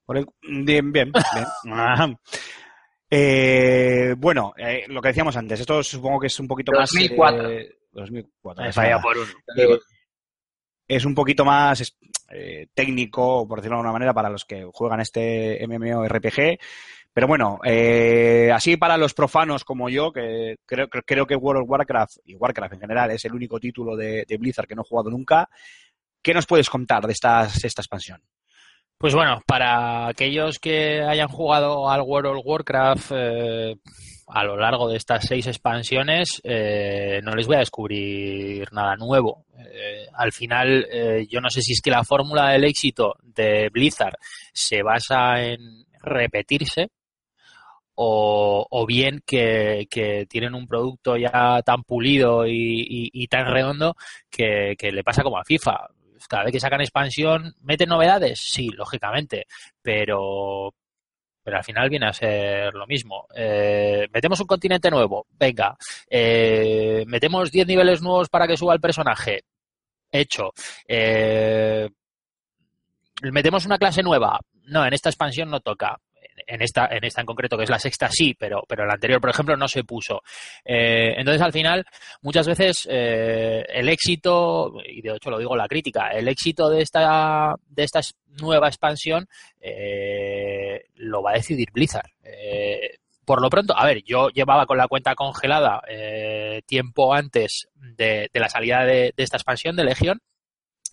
Por 0.05 0.17
el- 0.17 0.27
Bien, 0.41 0.93
bien, 0.93 1.11
bien. 1.11 1.45
Eh, 3.13 4.15
bueno, 4.17 4.53
eh, 4.57 4.85
lo 4.87 5.01
que 5.01 5.09
decíamos 5.09 5.35
antes, 5.35 5.59
esto 5.59 5.83
supongo 5.83 6.19
que 6.21 6.27
es 6.27 6.39
un 6.39 6.47
poquito 6.47 6.71
2004. 6.71 7.43
más... 7.43 7.51
eh, 7.51 7.75
2004. 7.91 8.63
Me 8.63 8.69
es 8.69 8.75
falla 8.75 8.89
nada. 8.91 9.01
por 9.01 9.17
uno. 9.17 9.31
Eh, 9.57 9.79
es 10.87 11.05
un 11.05 11.13
poquito 11.13 11.43
más 11.43 11.93
eh, 12.29 12.67
técnico, 12.73 13.45
por 13.47 13.59
decirlo 13.59 13.75
de 13.75 13.79
alguna 13.79 13.93
manera, 13.93 14.13
para 14.13 14.29
los 14.29 14.45
que 14.45 14.65
juegan 14.71 15.01
este 15.01 15.59
MMORPG. 15.67 16.57
Pero 17.13 17.27
bueno, 17.27 17.59
eh, 17.65 18.49
así 18.53 18.77
para 18.77 18.95
los 18.97 19.13
profanos 19.13 19.65
como 19.65 19.89
yo, 19.89 20.13
que 20.13 20.55
creo, 20.65 20.87
creo- 20.87 21.03
creo 21.05 21.27
que 21.27 21.35
World 21.35 21.63
of 21.63 21.69
Warcraft 21.69 22.17
y 22.23 22.35
Warcraft 22.35 22.75
en 22.75 22.79
general 22.79 23.11
es 23.11 23.25
el 23.25 23.33
único 23.33 23.59
título 23.59 23.97
de, 23.97 24.23
de 24.25 24.37
Blizzard 24.37 24.65
que 24.67 24.75
no 24.75 24.83
he 24.83 24.87
jugado 24.87 25.09
nunca, 25.09 25.49
¿qué 26.21 26.33
nos 26.33 26.45
puedes 26.45 26.69
contar 26.69 27.05
de 27.05 27.11
esta 27.11 27.49
sexta 27.49 27.81
expansión? 27.81 28.21
Pues 29.01 29.15
bueno, 29.15 29.41
para 29.47 30.09
aquellos 30.09 30.59
que 30.59 31.01
hayan 31.01 31.27
jugado 31.27 31.89
al 31.89 32.01
World 32.01 32.37
of 32.37 32.45
Warcraft 32.45 33.11
eh, 33.15 33.75
a 34.27 34.43
lo 34.43 34.55
largo 34.55 34.87
de 34.87 34.97
estas 34.97 35.25
seis 35.25 35.47
expansiones, 35.47 36.39
eh, 36.43 37.19
no 37.23 37.33
les 37.33 37.47
voy 37.47 37.55
a 37.55 37.61
descubrir 37.61 38.71
nada 38.71 38.95
nuevo. 38.97 39.47
Eh, 39.57 40.05
al 40.13 40.31
final, 40.31 40.85
eh, 40.91 41.25
yo 41.27 41.41
no 41.41 41.49
sé 41.49 41.63
si 41.63 41.73
es 41.73 41.81
que 41.81 41.89
la 41.89 42.03
fórmula 42.03 42.51
del 42.51 42.63
éxito 42.63 43.15
de 43.23 43.69
Blizzard 43.69 44.17
se 44.53 44.83
basa 44.83 45.41
en 45.41 45.83
repetirse 46.03 46.89
o, 47.95 48.67
o 48.69 48.85
bien 48.85 49.23
que, 49.25 49.87
tienen 50.29 50.53
un 50.53 50.67
producto 50.67 51.17
ya 51.17 51.63
tan 51.65 51.81
pulido 51.81 52.43
y 52.45 53.27
tan 53.31 53.47
redondo 53.47 53.95
que, 54.29 54.75
que 54.77 54.91
le 54.91 55.03
pasa 55.03 55.23
como 55.23 55.39
a 55.39 55.43
FIFA. 55.43 55.87
Cada 56.27 56.43
vez 56.43 56.53
que 56.53 56.59
sacan 56.59 56.81
expansión, 56.81 57.55
¿meten 57.61 57.89
novedades? 57.89 58.39
Sí, 58.39 58.69
lógicamente, 58.69 59.45
pero, 59.81 60.73
pero 61.43 61.57
al 61.57 61.63
final 61.63 61.89
viene 61.89 62.07
a 62.07 62.13
ser 62.13 62.73
lo 62.73 62.87
mismo. 62.87 63.27
Eh, 63.35 64.07
metemos 64.13 64.39
un 64.39 64.47
continente 64.47 64.89
nuevo, 64.91 65.27
venga. 65.31 65.77
Eh, 66.09 67.03
metemos 67.07 67.51
10 67.51 67.67
niveles 67.67 68.01
nuevos 68.01 68.29
para 68.29 68.47
que 68.47 68.57
suba 68.57 68.73
el 68.73 68.81
personaje, 68.81 69.43
hecho. 70.11 70.51
Eh, 70.87 71.89
metemos 73.23 73.65
una 73.65 73.77
clase 73.77 74.03
nueva, 74.03 74.39
no, 74.65 74.85
en 74.85 74.93
esta 74.93 75.09
expansión 75.09 75.49
no 75.49 75.59
toca. 75.59 75.99
En 76.47 76.61
esta, 76.61 76.87
en 76.87 77.03
esta 77.03 77.21
en 77.21 77.27
concreto, 77.27 77.57
que 77.57 77.63
es 77.63 77.69
la 77.69 77.79
sexta, 77.79 78.09
sí, 78.09 78.33
pero, 78.33 78.63
pero 78.67 78.85
la 78.85 78.93
anterior, 78.93 79.21
por 79.21 79.29
ejemplo, 79.29 79.55
no 79.55 79.67
se 79.67 79.83
puso. 79.83 80.21
Eh, 80.65 81.13
entonces, 81.17 81.41
al 81.41 81.53
final, 81.53 81.85
muchas 82.21 82.47
veces 82.47 82.87
eh, 82.89 83.63
el 83.69 83.89
éxito, 83.89 84.73
y 84.85 85.01
de 85.01 85.15
hecho 85.15 85.29
lo 85.29 85.39
digo 85.39 85.55
la 85.55 85.67
crítica, 85.67 86.09
el 86.09 86.27
éxito 86.27 86.69
de 86.69 86.81
esta, 86.81 87.55
de 87.67 87.83
esta 87.83 88.01
nueva 88.39 88.67
expansión 88.67 89.27
eh, 89.59 90.85
lo 90.95 91.21
va 91.21 91.31
a 91.31 91.35
decidir 91.35 91.69
Blizzard. 91.71 92.09
Eh, 92.23 92.97
por 93.25 93.41
lo 93.41 93.49
pronto, 93.49 93.77
a 93.77 93.85
ver, 93.85 94.03
yo 94.03 94.29
llevaba 94.29 94.65
con 94.65 94.77
la 94.77 94.87
cuenta 94.87 95.15
congelada 95.15 95.81
eh, 95.87 96.61
tiempo 96.65 97.13
antes 97.13 97.67
de, 97.75 98.29
la 98.33 98.49
salida 98.49 98.83
de 98.83 99.13
esta 99.15 99.37
expansión 99.37 99.75
de 99.75 99.83
Legión. 99.83 100.21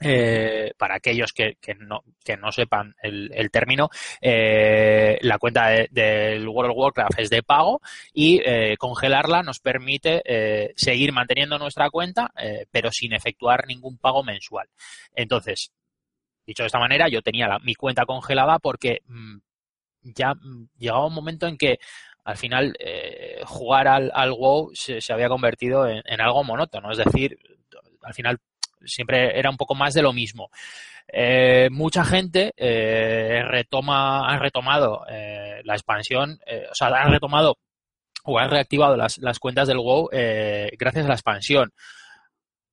Eh, 0.01 0.72
para 0.78 0.94
aquellos 0.94 1.32
que, 1.32 1.57
que, 1.61 1.74
no, 1.74 2.05
que 2.24 2.36
no 2.36 2.53
sepan 2.53 2.94
el, 3.03 3.32
el 3.34 3.51
término, 3.51 3.90
eh, 4.20 5.18
la 5.22 5.38
cuenta 5.38 5.68
de- 5.70 5.88
del 5.90 6.46
World 6.49 6.70
of 6.70 6.76
Warcraft 6.78 7.18
es 7.18 7.30
de 7.30 7.42
pago 7.42 7.80
y 8.12 8.40
eh, 8.44 8.76
congelarla 8.78 9.42
nos 9.42 9.59
permite 9.59 10.22
seguir 10.76 11.12
manteniendo 11.12 11.59
nuestra 11.59 11.90
cuenta, 11.90 12.30
pero 12.70 12.92
sin 12.92 13.12
efectuar 13.12 13.66
ningún 13.66 13.99
pago 13.99 14.22
mensual. 14.22 14.68
Entonces, 15.14 15.72
dicho 16.46 16.62
de 16.62 16.68
esta 16.68 16.78
manera, 16.78 17.09
yo 17.09 17.22
tenía 17.22 17.59
mi 17.61 17.74
cuenta 17.74 18.07
congelada 18.07 18.59
porque 18.59 19.03
mm, 19.07 19.38
ya 20.03 20.34
mm, 20.34 20.68
llegaba 20.78 21.07
un 21.07 21.14
momento 21.14 21.46
en 21.46 21.59
que 21.59 21.78
al 22.24 22.36
final 22.36 22.76
jugar 23.46 23.88
al, 23.88 24.11
al 24.14 24.32
WoW 24.32 24.70
se, 24.74 25.01
se 25.01 25.12
había 25.12 25.28
convertido 25.28 25.86
en, 25.88 26.03
en 26.05 26.20
algo 26.20 26.44
monótono, 26.44 26.90
es 26.92 26.99
decir, 26.99 27.38
al 28.03 28.14
final 28.14 28.38
siempre 28.85 29.39
era 29.39 29.51
un 29.51 29.57
poco 29.57 29.74
más 29.74 29.95
de 29.95 30.03
lo 30.03 30.12
mismo. 30.12 30.51
Eh, 31.11 31.68
mucha 31.70 32.05
gente 32.05 32.53
eh, 32.57 33.43
retoma, 33.47 34.29
ha 34.29 34.39
retomado 34.39 35.05
eh, 35.11 35.62
la 35.64 35.74
expansión, 35.74 36.39
o 36.70 36.74
sea, 36.74 36.89
ha 36.89 37.09
retomado 37.09 37.57
o 38.24 38.39
ha 38.39 38.47
reactivado 38.47 38.97
las, 38.97 39.16
las 39.18 39.39
cuentas 39.39 39.68
del 39.68 39.79
WoW 39.79 40.11
gracias 40.12 41.07
a 41.07 41.09
la 41.09 41.14
expansión. 41.14 41.72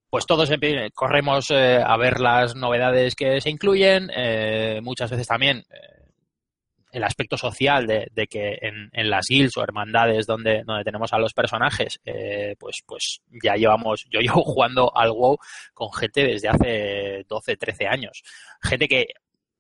Pues 0.09 0.25
todos 0.25 0.49
corremos 0.93 1.51
a 1.51 1.97
ver 1.97 2.19
las 2.19 2.55
novedades 2.55 3.15
que 3.15 3.41
se 3.41 3.49
incluyen, 3.49 4.09
muchas 4.81 5.11
veces 5.11 5.27
también 5.27 5.65
el 6.95 7.03
aspecto 7.03 7.37
social 7.37 7.85
de, 7.85 8.27
que 8.27 8.57
en, 8.61 9.09
las 9.09 9.27
guilds 9.27 9.57
o 9.57 9.63
hermandades 9.63 10.25
donde, 10.25 10.63
donde 10.63 10.85
tenemos 10.85 11.11
a 11.11 11.19
los 11.19 11.33
personajes, 11.33 11.99
eh, 12.05 12.55
pues, 12.57 12.83
pues 12.85 13.21
ya 13.43 13.55
llevamos, 13.55 14.05
yo 14.09 14.19
llevo 14.21 14.41
jugando 14.43 14.95
al 14.95 15.11
WoW 15.11 15.37
con 15.73 15.91
gente 15.91 16.25
desde 16.25 16.47
hace 16.47 17.25
12, 17.27 17.57
13 17.57 17.87
años. 17.87 18.23
Gente 18.61 18.87
que 18.87 19.07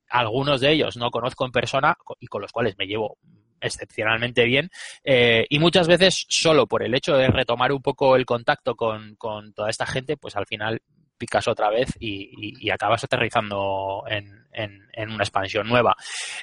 algunos 0.07 0.61
de 0.61 0.71
ellos 0.71 0.95
no 0.95 1.11
conozco 1.11 1.45
en 1.45 1.51
persona 1.51 1.97
y 2.19 2.27
con 2.27 2.41
los 2.41 2.53
cuales 2.53 2.77
me 2.77 2.87
llevo 2.87 3.17
excepcionalmente 3.59 4.45
bien 4.45 4.69
eh, 5.03 5.45
y 5.49 5.59
muchas 5.59 5.87
veces 5.87 6.25
solo 6.29 6.67
por 6.67 6.83
el 6.83 6.93
hecho 6.93 7.17
de 7.17 7.27
retomar 7.27 7.71
un 7.71 7.81
poco 7.81 8.15
el 8.15 8.25
contacto 8.25 8.75
con, 8.75 9.15
con 9.15 9.53
toda 9.53 9.69
esta 9.69 9.85
gente 9.85 10.17
pues 10.17 10.35
al 10.35 10.45
final 10.45 10.81
picas 11.17 11.47
otra 11.47 11.69
vez 11.69 11.89
y, 11.99 12.69
acabas 12.69 13.03
aterrizando 13.03 14.03
en, 14.07 14.45
en- 14.51 15.09
una 15.11 15.23
expansión 15.23 15.67
nueva. 15.67 15.95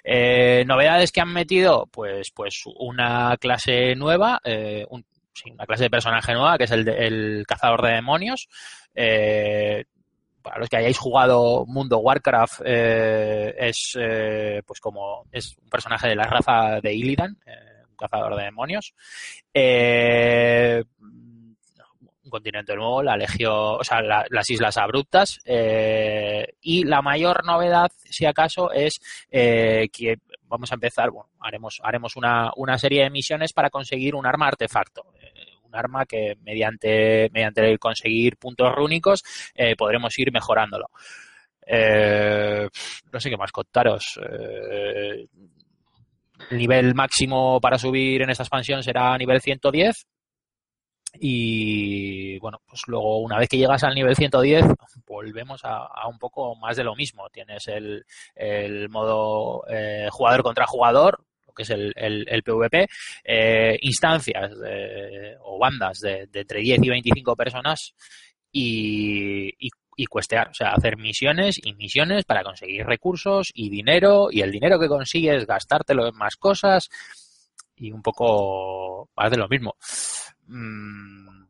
Eh, 0.05 0.65
novedades 0.67 1.11
que 1.13 1.21
han 1.21 1.33
metido, 1.33 1.87
pues, 1.91 2.31
pues 2.31 2.63
una 2.79 3.37
clase 3.39 3.95
nueva, 3.97 4.41
eh, 4.45 4.85
un- 4.91 5.05
sí, 5.35 5.51
una 5.51 5.65
clase 5.67 5.85
de 5.85 5.91
personaje 5.91 6.33
nueva, 6.35 6.59
que 6.59 6.65
es 6.65 6.71
el, 6.71 6.89
el 6.89 7.45
cazador 7.47 7.83
de 7.83 7.93
demonios. 7.93 8.49
Eh, 8.95 9.85
para 10.43 10.59
los 10.59 10.69
que 10.69 10.77
hayáis 10.77 10.99
jugado 10.99 11.65
Mundo 11.67 11.99
Warcraft, 11.99 12.63
eh, 12.65 13.55
es 13.59 13.97
pues 14.67 14.81
como 14.81 15.25
es 15.31 15.57
un 15.63 15.69
personaje 15.71 16.09
de 16.09 16.17
la 16.17 16.25
raza 16.25 16.81
de 16.83 16.93
Illidan, 16.93 17.39
un 17.89 17.97
cazador 17.97 18.35
de 18.37 18.45
demonios. 18.45 18.93
Eh, 19.55 20.83
continente 22.33 22.75
nuevo, 22.75 23.03
la 23.03 23.17
Legión, 23.17 23.53
o 23.79 23.85
sea, 23.85 24.03
la- 24.03 24.25
las 24.31 24.51
Islas 24.51 24.77
Abruptas. 24.77 25.39
eh, 25.45 26.55
y 26.61 26.85
la 26.85 27.01
mayor 27.03 27.45
novedad, 27.47 27.91
si 28.05 28.27
acaso, 28.27 28.73
es 28.73 28.95
eh, 29.31 29.89
que 29.93 30.17
vamos 30.45 30.73
a 30.73 30.75
empezar, 30.75 31.11
bueno, 31.11 31.31
haremos, 31.41 31.81
haremos 31.85 32.17
una, 32.17 32.51
una 32.57 32.77
serie 32.79 33.05
de 33.05 33.11
misiones 33.11 33.53
para 33.53 33.71
conseguir 33.71 34.15
un 34.17 34.27
arma 34.27 34.49
artefacto. 34.49 35.05
Eh, 35.21 35.29
un 35.65 35.75
arma 35.77 36.05
que 36.05 36.35
mediante, 36.43 37.31
mediante 37.33 37.79
conseguir 37.79 38.37
puntos 38.37 38.71
rúnicos 38.75 39.23
podremos 39.79 40.19
ir 40.19 40.31
mejorándolo. 40.33 40.87
No 43.13 43.21
sé 43.21 43.31
qué 43.31 43.37
más 43.39 43.53
contaros. 43.53 44.19
Eh, 44.31 45.27
el 46.51 46.59
nivel 46.59 46.95
máximo 46.95 47.61
para 47.61 47.79
subir 47.79 48.23
en 48.23 48.31
esta 48.31 48.43
expansión 48.43 48.83
será 48.83 49.17
nivel 49.17 49.41
110. 49.41 50.07
Y 51.15 52.39
bueno, 52.39 52.61
pues 52.67 52.83
luego 52.87 53.19
una 53.19 53.39
vez 53.39 53.49
que 53.49 53.59
llegas 53.59 53.85
al 53.85 53.95
nivel 53.95 54.17
110, 54.17 54.65
volvemos 55.07 55.61
a, 55.65 56.09
un 56.09 56.19
poco 56.19 56.57
más 56.57 56.77
de 56.77 56.85
lo 56.85 56.95
mismo. 56.95 57.29
Tienes 57.31 57.69
el, 57.69 58.05
el 58.35 58.89
modo 58.89 59.65
eh, 59.69 60.09
jugador 60.11 60.43
contra 60.43 60.67
jugador, 60.67 61.25
que 61.55 61.65
es 61.65 61.71
el, 61.71 61.93
el, 61.97 62.43
PvP, 62.43 62.89
eh, 63.25 63.79
instancias 63.83 64.53
o 65.43 65.59
bandas 65.59 66.01
de, 66.01 66.27
de 66.29 66.41
entre 66.41 66.61
10 66.61 66.81
y 66.83 66.89
25 66.89 67.37
personas 67.37 67.95
y, 68.51 69.49
y, 69.59 69.71
y 69.97 70.07
cuestear, 70.07 70.49
o 70.49 70.55
sea, 70.55 70.73
hacer 70.73 70.97
misiones 70.97 71.61
y 71.63 71.75
misiones 71.75 72.25
para 72.25 72.43
conseguir 72.43 72.87
recursos 72.87 73.51
y 73.55 73.69
dinero 73.69 74.29
y 74.31 74.41
el 74.41 74.51
dinero 74.51 74.79
que 74.79 74.89
consigues 74.89 75.47
gastártelo 75.47 76.09
en 76.09 76.17
más 76.17 76.37
cosas 76.37 76.89
y 77.77 77.93
un 77.93 78.03
poco 78.03 79.11
más 79.17 79.31
de 79.31 79.37
lo 79.37 79.49
mismo. 79.49 79.77
Mm, 80.53 81.47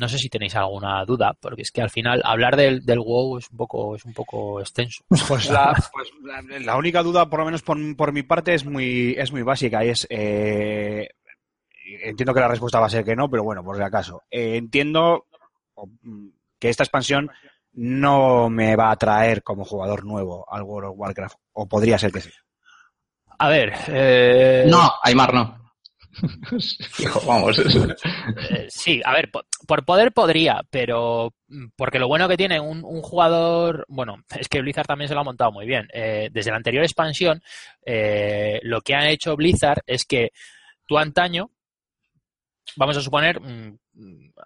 no 0.00 0.08
sé 0.08 0.18
si 0.18 0.28
tenéis 0.28 0.56
alguna 0.56 1.04
duda, 1.04 1.34
porque 1.40 1.62
es 1.62 1.70
que 1.70 1.82
al 1.82 1.90
final 1.90 2.22
hablar 2.24 2.56
del, 2.56 2.84
del 2.84 2.98
WoW 3.00 3.38
es 3.38 3.50
un 3.50 3.56
poco, 3.58 3.94
es 3.96 4.04
un 4.04 4.12
poco 4.14 4.60
extenso. 4.60 5.04
Pues 5.28 5.50
la, 5.50 5.72
pues 5.92 6.08
la, 6.22 6.58
la 6.60 6.76
única 6.76 7.02
duda, 7.02 7.28
por 7.28 7.40
lo 7.40 7.44
menos 7.46 7.62
por, 7.62 7.76
por 7.96 8.12
mi 8.12 8.22
parte, 8.22 8.54
es 8.54 8.64
muy, 8.64 9.14
es 9.18 9.30
muy 9.32 9.42
básica 9.42 9.84
y 9.84 9.90
es. 9.90 10.06
eh, 10.10 11.08
entiendo 12.02 12.32
que 12.34 12.40
la 12.40 12.48
respuesta 12.48 12.80
va 12.80 12.86
a 12.86 12.90
ser 12.90 13.04
que 13.04 13.16
no, 13.16 13.28
pero 13.28 13.42
bueno, 13.44 13.62
por 13.64 13.76
si 13.76 13.82
acaso. 13.82 14.22
Eh, 14.30 14.56
entiendo 14.56 15.26
que 16.58 16.68
esta 16.68 16.84
expansión 16.84 17.30
no 17.72 18.48
me 18.50 18.76
va 18.76 18.88
a 18.88 18.92
atraer 18.92 19.42
como 19.42 19.64
jugador 19.64 20.04
nuevo 20.04 20.44
al 20.52 20.62
World 20.62 20.90
of 20.90 20.98
Warcraft, 20.98 21.36
o 21.52 21.66
podría 21.68 21.98
ser 21.98 22.12
que 22.12 22.20
sí. 22.20 22.30
A 23.38 23.48
ver, 23.48 23.72
eh, 23.88 24.64
No, 24.68 24.92
Aymar 25.02 25.32
no. 25.34 25.69
Vamos. 27.26 27.58
Eh, 27.58 28.66
sí, 28.68 29.00
a 29.04 29.12
ver, 29.12 29.30
po- 29.30 29.44
por 29.66 29.84
poder 29.84 30.12
podría, 30.12 30.62
pero 30.70 31.34
mm, 31.48 31.68
porque 31.76 31.98
lo 31.98 32.08
bueno 32.08 32.28
que 32.28 32.36
tiene 32.36 32.60
un, 32.60 32.82
jugador, 33.02 33.84
bueno, 33.88 34.16
es 34.38 34.48
que 34.48 34.60
Blizzard 34.60 34.86
también 34.86 35.08
se 35.08 35.14
lo 35.14 35.20
ha 35.20 35.24
montado 35.24 35.52
muy 35.52 35.66
bien. 35.66 35.88
Eh, 35.92 36.28
desde 36.32 36.50
la 36.50 36.56
anterior 36.56 36.82
expansión, 36.82 37.42
eh, 37.84 38.60
lo 38.62 38.80
que 38.80 38.94
ha 38.94 39.10
hecho 39.10 39.36
Blizzard 39.36 39.82
es 39.86 40.04
que 40.04 40.30
tú 40.86 40.98
antaño, 40.98 41.50
vamos 42.76 42.96
a 42.96 43.00
suponer, 43.02 43.40
mm, 43.40 43.78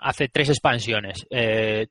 hace 0.00 0.28
tres 0.28 0.48
expansiones, 0.48 1.26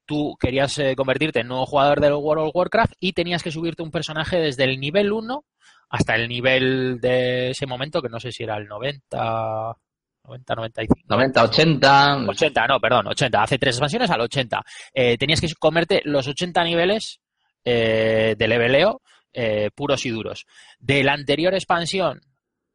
tú 0.05 0.35
querías 0.37 0.79
convertirte 0.97 1.39
en 1.39 1.47
nuevo 1.47 1.65
jugador 1.65 2.01
del 2.01 2.13
World 2.13 2.47
of 2.47 2.55
Warcraft 2.55 2.93
y 2.99 3.13
tenías 3.13 3.41
que 3.41 3.51
subirte 3.51 3.83
un 3.83 3.91
personaje 3.91 4.37
desde 4.37 4.65
el 4.65 4.79
nivel 4.79 5.13
1 5.13 5.45
hasta 5.93 6.15
el 6.15 6.27
nivel 6.27 6.99
de 6.99 7.51
ese 7.51 7.67
momento, 7.67 8.01
que 8.01 8.09
no 8.09 8.19
sé 8.19 8.31
si 8.31 8.41
era 8.41 8.57
el 8.57 8.67
90, 8.67 9.77
90, 10.23 10.55
95. 10.55 11.01
90, 11.07 11.43
80. 11.43 12.15
80, 12.29 12.67
no, 12.67 12.79
perdón, 12.79 13.07
80. 13.09 13.43
Hace 13.43 13.59
tres 13.59 13.75
expansiones 13.75 14.09
al 14.09 14.21
80. 14.21 14.63
Eh, 14.91 15.17
tenías 15.19 15.39
que 15.39 15.53
comerte 15.59 16.01
los 16.05 16.27
80 16.27 16.63
niveles 16.63 17.19
eh, 17.63 18.33
de 18.35 18.47
leveleo 18.47 19.01
eh, 19.33 19.69
puros 19.75 20.03
y 20.07 20.09
duros. 20.09 20.47
De 20.79 21.03
la 21.03 21.13
anterior 21.13 21.53
expansión 21.53 22.21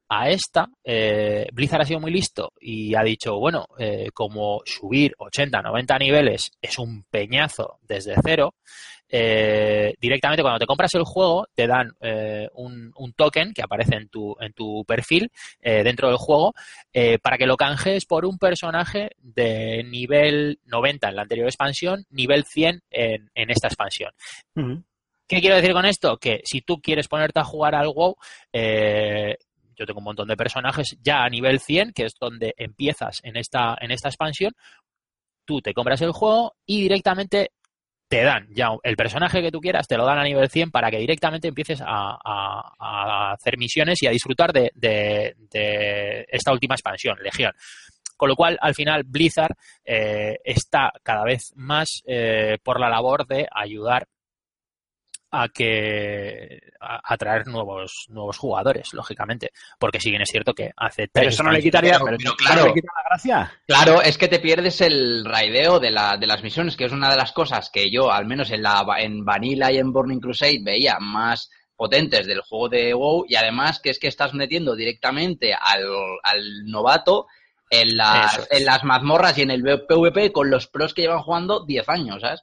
a 0.09 0.31
esta, 0.31 0.69
eh, 0.85 1.49
Blizzard 1.53 1.83
ha 1.83 1.87
sido 1.87 1.99
muy 1.99 2.13
listo 2.13 2.53
y 2.61 2.95
ha 2.95 3.03
dicho, 3.03 3.37
bueno, 3.37 3.67
eh, 3.79 4.11
como 4.15 4.63
subir 4.65 5.13
80, 5.19 5.61
90 5.61 5.99
niveles 5.99 6.53
es 6.63 6.79
un 6.79 7.03
peñazo 7.11 7.81
desde 7.83 8.15
cero, 8.25 8.55
eh, 9.09 9.95
directamente 10.01 10.43
cuando 10.43 10.59
te 10.59 10.67
compras 10.67 10.95
el 10.95 11.05
juego 11.05 11.47
te 11.55 11.67
dan 11.67 11.93
eh, 12.01 12.49
un, 12.55 12.93
un 12.97 13.13
token 13.15 13.53
que 13.55 13.63
aparece 13.63 13.97
en 13.97 14.09
tu, 14.09 14.37
en 14.41 14.53
tu 14.53 14.85
perfil 14.85 15.31
eh, 15.61 15.83
dentro 15.83 16.09
del 16.09 16.19
juego 16.19 16.55
para 17.23 17.39
que 17.39 17.47
lo 17.47 17.57
canjees 17.57 18.07
por 18.07 18.27
un 18.27 18.39
personaje 18.39 19.11
de 19.19 19.85
nivel 19.85 20.59
90 20.65 21.09
en 21.09 21.17
la 21.17 21.23
anterior 21.23 21.47
expansión, 21.47 22.05
nivel 22.11 22.45
100 22.45 22.83
en, 22.91 23.31
en 23.35 23.51
esta 23.51 23.69
expansión. 23.69 24.11
¿Qué 25.27 25.41
quiero 25.41 25.57
decir 25.57 25.73
con 25.73 25.87
esto? 25.87 26.17
Que 26.17 26.41
si 26.45 26.61
tú 26.63 26.81
quieres 26.81 27.07
ponerte 27.07 27.39
a 27.39 27.45
jugar 27.45 27.77
al 27.77 27.89
WoW, 27.89 28.17
yo 28.53 29.87
tengo 29.87 29.99
un 29.99 30.05
montón 30.05 30.27
de 30.27 30.37
personajes 30.37 30.99
ya 31.01 31.23
a 31.23 31.29
nivel 31.29 31.61
100, 31.61 31.93
que 31.93 32.07
es 32.07 32.15
donde 32.21 32.55
empiezas 32.57 33.21
en 33.23 33.37
esta, 33.37 33.77
en 33.81 33.93
esta 33.93 34.09
expansión, 34.09 34.53
tú 35.45 35.61
te 35.63 35.73
compras 35.73 36.03
el 36.03 36.13
juego 36.13 36.57
y 36.67 36.83
directamente 36.83 37.53
te 38.09 38.23
dan 38.23 38.47
ya 38.55 38.69
el 38.83 38.97
personaje 38.97 39.43
que 39.43 39.51
tú 39.51 39.61
quieras, 39.61 39.87
te 39.87 39.97
lo 39.97 40.07
dan 40.07 40.19
a 40.19 40.25
nivel 40.25 40.49
100 40.49 40.71
para 40.71 40.91
que 40.91 40.99
directamente 40.99 41.49
empieces 41.49 41.81
a, 41.85 42.19
a- 42.25 43.33
hacer 43.33 43.59
misiones 43.59 44.03
y 44.03 44.07
a 44.07 44.11
disfrutar 44.11 44.53
de, 44.53 44.71
de- 44.75 45.35
de 45.51 46.27
esta 46.29 46.53
última 46.53 46.75
expansión, 46.75 47.19
Legión. 47.23 47.53
Con 48.17 48.31
lo 48.31 48.35
cual, 48.35 48.59
al 48.61 48.75
final, 48.75 49.05
Blizzard 49.05 49.55
eh, 49.85 50.39
está 50.45 50.91
cada 51.05 51.23
vez 51.25 51.53
más 51.55 52.03
eh, 52.07 52.59
por 52.65 52.81
la 52.81 52.89
labor 52.89 53.27
de 53.27 53.47
ayudar 53.55 54.09
a 55.31 55.49
que 55.49 56.61
a 56.81 57.01
atraer 57.13 57.47
nuevos 57.49 58.07
nuevos 58.09 58.39
jugadores, 58.39 58.95
lógicamente, 58.95 59.51
porque 59.79 60.01
si 60.01 60.11
bien 60.11 60.23
es 60.23 60.31
cierto 60.31 60.55
que 60.55 60.71
hace 60.77 61.09
Pero 61.09 61.25
tres 61.25 61.35
eso 61.35 61.43
no 61.43 61.51
le 61.51 61.61
quitaría, 61.61 61.99
pero- 61.99 62.17
claro. 62.37 62.61
no 62.63 62.67
le 62.69 62.75
quita 62.75 62.93
la 62.97 63.09
gracia. 63.11 63.53
Claro, 63.67 64.01
es 64.03 64.17
que 64.17 64.29
te 64.29 64.39
pierdes 64.39 64.81
el 64.81 65.25
raideo 65.25 65.81
de, 65.81 65.91
la, 65.91 66.17
de 66.17 66.27
las 66.27 66.43
misiones, 66.43 66.77
que 66.77 66.85
es 66.87 66.93
una 66.93 67.11
de 67.11 67.17
las 67.17 67.33
cosas 67.33 67.71
que 67.71 67.91
yo, 67.91 68.11
al 68.11 68.27
menos 68.27 68.51
en, 68.51 68.63
la, 68.63 68.85
en 68.99 69.25
Vanilla 69.25 69.71
y 69.71 69.79
en 69.79 69.93
Burning 69.93 70.21
Crusade, 70.21 70.61
veía 70.63 70.99
más 71.01 71.51
potentes 71.77 72.27
del 72.27 72.41
juego 72.41 72.69
de 72.71 72.95
WoW 72.95 73.25
y 73.29 73.37
además 73.37 73.81
que 73.81 73.91
es 73.91 73.99
que 73.99 74.09
estás 74.09 74.35
metiendo 74.35 74.75
directamente 74.75 75.53
al, 75.55 75.85
al 76.25 76.65
novato 76.67 77.27
en 77.71 77.97
las, 77.97 78.39
es. 78.39 78.49
en 78.51 78.65
las 78.65 78.83
mazmorras 78.83 79.37
y 79.39 79.43
en 79.43 79.51
el 79.51 79.63
PvP 79.63 80.33
con 80.33 80.51
los 80.51 80.67
pros 80.67 80.95
que 80.95 81.03
llevan 81.03 81.23
jugando 81.23 81.65
10 81.67 81.89
años, 81.91 82.23
¿sabes? 82.23 82.43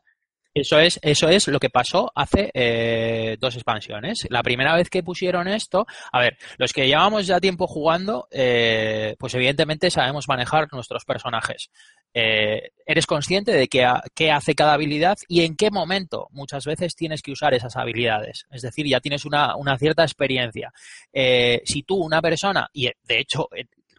Eso 0.55 0.79
es, 0.79 0.97
eso 1.01 1.27
es 1.27 1.49
lo 1.49 1.59
que 1.59 1.69
pasó 1.69 2.09
hace 2.15 2.49
eh, 2.53 3.35
dos 3.41 3.55
expansiones. 3.55 4.25
La 4.29 4.41
primera 4.41 4.73
vez 4.73 4.89
que 4.89 5.03
pusieron 5.03 5.49
esto, 5.49 5.85
a 6.13 6.21
ver, 6.21 6.37
los 6.57 6.71
que 6.71 6.87
llevamos 6.87 7.27
ya 7.27 7.41
tiempo 7.41 7.67
jugando, 7.67 8.29
eh, 8.31 9.17
pues 9.19 9.35
evidentemente 9.35 9.91
sabemos 9.91 10.29
manejar 10.29 10.69
nuestros 10.71 11.03
personajes. 11.03 11.69
Eh, 12.13 12.71
eres 12.85 13.05
consciente 13.05 13.51
de 13.51 13.67
qué, 13.67 13.85
qué 14.13 14.31
hace 14.31 14.55
cada 14.55 14.75
habilidad 14.75 15.17
y 15.27 15.41
en 15.41 15.57
qué 15.57 15.71
momento 15.71 16.29
muchas 16.31 16.63
veces 16.65 16.95
tienes 16.95 17.21
que 17.21 17.33
usar 17.33 17.53
esas 17.53 17.75
habilidades. 17.75 18.45
Es 18.49 18.61
decir, 18.61 18.87
ya 18.87 19.01
tienes 19.01 19.25
una, 19.25 19.57
una 19.57 19.77
cierta 19.77 20.03
experiencia. 20.03 20.71
Si 21.11 21.83
tú, 21.83 21.97
una 21.97 22.21
persona, 22.21 22.69
y 22.71 22.89
de 23.03 23.19
hecho, 23.19 23.49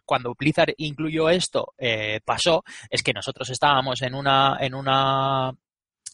cuando 0.07 0.33
Blizzard 0.33 0.73
incluyó 0.77 1.29
esto, 1.29 1.75
eh, 1.77 2.21
pasó, 2.25 2.63
es 2.89 3.03
que 3.03 3.13
nosotros 3.13 3.49
estábamos 3.49 4.01
en 4.01 4.15
una, 4.15 4.57
en 4.59 4.73
una 4.73 5.53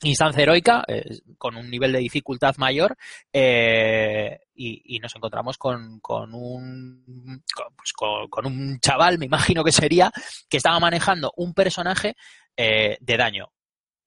instancia 0.04 0.44
heroica 0.44 0.84
eh, 0.88 1.20
con 1.38 1.56
un 1.56 1.70
nivel 1.70 1.92
de 1.92 2.00
dificultad 2.00 2.56
mayor 2.58 2.96
eh, 3.32 4.40
y, 4.56 5.00
nos 5.00 5.16
encontramos 5.16 5.58
con, 5.58 6.00
con 6.00 6.34
un 6.34 7.44
pues, 7.76 7.94
con- 7.94 8.46
un 8.46 8.80
chaval, 8.80 9.18
me 9.18 9.26
imagino 9.26 9.64
que 9.64 9.72
sería, 9.72 10.12
que 10.50 10.58
estaba 10.58 10.80
manejando 10.80 11.34
un 11.36 11.54
personaje 11.54 12.16
eh, 12.56 12.98
de 13.00 13.18
daño 13.18 13.52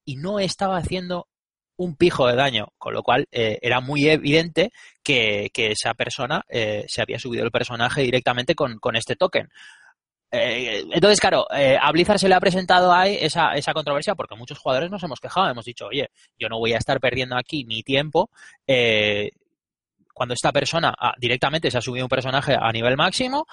y 0.05 0.17
no 0.17 0.39
estaba 0.39 0.79
haciendo 0.79 1.29
un 1.79 1.97
pijo 1.97 2.27
de 2.27 2.37
daño, 2.37 2.69
con 2.79 2.95
lo 2.95 3.03
cual 3.03 3.27
eh, 3.31 3.59
era 3.61 3.81
muy 3.81 4.09
evidente 4.09 4.73
que, 5.03 5.51
que 5.53 5.73
esa 5.73 5.93
persona 5.95 6.43
eh, 6.49 6.85
se 6.89 7.03
había 7.03 7.19
subido 7.19 7.45
el 7.45 7.51
personaje 7.51 8.03
directamente 8.03 8.55
con 8.55 8.97
este 8.97 9.17
token. 9.17 9.51
Eh, 10.31 10.85
entonces, 10.93 11.21
claro, 11.21 11.47
eh, 11.55 11.79
a 11.81 11.91
Blizzard 11.93 12.19
se 12.19 12.29
le 12.29 12.35
ha 12.35 12.41
presentado 12.41 12.93
ahí 12.93 13.17
esa, 13.21 13.55
esa 13.55 13.73
controversia 13.73 14.15
porque 14.15 14.35
muchos 14.35 14.59
jugadores 14.59 14.91
nos 14.91 15.03
hemos 15.03 15.21
quejado, 15.21 15.49
hemos 15.49 15.65
dicho, 15.65 15.87
oye, 15.87 16.11
yo 16.39 16.49
no 16.49 16.59
voy 16.59 16.73
a 16.73 16.79
estar 16.79 17.01
perdiendo 17.01 17.37
aquí 17.37 17.65
mi 17.65 17.83
tiempo 17.83 18.31
eh, 18.67 19.31
cuando 20.13 20.35
esta 20.35 20.53
persona 20.53 20.95
ah, 20.99 21.15
directamente 21.19 21.71
se 21.71 21.79
ha 21.79 21.83
subido 21.83 22.05
un 22.05 22.11
personaje 22.11 22.57
a 22.59 22.73
nivel 22.73 22.97
máximo 22.97 23.47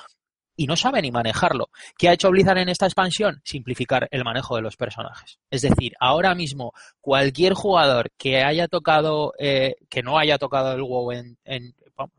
y 0.55 0.67
no 0.67 0.75
sabe 0.75 1.01
ni 1.01 1.11
manejarlo. 1.11 1.69
¿Qué 1.97 2.09
ha 2.09 2.13
hecho 2.13 2.29
Blizzard 2.29 2.59
en 2.59 2.69
esta 2.69 2.85
expansión? 2.85 3.41
Simplificar 3.43 4.07
el 4.11 4.23
manejo 4.23 4.55
de 4.55 4.61
los 4.61 4.77
personajes. 4.77 5.39
Es 5.49 5.61
decir, 5.61 5.93
ahora 5.99 6.35
mismo 6.35 6.73
cualquier 7.01 7.53
jugador 7.53 8.11
que 8.17 8.43
haya 8.43 8.67
tocado, 8.67 9.33
eh, 9.39 9.75
que 9.89 10.03
no 10.03 10.17
haya 10.17 10.37
tocado 10.37 10.73
el 10.73 10.81
WoW 10.81 11.11
en, 11.11 11.37
en, 11.43 11.73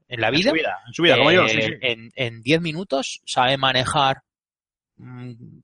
en 0.08 0.20
la 0.20 0.30
vida, 0.30 0.50
En 0.50 0.56
su 0.56 0.60
vida, 0.60 0.78
en 0.86 0.94
su 0.94 1.02
vida, 1.02 1.16
como 1.16 1.30
yo, 1.32 1.48
sí, 1.48 1.58
eh, 1.80 1.96
sí. 2.14 2.40
10 2.42 2.60
minutos 2.60 3.20
sabe 3.24 3.56
manejar 3.56 4.22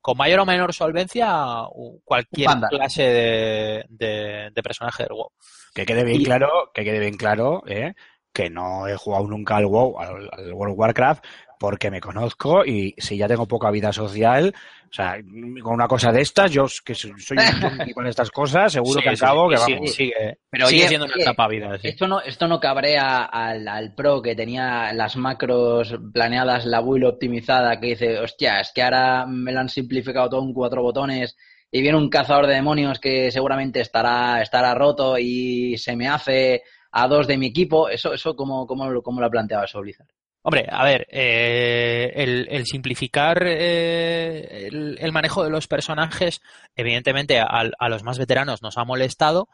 con 0.01 0.17
mayor 0.17 0.41
o 0.41 0.47
menor 0.47 0.73
solvencia 0.75 1.65
cualquier 2.05 2.49
clase 2.69 3.03
de, 3.03 3.85
de- 3.89 4.51
de 4.53 4.63
personaje 4.63 5.05
del 5.05 5.13
WoW. 5.13 5.31
Que 5.75 5.87
quede 5.87 6.05
bien 6.05 6.21
Y- 6.21 6.25
claro, 6.25 6.71
que 6.75 6.85
quede 6.85 6.99
bien 6.99 7.17
claro, 7.17 7.63
¿eh? 7.67 7.95
que 8.33 8.51
no 8.51 8.87
he 8.89 8.97
jugado 8.97 9.27
nunca 9.27 9.57
al 9.57 9.67
WoW, 9.67 9.99
al, 10.01 10.29
al 10.33 10.53
World 10.53 10.73
of 10.73 10.79
Warcraft, 10.79 11.25
porque 11.61 11.91
me 11.91 12.01
conozco 12.01 12.65
y 12.65 12.95
si 12.97 13.19
ya 13.19 13.29
tengo 13.29 13.47
poca 13.47 13.71
vida 13.71 13.93
social, 13.93 14.55
o 14.91 14.93
sea, 14.93 15.17
con 15.63 15.75
una 15.75 15.87
cosa 15.87 16.11
de 16.11 16.23
estas, 16.23 16.51
yo 16.51 16.65
que 16.83 16.95
soy 16.95 17.11
un 17.13 17.19
tonti 17.61 17.93
con 17.93 18.07
estas 18.07 18.31
cosas, 18.31 18.73
seguro 18.73 18.99
Sí, 18.99 19.03
que 19.05 19.09
al 19.11 19.17
sí, 19.17 19.21
cabo 19.21 19.49
que 19.51 19.57
sí, 19.59 19.73
vamos. 19.75 19.95
sigue, 19.95 20.39
Pero 20.51 20.67
sigue 20.67 20.79
oye, 20.79 20.89
siendo 20.89 21.05
una 21.07 21.15
etapa 21.21 21.47
vida. 21.49 21.79
sí. 21.79 21.89
Esto 21.89 22.09
no, 22.09 22.21
esto 22.23 22.49
no 22.49 22.59
cabrea 22.61 23.25
al, 23.27 23.69
al 23.69 23.95
pro 23.95 24.23
que 24.23 24.35
tenía 24.35 24.91
las 24.95 25.17
macros 25.17 25.95
planeadas, 26.15 26.65
la 26.65 26.81
build 26.81 27.05
optimizada, 27.05 27.79
que 27.79 27.89
dice, 27.89 28.19
hostia, 28.19 28.61
es 28.61 28.73
que 28.75 28.83
ahora 28.83 29.27
me 29.27 29.53
lo 29.53 29.61
han 29.61 29.69
simplificado 29.69 30.31
todo 30.31 30.43
en 30.43 30.55
cuatro 30.55 30.83
botones 30.83 31.37
y 31.71 31.83
viene 31.83 31.99
un 31.99 32.09
cazador 32.09 32.47
de 32.47 32.55
demonios 32.55 32.99
que 32.99 33.31
seguramente 33.31 33.81
estará, 33.83 34.41
estará 34.41 34.75
roto 34.75 35.19
y 35.19 35.77
se 35.77 35.95
me 35.95 36.09
hace 36.09 36.63
a 36.91 37.07
dos 37.07 37.27
de 37.29 37.37
mi 37.37 37.47
equipo. 37.49 37.89
Eso, 37.91 38.15
eso 38.15 38.35
¿cómo, 38.35 38.67
cómo, 38.67 38.89
lo- 38.91 39.03
cómo 39.03 39.21
lo 39.21 39.27
ha 39.27 39.31
planteado 39.31 39.65
eso 39.67 39.81
Blizzard? 39.83 40.09
Hombre, 40.43 40.67
a 40.71 40.85
ver, 40.85 41.07
eh, 41.11 42.13
el, 42.15 42.49
el 42.51 42.65
simplificar 42.65 43.43
eh, 43.47 44.69
el, 44.69 44.97
el 44.99 45.13
manejo 45.13 45.45
de 45.45 45.51
los 45.51 45.69
personajes, 45.69 46.41
evidentemente 46.75 47.39
a, 47.39 47.45
a 47.47 47.89
los 47.91 48.03
más 48.03 48.19
veteranos 48.19 48.63
nos 48.63 48.79
ha 48.79 48.85
molestado 48.85 49.49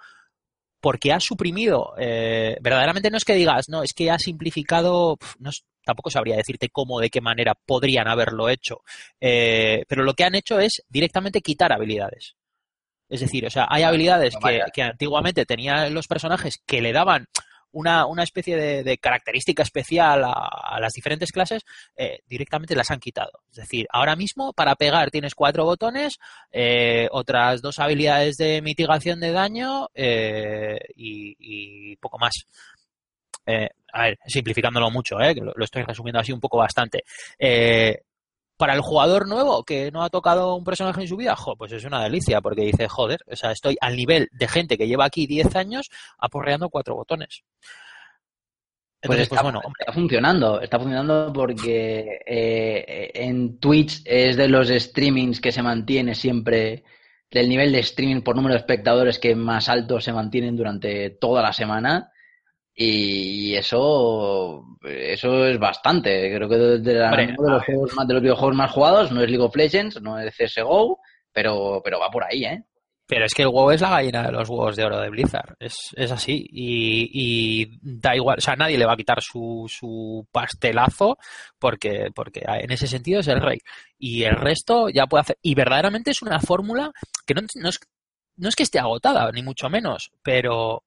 porque 0.81 1.13
ha 1.13 1.19
suprimido, 1.19 1.95
eh, 1.99 2.57
verdaderamente 2.61 3.11
no 3.11 3.17
es 3.17 3.25
que 3.25 3.35
digas, 3.35 3.69
no, 3.69 3.83
es 3.83 3.93
que 3.93 4.11
ha 4.11 4.19
simplificado, 4.21 5.19
no, 5.41 5.51
tampoco 5.85 6.11
sabría 6.11 6.37
decirte 6.37 6.69
cómo, 6.69 7.01
de 7.01 7.11
qué 7.11 7.21
manera 7.21 7.55
podrían 7.55 8.07
haberlo 8.07 8.49
hecho, 8.49 8.83
eh, 9.21 9.85
pero 9.89 10.05
lo 10.05 10.15
que 10.15 10.23
han 10.23 10.37
hecho 10.37 10.61
es 10.61 10.85
directamente 10.89 11.41
quitar 11.41 11.73
habilidades. 11.73 12.37
Es 13.09 13.21
decir, 13.21 13.47
o 13.47 13.51
sea, 13.51 13.67
hay 13.69 13.85
habilidades 13.85 14.35
no 14.35 14.41
que, 14.41 14.61
que 14.73 14.83
antiguamente 14.83 15.47
tenían 15.47 15.95
los 15.95 16.07
personajes 16.07 16.61
que 16.67 16.81
le 16.81 16.93
daban 16.93 17.27
una, 17.73 18.07
una 18.07 18.23
especie 18.23 18.57
de, 18.57 18.99
característica 18.99 19.63
especial 19.63 20.25
a, 20.25 20.79
las 20.81 20.93
diferentes 20.93 21.33
clases, 21.33 21.63
eh, 21.97 22.21
directamente 22.27 22.75
las 22.75 22.91
han 22.91 23.01
quitado. 23.01 23.43
Es 23.51 23.57
decir, 23.57 23.87
ahora 23.91 24.17
mismo 24.17 24.53
para 24.53 24.77
pegar 24.77 25.11
tienes 25.11 25.35
cuatro 25.35 25.65
botones, 25.65 26.19
eh, 26.51 27.09
otras 27.11 27.61
dos 27.61 27.79
habilidades 27.79 28.37
de 28.37 28.63
mitigación 28.63 29.21
de 29.21 29.33
daño 29.33 29.89
eh, 29.95 30.79
y, 30.95 31.97
poco 31.97 32.19
más. 32.19 32.47
A 33.93 34.03
ver, 34.03 34.19
simplificándolo 34.27 34.91
mucho, 34.91 35.17
que 35.19 35.41
lo, 35.41 35.65
estoy 35.65 35.83
resumiendo 35.83 36.21
así 36.21 36.33
un 36.33 36.41
poco 36.41 36.59
bastante. 36.59 37.05
Para 38.57 38.75
el 38.75 38.81
jugador 38.81 39.29
nuevo 39.29 39.65
que 39.65 39.91
no 39.91 40.03
ha 40.03 40.11
tocado 40.11 40.55
un 40.55 40.65
personaje 40.65 41.03
en 41.03 41.09
su 41.09 41.17
vida, 41.17 41.37
jo, 41.37 41.57
pues 41.57 41.73
es 41.73 41.85
una 41.85 42.03
delicia, 42.03 42.41
porque 42.41 42.63
dice, 42.63 42.89
joder, 42.89 43.21
o 43.31 43.37
sea, 43.37 43.53
estoy 43.53 43.77
al 43.81 43.97
nivel 43.97 44.29
de 44.33 44.49
gente 44.49 44.79
que 44.79 44.89
lleva 44.89 45.05
aquí 45.05 45.27
10 45.27 45.55
años 45.57 45.91
aporreando 46.19 46.71
cuatro 46.71 46.95
botones. 46.95 47.43
Pues 49.03 49.21
está, 49.21 49.43
pues 49.43 49.53
bueno, 49.53 49.61
está 49.79 49.93
funcionando, 49.93 50.61
está 50.61 50.79
funcionando 50.79 51.33
porque 51.33 52.21
eh, 52.27 53.11
en 53.15 53.59
Twitch 53.59 54.03
es 54.05 54.37
de 54.37 54.49
los 54.49 54.69
streamings 54.69 55.41
que 55.41 55.53
se 55.53 55.63
mantiene 55.63 56.15
siempre, 56.15 56.83
del 57.31 57.49
nivel 57.49 57.73
de 57.73 57.81
streaming 57.81 58.23
por 58.23 58.37
número 58.37 58.55
de 58.55 58.61
espectadores 58.61 59.19
que 59.19 59.37
más 59.37 59.69
alto 59.69 60.01
se 60.01 60.13
mantienen 60.13 60.57
durante 60.57 61.11
toda 61.11 61.43
la 61.43 61.53
semana. 61.53 62.11
Y 62.79 63.55
eso, 63.57 64.63
eso 64.85 65.47
es 65.47 65.59
bastante. 65.59 66.31
Creo 66.35 66.49
que 66.49 66.57
de, 66.57 66.95
la- 66.95 67.09
Hombre, 67.11 67.35
uno 67.39 67.49
de 67.49 67.55
los, 67.55 67.65
juegos 67.65 67.95
más, 67.95 68.07
de 68.07 68.15
los 68.15 68.23
videojuegos 68.23 68.55
más 68.57 68.71
jugados 68.71 69.11
no 69.13 69.23
es 69.23 69.31
League 69.31 69.43
of 69.45 69.57
Legends, 69.57 70.03
no 70.03 70.19
es 70.21 70.35
CSGO, 70.37 70.99
pero, 71.33 71.81
pero 71.83 71.99
va 71.99 72.11
por 72.11 72.25
ahí, 72.25 72.45
¿eh? 72.45 72.63
Pero 73.09 73.25
es 73.25 73.35
que 73.35 73.43
el 73.43 73.49
huevo 73.49 73.71
es 73.71 73.81
la 73.81 73.91
gallina 73.91 74.25
de 74.25 74.33
los 74.33 74.49
huevos 74.49 74.75
de 74.75 74.85
oro 74.85 74.99
de 75.01 75.09
Blizzard. 75.11 75.55
Es, 75.61 75.77
es 75.95 76.11
así. 76.11 76.45
Y, 76.51 77.09
y 77.63 77.79
da 77.81 78.17
igual. 78.17 78.39
O 78.39 78.41
sea, 78.41 78.57
nadie 78.57 78.77
le 78.77 78.85
va 78.85 78.95
a 78.95 78.97
quitar 78.97 79.23
su, 79.23 79.65
su 79.69 80.27
pastelazo 80.33 81.17
porque, 81.57 82.09
porque 82.13 82.43
en 82.45 82.73
ese 82.73 82.89
sentido 82.89 83.21
es 83.21 83.29
el 83.29 83.41
rey. 83.41 83.59
Y 83.97 84.25
el 84.25 84.35
resto 84.35 84.89
ya 84.89 85.07
puede 85.07 85.21
hacer. 85.21 85.39
Y 85.41 85.55
verdaderamente 85.55 86.11
es 86.11 86.21
una 86.21 86.41
fórmula 86.41 86.91
que 87.25 87.35
no, 87.35 87.43
no 87.63 87.69
es, 87.69 87.79
no 88.39 88.49
es 88.49 88.57
que 88.57 88.65
esté 88.65 88.81
agotada, 88.81 89.31
ni 89.31 89.41
mucho 89.41 89.69
menos. 89.71 90.11
Pero, 90.25 90.83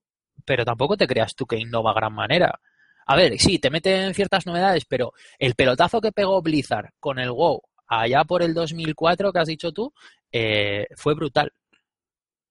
pero 0.45 0.65
tampoco 0.65 0.97
te 0.97 1.07
creas 1.07 1.35
tú 1.35 1.45
que 1.45 1.57
innova 1.57 1.93
gran 1.93 2.13
manera. 2.13 2.59
A 3.05 3.15
ver, 3.15 3.39
sí, 3.39 3.57
te 3.59 3.69
meten 3.69 4.13
ciertas 4.13 4.45
novedades, 4.45 4.85
pero 4.85 5.13
el 5.39 5.55
pelotazo 5.55 5.99
que 6.01 6.11
pegó 6.11 6.41
Blizzard 6.41 6.91
con 6.99 7.17
el 7.19 7.31
WoW 7.31 7.61
allá 7.87 8.23
por 8.23 8.43
el 8.43 8.53
2004 8.53 9.33
que 9.33 9.39
has 9.39 9.47
dicho 9.47 9.71
tú, 9.71 9.91
eh, 10.31 10.85
fue 10.95 11.15
brutal. 11.15 11.51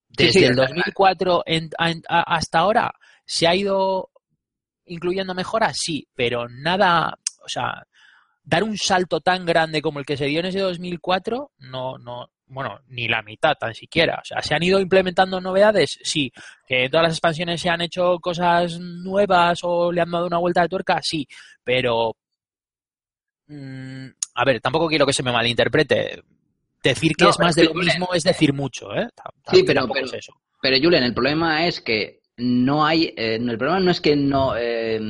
Desde 0.08 0.32
sí, 0.32 0.44
el 0.44 0.50
es 0.52 0.56
2004 0.56 1.42
en- 1.46 1.70
en- 1.78 2.02
a- 2.08 2.34
hasta 2.34 2.58
ahora 2.60 2.92
se 3.24 3.46
ha 3.46 3.54
ido 3.54 4.10
incluyendo 4.86 5.34
mejoras, 5.34 5.76
sí, 5.78 6.08
pero 6.14 6.48
nada, 6.48 7.18
o 7.44 7.48
sea, 7.48 7.86
dar 8.48 8.64
un 8.64 8.78
salto 8.78 9.20
tan 9.20 9.44
grande 9.44 9.82
como 9.82 9.98
el 9.98 10.06
que 10.06 10.16
se 10.16 10.24
dio 10.24 10.40
en 10.40 10.46
ese 10.46 10.60
2004, 10.60 11.52
no, 11.58 11.98
no, 11.98 12.30
bueno, 12.46 12.80
ni 12.88 13.06
la 13.06 13.20
mitad 13.20 13.54
tan 13.60 13.74
siquiera. 13.74 14.20
O 14.22 14.24
sea, 14.24 14.40
se 14.40 14.54
han 14.54 14.62
ido 14.62 14.80
implementando 14.80 15.38
novedades, 15.38 15.98
sí. 16.02 16.32
Que 16.66 16.84
en 16.84 16.90
todas 16.90 17.04
las 17.08 17.12
expansiones 17.12 17.60
se 17.60 17.68
han 17.68 17.82
hecho 17.82 18.18
cosas 18.20 18.78
nuevas 18.80 19.60
o 19.64 19.92
le 19.92 20.00
han 20.00 20.10
dado 20.10 20.26
una 20.26 20.38
vuelta 20.38 20.62
de 20.62 20.68
tuerca, 20.70 20.98
sí. 21.02 21.28
Pero, 21.62 22.16
mm, 23.48 24.06
a 24.34 24.44
ver, 24.46 24.60
tampoco 24.62 24.88
quiero 24.88 25.04
que 25.04 25.12
se 25.12 25.22
me 25.22 25.30
malinterprete. 25.32 26.22
Decir 26.82 27.12
que 27.16 27.24
No, 27.24 27.30
es 27.30 27.38
más 27.40 27.54
de 27.54 27.64
lo 27.64 27.74
mismo 27.74 28.14
es 28.14 28.22
decir 28.22 28.54
mucho, 28.54 28.94
¿eh? 28.94 29.08
Sí, 29.52 29.62
pero- 29.62 29.86
pero- 29.92 30.06
es 30.06 30.14
eso. 30.14 30.32
Pero 30.62 30.76
Julen, 30.82 31.02
el 31.04 31.12
problema 31.12 31.66
es 31.66 31.80
que 31.82 32.20
no 32.38 32.84
hay, 32.86 33.12
eh, 33.16 33.36
el 33.36 33.58
problema 33.58 33.80
no 33.80 33.90
es 33.90 34.00
que 34.00 34.16
no, 34.16 34.54
eh, 34.56 35.00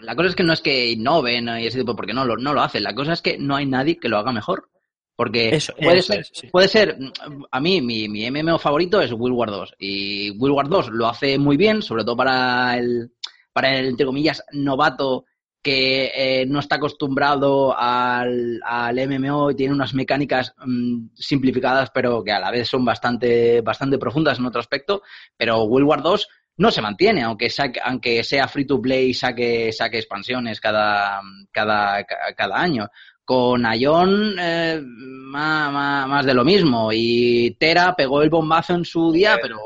la 0.00 0.14
cosa 0.16 0.28
es 0.28 0.34
que 0.36 0.44
no 0.44 0.52
es 0.52 0.60
que 0.60 0.90
innoven 0.92 1.48
y 1.60 1.66
ese 1.66 1.78
tipo, 1.78 1.94
porque 1.96 2.14
no 2.14 2.24
lo, 2.24 2.36
no 2.36 2.54
lo 2.54 2.62
hacen. 2.62 2.82
La 2.82 2.94
cosa 2.94 3.12
es 3.12 3.22
que 3.22 3.36
no 3.38 3.56
hay 3.56 3.66
nadie 3.66 3.98
que 3.98 4.08
lo 4.08 4.18
haga 4.18 4.32
mejor. 4.32 4.68
Porque 5.16 5.48
Eso- 5.48 5.74
puede, 5.74 5.98
eso 5.98 6.12
ser, 6.12 6.26
sí. 6.32 6.46
puede 6.46 6.68
ser, 6.68 6.96
mm, 6.96 7.44
a 7.50 7.60
mí 7.60 7.82
mi, 7.82 8.08
mi 8.08 8.24
MMO 8.30 8.56
favorito 8.56 9.00
es 9.00 9.12
World 9.12 9.36
War 9.36 9.50
2 9.50 9.74
y 9.76 10.30
World 10.38 10.56
War 10.56 10.68
2 10.68 10.90
lo 10.90 11.08
hace 11.08 11.36
muy 11.38 11.56
bien, 11.56 11.82
sobre 11.82 12.04
todo 12.04 12.16
para 12.16 12.78
el, 12.78 13.10
para 13.52 13.76
el, 13.76 13.86
entre 13.86 14.06
comillas, 14.06 14.44
novato 14.52 15.24
que 15.60 16.12
eh, 16.14 16.46
no 16.46 16.60
está 16.60 16.76
acostumbrado 16.76 17.76
al, 17.76 18.60
al 18.64 18.96
MMO 19.08 19.50
y 19.50 19.56
tiene 19.56 19.74
unas 19.74 19.92
mecánicas 19.92 20.54
mm, 20.64 21.08
simplificadas, 21.14 21.90
pero 21.92 22.22
que 22.22 22.30
a 22.30 22.38
la 22.38 22.52
vez 22.52 22.68
son 22.68 22.84
bastante, 22.84 23.60
bastante 23.60 23.98
profundas 23.98 24.38
en 24.38 24.46
otro 24.46 24.60
aspecto. 24.60 25.02
Pero 25.36 25.64
World 25.64 25.88
War 25.88 26.02
2 26.02 26.28
no 26.58 26.70
se 26.70 26.82
mantiene, 26.82 27.22
aunque 27.22 27.48
saque- 27.48 27.80
aunque 27.82 28.22
sea 28.22 28.46
free 28.48 28.66
to 28.66 28.80
play 28.80 29.10
y 29.10 29.14
saque, 29.14 29.72
saque 29.72 29.98
expansiones 29.98 30.60
cada, 30.60 31.20
cada, 31.50 32.04
ca- 32.04 32.34
cada 32.36 32.60
año. 32.60 32.88
Con 33.24 33.62
Ion, 33.74 34.36
eh, 34.40 34.80
más, 34.82 35.72
más, 35.72 36.08
más 36.08 36.24
de 36.26 36.34
lo 36.34 36.44
mismo. 36.44 36.90
Y 36.92 37.56
Tera 37.60 37.94
pegó 37.94 38.22
el 38.22 38.30
bombazo 38.30 38.74
en 38.74 38.84
su 38.86 39.12
día, 39.12 39.38
pero 39.42 39.58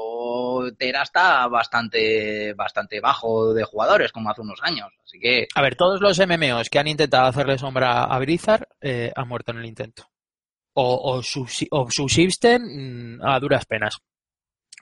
Tera 0.76 1.02
está 1.02 1.46
bastante, 1.48 2.54
bastante 2.54 3.00
bajo 3.00 3.54
de 3.54 3.62
jugadores, 3.64 4.10
como 4.12 4.30
hace 4.30 4.40
unos 4.40 4.58
años. 4.62 4.88
Así 5.04 5.18
que, 5.20 5.46
A 5.54 5.62
ver, 5.62 5.76
todos 5.76 6.00
los 6.00 6.18
MMOs 6.18 6.68
que 6.70 6.78
han 6.80 6.88
intentado 6.88 7.26
hacerle 7.26 7.56
sombra 7.58 8.04
a 8.04 8.18
Blizzard 8.18 8.66
eh, 8.80 9.12
han 9.14 9.28
muerto 9.28 9.52
en 9.52 9.58
el 9.58 9.66
intento. 9.66 10.08
O, 10.74 11.20
o 11.70 11.88
subsisten 11.90 13.16
mm, 13.18 13.22
a 13.24 13.38
duras 13.38 13.64
penas. 13.66 13.98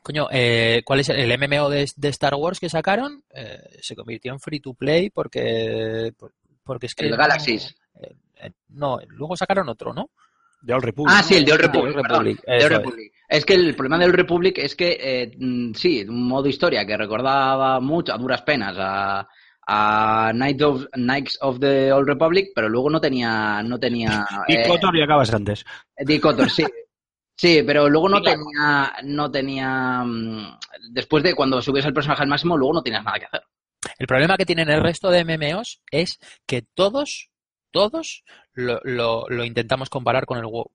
Coño, 0.03 0.29
eh, 0.31 0.83
¿cuál 0.85 1.01
es 1.01 1.09
el, 1.11 1.31
MMO 1.39 1.69
de, 1.69 1.91
de 1.97 2.09
Star 2.09 2.35
Wars 2.35 2.59
que 2.59 2.69
sacaron? 2.69 3.23
Eh, 3.35 3.59
se 3.83 3.95
convirtió 3.95 4.33
en 4.33 4.41
free 4.41 4.61
to 4.61 4.75
play 4.75 5.11
porque, 5.11 6.13
por- 6.19 6.33
porque 6.65 6.87
es 6.87 6.95
que 6.95 7.05
El 7.05 7.11
no- 7.13 7.17
Galaxies. 7.17 7.75
eh, 8.01 8.15
eh, 8.43 8.51
no, 8.71 8.99
luego 9.09 9.37
sacaron 9.37 9.69
otro, 9.69 9.93
¿no? 9.93 10.11
De 10.63 10.75
Old 10.75 10.85
Republic. 10.85 11.15
Ah, 11.19 11.23
sí, 11.23 11.37
el 11.37 11.45
de 11.45 11.53
Old 11.53 11.61
Ah, 11.63 11.67
Republic. 11.67 11.95
Old 11.97 12.03
perdón, 12.03 12.25
Republic, 12.27 12.45
de 12.47 12.57
eso 12.57 12.67
Old 12.67 12.73
es. 12.73 12.79
Republic. 12.79 13.13
Es 13.29 13.45
que 13.45 13.55
el 13.55 13.75
problema 13.75 13.99
del 13.99 14.13
Republic 14.13 14.59
es 14.59 14.75
que, 14.77 14.99
eh, 15.01 15.33
mm, 15.39 15.73
sí, 15.75 16.03
un 16.09 16.27
modo 16.29 16.49
historia 16.49 16.85
que 16.87 16.97
recordaba 16.97 17.81
mucho, 17.81 18.13
a 18.13 18.19
duras 18.19 18.43
penas, 18.43 18.77
a, 18.79 19.27
a 19.67 20.31
Knights 20.33 20.63
of, 20.63 20.85
Knights 20.95 21.39
of 21.43 21.61
the 21.61 21.93
Old 21.93 22.09
Republic, 22.09 22.49
pero 22.55 22.69
luego 22.69 22.91
no 22.91 23.01
tenía. 23.01 23.63
No 23.63 23.79
tenía 23.79 24.27
Y 24.49 24.55
eh, 24.55 24.65
Kotor 24.67 24.97
y 24.97 25.03
acabas 25.03 25.33
antes. 25.33 25.65
Dick 25.99 26.21
Kotor, 26.21 26.51
sí. 26.51 26.65
Sí, 27.41 27.63
pero 27.67 27.89
luego 27.89 28.07
no 28.11 28.21
Claro. 28.21 28.39
tenía. 28.43 28.93
No 29.05 29.31
tenía. 29.31 30.03
mm, 30.05 30.59
Después 30.93 31.23
de 31.23 31.35
cuando 31.35 31.63
subías 31.63 31.87
el 31.87 31.95
personaje 31.95 32.23
al 32.23 32.29
máximo, 32.29 32.55
luego 32.59 32.75
no 32.75 32.83
tenías 32.83 33.03
nada 33.03 33.19
que 33.19 33.25
hacer. 33.25 33.43
El 33.99 34.07
problema 34.07 34.37
que 34.37 34.45
tienen 34.45 34.69
el 34.69 34.83
resto 34.83 35.09
de 35.11 35.25
MMOs 35.25 35.81
es 35.91 36.19
que 36.47 36.61
todos, 36.75 37.31
todos 37.71 38.25
lo, 38.53 38.79
lo- 38.85 39.27
lo 39.31 39.45
intentamos 39.45 39.89
comparar 39.89 40.27
con 40.27 40.37
el 40.37 40.45
WoW. 40.45 40.71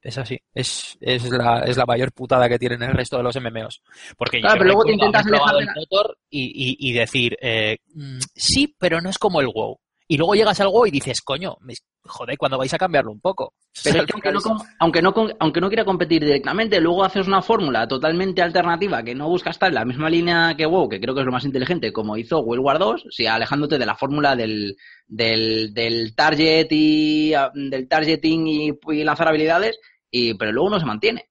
Es 0.00 0.16
así, 0.16 0.38
es, 0.54 0.96
es, 1.00 1.28
la, 1.28 1.64
es 1.64 1.76
la 1.76 1.84
mayor 1.86 2.12
putada 2.12 2.48
que 2.48 2.58
tienen 2.60 2.84
el 2.84 2.92
resto 2.94 3.16
de 3.16 3.24
los 3.24 3.34
MMOs. 3.34 3.82
Porque 4.16 4.38
Claro, 4.40 4.54
yo 4.54 4.58
pero 4.60 4.64
luego 4.68 4.84
te 4.84 4.92
intentas 4.92 5.26
el 5.26 5.68
Kotor 5.74 6.18
y, 6.30 6.44
y- 6.44 6.88
y 6.90 6.92
decir, 6.92 7.36
eh, 7.42 7.78
mm, 7.94 8.18
sí, 8.32 8.76
pero 8.78 9.00
no 9.00 9.10
es 9.10 9.18
como 9.18 9.40
el 9.40 9.48
WoW. 9.48 9.80
Y 10.10 10.16
luego 10.16 10.34
llegas 10.34 10.58
al 10.60 10.68
WoW 10.68 10.86
y 10.86 10.90
dices, 10.90 11.20
coño, 11.20 11.56
me- 11.60 11.74
joder, 12.04 12.38
cuando 12.38 12.56
vais 12.56 12.72
a 12.72 12.78
cambiarlo 12.78 13.12
un 13.12 13.20
poco. 13.20 13.52
Pero 13.84 14.00
Al 14.00 14.06
es 14.06 14.06
que 14.06 14.12
aunque 14.14 14.28
final 14.30 14.42
no, 14.58 14.64
aunque, 14.80 15.02
no, 15.02 15.14
aunque 15.38 15.60
no 15.60 15.68
quiera 15.68 15.84
competir 15.84 16.24
directamente, 16.24 16.80
luego 16.80 17.04
haces 17.04 17.26
una 17.28 17.42
fórmula 17.42 17.86
totalmente 17.86 18.40
alternativa 18.40 19.02
que 19.02 19.14
no 19.14 19.28
busca 19.28 19.50
estar 19.50 19.68
en 19.68 19.74
la 19.74 19.84
misma 19.84 20.08
línea 20.08 20.54
que 20.56 20.64
WoW, 20.66 20.88
que 20.88 20.98
creo 21.00 21.14
que 21.14 21.20
es 21.20 21.26
lo 21.26 21.32
más 21.32 21.44
inteligente, 21.44 21.92
como 21.92 22.16
hizo 22.16 22.40
World 22.40 22.64
War 22.64 22.78
2, 22.78 23.04
sí, 23.10 23.26
alejándote 23.26 23.78
de 23.78 23.86
la 23.86 23.94
fórmula 23.96 24.34
del, 24.34 24.74
del, 25.06 25.74
del 25.74 26.14
target 26.14 26.68
y 26.70 27.34
ah, 27.34 27.50
del 27.54 27.86
targeting 27.86 28.46
y, 28.46 28.70
y 28.88 29.04
lanzar 29.04 29.28
habilidades, 29.28 29.78
y, 30.10 30.34
pero 30.34 30.52
luego 30.52 30.70
no 30.70 30.80
se 30.80 30.86
mantiene. 30.86 31.28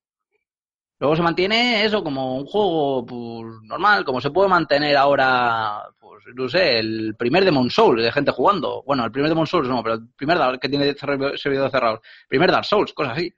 Luego 1.00 1.16
se 1.16 1.22
mantiene 1.22 1.86
eso 1.86 2.04
como 2.04 2.38
un 2.38 2.46
juego 2.46 3.06
pues, 3.06 3.54
normal, 3.64 4.04
como 4.04 4.20
se 4.20 4.32
puede 4.32 4.50
mantener 4.50 4.98
ahora, 4.98 5.84
pues 6.00 6.24
no 6.34 6.50
sé, 6.50 6.80
el 6.80 7.16
primer 7.16 7.46
Demon 7.46 7.70
Souls 7.70 8.02
de 8.04 8.12
gente 8.12 8.32
jugando. 8.32 8.82
Bueno, 8.84 9.06
el 9.06 9.12
primer 9.12 9.30
Demon 9.30 9.46
Souls 9.46 9.68
no, 9.70 9.84
pero 9.84 9.96
el 9.96 10.08
primer 10.16 10.38
Dark- 10.40 10.60
que 10.60 10.70
tiene 10.70 10.96
servi- 10.96 11.38
servidor 11.38 11.70
cerrado. 11.70 12.02
Primer 12.28 12.52
Dark 12.52 12.66
Souls, 12.66 12.94
cosas 12.94 13.14
así. 13.14 13.32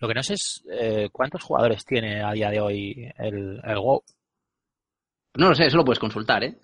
Lo 0.00 0.08
que 0.08 0.14
no 0.14 0.22
sé 0.22 0.34
es 0.34 0.62
eh, 0.70 1.08
cuántos 1.12 1.42
jugadores 1.44 1.84
tiene 1.84 2.22
a 2.22 2.32
día 2.32 2.50
de 2.50 2.60
hoy 2.60 3.10
el, 3.18 3.60
el 3.62 3.78
WoW. 3.78 4.02
No 5.34 5.48
lo 5.50 5.54
sé, 5.54 5.66
eso 5.66 5.76
lo 5.76 5.84
puedes 5.84 5.98
consultar, 6.00 6.42
¿eh? 6.44 6.56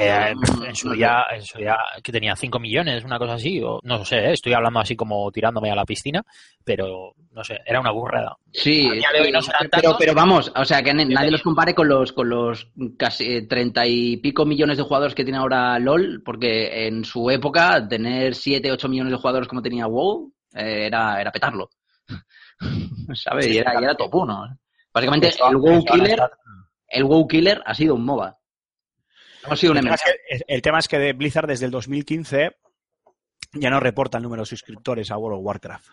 En 0.00 0.76
su 0.76 0.90
día, 0.92 1.24
en 1.28 1.42
su 1.42 1.58
día 1.58 1.76
que 2.04 2.12
tenía 2.12 2.36
5 2.36 2.60
millones, 2.60 3.04
una 3.04 3.18
cosa 3.18 3.34
así, 3.34 3.60
o 3.60 3.80
no 3.82 4.04
sé, 4.04 4.18
eh, 4.18 4.32
estoy 4.32 4.52
hablando 4.52 4.78
así 4.78 4.94
como 4.94 5.28
tirándome 5.32 5.72
a 5.72 5.74
la 5.74 5.84
piscina, 5.84 6.22
pero 6.64 7.14
no 7.32 7.42
sé, 7.42 7.58
era 7.66 7.80
una 7.80 7.90
burrada. 7.90 8.36
Sí, 8.52 8.88
hoy 8.88 9.32
no 9.32 9.40
pero, 9.40 9.80
tantos. 9.80 9.96
pero 9.98 10.14
vamos, 10.14 10.52
o 10.54 10.64
sea, 10.64 10.82
que 10.82 10.94
nadie 10.94 11.16
tenía. 11.16 11.30
los 11.32 11.42
compare 11.42 11.74
con 11.74 11.88
los 11.88 12.12
con 12.12 12.28
los 12.28 12.70
casi 12.96 13.24
eh, 13.24 13.46
treinta 13.48 13.86
y 13.88 14.18
pico 14.18 14.46
millones 14.46 14.76
de 14.76 14.84
jugadores 14.84 15.16
que 15.16 15.24
tiene 15.24 15.38
ahora 15.40 15.76
LOL, 15.80 16.22
porque 16.24 16.86
en 16.86 17.04
su 17.04 17.28
época 17.28 17.88
tener 17.88 18.36
7, 18.36 18.70
8 18.70 18.88
millones 18.88 19.10
de 19.10 19.18
jugadores 19.18 19.48
como 19.48 19.62
tenía 19.62 19.86
WoW 19.86 20.32
eh, 20.54 20.86
era, 20.86 21.20
era 21.20 21.32
petarlo. 21.32 21.70
¿Sabes? 23.14 23.48
Y, 23.48 23.58
era, 23.58 23.80
y 23.80 23.82
era 23.84 23.96
top 23.96 24.14
1. 24.14 24.58
Básicamente, 24.94 25.32
el 25.48 25.56
WoW 25.56 25.84
Killer, 25.84 26.20
el 26.88 27.04
WoW 27.04 27.26
Killer 27.26 27.62
ha 27.66 27.74
sido 27.74 27.96
un 27.96 28.04
MOBA. 28.04 28.38
Sido 29.56 29.72
El 29.74 29.80
tema, 29.80 29.94
es 29.94 30.02
que, 30.02 30.44
el 30.54 30.62
tema 30.62 30.78
es 30.78 30.88
que 30.88 30.98
de 30.98 31.12
Blizzard 31.12 31.46
desde 31.46 31.64
el 31.66 31.70
2015 31.70 32.56
ya 33.54 33.70
no 33.70 33.80
reporta 33.80 34.18
el 34.18 34.24
número 34.24 34.42
de 34.42 34.46
suscriptores 34.46 35.10
a 35.10 35.16
World 35.16 35.38
of 35.38 35.44
Warcraft. 35.46 35.86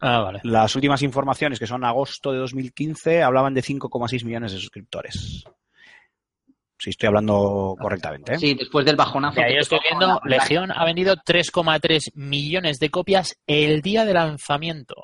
Ah, 0.00 0.20
vale. 0.20 0.40
Las 0.44 0.74
últimas 0.74 1.02
informaciones, 1.02 1.58
que 1.58 1.66
son 1.66 1.84
agosto 1.84 2.32
de 2.32 2.38
2015, 2.38 3.22
hablaban 3.22 3.52
de 3.52 3.62
5,6 3.62 4.24
millones 4.24 4.52
de 4.52 4.58
suscriptores. 4.58 5.44
Si 6.78 6.88
estoy 6.88 7.08
hablando 7.08 7.76
correctamente. 7.78 8.32
¿eh? 8.34 8.38
Sí, 8.38 8.54
después 8.54 8.86
del 8.86 8.96
bajonazo. 8.96 9.40
Y 9.40 9.42
ahí 9.44 9.52
que 9.52 9.58
estoy 9.58 9.80
viendo, 9.86 10.06
la- 10.06 10.20
Legión 10.24 10.72
ha 10.74 10.86
vendido 10.86 11.16
3,3 11.16 12.12
millones 12.14 12.78
de 12.78 12.88
copias 12.88 13.38
el 13.46 13.82
día 13.82 14.06
de 14.06 14.14
lanzamiento. 14.14 14.94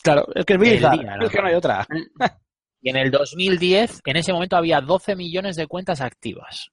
Claro, 0.00 0.28
es 0.36 0.44
que 0.46 0.52
es 0.52 0.58
Blizzard. 0.60 1.00
Día, 1.00 1.16
¿no? 1.16 1.26
es 1.26 1.32
que 1.32 1.40
no 1.42 1.48
hay 1.48 1.54
otra. 1.54 1.84
Y 2.82 2.90
en 2.90 2.96
el 2.96 3.10
2010, 3.10 4.00
en 4.04 4.16
ese 4.16 4.32
momento 4.32 4.56
había 4.56 4.80
12 4.80 5.14
millones 5.16 5.56
de 5.56 5.66
cuentas 5.66 6.00
activas. 6.00 6.70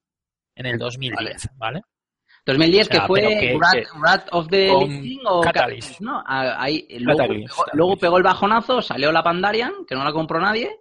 En 0.56 0.66
el 0.66 0.78
2010, 0.78 1.50
¿vale? 1.58 1.82
2010 2.46 2.88
O 2.88 2.92
sea, 2.92 3.02
que 3.02 3.08
fue 3.08 3.22
que- 3.22 3.60
of 4.32 4.48
the 4.48 4.68
King 4.68 5.20
o 5.26 5.42
Catalyst. 5.42 5.88
Catalyst, 5.90 6.02
¿no? 6.02 6.24
Ah, 6.26 6.56
Ahí, 6.58 6.88
luego, 7.00 7.18
Catalyst, 7.20 7.48
pegó, 7.50 7.58
Catalyst. 7.64 7.76
luego 7.76 7.98
pegó 7.98 8.18
el 8.18 8.24
bajonazo, 8.24 8.82
salió 8.82 9.12
la 9.12 9.22
Pandarian, 9.24 9.74
que 9.86 9.96
no 9.96 10.04
la 10.06 10.14
compró 10.14 10.40
nadie. 10.40 10.72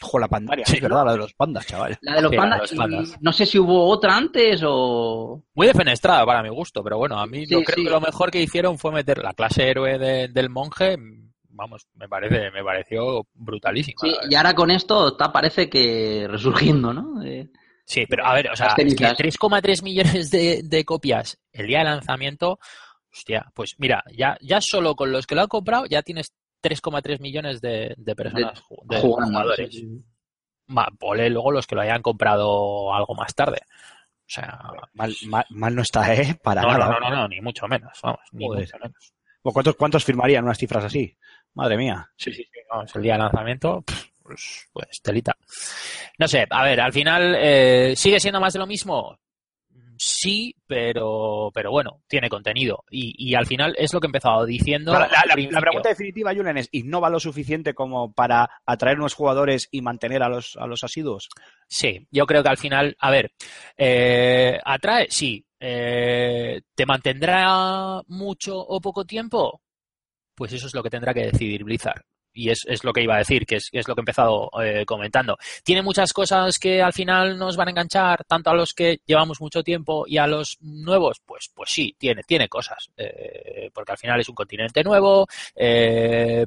Ojo, 0.00 0.18
la 0.20 0.28
pandaria. 0.28 0.64
Sí, 0.64 0.76
es 0.76 0.82
verdad, 0.82 1.04
la 1.06 1.12
de 1.12 1.18
los 1.18 1.34
pandas, 1.34 1.66
chaval. 1.66 1.98
La 2.02 2.14
de 2.14 2.22
los 2.22 2.30
Sí, 2.30 2.36
la 2.36 2.42
de 2.44 2.48
pandas. 2.50 2.60
los 2.60 2.72
y 2.72 2.76
pandas. 2.76 3.16
no 3.20 3.32
sé 3.32 3.46
si 3.46 3.58
hubo 3.58 3.88
otra 3.88 4.16
antes 4.16 4.62
o. 4.64 5.42
Muy 5.54 5.66
defenestrada 5.66 6.24
para 6.24 6.40
mi 6.42 6.50
gusto, 6.50 6.84
pero 6.84 6.98
bueno, 6.98 7.18
a 7.18 7.26
mí 7.26 7.46
Sí, 7.46 7.52
yo 7.52 7.62
creo 7.62 7.76
sí. 7.76 7.84
que 7.84 7.90
lo 7.90 8.00
mejor 8.00 8.30
que 8.30 8.40
hicieron 8.42 8.78
fue 8.78 8.92
meter 8.92 9.18
la 9.18 9.32
clase 9.34 9.68
héroe 9.68 9.98
de- 9.98 10.28
del 10.28 10.50
monje. 10.50 10.96
Vamos, 11.58 11.88
me 11.94 12.08
parece, 12.08 12.50
me 12.52 12.62
pareció 12.62 13.26
brutalísima. 13.34 13.96
Sí, 14.00 14.14
y 14.30 14.34
ahora 14.36 14.54
con 14.54 14.70
esto 14.70 15.08
está, 15.08 15.32
parece 15.32 15.68
que 15.68 16.26
resurgiendo, 16.28 16.94
¿no? 16.94 17.20
Eh, 17.22 17.50
Sí, 17.84 18.04
pero 18.06 18.24
a 18.26 18.34
ver, 18.34 18.50
o 18.50 18.54
sea, 18.56 18.66
Las 18.66 18.78
es 18.78 18.84
que 18.94 18.94
cenizas. 18.96 19.18
3,3 19.18 19.82
millones 19.82 20.30
de, 20.30 20.60
de 20.62 20.84
copias 20.84 21.38
el 21.52 21.66
día 21.66 21.78
de 21.78 21.84
lanzamiento, 21.86 22.58
hostia, 23.10 23.50
pues 23.54 23.74
mira, 23.78 24.04
ya, 24.14 24.36
ya 24.42 24.60
solo 24.60 24.94
con 24.94 25.10
los 25.10 25.26
que 25.26 25.34
lo 25.34 25.40
han 25.40 25.48
comprado 25.48 25.86
ya 25.86 26.02
tienes 26.02 26.32
3,3 26.62 27.18
millones 27.20 27.60
de, 27.62 27.94
de 27.96 28.14
personas, 28.14 28.62
de 28.84 29.00
jugando. 29.00 29.32
jugadores. 29.32 29.70
sí, 29.70 29.80
sí. 29.80 30.04
Ma- 30.66 30.90
ponle 30.98 31.30
luego 31.30 31.50
los 31.50 31.66
que 31.66 31.74
lo 31.74 31.80
hayan 31.80 32.02
comprado 32.02 32.92
algo 32.94 33.14
más 33.14 33.34
tarde. 33.34 33.60
O 33.64 34.30
sea, 34.30 34.60
Mal, 34.92 35.14
mal, 35.26 35.46
mal 35.48 35.74
no 35.74 35.80
está, 35.80 36.14
¿eh? 36.14 36.38
Para 36.42 36.60
no, 36.60 36.68
nada. 36.76 36.90
no, 36.90 37.00
no, 37.00 37.10
no, 37.16 37.28
ni 37.28 37.40
mucho 37.40 37.66
menos, 37.66 37.98
vamos, 38.02 38.20
ni 38.32 38.46
mucho 38.46 38.76
menos. 38.78 39.14
¿O 39.42 39.52
¿Cuántos, 39.52 39.76
¿Cuántos 39.76 40.04
firmarían 40.04 40.44
unas 40.44 40.58
cifras 40.58 40.84
así? 40.84 41.16
Madre 41.58 41.76
mía. 41.76 42.08
Sí, 42.16 42.32
sí, 42.32 42.44
sí, 42.44 42.60
vamos, 42.70 42.94
el 42.94 43.02
día 43.02 43.14
de 43.14 43.18
lanzamiento, 43.18 43.84
pues, 44.22 44.68
pues 44.72 45.02
telita. 45.02 45.36
No 46.18 46.28
sé, 46.28 46.46
a 46.48 46.62
ver, 46.64 46.80
al 46.80 46.92
final, 46.92 47.34
eh, 47.36 47.94
¿sigue 47.96 48.20
siendo 48.20 48.40
más 48.40 48.52
de 48.52 48.60
lo 48.60 48.66
mismo? 48.66 49.18
Sí, 50.00 50.54
pero, 50.68 51.50
pero 51.52 51.72
bueno, 51.72 52.02
tiene 52.06 52.28
contenido. 52.28 52.84
Y, 52.88 53.12
y 53.18 53.34
al 53.34 53.46
final 53.46 53.74
es 53.76 53.92
lo 53.92 53.98
que 53.98 54.06
he 54.06 54.10
empezado 54.10 54.44
diciendo. 54.46 54.92
la, 54.92 55.00
la- 55.00 55.04
al 55.06 55.10
la- 55.10 55.24
la 55.26 55.34
principio. 55.34 55.60
pregunta 55.60 55.88
definitiva, 55.88 56.32
Julen, 56.32 56.58
es 56.58 56.68
¿innova 56.70 57.10
lo 57.10 57.18
suficiente 57.18 57.74
como 57.74 58.12
para 58.12 58.48
atraer 58.64 58.96
nuevos 58.98 59.14
jugadores 59.14 59.68
y 59.72 59.82
mantener 59.82 60.22
a 60.22 60.28
los, 60.28 60.56
a 60.56 60.68
los 60.68 60.84
asiduos? 60.84 61.28
Sí, 61.66 62.06
yo 62.12 62.26
creo 62.26 62.44
que 62.44 62.48
al 62.50 62.58
final, 62.58 62.96
a 63.00 63.10
ver, 63.10 63.32
eh, 63.76 64.60
atrae, 64.64 65.08
sí. 65.10 65.44
Eh, 65.58 66.60
¿Te 66.76 66.86
mantendrá 66.86 68.00
mucho 68.06 68.56
o 68.56 68.80
poco 68.80 69.04
tiempo? 69.04 69.60
Pues 70.38 70.52
eso 70.52 70.68
es 70.68 70.74
lo 70.74 70.84
que 70.84 70.90
tendrá 70.90 71.12
que 71.12 71.26
decidir 71.32 71.64
Blizzard. 71.64 72.00
Y 72.32 72.50
es, 72.50 72.60
es 72.68 72.84
lo 72.84 72.92
que 72.92 73.02
iba 73.02 73.16
a 73.16 73.18
decir, 73.18 73.44
que 73.44 73.56
es, 73.56 73.68
es 73.72 73.88
lo 73.88 73.96
que 73.96 74.00
he 74.00 74.02
empezado 74.02 74.48
eh, 74.62 74.84
comentando. 74.86 75.36
Tiene 75.64 75.82
muchas 75.82 76.12
cosas 76.12 76.56
que 76.60 76.80
al 76.80 76.92
final 76.92 77.36
nos 77.36 77.56
van 77.56 77.66
a 77.66 77.70
enganchar, 77.72 78.22
tanto 78.24 78.50
a 78.50 78.54
los 78.54 78.72
que 78.72 79.00
llevamos 79.04 79.40
mucho 79.40 79.64
tiempo 79.64 80.04
y 80.06 80.18
a 80.18 80.28
los 80.28 80.56
nuevos. 80.60 81.20
Pues, 81.26 81.50
pues 81.52 81.70
sí, 81.70 81.96
tiene, 81.98 82.22
tiene 82.22 82.48
cosas. 82.48 82.88
Eh, 82.96 83.68
porque 83.74 83.90
al 83.90 83.98
final 83.98 84.20
es 84.20 84.28
un 84.28 84.36
continente 84.36 84.84
nuevo, 84.84 85.26
eh, 85.56 86.46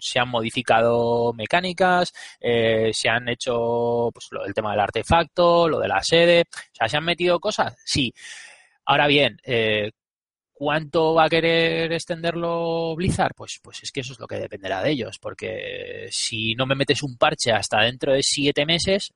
se 0.00 0.18
han 0.18 0.30
modificado 0.30 1.34
mecánicas, 1.34 2.14
se 2.40 3.08
han 3.10 3.28
hecho 3.28 4.08
pues, 4.14 4.28
lo 4.30 4.50
tema 4.54 4.70
del 4.70 4.80
artefacto, 4.80 5.68
lo 5.68 5.78
de 5.78 5.88
la 5.88 6.02
sede. 6.02 6.44
O 6.50 6.74
sea, 6.74 6.88
¿se 6.88 6.96
han 6.96 7.04
metido 7.04 7.38
cosas? 7.38 7.76
Sí. 7.84 8.14
Ahora 8.86 9.06
bien, 9.06 9.36
¿Cuánto 10.58 11.12
va 11.12 11.24
a 11.24 11.28
querer 11.28 11.92
extenderlo 11.92 12.96
Blizzard? 12.96 13.34
Pues, 13.36 13.60
pues 13.62 13.82
es 13.82 13.92
que 13.92 14.00
eso 14.00 14.14
es 14.14 14.18
lo 14.18 14.26
que 14.26 14.38
dependerá 14.38 14.82
de 14.82 14.90
ellos, 14.90 15.18
porque 15.18 16.08
si 16.10 16.54
no 16.54 16.64
me 16.64 16.74
metes 16.74 17.02
un 17.02 17.18
parche 17.18 17.52
hasta 17.52 17.82
dentro 17.82 18.14
de 18.14 18.22
siete 18.22 18.64
meses, 18.64 19.12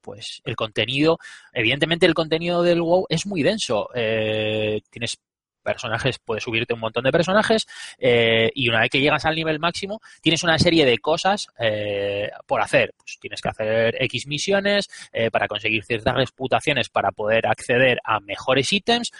pues 0.00 0.42
el 0.44 0.56
contenido, 0.56 1.18
evidentemente 1.52 2.06
el 2.06 2.14
contenido 2.14 2.64
del 2.64 2.82
WoW 2.82 3.06
es 3.08 3.24
muy 3.24 3.44
denso. 3.44 3.88
Eh, 3.94 4.80
tienes 4.90 5.20
personajes, 5.62 6.18
puedes 6.18 6.44
subirte 6.44 6.74
un 6.74 6.80
montón 6.80 7.04
de 7.04 7.12
personajes 7.12 7.66
eh, 7.98 8.50
y 8.54 8.68
una 8.68 8.80
vez 8.80 8.90
que 8.90 9.00
llegas 9.00 9.24
al 9.24 9.34
nivel 9.34 9.58
máximo 9.58 10.00
tienes 10.20 10.42
una 10.42 10.58
serie 10.58 10.84
de 10.84 10.98
cosas 10.98 11.48
eh, 11.58 12.30
por 12.46 12.60
hacer. 12.60 12.94
Pues 12.96 13.18
tienes 13.20 13.40
que 13.40 13.48
hacer 13.48 13.96
X 14.02 14.26
misiones 14.26 14.88
eh, 15.12 15.30
para 15.30 15.48
conseguir 15.48 15.84
ciertas 15.84 16.14
reputaciones 16.14 16.88
para 16.88 17.12
poder 17.12 17.46
acceder 17.46 18.00
a 18.04 18.20
mejores 18.20 18.72
ítems 18.72 19.12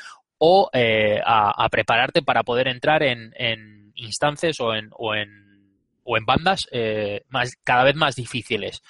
o 0.43 0.71
eh, 0.73 1.21
a, 1.25 1.65
a 1.65 1.69
prepararte 1.69 2.23
para 2.23 2.43
poder 2.43 2.67
entrar 2.67 3.03
en, 3.03 3.33
en 3.37 3.93
instancias 3.95 4.59
o 4.61 4.75
en, 4.75 4.89
o 4.93 5.15
en, 5.15 5.29
o 6.03 6.17
en 6.17 6.25
bandas 6.25 6.67
eh, 6.73 7.23
más, 7.29 7.57
cada 7.63 7.85
vez 7.85 7.95
más 7.95 8.17
difíciles. 8.17 8.83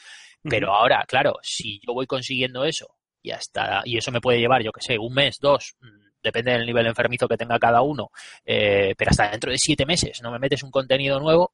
Pero 0.48 0.72
ahora, 0.72 1.04
claro, 1.06 1.34
si 1.42 1.80
yo 1.86 1.92
voy 1.92 2.06
consiguiendo 2.06 2.64
eso 2.64 2.94
y 3.20 3.32
hasta 3.32 3.82
y 3.84 3.98
eso 3.98 4.12
me 4.12 4.20
puede 4.20 4.38
llevar, 4.38 4.62
yo 4.62 4.72
que 4.72 4.80
sé, 4.80 4.96
un 4.96 5.12
mes, 5.12 5.38
dos, 5.40 5.74
mm, 5.80 6.22
depende 6.22 6.52
del 6.52 6.64
nivel 6.64 6.86
enfermizo 6.86 7.26
que 7.28 7.36
tenga 7.36 7.58
cada 7.58 7.82
uno, 7.82 8.10
eh, 8.44 8.94
pero 8.96 9.10
hasta 9.10 9.30
dentro 9.30 9.50
de 9.50 9.58
siete 9.58 9.84
meses 9.84 10.20
no 10.22 10.30
me 10.30 10.38
metes 10.38 10.62
un 10.62 10.70
contenido 10.70 11.18
nuevo, 11.18 11.52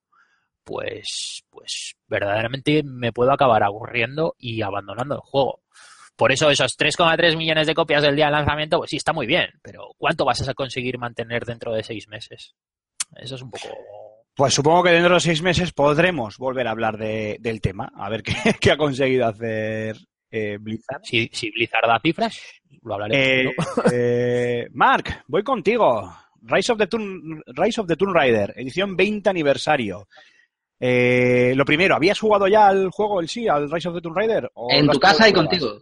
pues, 0.62 1.43
pues 1.51 1.94
verdaderamente 2.06 2.82
me 2.85 3.12
puedo 3.12 3.32
acabar 3.32 3.62
aburriendo 3.62 4.35
y 4.39 4.60
abandonando 4.60 5.14
el 5.14 5.20
juego. 5.23 5.62
Por 6.16 6.32
eso 6.32 6.51
esos 6.51 6.76
3,3 6.78 7.36
millones 7.36 7.66
de 7.66 7.74
copias 7.74 8.02
del 8.02 8.16
día 8.16 8.26
de 8.26 8.32
lanzamiento, 8.32 8.78
pues 8.78 8.90
sí, 8.90 8.97
está 8.97 9.12
muy 9.12 9.26
bien, 9.26 9.51
pero 9.62 9.90
¿cuánto 9.98 10.24
vas 10.24 10.48
a 10.48 10.55
conseguir 10.55 10.98
mantener 10.98 11.44
dentro 11.44 11.72
de 11.74 11.82
seis 11.82 12.09
meses? 12.09 12.55
Eso 13.16 13.34
es 13.34 13.43
un 13.43 13.51
poco... 13.51 13.68
Pues 14.34 14.52
supongo 14.52 14.82
que 14.82 14.90
dentro 14.90 15.14
de 15.14 15.20
seis 15.20 15.40
meses 15.43 15.72
podremos 15.72 16.36
volver 16.38 16.66
a 16.68 16.70
hablar 16.72 16.98
de- 16.98 17.36
del 17.40 17.60
tema, 17.60 17.90
a 17.97 18.09
ver 18.10 18.22
qué, 18.24 18.34
qué 18.60 18.70
ha 18.72 18.76
conseguido 18.76 19.26
hacer 19.26 19.97
eh, 20.30 20.59
Blizzard. 20.60 21.01
Si, 21.05 21.28
si 21.32 21.51
Blizzard 21.51 21.86
da 21.86 21.98
cifras, 22.01 22.38
lo 22.82 22.94
hablaremos. 22.94 23.55
Eh, 23.55 23.55
eh, 23.93 24.66
Mark, 24.72 25.22
voy 25.28 25.43
contigo. 25.43 26.14
Rise 26.43 26.72
of 26.72 26.78
the 26.78 26.86
Tomb, 26.86 27.40
Rise 27.47 27.80
of 27.80 27.86
the 27.88 27.97
Tomb 27.97 28.14
Raider, 28.14 28.52
edición 28.56 28.94
20 28.97 29.28
aniversario. 29.30 30.06
Eh, 30.78 31.55
lo 31.56 31.64
primero, 31.64 31.94
¿habías 31.97 32.20
jugado 32.20 32.47
ya 32.47 32.68
al 32.68 32.90
juego 32.90 33.20
en 33.20 33.28
sí, 33.28 33.48
al 33.48 33.70
Rise 33.70 33.88
of 33.88 33.94
the 33.97 34.01
Tomb 34.02 34.16
Raider? 34.16 34.51
¿O 34.55 34.68
En 34.70 34.86
tu 34.88 35.01
casa 35.01 35.28
y 35.28 35.32
contigo. 35.32 35.78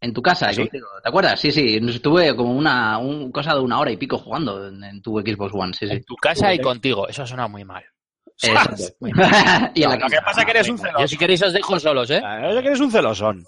En 0.00 0.12
tu 0.12 0.22
casa 0.22 0.50
y 0.52 0.54
¿Sí? 0.54 0.60
contigo. 0.62 0.86
¿Te 1.02 1.08
acuerdas? 1.08 1.40
Sí, 1.40 1.50
sí. 1.50 1.80
Estuve 1.88 2.34
como 2.36 2.52
una 2.52 2.98
un, 2.98 3.32
cosa 3.32 3.54
de 3.54 3.60
una 3.60 3.80
hora 3.80 3.90
y 3.90 3.96
pico 3.96 4.18
jugando 4.18 4.68
en, 4.68 4.82
en 4.84 5.02
tu 5.02 5.18
Xbox 5.18 5.52
One. 5.54 5.74
Sí, 5.74 5.86
sí. 5.88 5.94
En 5.94 6.04
tu 6.04 6.14
casa 6.16 6.54
y 6.54 6.60
contigo, 6.60 7.08
eso 7.08 7.26
suena 7.26 7.48
muy 7.48 7.64
mal. 7.64 7.84
Exacto. 8.42 8.84
Muy 9.00 9.10
mal. 9.14 9.72
y 9.74 9.80
la 9.82 9.96
No, 9.96 9.96
lo 9.96 10.08
que 10.08 10.20
pasa 10.24 10.40
es 10.40 10.44
que 10.44 10.50
eres 10.52 10.68
un 10.68 10.76
Yo 10.76 10.82
celoso. 10.84 11.08
si 11.08 11.16
queréis 11.18 11.42
os 11.42 11.52
dejo 11.52 11.80
solos, 11.80 12.10
¿eh? 12.10 12.20
Ah, 12.24 12.50
yo 12.54 12.60
que 12.62 12.68
eres 12.68 12.80
un 12.80 12.90
celosón. 12.92 13.44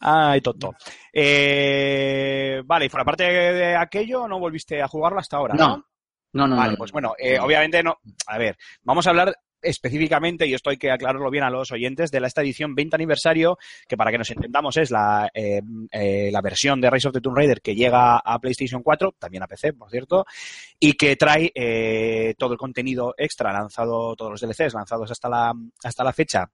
Ay, 0.00 0.40
tonto. 0.40 0.74
Eh, 1.12 2.62
vale, 2.64 2.86
y 2.86 2.88
por 2.88 3.00
aparte 3.00 3.24
de 3.24 3.76
aquello, 3.76 4.26
no 4.28 4.38
volviste 4.38 4.82
a 4.82 4.88
jugarlo 4.88 5.18
hasta 5.20 5.36
ahora, 5.36 5.54
¿no? 5.54 5.68
No. 5.68 5.84
No, 6.32 6.48
no, 6.48 6.56
Vale, 6.56 6.72
no. 6.72 6.76
pues 6.78 6.90
bueno, 6.90 7.14
eh, 7.16 7.38
obviamente 7.38 7.80
no. 7.80 7.96
A 8.26 8.38
ver, 8.38 8.56
vamos 8.82 9.06
a 9.06 9.10
hablar 9.10 9.32
específicamente, 9.64 10.46
y 10.46 10.54
esto 10.54 10.70
hay 10.70 10.76
que 10.76 10.90
aclararlo 10.90 11.30
bien 11.30 11.44
a 11.44 11.50
los 11.50 11.72
oyentes, 11.72 12.10
de 12.10 12.20
la, 12.20 12.26
esta 12.26 12.42
edición 12.42 12.74
20 12.74 12.96
aniversario, 12.96 13.58
que 13.88 13.96
para 13.96 14.10
que 14.10 14.18
nos 14.18 14.30
entendamos 14.30 14.76
es 14.76 14.90
la, 14.90 15.30
eh, 15.34 15.60
eh, 15.90 16.30
la 16.32 16.40
versión 16.40 16.80
de 16.80 16.90
Rise 16.90 17.08
of 17.08 17.14
the 17.14 17.20
Tomb 17.20 17.36
Raider 17.36 17.60
que 17.60 17.74
llega 17.74 18.18
a 18.18 18.38
PlayStation 18.38 18.82
4, 18.82 19.16
también 19.18 19.42
a 19.42 19.46
PC, 19.46 19.72
por 19.72 19.90
cierto, 19.90 20.26
y 20.78 20.92
que 20.94 21.16
trae 21.16 21.50
eh, 21.54 22.34
todo 22.38 22.52
el 22.52 22.58
contenido 22.58 23.14
extra 23.16 23.52
lanzado, 23.52 24.14
todos 24.16 24.30
los 24.32 24.40
DLCs 24.40 24.74
lanzados 24.74 25.10
hasta 25.10 25.28
la, 25.28 25.52
hasta 25.82 26.04
la 26.04 26.12
fecha 26.12 26.50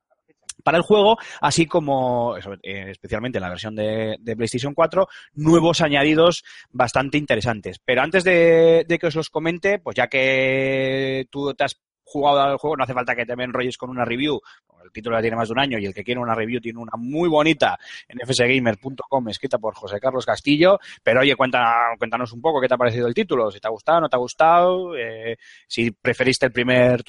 para 0.62 0.78
el 0.78 0.82
juego, 0.82 1.16
así 1.40 1.66
como, 1.66 2.36
especialmente 2.62 3.38
en 3.38 3.42
la 3.42 3.48
versión 3.48 3.74
de, 3.74 4.16
de 4.20 4.36
PlayStation 4.36 4.74
4, 4.74 5.08
nuevos 5.34 5.80
añadidos 5.80 6.44
bastante 6.70 7.18
interesantes. 7.18 7.78
Pero 7.84 8.02
antes 8.02 8.24
de, 8.24 8.84
de 8.86 8.98
que 8.98 9.06
os 9.06 9.14
los 9.14 9.30
comente, 9.30 9.78
pues 9.78 9.96
ya 9.96 10.08
que 10.08 11.26
tú 11.30 11.54
te 11.54 11.64
has 11.64 11.80
jugado 12.10 12.40
al 12.40 12.58
juego, 12.58 12.76
no 12.76 12.84
hace 12.84 12.94
falta 12.94 13.14
que 13.14 13.24
te 13.24 13.36
me 13.36 13.44
enrolles 13.44 13.78
con 13.78 13.90
una 13.90 14.04
review. 14.04 14.40
El 14.84 14.90
título 14.90 15.16
ya 15.16 15.22
tiene 15.22 15.36
más 15.36 15.48
de 15.48 15.52
un 15.52 15.60
año 15.60 15.78
y 15.78 15.86
el 15.86 15.94
que 15.94 16.02
quiere 16.02 16.20
una 16.20 16.34
review 16.34 16.60
tiene 16.60 16.78
una 16.78 16.92
muy 16.96 17.28
bonita 17.28 17.78
en 18.08 18.18
fsgamer.com 18.26 19.28
escrita 19.28 19.58
por 19.58 19.74
José 19.74 20.00
Carlos 20.00 20.26
Castillo. 20.26 20.78
Pero 21.02 21.20
oye, 21.20 21.36
cuéntanos 21.36 22.32
un 22.32 22.40
poco 22.40 22.60
qué 22.60 22.68
te 22.68 22.74
ha 22.74 22.78
parecido 22.78 23.06
el 23.06 23.14
título, 23.14 23.50
si 23.50 23.60
te 23.60 23.68
ha 23.68 23.70
gustado, 23.70 24.00
no 24.00 24.08
te 24.08 24.16
ha 24.16 24.18
gustado, 24.18 24.96
eh, 24.96 25.36
si 25.66 25.90
preferiste 25.92 26.46
el 26.46 26.52
primer 26.52 27.02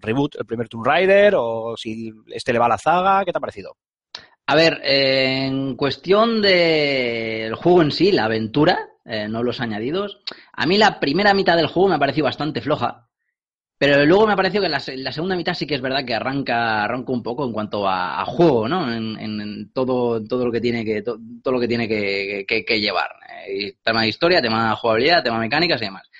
reboot, 0.00 0.36
el 0.36 0.46
primer 0.46 0.68
Tomb 0.68 0.86
Raider 0.86 1.34
o 1.36 1.74
si 1.76 2.12
este 2.28 2.52
le 2.52 2.58
va 2.58 2.66
a 2.66 2.70
la 2.70 2.78
zaga, 2.78 3.24
¿qué 3.24 3.32
te 3.32 3.38
ha 3.38 3.40
parecido? 3.40 3.76
A 4.46 4.54
ver, 4.54 4.80
eh, 4.82 5.44
en 5.46 5.76
cuestión 5.76 6.40
del 6.40 7.54
juego 7.54 7.82
en 7.82 7.90
sí, 7.90 8.12
la 8.12 8.24
aventura, 8.24 8.88
eh, 9.04 9.28
no 9.28 9.42
los 9.42 9.60
añadidos, 9.60 10.22
a 10.54 10.64
mí 10.64 10.78
la 10.78 11.00
primera 11.00 11.34
mitad 11.34 11.54
del 11.54 11.66
juego 11.66 11.90
me 11.90 11.96
ha 11.96 11.98
parecido 11.98 12.24
bastante 12.24 12.62
floja. 12.62 13.07
Pero 13.78 14.04
luego 14.04 14.26
me 14.26 14.32
ha 14.32 14.36
parecido 14.36 14.62
que 14.64 14.68
la, 14.68 14.80
se- 14.80 14.96
la 14.96 15.12
segunda 15.12 15.36
mitad 15.36 15.54
sí 15.54 15.66
que 15.66 15.76
es 15.76 15.80
verdad 15.80 16.04
que 16.04 16.14
arranca, 16.14 16.82
arranca 16.84 17.12
un 17.12 17.22
poco 17.22 17.44
en 17.46 17.52
cuanto 17.52 17.86
a, 17.88 18.20
a 18.20 18.24
juego, 18.24 18.68
¿no? 18.68 18.92
En, 18.92 19.16
en- 19.18 19.40
en 19.40 19.72
todo, 19.72 20.22
todo 20.24 20.44
lo 20.46 20.52
que 20.52 20.60
tiene 20.60 20.84
que, 20.84 21.02
to- 21.02 21.18
todo 21.42 21.54
lo 21.54 21.60
que 21.60 21.68
tiene 21.68 21.86
que, 21.88 22.44
que- 22.48 22.64
que 22.64 22.80
llevar. 22.80 23.10
Eh, 23.48 23.76
tema 23.82 24.02
de 24.02 24.08
historia, 24.08 24.42
tema 24.42 24.70
de 24.70 24.76
jugabilidad, 24.76 25.22
tema 25.22 25.36
de 25.36 25.42
mecánicas 25.46 25.80
y 25.80 25.84
demás. 25.84 26.10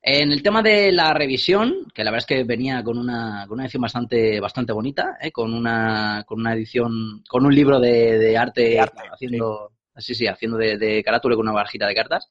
En 0.00 0.30
el 0.32 0.42
tema 0.42 0.62
de 0.62 0.92
la 0.92 1.12
revisión, 1.12 1.86
que 1.92 2.04
la 2.04 2.10
verdad 2.12 2.24
es 2.30 2.36
que 2.36 2.44
venía 2.44 2.82
con 2.84 2.98
una, 2.98 3.44
con 3.48 3.54
una 3.56 3.64
edición 3.64 3.82
bastante, 3.82 4.40
bastante 4.40 4.72
bonita, 4.72 5.18
¿eh? 5.20 5.32
con 5.32 5.52
una, 5.52 6.24
con 6.26 6.40
una 6.40 6.54
edición, 6.54 7.22
con 7.28 7.44
un 7.44 7.54
libro 7.54 7.80
de, 7.80 8.18
de 8.18 8.36
arte, 8.38 8.62
De 8.62 8.80
arte, 8.80 9.02
haciendo, 9.12 9.72
sí, 9.96 10.14
sí, 10.14 10.26
haciendo 10.28 10.56
de, 10.56 10.78
de 10.78 11.02
carátula 11.02 11.34
con 11.36 11.46
una 11.46 11.54
barjita 11.56 11.86
de 11.86 11.94
cartas, 11.94 12.28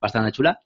bastante 0.00 0.32
chula. 0.32 0.60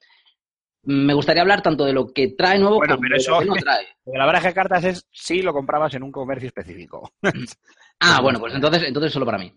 Me 0.86 1.14
gustaría 1.14 1.42
hablar 1.42 1.62
tanto 1.62 1.84
de 1.84 1.92
lo 1.92 2.06
que 2.12 2.28
trae 2.36 2.58
nuevo 2.58 2.76
Bueno, 2.76 2.96
como 2.96 3.02
pero 3.08 3.14
de 3.16 3.20
eso- 3.22 3.32
lo 3.32 3.38
que 3.40 3.46
no 3.46 3.54
trae. 3.64 3.86
La 4.06 4.26
baraja 4.26 4.48
de 4.48 4.54
cartas 4.54 4.84
es 4.84 5.06
si 5.10 5.42
lo 5.42 5.52
comprabas 5.52 5.94
en 5.94 6.02
un 6.02 6.12
comercio 6.12 6.48
específico. 6.48 7.12
Ah, 8.00 8.20
bueno, 8.20 8.38
pues 8.38 8.52
entonces, 8.54 8.82
entonces 8.86 9.12
solo 9.12 9.24
para 9.24 9.38
mí. 9.38 9.50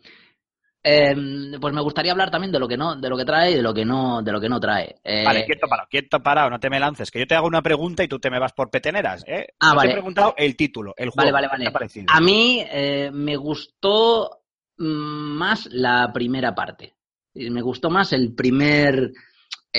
Eh, 0.83 1.13
pues 1.59 1.73
me 1.73 1.81
gustaría 1.81 2.13
hablar 2.13 2.31
también 2.31 2.51
de 2.51 2.59
lo 2.59 2.67
que 2.67 2.77
no, 2.77 2.95
de 2.95 3.09
lo 3.09 3.17
que 3.17 3.25
trae 3.25 3.51
y 3.51 3.55
de 3.55 3.61
lo 3.61 3.73
que 3.73 3.83
no, 3.83 4.21
de 4.21 4.31
lo 4.31 4.39
que 4.39 4.47
no 4.47 4.57
trae. 4.59 4.95
Eh, 5.03 5.23
Vale, 5.25 5.43
quieto 5.45 5.67
parado, 5.67 5.87
quieto 5.89 6.23
parado, 6.23 6.49
no 6.49 6.59
te 6.61 6.69
me 6.69 6.79
lances, 6.79 7.11
que 7.11 7.19
yo 7.19 7.27
te 7.27 7.35
hago 7.35 7.47
una 7.47 7.61
pregunta 7.61 8.03
y 8.03 8.07
tú 8.07 8.19
te 8.19 8.29
me 8.29 8.39
vas 8.39 8.53
por 8.53 8.69
peteneras, 8.69 9.25
¿eh? 9.27 9.47
Ah, 9.59 9.73
vale. 9.73 9.89
Te 9.89 9.93
he 9.93 9.97
preguntado 9.97 10.33
el 10.37 10.55
título, 10.55 10.93
el 10.95 11.09
Vale, 11.13 11.31
juego. 11.31 11.33
vale, 11.33 11.47
¿qué 11.47 11.51
vale. 11.51 11.63
te 11.65 11.69
ha 11.69 11.73
parecido? 11.73 12.05
A 12.07 12.21
mí 12.21 12.63
eh, 12.71 13.09
me 13.11 13.35
gustó 13.35 14.43
más 14.77 15.65
la 15.71 16.11
primera 16.13 16.55
parte. 16.55 16.93
Me 17.33 17.61
gustó 17.61 17.89
más 17.89 18.13
el 18.13 18.33
primer. 18.33 19.11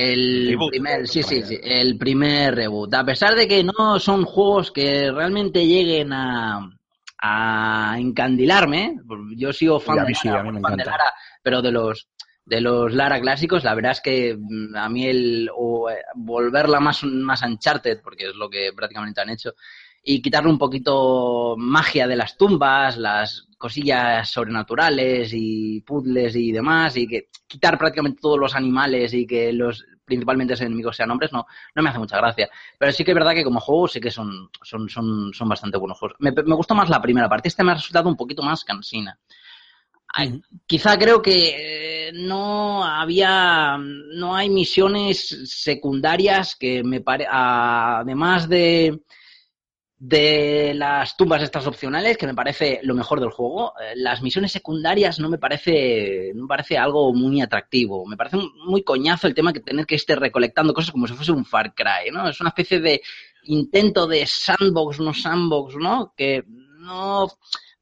El 0.01 0.51
Reboot, 0.51 0.70
primer, 0.70 1.09
sí, 1.09 1.25
sí, 1.25 1.43
sí, 1.43 1.59
el 1.61 1.99
primer 1.99 2.55
reboot. 2.55 2.95
A 2.95 3.05
pesar 3.05 3.35
de 3.35 3.49
que 3.49 3.65
no 3.65 3.99
son 3.99 4.25
juegos 4.25 4.70
que 4.70 5.11
realmente 5.11 5.66
lleguen 5.66 6.12
a, 6.12 6.70
a 7.19 7.97
encandilarme, 7.99 9.01
yo 9.37 9.53
sigo 9.53 9.81
fan 9.81 10.07
de 10.07 10.15
sí, 10.15 10.29
Lara, 10.29 10.45
fan 10.45 10.77
de. 10.77 10.85
Lara, 10.85 11.12
pero 11.43 11.62
de 11.62 11.73
los 11.73 12.09
de 12.45 12.61
los 12.61 12.95
Lara 12.95 13.20
clásicos, 13.20 13.65
la 13.65 13.75
verdad 13.75 13.93
es 13.93 14.01
que 14.01 14.39
mm, 14.39 14.77
a 14.77 14.89
mí 14.89 15.07
el 15.07 15.51
o, 15.55 15.91
eh, 15.91 15.97
volverla 16.15 16.79
más, 16.79 17.03
más 17.03 17.43
Uncharted, 17.43 18.01
porque 18.03 18.29
es 18.29 18.37
lo 18.37 18.49
que 18.49 18.70
prácticamente 18.75 19.20
han 19.20 19.31
hecho, 19.31 19.55
y 20.10 20.22
quitarle 20.22 20.48
un 20.48 20.56
poquito 20.56 21.55
magia 21.59 22.06
de 22.06 22.16
las 22.16 22.39
tumbas, 22.39 22.97
las 22.97 23.47
cosillas 23.59 24.30
sobrenaturales 24.30 25.32
y 25.35 25.82
puzzles 25.82 26.35
y 26.35 26.51
demás, 26.51 26.97
y 26.97 27.06
que 27.06 27.28
quitar 27.47 27.76
prácticamente 27.76 28.18
todos 28.18 28.39
los 28.39 28.56
animales 28.56 29.12
y 29.12 29.26
que 29.26 29.52
los 29.52 29.85
principalmente 30.06 30.55
los 30.55 30.62
enemigos 30.62 30.97
sean 30.97 31.10
hombres, 31.10 31.30
no, 31.30 31.44
no 31.74 31.82
me 31.82 31.90
hace 31.90 31.98
mucha 31.98 32.16
gracia. 32.16 32.48
Pero 32.78 32.90
sí 32.90 33.05
que 33.05 33.10
es 33.10 33.14
verdad 33.14 33.35
que 33.35 33.44
como 33.44 33.60
juego 33.60 33.86
sí 33.86 34.01
que 34.01 34.10
son, 34.10 34.48
son, 34.62 34.89
son, 34.89 35.30
son 35.35 35.47
bastante 35.47 35.76
buenos 35.76 35.98
juegos. 35.98 36.16
Me, 36.20 36.32
me 36.32 36.55
gustó 36.55 36.74
más 36.74 36.89
la 36.89 37.02
primera 37.02 37.28
parte, 37.28 37.48
este 37.48 37.62
me 37.62 37.72
ha 37.72 37.74
resultado 37.74 38.09
un 38.09 38.16
poquito 38.16 38.43
más 38.43 38.64
cansina. 38.64 39.18
Ay, 40.14 40.40
Quizá 40.66 40.98
creo 40.98 41.20
que 41.20 42.09
eh, 42.09 42.12
no 42.14 42.82
había, 42.82 43.76
no 43.76 44.35
hay 44.35 44.48
misiones 44.48 45.28
secundarias 45.44 46.56
que 46.56 46.82
me 46.82 47.02
pare, 47.02 47.26
además 47.30 48.48
de 48.48 49.02
de 50.01 50.75
las 50.75 51.16
tumbas 51.16 51.43
estas 51.43 51.66
opcionales, 51.66 52.16
que 52.16 52.27
me 52.27 52.35
parece 52.35 52.79
lo 52.85 52.95
mejor 52.95 53.19
del 53.20 53.31
juego, 53.31 53.73
eh, 53.81 53.95
las 53.97 54.23
misiones 54.23 54.53
secundarias 54.53 55.19
no 55.19 55.29
me 55.29 55.39
parece, 55.39 56.31
no 56.37 56.43
me 56.43 56.49
parece 56.49 56.79
algo 56.79 57.12
muy 57.12 57.41
atractivo. 57.41 58.07
Me 58.07 58.16
parece 58.16 58.37
muy 58.65 58.85
coñazo 58.85 59.27
el 59.27 59.35
tema 59.35 59.53
que 59.53 59.59
tener 59.61 59.87
que 59.87 59.97
estar 59.97 60.20
recolectando 60.20 60.73
cosas 60.73 60.93
como 60.93 61.09
si 61.09 61.15
fuese 61.15 61.33
un 61.33 61.45
Far 61.45 61.75
Cry, 61.75 62.12
¿no? 62.12 62.29
Es 62.29 62.41
una 62.41 62.51
especie 62.51 62.79
de 62.81 63.01
intento 63.45 64.07
de 64.07 64.25
sandbox, 64.25 65.01
no 65.01 65.12
sandbox, 65.12 65.75
¿no? 65.77 66.12
Que 66.16 66.45
no 66.79 67.27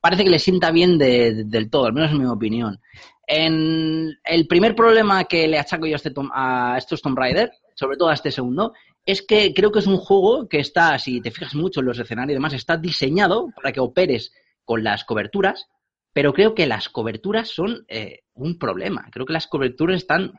parece 0.00 0.24
que 0.24 0.30
le 0.30 0.38
sienta 0.38 0.70
bien 0.70 0.96
de- 0.96 1.34
de- 1.34 1.44
del 1.44 1.68
todo, 1.68 1.84
al 1.86 1.92
menos 1.92 2.12
en 2.12 2.18
mi 2.18 2.26
opinión. 2.26 2.80
En 3.26 4.16
el 4.24 4.46
primer 4.46 4.74
problema 4.74 5.24
que 5.24 5.46
le 5.48 5.58
achaco 5.58 5.84
yo 5.86 5.94
a, 5.94 5.96
este 5.96 6.12
a 6.32 6.74
estos 6.78 7.02
Tomb 7.02 7.18
Raider, 7.18 7.50
sobre 7.74 7.96
todo 7.96 8.08
a 8.08 8.14
este 8.14 8.30
segundo, 8.30 8.72
es 9.06 9.22
que 9.22 9.54
creo 9.54 9.70
que 9.70 9.78
es 9.78 9.86
un 9.86 9.96
juego 9.96 10.48
que 10.48 10.58
está, 10.58 10.98
si 10.98 11.20
te 11.20 11.30
fijas 11.30 11.54
mucho 11.54 11.80
en 11.80 11.86
los 11.86 11.98
escenarios 11.98 12.32
y 12.32 12.34
demás, 12.34 12.52
está 12.52 12.76
diseñado 12.76 13.50
para 13.54 13.72
que 13.72 13.80
operes 13.80 14.32
con 14.64 14.82
las 14.82 15.04
coberturas, 15.04 15.68
pero 16.12 16.32
creo 16.32 16.54
que 16.54 16.66
las 16.66 16.88
coberturas 16.88 17.48
son 17.48 17.84
eh, 17.88 18.24
un 18.34 18.58
problema. 18.58 19.08
Creo 19.12 19.24
que 19.24 19.32
las 19.32 19.46
coberturas 19.46 19.98
están... 19.98 20.32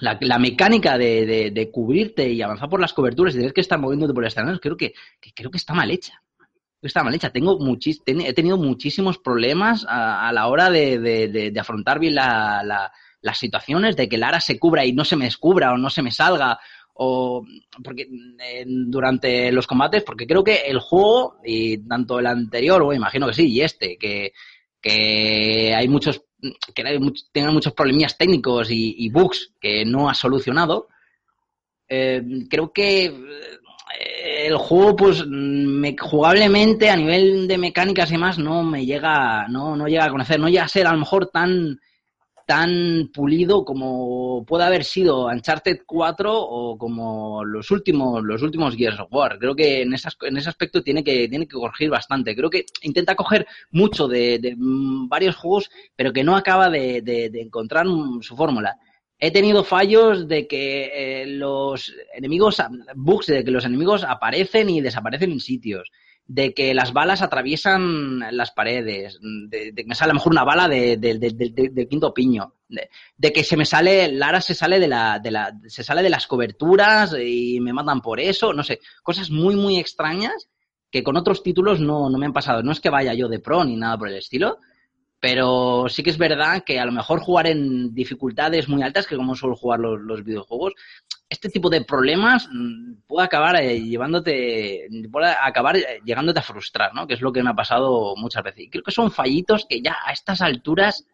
La, 0.00 0.38
mecánica 0.38 0.96
de, 0.96 1.68
cubrirte 1.72 2.30
y 2.30 2.40
avanzar 2.40 2.68
por 2.70 2.80
las 2.80 2.92
coberturas 2.94 3.34
y 3.34 3.38
tener 3.38 3.52
que 3.52 3.60
estar 3.60 3.78
moviéndote 3.78 4.14
por 4.14 4.22
el 4.22 4.28
escenario, 4.28 4.58
creo 4.60 4.76
que, 4.76 4.94
creo 5.34 5.50
que 5.50 5.58
está 5.58 5.74
mal 5.74 5.90
hecha. 5.90 6.22
Está 6.80 7.02
mal 7.02 7.14
hecha. 7.14 7.30
Tengo 7.30 7.58
he 8.06 8.32
tenido 8.32 8.56
muchísimos 8.56 9.18
problemas 9.18 9.84
a, 9.86 10.32
la 10.32 10.46
hora 10.46 10.70
de, 10.70 11.52
afrontar 11.60 11.98
bien 11.98 12.14
la- 12.14 12.90
las 13.22 13.38
situaciones, 13.38 13.96
de 13.96 14.08
que 14.08 14.16
Lara 14.18 14.40
se 14.40 14.58
cubra 14.58 14.84
y 14.84 14.92
no 14.92 15.04
se 15.04 15.16
me 15.16 15.26
descubra 15.26 15.72
o 15.72 15.76
no 15.76 15.90
se 15.90 16.02
me 16.02 16.10
salga, 16.10 16.58
o 17.02 17.42
porque 17.82 18.06
durante 18.66 19.50
los 19.52 19.66
combates, 19.66 20.02
porque 20.02 20.26
creo 20.26 20.44
que 20.44 20.56
el 20.66 20.78
juego, 20.80 21.36
y 21.42 21.78
tanto 21.88 22.18
el 22.18 22.26
anterior, 22.26 22.82
o 22.82 22.92
imagino 22.92 23.26
que 23.26 23.32
sí, 23.32 23.50
y 23.50 23.62
este, 23.62 23.96
que, 23.96 24.32
que 24.82 25.74
hay 25.74 25.88
muchos, 25.88 26.22
que 26.74 26.82
hay 26.86 26.98
muchos 26.98 27.72
problemillas 27.72 28.18
técnicos 28.18 28.68
y, 28.70 29.08
bugs 29.08 29.54
que 29.58 29.84
no 29.86 30.10
ha 30.10 30.14
solucionado, 30.14 30.88
eh, 31.88 32.22
creo 32.50 32.70
que 32.72 33.06
eh, 33.06 34.46
el 34.46 34.56
juego, 34.56 34.94
pues, 34.96 35.24
me- 35.26 35.96
jugablemente, 35.98 36.90
a 36.90 36.96
nivel 36.96 37.48
de 37.48 37.58
mecánicas 37.58 38.10
y 38.10 38.12
demás, 38.12 38.38
no 38.38 38.62
me 38.62 38.84
llega, 38.84 39.48
no, 39.48 39.74
no 39.74 39.86
llega 39.88 40.04
a 40.04 40.10
conocer, 40.10 40.38
no 40.38 40.48
llega 40.48 40.64
a 40.64 40.68
ser 40.68 40.86
a 40.86 40.92
lo 40.92 40.98
mejor 40.98 41.28
tan, 41.30 41.80
tan 42.50 43.12
pulido 43.14 43.64
como 43.64 44.44
puede 44.44 44.64
haber 44.64 44.82
sido 44.82 45.26
Uncharted 45.26 45.82
4 45.86 46.36
o 46.36 46.76
como 46.76 47.44
los 47.44 47.70
últimos, 47.70 48.24
los 48.24 48.42
últimos 48.42 48.74
Gears 48.74 48.98
of 48.98 49.12
War. 49.12 49.38
Creo 49.38 49.54
que 49.54 49.82
en, 49.82 49.94
esas, 49.94 50.16
en 50.22 50.36
ese 50.36 50.48
aspecto 50.48 50.82
tiene 50.82 51.04
que, 51.04 51.28
tiene 51.28 51.46
que 51.46 51.54
corregir 51.54 51.90
bastante. 51.90 52.34
Creo 52.34 52.50
que 52.50 52.64
intenta 52.82 53.14
coger 53.14 53.46
mucho 53.70 54.08
de, 54.08 54.56
mm, 54.56 55.08
varios 55.08 55.36
juegos, 55.36 55.70
pero 55.94 56.12
que 56.12 56.24
no 56.24 56.34
acaba 56.34 56.68
de, 56.68 57.30
encontrar 57.34 57.86
su 58.20 58.34
fórmula. 58.34 58.76
He 59.20 59.30
tenido 59.30 59.62
fallos 59.62 60.26
de 60.26 60.48
que 60.48 60.90
eh, 61.22 61.26
los 61.28 61.94
enemigos, 62.16 62.60
bugs 62.96 63.26
de 63.26 63.44
que 63.44 63.52
los 63.52 63.64
enemigos 63.64 64.02
aparecen 64.02 64.70
y 64.70 64.80
desaparecen 64.80 65.30
en 65.30 65.38
sitios, 65.38 65.88
de 66.32 66.54
que 66.54 66.74
las 66.74 66.92
balas 66.92 67.22
atraviesan 67.22 68.20
las 68.36 68.52
paredes, 68.52 69.18
de, 69.20 69.72
que 69.74 69.84
me 69.84 69.96
sale 69.96 70.10
a 70.10 70.14
lo 70.14 70.18
mejor 70.20 70.30
una 70.30 70.44
bala 70.44 70.68
de- 70.68 70.96
de- 70.96 71.18
de- 71.18 71.70
del 71.72 71.88
quinto 71.88 72.14
piño, 72.14 72.54
de, 72.68 73.32
que 73.32 73.42
se 73.42 73.56
me 73.56 73.64
sale, 73.64 74.12
Lara 74.12 74.40
se 74.40 74.54
sale 74.54 74.78
de 74.78 74.86
la, 74.86 75.20
se 75.66 75.82
sale 75.82 76.02
de 76.04 76.10
las 76.10 76.28
coberturas 76.28 77.16
y 77.20 77.58
me 77.58 77.72
matan 77.72 78.00
por 78.00 78.20
eso, 78.20 78.52
no 78.52 78.62
sé, 78.62 78.78
cosas 79.02 79.28
muy, 79.30 79.56
muy 79.56 79.78
extrañas 79.78 80.48
que 80.88 81.02
con 81.02 81.16
otros 81.16 81.42
títulos 81.42 81.80
no, 81.80 82.08
no 82.08 82.16
me 82.16 82.26
han 82.26 82.32
pasado. 82.32 82.62
No 82.62 82.70
es 82.70 82.78
que 82.80 82.90
vaya 82.90 83.12
yo 83.12 83.28
de 83.28 83.40
pro 83.40 83.64
ni 83.64 83.76
nada 83.76 83.98
por 83.98 84.08
el 84.08 84.16
estilo, 84.16 84.58
pero 85.20 85.86
sí 85.88 86.02
que 86.02 86.10
es 86.10 86.18
verdad 86.18 86.64
que 86.64 86.80
a 86.80 86.86
lo 86.86 86.92
mejor 86.92 87.20
jugar 87.20 87.46
en 87.46 87.94
dificultades 87.94 88.68
muy 88.68 88.82
altas, 88.82 89.06
que 89.06 89.16
como 89.16 89.34
suelo 89.36 89.54
jugar 89.54 89.78
los, 89.80 90.00
los 90.00 90.24
videojuegos, 90.24 90.72
este 91.28 91.48
tipo 91.48 91.68
de 91.70 91.84
problemas 91.84 92.48
mm, 92.52 92.94
puede 93.06 93.26
acabar 93.26 93.56
eh, 93.56 93.80
llevándote, 93.80 94.88
puede 95.12 95.28
acabar 95.40 95.76
eh, 95.76 96.00
llegándote 96.04 96.40
a 96.40 96.42
frustrar, 96.42 96.94
¿no? 96.94 97.06
Que 97.06 97.14
es 97.14 97.20
lo 97.20 97.32
que 97.32 97.42
me 97.42 97.50
ha 97.50 97.54
pasado 97.54 98.14
muchas 98.16 98.42
veces. 98.42 98.60
Y 98.64 98.70
creo 98.70 98.82
que 98.82 98.90
son 98.92 99.10
fallitos 99.10 99.66
que 99.68 99.80
ya 99.82 99.96
a 100.06 100.12
estas 100.12 100.40
alturas, 100.40 101.06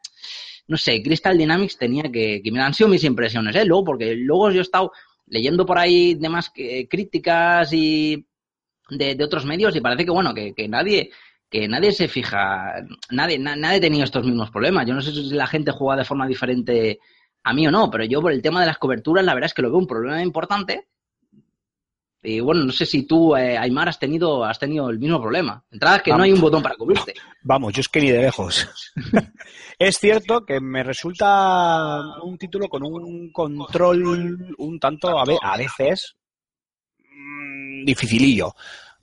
no 0.68 0.76
sé, 0.76 1.02
Crystal 1.02 1.36
Dynamics 1.36 1.78
tenía 1.78 2.04
que, 2.04 2.40
que 2.42 2.52
me 2.52 2.60
han 2.60 2.74
sido 2.74 2.88
mis 2.88 3.04
impresiones, 3.04 3.54
¿eh? 3.56 3.64
Luego, 3.64 3.84
porque 3.84 4.14
luego 4.14 4.50
yo 4.50 4.58
he 4.60 4.62
estado 4.62 4.92
leyendo 5.26 5.66
por 5.66 5.78
ahí 5.78 6.14
demás 6.14 6.50
que- 6.50 6.86
críticas 6.88 7.72
y 7.72 8.24
de, 8.90 9.14
de 9.14 9.24
otros 9.24 9.44
medios 9.44 9.74
y 9.76 9.80
parece 9.80 10.04
que, 10.04 10.10
bueno, 10.12 10.32
que, 10.34 10.54
que 10.54 10.68
nadie 10.68 11.10
que 11.50 11.68
nadie 11.68 11.92
se 11.92 12.08
fija, 12.08 12.74
nadie, 13.10 13.38
na- 13.38 13.56
nadie 13.56 13.78
ha 13.78 13.80
tenido 13.80 14.04
estos 14.04 14.24
mismos 14.24 14.50
problemas. 14.50 14.86
Yo 14.86 14.94
no 14.94 15.00
sé 15.00 15.12
si 15.12 15.30
la 15.30 15.46
gente 15.46 15.70
juega 15.70 15.96
de 16.00 16.04
forma 16.04 16.26
diferente 16.26 16.98
a 17.44 17.52
mí 17.52 17.66
o 17.66 17.70
no, 17.70 17.88
pero 17.90 18.04
yo 18.04 18.20
por 18.20 18.32
el 18.32 18.42
tema 18.42 18.60
de 18.60 18.66
las 18.66 18.78
coberturas, 18.78 19.24
la 19.24 19.34
verdad 19.34 19.46
es 19.46 19.54
que 19.54 19.62
lo 19.62 19.70
veo 19.70 19.78
un 19.78 19.86
problema 19.86 20.20
importante. 20.22 20.88
Y 22.22 22.40
bueno, 22.40 22.64
no 22.64 22.72
sé 22.72 22.84
si 22.86 23.06
tú, 23.06 23.36
eh, 23.36 23.56
Aymar, 23.56 23.88
has 23.88 24.00
tenido, 24.00 24.44
has 24.44 24.58
tenido 24.58 24.90
el 24.90 24.98
mismo 24.98 25.20
problema. 25.20 25.62
Entrada 25.70 26.00
que 26.00 26.10
no 26.10 26.24
hay 26.24 26.32
un 26.32 26.40
botón 26.40 26.60
para 26.60 26.74
cubrirte. 26.74 27.14
Vamos, 27.42 27.72
yo 27.72 27.80
es 27.82 27.88
que 27.88 28.00
ni 28.00 28.10
de 28.10 28.22
lejos. 28.22 28.68
es 29.78 29.96
cierto 29.98 30.44
que 30.44 30.60
me 30.60 30.82
resulta 30.82 32.00
un 32.24 32.36
título 32.36 32.68
con 32.68 32.82
un 32.82 33.30
control 33.30 34.54
un 34.58 34.80
tanto, 34.80 35.16
a 35.20 35.56
veces, 35.56 36.16
mm, 36.98 37.84
dificilillo 37.84 38.52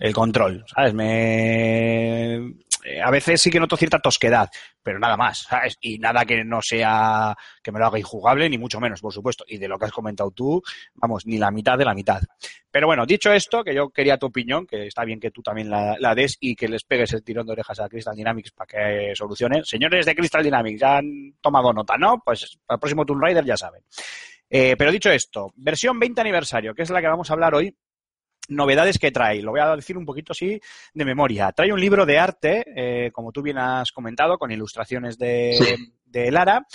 el 0.04 0.14
control, 0.14 0.66
¿sabes? 0.68 0.94
Me... 0.94 2.56
A 3.02 3.10
veces 3.10 3.42
sí 3.42 3.50
que 3.50 3.62
noto 3.62 3.78
cierta 3.78 4.00
tosquedad, 4.00 4.50
pero 4.84 5.00
nada 5.00 5.16
más, 5.16 5.44
¿sabes? 5.44 5.78
Y 5.80 5.98
nada 5.98 6.26
que 6.26 6.44
no 6.44 6.62
sea, 6.62 7.34
que 7.64 7.72
me 7.72 7.80
lo 7.80 7.86
haga 7.86 7.98
injugable, 7.98 8.50
ni 8.50 8.58
mucho 8.58 8.82
menos, 8.82 9.00
por 9.00 9.14
supuesto. 9.14 9.46
Y 9.48 9.58
de 9.58 9.70
lo 9.70 9.80
que 9.80 9.86
has 9.86 9.94
comentado 9.94 10.32
tú, 10.32 10.62
vamos, 10.96 11.26
ni 11.26 11.38
la 11.38 11.52
mitad 11.52 11.78
de 11.78 11.86
la 11.86 11.94
mitad. 11.94 12.22
Pero 12.70 12.88
bueno, 12.88 13.06
dicho 13.06 13.32
esto, 13.32 13.64
que 13.64 13.74
yo 13.74 13.92
quería 13.92 14.18
tu 14.18 14.26
opinión, 14.26 14.68
que 14.68 14.88
está 14.88 15.06
bien 15.06 15.22
que 15.22 15.32
tú 15.32 15.42
también 15.42 15.70
la, 15.70 15.96
la 15.98 16.14
des 16.14 16.36
y 16.42 16.54
que 16.54 16.68
les 16.68 16.84
pegues 16.84 17.14
el 17.14 17.24
tirón 17.24 17.46
de 17.46 17.54
orejas 17.54 17.80
a 17.80 17.88
Crystal 17.88 18.14
Dynamics 18.14 18.52
para 18.52 18.68
que 18.68 19.14
solucionen. 19.16 19.64
Señores 19.64 20.06
de 20.06 20.16
Crystal 20.16 20.44
Dynamics, 20.44 20.82
ya 20.82 20.98
han 20.98 21.36
tomado 21.40 21.72
nota, 21.72 21.98
¿no? 21.98 22.22
Pues 22.26 22.58
para 22.66 22.76
el 22.76 22.80
próximo 22.82 23.06
Tomb 23.06 23.22
Raider 23.22 23.46
ya 23.46 23.56
saben. 23.56 23.82
Eh, 24.50 24.76
pero 24.78 24.92
dicho 24.92 25.10
esto, 25.10 25.54
versión 25.56 25.98
20 25.98 26.20
aniversario, 26.20 26.76
que 26.76 26.82
es 26.82 26.90
la 26.90 27.00
que 27.00 27.08
vamos 27.08 27.30
a 27.30 27.34
hablar 27.34 27.56
hoy, 27.56 27.74
novedades 28.50 29.00
que 29.00 29.12
trae. 29.12 29.42
Lo 29.42 29.52
voy 29.52 29.62
a 29.62 29.76
decir 29.76 29.98
un 29.98 30.06
poquito 30.06 30.34
así 30.34 30.60
de 30.94 31.06
memoria. 31.06 31.52
Trae 31.52 31.72
un 31.72 31.80
libro 31.80 32.06
de 32.06 32.20
arte, 32.20 32.66
eh, 32.76 33.12
como 33.12 33.32
tú 33.32 33.42
bien 33.42 33.58
has 33.58 33.92
comentado, 33.92 34.38
con 34.38 34.52
ilustraciones 34.52 35.18
de, 35.18 35.78
de 36.14 36.32
Lara. 36.32 36.66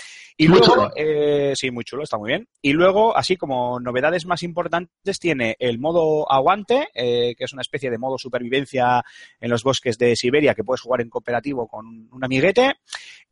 Y 0.40 0.46
Muy 0.46 0.60
luego, 0.60 0.90
eh, 0.94 1.52
sí, 1.56 1.70
muy 1.70 1.82
chulo, 1.82 2.04
está 2.04 2.16
muy 2.16 2.28
bien. 2.28 2.48
Y 2.62 2.72
luego, 2.72 3.16
así 3.16 3.36
como 3.36 3.80
novedades 3.80 4.24
más 4.24 4.42
importantes, 4.44 5.18
tiene 5.18 5.56
el 5.58 5.80
modo 5.80 6.30
aguante, 6.30 6.88
eh, 6.94 7.34
que 7.36 7.44
es 7.44 7.52
una 7.52 7.62
especie 7.62 7.90
de 7.90 7.98
modo 7.98 8.18
supervivencia 8.18 9.02
en 9.40 9.50
los 9.50 9.64
bosques 9.64 9.98
de 9.98 10.14
Siberia, 10.14 10.54
que 10.54 10.62
puedes 10.62 10.82
jugar 10.82 11.00
en 11.00 11.10
cooperativo 11.10 11.66
con 11.66 12.08
un 12.12 12.24
amiguete. 12.24 12.74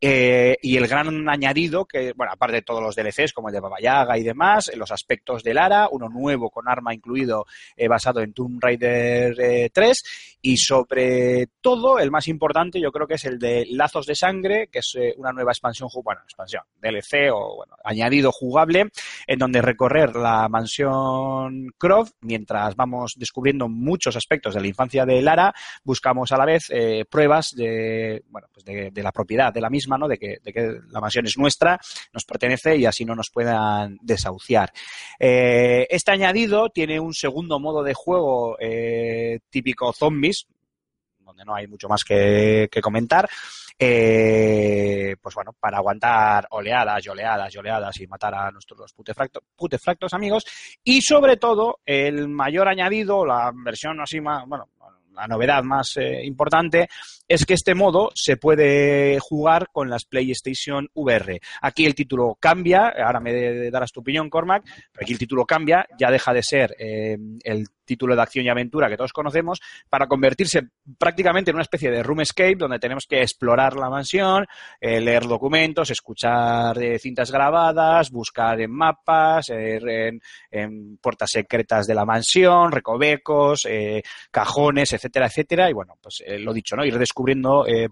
Eh, 0.01 0.57
y 0.61 0.75
el 0.75 0.87
gran 0.87 1.29
añadido, 1.29 1.85
que, 1.85 2.11
bueno, 2.13 2.33
aparte 2.33 2.57
de 2.57 2.61
todos 2.61 2.83
los 2.83 2.95
DLCs, 2.95 3.31
como 3.31 3.47
el 3.47 3.53
de 3.53 3.61
Baba 3.61 3.79
Yaga 3.79 4.17
y 4.17 4.23
demás, 4.23 4.69
los 4.75 4.91
aspectos 4.91 5.43
de 5.43 5.53
Lara, 5.53 5.87
uno 5.89 6.09
nuevo 6.09 6.49
con 6.49 6.67
arma 6.67 6.93
incluido 6.93 7.45
basado 7.87 8.21
en 8.21 8.33
Tomb 8.33 8.61
Raider 8.61 9.39
eh, 9.39 9.69
3 9.73 10.37
y 10.41 10.57
sobre 10.57 11.47
todo 11.61 11.99
el 11.99 12.11
más 12.11 12.27
importante 12.27 12.79
yo 12.79 12.91
creo 12.91 13.07
que 13.07 13.15
es 13.15 13.25
el 13.25 13.39
de 13.39 13.65
Lazos 13.69 14.05
de 14.05 14.15
Sangre, 14.15 14.67
que 14.71 14.79
es 14.79 14.97
una 15.17 15.31
nueva 15.31 15.51
expansión, 15.51 15.89
bueno, 16.03 16.21
expansión, 16.23 16.63
DLC 16.81 17.31
o 17.31 17.57
bueno, 17.57 17.75
añadido 17.83 18.31
jugable 18.31 18.89
en 19.25 19.39
donde 19.39 19.61
recorrer 19.61 20.15
la 20.15 20.47
mansión 20.49 21.67
Croft 21.77 22.13
mientras 22.21 22.75
vamos 22.75 23.15
descubriendo 23.17 23.67
muchos 23.67 24.15
aspectos 24.15 24.53
de 24.53 24.61
la 24.61 24.67
infancia 24.67 25.05
de 25.05 25.21
Lara, 25.21 25.53
buscamos 25.83 26.31
a 26.31 26.37
la 26.37 26.45
vez 26.45 26.67
eh, 26.69 27.05
pruebas 27.09 27.55
de, 27.55 28.23
bueno, 28.29 28.47
pues 28.53 28.65
de, 28.65 28.91
la 29.03 29.11
propiedad 29.11 29.53
de 29.53 29.61
la 29.61 29.69
misma, 29.69 29.97
¿no? 29.97 30.07
De 30.07 30.17
que, 30.17 30.37
de 30.43 30.53
que 30.53 30.79
la 30.89 30.99
mansión 30.99 31.25
es 31.25 31.37
nuestra, 31.37 31.79
nos 32.13 32.25
pertenece 32.25 32.77
y 32.77 32.85
así 32.85 33.05
no 33.05 33.15
nos 33.15 33.29
puedan 33.29 33.97
desahuciar. 34.01 34.71
Eh, 35.19 35.87
este 35.89 36.11
añadido 36.11 36.69
tiene 36.69 36.99
un 36.99 37.13
segundo 37.13 37.59
modo 37.59 37.83
de 37.83 37.93
juego 37.93 38.57
eh, 38.59 39.39
típico 39.49 39.93
zombies, 39.93 40.47
no 41.45 41.55
hay 41.55 41.67
mucho 41.67 41.87
más 41.87 42.03
que, 42.03 42.67
que 42.71 42.81
comentar. 42.81 43.27
eh, 43.79 45.15
pues 45.21 45.35
bueno, 45.35 45.53
para 45.59 45.77
aguantar 45.77 46.47
oleadas 46.51 47.05
y 47.05 47.09
oleadas 47.09 47.53
y 47.53 47.57
oleadas 47.57 47.99
y 48.01 48.07
matar 48.07 48.33
a 48.35 48.51
nuestros 48.51 48.95
putefracto- 48.95 49.41
putefractos 49.55 50.13
amigos. 50.13 50.45
Y 50.83 51.01
sobre 51.01 51.37
todo, 51.37 51.79
el 51.85 52.27
mayor 52.27 52.67
añadido, 52.67 53.25
la 53.25 53.51
versión 53.53 53.99
así 54.01 54.19
más, 54.19 54.45
bueno, 54.47 54.69
la 55.13 55.27
novedad 55.27 55.63
más 55.63 55.97
eh, 55.97 56.23
importante 56.23 56.87
es 57.27 57.45
que 57.45 57.53
este 57.53 57.75
modo 57.75 58.09
se 58.15 58.37
puede 58.37 59.19
jugar 59.19 59.67
con 59.71 59.89
las 59.89 60.05
PlayStation 60.05 60.89
VR. 60.93 61.39
Aquí 61.61 61.85
el 61.85 61.95
título 61.95 62.37
cambia, 62.39 62.93
ahora 63.03 63.19
me 63.19 63.69
darás 63.69 63.91
tu 63.91 63.99
opinión, 63.99 64.29
Cormac, 64.29 64.63
pero 64.91 65.03
aquí 65.03 65.13
el 65.13 65.19
título 65.19 65.45
cambia, 65.45 65.85
ya 65.99 66.09
deja 66.09 66.33
de 66.33 66.43
ser 66.43 66.75
eh, 66.79 67.17
el 67.43 67.67
título 67.87 68.15
de 68.15 68.21
acción 68.21 68.45
y 68.45 68.49
aventura 68.49 68.89
que 68.89 68.97
todos 68.97 69.13
conocemos 69.13 69.59
para 69.89 70.07
convertirse 70.07 70.61
prácticamente 70.99 71.49
en 71.49 71.55
una 71.55 71.63
especie 71.63 71.89
de 71.89 72.03
room 72.03 72.21
escape 72.21 72.55
donde 72.57 72.77
tenemos 72.77 73.05
que 73.07 73.21
explorar 73.21 73.75
la 73.75 73.89
mansión, 73.89 74.45
eh, 74.79 75.01
leer 75.01 75.23
documentos, 75.23 75.89
escuchar 75.89 76.77
eh, 76.83 76.99
cintas 76.99 77.31
grabadas, 77.31 78.11
buscar 78.11 78.59
en 78.61 78.71
mapas, 78.71 79.49
eh, 79.49 79.77
en, 79.77 80.21
en 80.51 80.97
puertas 80.97 81.31
secretas 81.31 81.87
de 81.87 81.95
la 81.95 82.05
mansión, 82.05 82.71
recovecos, 82.71 83.65
cajones, 84.29 84.91
etcétera, 84.91 85.27
etcétera. 85.27 85.69
Y 85.69 85.73
bueno, 85.73 85.93
pues 86.01 86.21
lo 86.39 86.53
dicho, 86.53 86.75
¿no? 86.75 86.83
Ir 86.83 86.97
descubriendo 86.97 87.16
eh, 87.67 87.87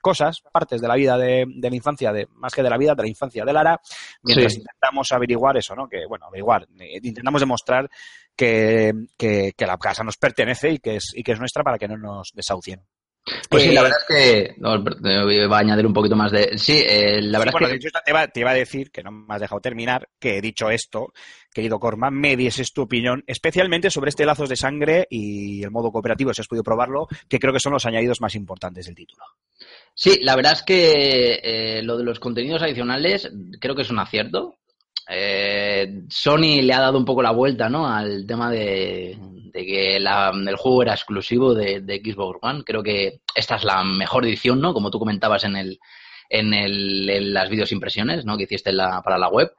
cosas, 0.00 0.40
partes 0.52 0.80
de 0.80 0.86
la 0.88 0.94
vida 0.94 1.18
de, 1.18 1.44
de 1.48 1.70
la 1.70 1.74
infancia, 1.76 2.12
de, 2.12 2.28
más 2.34 2.54
que 2.54 2.62
de 2.62 2.70
la 2.70 2.78
vida, 2.78 2.94
de 2.94 3.02
la 3.02 3.08
infancia 3.08 3.44
de 3.44 3.52
Lara, 3.52 3.80
mientras 4.22 4.52
Sí. 4.52 4.60
intentamos 4.60 5.10
averiguar 5.10 5.56
eso, 5.56 5.74
¿no? 5.74 5.88
Que, 5.88 6.06
bueno, 6.06 6.26
averiguar, 6.26 6.66
eh, 6.78 7.00
intentamos 7.02 7.40
demostrar 7.40 7.90
que, 8.36 8.92
que, 9.18 9.52
que 9.56 9.66
la 9.66 9.76
casa 9.78 10.04
nos 10.04 10.16
pertenece 10.16 10.70
y 10.70 10.78
que 10.78 10.96
es, 10.96 11.12
y 11.14 11.22
que 11.24 11.32
es 11.32 11.40
nuestra 11.40 11.64
para 11.64 11.76
que 11.78 11.88
no 11.88 11.96
nos 11.96 12.30
desahucien. 12.34 12.82
Pues 13.48 13.64
sí, 13.64 13.70
Eh, 13.70 13.72
la 13.72 13.82
verdad 13.82 13.98
es 13.98 14.06
que. 14.06 14.54
No, 14.58 14.80
voy 14.80 15.38
a 15.38 15.58
añadir 15.58 15.86
un 15.86 15.92
poquito 15.92 16.14
más 16.14 16.30
de. 16.30 16.56
Sí, 16.56 16.84
eh, 16.86 17.20
la 17.20 17.38
verdad 17.38 17.52
Sí, 17.52 17.58
bueno, 17.60 17.74
es 17.74 17.84
que. 17.84 17.90
te 17.90 18.10
iba, 18.10 18.28
te 18.28 18.40
iba 18.40 18.50
a 18.50 18.54
decir, 18.54 18.90
que 18.92 19.02
no 19.02 19.10
me 19.10 19.34
has 19.34 19.40
dejado 19.40 19.60
terminar, 19.60 20.08
que 20.20 20.38
he 20.38 20.40
dicho 20.40 20.70
esto, 20.70 21.12
querido 21.52 21.80
Corman, 21.80 22.14
me 22.14 22.36
dieses 22.36 22.72
tu 22.72 22.82
opinión, 22.82 23.24
especialmente 23.26 23.90
sobre 23.90 24.10
este 24.10 24.26
lazos 24.26 24.48
de 24.48 24.56
sangre 24.56 25.08
y 25.10 25.64
el 25.64 25.72
modo 25.72 25.90
cooperativo, 25.90 26.32
si 26.32 26.40
has 26.40 26.46
podido 26.46 26.62
probarlo, 26.62 27.08
que 27.28 27.40
creo 27.40 27.52
que 27.52 27.60
son 27.60 27.72
los 27.72 27.84
añadidos 27.84 28.20
más 28.20 28.36
importantes 28.36 28.86
del 28.86 28.94
título. 28.94 29.24
Sí, 29.92 30.20
la 30.22 30.36
verdad 30.36 30.52
es 30.52 30.62
que 30.62 31.40
eh, 31.42 31.82
lo 31.82 31.96
de 31.96 32.04
los 32.04 32.20
contenidos 32.20 32.62
adicionales 32.62 33.28
creo 33.60 33.74
que 33.74 33.82
es 33.82 33.90
un 33.90 33.98
acierto. 33.98 34.58
Eh, 35.08 36.02
Sony 36.08 36.62
le 36.62 36.72
ha 36.72 36.80
dado 36.80 36.98
un 36.98 37.04
poco 37.04 37.22
la 37.22 37.30
vuelta 37.30 37.68
¿no? 37.68 37.86
al 37.88 38.26
tema 38.26 38.50
de, 38.50 39.16
que 39.52 39.98
la- 40.00 40.32
el 40.34 40.56
juego 40.56 40.82
era 40.82 40.94
exclusivo 40.94 41.54
de, 41.54 41.80
Xbox 42.04 42.38
One. 42.42 42.62
Creo 42.64 42.82
que 42.82 43.20
esta 43.34 43.56
es 43.56 43.64
la 43.64 43.82
mejor 43.84 44.24
edición, 44.24 44.60
¿no? 44.60 44.72
Como 44.74 44.90
tú 44.90 44.98
comentabas 44.98 45.44
en 45.44 45.56
el 45.56 45.78
en, 46.28 46.52
el, 46.54 47.08
en 47.08 47.32
las 47.32 47.48
videos 47.48 47.70
impresiones 47.70 48.24
¿no? 48.24 48.36
que 48.36 48.42
hiciste 48.44 48.72
la- 48.72 49.00
para 49.02 49.16
la 49.16 49.28
web. 49.28 49.52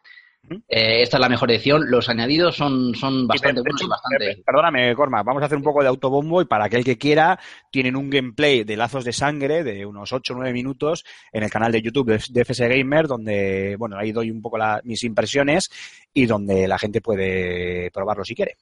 Eh, 0.49 1.01
esta 1.01 1.17
es 1.17 1.21
la 1.21 1.29
mejor 1.29 1.51
edición. 1.51 1.89
Los 1.89 2.09
añadidos 2.09 2.55
son, 2.55 2.95
son 2.95 3.27
bastante 3.27 3.61
buenos 3.61 3.81
y 3.81 3.87
bastante. 3.87 4.31
eh, 4.31 4.43
Perdóname, 4.45 4.95
Corma, 4.95 5.23
vamos 5.23 5.41
a 5.43 5.45
hacer 5.47 5.57
un 5.57 5.63
poco 5.63 5.81
de 5.81 5.89
autobombo 5.89 6.41
y 6.41 6.45
para 6.45 6.65
aquel 6.65 6.83
que 6.83 6.97
quiera, 6.97 7.39
tienen 7.71 7.95
un 7.95 8.09
gameplay 8.09 8.63
de 8.63 8.77
lazos 8.77 9.03
de 9.05 9.13
sangre 9.13 9.63
de 9.63 9.85
unos 9.85 10.13
8 10.13 10.33
o 10.33 10.37
9 10.37 10.53
minutos 10.53 11.03
en 11.31 11.43
el 11.43 11.49
canal 11.49 11.71
de 11.71 11.81
YouTube 11.81 12.07
de, 12.11 12.23
de 12.29 12.41
FS 12.41 12.67
Gamer, 12.67 13.07
donde, 13.07 13.75
bueno, 13.77 13.97
ahí 13.97 14.11
doy 14.11 14.31
un 14.31 14.41
poco 14.41 14.57
la- 14.57 14.81
mis 14.83 15.03
impresiones 15.03 15.69
y 16.13 16.25
donde 16.25 16.67
la 16.67 16.77
gente 16.79 17.01
puede 17.01 17.91
probarlo 17.91 18.23
si 18.23 18.35
quiere. 18.35 18.55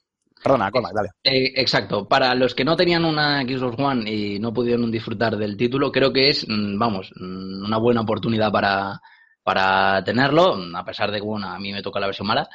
Perdona, 0.43 0.69
Corma, 0.69 0.89
dale. 0.93 1.09
Eh, 1.23 1.53
exacto. 1.55 2.07
Para 2.07 2.35
los 2.35 2.53
que 2.53 2.65
no 2.65 2.75
tenían 2.75 3.03
una 3.05 3.41
Xbox 3.43 3.79
One 3.79 4.11
y 4.11 4.37
no 4.39 4.53
pudieron 4.53 4.91
disfrutar 4.91 5.37
del 5.37 5.57
título, 5.57 5.91
creo 5.91 6.13
que 6.13 6.29
es, 6.29 6.45
mm, 6.47 6.77
vamos, 6.77 7.11
mm, 7.15 7.65
una 7.65 7.77
buena 7.77 8.01
oportunidad 8.01 8.51
para, 8.51 8.99
para 9.45 10.03
tenerlo, 10.03 10.57
a 10.75 10.83
pesar 10.83 11.11
de 11.11 11.19
que, 11.19 11.25
bueno, 11.25 11.47
a 11.47 11.59
mí 11.59 11.71
me 11.71 11.83
toca 11.83 11.99
la 11.99 12.07
versión 12.07 12.27
mala. 12.27 12.49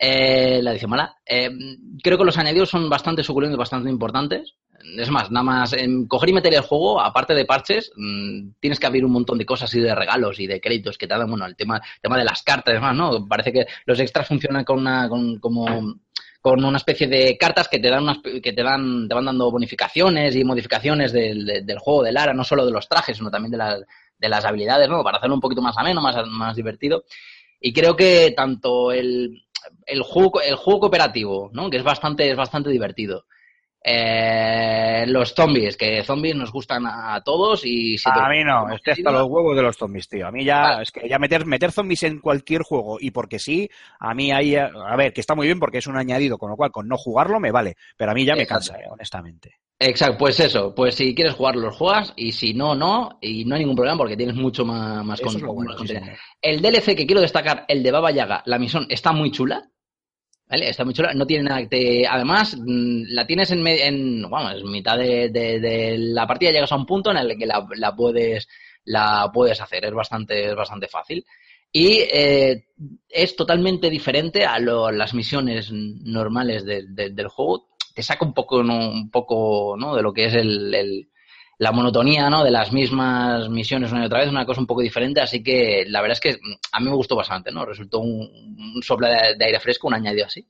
Eh, 0.00 0.60
la 0.62 0.70
edición 0.70 0.90
mala. 0.92 1.16
Eh, 1.26 1.50
creo 2.02 2.16
que 2.16 2.24
los 2.24 2.38
añadidos 2.38 2.70
son 2.70 2.88
bastante 2.88 3.24
suculentos, 3.24 3.58
bastante 3.58 3.90
importantes. 3.90 4.54
Es 4.96 5.10
más, 5.10 5.28
nada 5.32 5.42
más 5.42 5.72
en 5.72 6.06
coger 6.06 6.28
y 6.28 6.32
meter 6.34 6.54
el 6.54 6.60
juego, 6.60 7.00
aparte 7.00 7.34
de 7.34 7.44
parches, 7.44 7.90
mm, 7.96 8.50
tienes 8.60 8.78
que 8.78 8.86
abrir 8.86 9.04
un 9.04 9.10
montón 9.10 9.36
de 9.36 9.44
cosas 9.44 9.74
y 9.74 9.80
de 9.80 9.92
regalos 9.92 10.38
y 10.38 10.46
de 10.46 10.60
créditos 10.60 10.96
que 10.96 11.08
te 11.08 11.14
dan, 11.18 11.28
bueno, 11.28 11.46
el 11.46 11.56
tema, 11.56 11.80
tema 12.00 12.16
de 12.16 12.24
las 12.24 12.44
cartas 12.44 12.80
¿no? 12.94 13.26
Parece 13.26 13.52
que 13.52 13.66
los 13.86 13.98
extras 13.98 14.28
funcionan 14.28 14.62
con 14.64 14.78
una, 14.78 15.08
con, 15.08 15.40
como, 15.40 15.66
con 16.40 16.64
una 16.64 16.76
especie 16.78 17.08
de 17.08 17.36
cartas 17.36 17.66
que 17.66 17.80
te 17.80 17.90
dan 17.90 18.04
unas, 18.04 18.18
que 18.40 18.52
te 18.52 18.62
dan, 18.62 19.08
te 19.08 19.14
van 19.16 19.24
dando 19.24 19.50
bonificaciones 19.50 20.36
y 20.36 20.44
modificaciones 20.44 21.10
del, 21.12 21.44
de- 21.44 21.62
del 21.62 21.78
juego 21.80 22.04
de 22.04 22.12
Lara, 22.12 22.32
no 22.32 22.44
solo 22.44 22.64
de 22.64 22.70
los 22.70 22.88
trajes, 22.88 23.16
sino 23.16 23.32
también 23.32 23.50
de 23.50 23.58
las, 23.58 23.80
de 24.18 24.28
las 24.28 24.44
habilidades, 24.44 24.88
¿no? 24.88 25.02
Para 25.02 25.18
hacerlo 25.18 25.34
un 25.34 25.40
poquito 25.40 25.62
más 25.62 25.76
ameno, 25.78 26.00
más, 26.00 26.16
más 26.26 26.56
divertido. 26.56 27.04
Y 27.60 27.72
creo 27.72 27.96
que 27.96 28.32
tanto 28.36 28.92
el, 28.92 29.42
el 29.86 30.02
juego, 30.02 30.40
el 30.40 30.56
juego 30.56 30.80
cooperativo, 30.80 31.50
¿no? 31.52 31.70
Que 31.70 31.78
es 31.78 31.84
bastante, 31.84 32.30
es 32.30 32.36
bastante 32.36 32.70
divertido. 32.70 33.24
Eh, 33.82 35.04
los 35.06 35.32
zombies, 35.34 35.76
que 35.76 36.02
zombies 36.02 36.34
nos 36.36 36.52
gustan 36.52 36.84
a 36.86 37.22
todos 37.24 37.64
y 37.64 37.96
si 37.96 38.10
A 38.10 38.28
mí 38.28 38.42
no, 38.44 38.68
estoy 38.74 38.92
hasta 38.94 39.12
los 39.12 39.26
huevos 39.28 39.56
de 39.56 39.62
los 39.62 39.76
zombies, 39.76 40.08
tío. 40.08 40.26
A 40.26 40.32
mí 40.32 40.44
ya, 40.44 40.60
Vale. 40.62 40.82
es 40.82 40.90
que 40.90 41.08
ya 41.08 41.18
meter, 41.18 41.46
meter 41.46 41.72
zombies 41.72 42.02
en 42.02 42.20
cualquier 42.20 42.62
juego 42.62 42.98
y 43.00 43.10
porque 43.10 43.38
sí, 43.38 43.68
a 44.00 44.14
mí 44.14 44.32
ahí, 44.32 44.56
a 44.56 44.96
ver, 44.96 45.12
que 45.12 45.20
está 45.20 45.34
muy 45.34 45.46
bien 45.46 45.60
porque 45.60 45.78
es 45.78 45.86
un 45.86 45.96
añadido, 45.96 46.38
con 46.38 46.50
lo 46.50 46.56
cual 46.56 46.70
con 46.70 46.88
no 46.88 46.96
jugarlo 46.96 47.40
me 47.40 47.52
vale, 47.52 47.76
pero 47.96 48.10
a 48.10 48.14
mí 48.14 48.24
ya 48.24 48.34
me 48.36 48.46
cansa, 48.46 48.76
eh, 48.78 48.84
honestamente. 48.90 49.56
Exacto, 49.80 50.18
pues 50.18 50.40
eso, 50.40 50.74
pues 50.74 50.96
si 50.96 51.14
quieres 51.14 51.34
jugar 51.34 51.54
los 51.54 51.76
juegas 51.76 52.12
y 52.16 52.32
si 52.32 52.52
no, 52.52 52.74
no, 52.74 53.16
y 53.20 53.44
no 53.44 53.54
hay 53.54 53.60
ningún 53.60 53.76
problema 53.76 53.96
porque 53.96 54.16
tienes 54.16 54.34
mucho 54.34 54.64
más, 54.64 55.04
más, 55.04 55.20
con- 55.20 55.36
es 55.36 55.40
lo 55.42 55.52
bueno, 55.54 55.70
más 55.70 55.80
sí, 55.80 55.86
contenido. 55.86 56.16
El 56.42 56.60
DLC 56.60 56.96
que 56.96 57.06
quiero 57.06 57.20
destacar, 57.20 57.64
el 57.68 57.82
de 57.84 57.92
Baba 57.92 58.10
Yaga, 58.10 58.42
la 58.46 58.58
misión 58.58 58.86
está 58.90 59.12
muy 59.12 59.30
chula. 59.30 59.70
¿Vale? 60.48 60.68
Está 60.70 60.84
muy 60.84 60.94
chula. 60.94 61.12
No 61.14 61.26
tiene 61.26 61.44
nada 61.44 61.60
que 61.60 61.66
te... 61.68 62.06
Además, 62.06 62.56
mm, 62.58 63.02
la 63.08 63.26
tienes 63.26 63.50
en, 63.50 63.66
en 63.66 64.22
vamos, 64.30 64.54
en 64.62 64.70
mitad 64.70 64.96
de, 64.96 65.28
de- 65.28 65.60
de 65.60 65.98
la 65.98 66.26
partida, 66.26 66.50
llegas 66.50 66.72
a 66.72 66.76
un 66.76 66.86
punto 66.86 67.10
en 67.10 67.18
el 67.18 67.36
que 67.38 67.46
la, 67.46 67.66
la 67.76 67.94
puedes 67.94 68.48
la 68.84 69.30
puedes 69.32 69.60
hacer. 69.60 69.84
Es 69.84 69.92
bastante, 69.92 70.48
es 70.48 70.54
bastante 70.54 70.88
fácil. 70.88 71.24
Y 71.70 71.98
eh, 72.10 72.64
es 73.10 73.36
totalmente 73.36 73.90
diferente 73.90 74.46
a 74.46 74.58
las 74.58 75.12
misiones 75.12 75.70
normales 75.70 76.64
del- 76.64 76.94
del- 76.94 77.28
juego. 77.28 77.68
Te 77.94 78.02
saca 78.02 78.24
un 78.24 78.32
poco, 78.32 78.58
un 78.60 79.10
poco 79.10 79.76
¿no? 79.78 79.94
de 79.94 80.02
lo 80.02 80.12
que 80.14 80.26
es 80.26 80.34
el- 80.34 81.08
la 81.58 81.72
monotonía 81.72 82.30
¿no? 82.30 82.44
de 82.44 82.50
las 82.52 82.72
mismas 82.72 83.48
misiones 83.50 83.90
una 83.92 84.02
y 84.02 84.06
otra 84.06 84.20
vez, 84.20 84.28
una 84.28 84.46
cosa 84.46 84.60
un 84.60 84.66
poco 84.66 84.80
diferente, 84.80 85.20
así 85.20 85.42
que 85.42 85.84
la 85.88 86.00
verdad 86.00 86.16
es 86.16 86.20
que 86.20 86.34
mm, 86.40 86.54
a 86.72 86.80
mí 86.80 86.86
me 86.86 86.94
gustó 86.96 87.16
bastante, 87.16 87.50
¿no? 87.50 87.64
Resultó 87.66 87.98
un, 87.98 88.20
un 88.76 88.82
soplo 88.82 89.08
de, 89.08 89.34
de 89.36 89.44
aire 89.44 89.58
fresco, 89.60 89.88
un 89.88 89.94
añadido 89.94 90.26
así. 90.26 90.46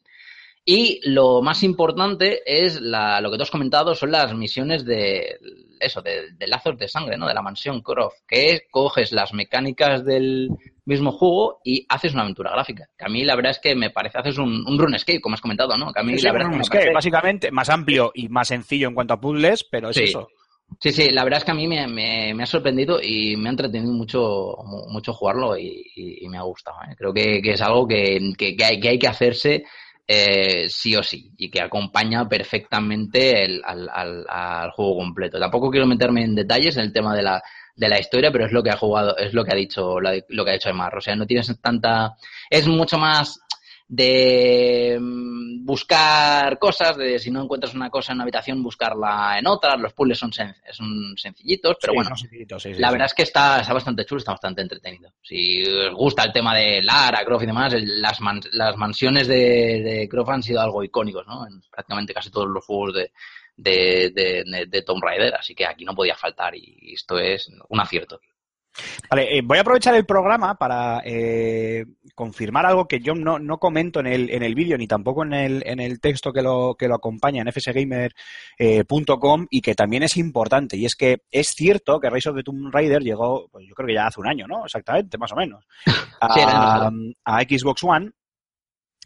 Y 0.64 1.01
lo 1.09 1.40
más 1.40 1.62
importante 1.62 2.43
es 2.44 2.78
la, 2.82 3.22
lo 3.22 3.30
que 3.30 3.39
tú 3.39 3.43
has 3.43 3.51
comentado, 3.51 3.94
son 3.94 4.10
las 4.12 4.35
misiones 4.35 4.85
de 4.85 5.39
eso, 5.80 6.02
de, 6.02 6.32
de 6.36 6.47
lazos 6.47 6.76
de 6.76 6.89
sangre, 6.89 7.16
¿no? 7.16 7.26
De 7.26 7.32
la 7.32 7.40
mansión 7.40 7.80
Croft, 7.80 8.16
que 8.26 8.51
es, 8.52 8.62
coges 8.70 9.10
las 9.12 9.32
mecánicas 9.32 10.05
del 10.05 10.51
mismo 10.85 11.10
juego 11.12 11.60
y 11.64 11.86
haces 11.89 12.12
una 12.12 12.22
aventura 12.24 12.51
gráfica. 12.51 12.86
Que 12.98 13.06
a 13.06 13.09
mí 13.09 13.24
la 13.24 13.35
verdad 13.35 13.52
es 13.52 13.60
que 13.60 13.74
me 13.74 13.89
parece, 13.89 14.18
haces 14.18 14.36
un, 14.36 14.62
un 14.68 14.78
RuneScape, 14.78 15.22
como 15.22 15.36
has 15.36 15.40
comentado, 15.40 15.74
¿no? 15.78 15.90
Que 15.90 16.01
a 16.01 16.02
mí 16.02 16.18
Sí, 16.18 16.26
la 16.26 16.32
verdad 16.32 16.48
bueno, 16.48 16.60
es 16.60 16.66
es 16.66 16.70
que 16.70 16.76
me 16.76 16.80
que 16.85 16.90
parece- 16.90 16.94
básicamente 16.94 17.51
más 17.51 17.70
amplio 17.70 18.12
y 18.14 18.28
más 18.28 18.48
sencillo 18.48 18.89
en 18.89 18.94
cuanto 18.94 19.14
a 19.14 19.20
puzzles, 19.20 19.64
pero 19.64 19.89
es 19.89 19.97
Sí. 19.97 20.02
eso. 20.05 20.28
Sí, 20.81 20.93
sí, 20.93 21.11
la 21.11 21.24
verdad 21.24 21.39
es 21.39 21.45
que 21.45 21.51
a 21.51 21.55
mí 21.55 21.66
me, 21.66 22.32
ha 22.43 22.47
sorprendido 22.47 23.01
y 23.03 23.36
me 23.36 23.49
ha 23.49 23.51
entretenido 23.53 23.93
mucho, 23.93 24.55
mu- 24.65 24.86
mucho 24.89 25.12
jugarlo 25.12 25.59
y, 25.59 26.27
me 26.28 26.39
ha 26.39 26.43
gustado. 26.43 26.77
¿eh? 26.89 26.95
Creo 26.97 27.12
que, 27.12 27.40
es 27.45 27.61
algo 27.62 27.86
que, 27.89 28.32
que- 28.36 28.57
hay, 28.65 28.78
que 28.78 28.89
hay 28.90 28.99
que 28.99 29.09
hacerse 29.09 29.65
eh, 30.07 30.66
sí 30.69 30.95
o 30.95 31.03
sí 31.03 31.32
y 31.36 31.51
que 31.51 31.61
acompaña 31.62 32.28
perfectamente 32.28 33.45
el- 33.45 33.62
al, 33.65 34.70
juego 34.73 34.97
completo. 34.99 35.39
Tampoco 35.40 35.70
quiero 35.70 35.86
meterme 35.86 36.23
en 36.24 36.35
detalles 36.36 36.77
en 36.77 36.85
el 36.85 36.93
tema 36.93 37.16
de 37.16 37.23
la, 37.23 37.43
de 37.74 37.89
la 37.89 37.99
historia, 37.99 38.31
pero 38.31 38.47
es 38.47 38.53
lo 38.53 38.62
que 38.62 38.70
ha 38.70 38.77
jugado, 38.77 39.16
es 39.16 39.35
lo 39.35 39.45
que 39.45 39.53
ha 39.53 39.57
dicho, 39.57 39.99
lo 40.01 40.45
que 40.45 40.51
ha 40.51 40.55
dicho 40.55 40.69
Aymar. 40.69 40.97
O 40.97 41.01
sea, 41.01 41.16
no 41.16 41.27
tienes 41.27 41.51
tanta, 41.61 42.15
es 42.51 42.69
mucho 42.69 42.99
más 42.99 43.40
de 43.89 44.98
mm, 45.01 45.65
buscar 45.65 46.59
cosas, 46.59 46.97
de 46.97 47.19
si 47.19 47.31
no 47.31 47.43
encuentras 47.43 47.74
una 47.74 47.89
cosa 47.90 48.12
en 48.12 48.16
una 48.16 48.24
habitación, 48.24 48.62
buscarla 48.62 49.39
en 49.39 49.47
otra. 49.47 49.77
Los 49.77 49.93
puzzles 49.94 50.19
son, 50.19 50.31
sen- 50.31 50.55
son 50.73 51.15
sencillitos, 51.16 51.77
pero 51.81 51.93
Sí, 51.93 51.97
bueno, 51.97 52.09
son 52.10 52.19
sencillitos, 52.19 52.62
sí, 52.62 52.74
sí, 52.74 52.81
la 52.81 52.90
verdad 52.90 53.06
es 53.06 53.15
que 53.15 53.23
está, 53.23 53.60
está 53.60 53.73
bastante 53.74 54.05
chulo, 54.05 54.19
está 54.19 54.32
bastante 54.32 54.62
entretenido. 54.62 55.12
Si 55.23 55.62
os 55.62 55.94
gusta 55.94 56.24
el 56.24 56.32
tema 56.32 56.55
de 56.55 56.82
Lara, 56.82 57.24
Croft 57.24 57.43
y 57.43 57.47
demás, 57.47 57.73
el- 57.74 58.01
las, 58.02 58.20
man- 58.20 58.40
las 58.52 58.77
mansiones 58.77 59.27
de, 59.27 59.82
de 59.82 60.09
Croft 60.09 60.31
han 60.31 60.43
sido 60.43 60.60
algo 60.60 60.85
icónicos, 60.85 61.27
¿no? 61.27 61.47
En 61.47 61.60
prácticamente 61.70 62.12
casi 62.15 62.31
todos 62.31 62.48
los 62.48 62.65
juegos 62.65 62.94
de, 62.94 63.12
de, 63.56 64.10
de, 64.15 64.44
de- 64.44 64.66
de 64.66 64.82
Tomb 64.82 65.02
Raider, 65.02 65.35
así 65.35 65.55
que 65.55 65.66
aquí 65.66 65.85
no 65.85 65.94
podía 65.94 66.15
faltar 66.15 66.55
y 66.55 66.93
esto 66.93 67.19
es 67.19 67.51
un 67.69 67.81
acierto. 67.81 68.20
Vale, 69.11 69.39
eh, 69.39 69.43
voy 69.43 69.59
a 69.59 69.63
aprovechar 69.63 69.95
el 69.95 70.07
programa 70.07 70.55
para 70.57 71.01
eh, 71.05 71.85
confirmar 72.15 72.67
algo 72.67 72.87
que 72.87 73.01
yo 73.01 73.15
no, 73.15 73.39
no 73.39 73.59
comento 73.59 74.01
en 74.01 74.07
el, 74.07 74.31
en 74.31 74.43
el 74.43 74.55
vídeo 74.55 74.77
ni 74.77 74.87
tampoco 74.87 75.25
en 75.25 75.33
el, 75.33 75.63
en 75.67 75.81
el 75.81 76.01
texto 76.01 76.33
que 76.33 76.43
lo, 76.43 76.75
que 76.79 76.89
lo 76.89 76.97
acompaña 76.97 77.43
en 77.43 77.53
fsgamer.com 77.53 79.47
y 79.51 79.61
que 79.61 79.75
también 79.75 80.03
es 80.03 80.17
importante. 80.17 80.77
Y 80.77 80.85
es 80.85 80.95
que 80.97 81.23
es 81.31 81.49
cierto 81.49 82.01
que 82.01 82.11
Rise 82.11 82.31
of 82.31 82.37
the 82.37 82.43
Tomb 82.43 82.73
Raider 82.73 83.03
llegó, 83.03 83.49
pues 83.51 83.67
yo 83.69 83.75
creo 83.75 83.87
que 83.87 83.95
ya 83.95 84.07
hace 84.07 84.21
un 84.21 84.29
año, 84.29 84.47
¿no? 84.47 84.65
Exactamente, 84.65 85.19
más 85.19 85.33
o 85.33 85.37
menos. 85.37 85.65
Sí, 86.35 86.41
a 86.45 87.41
Xbox 87.43 87.85
One. 87.85 88.11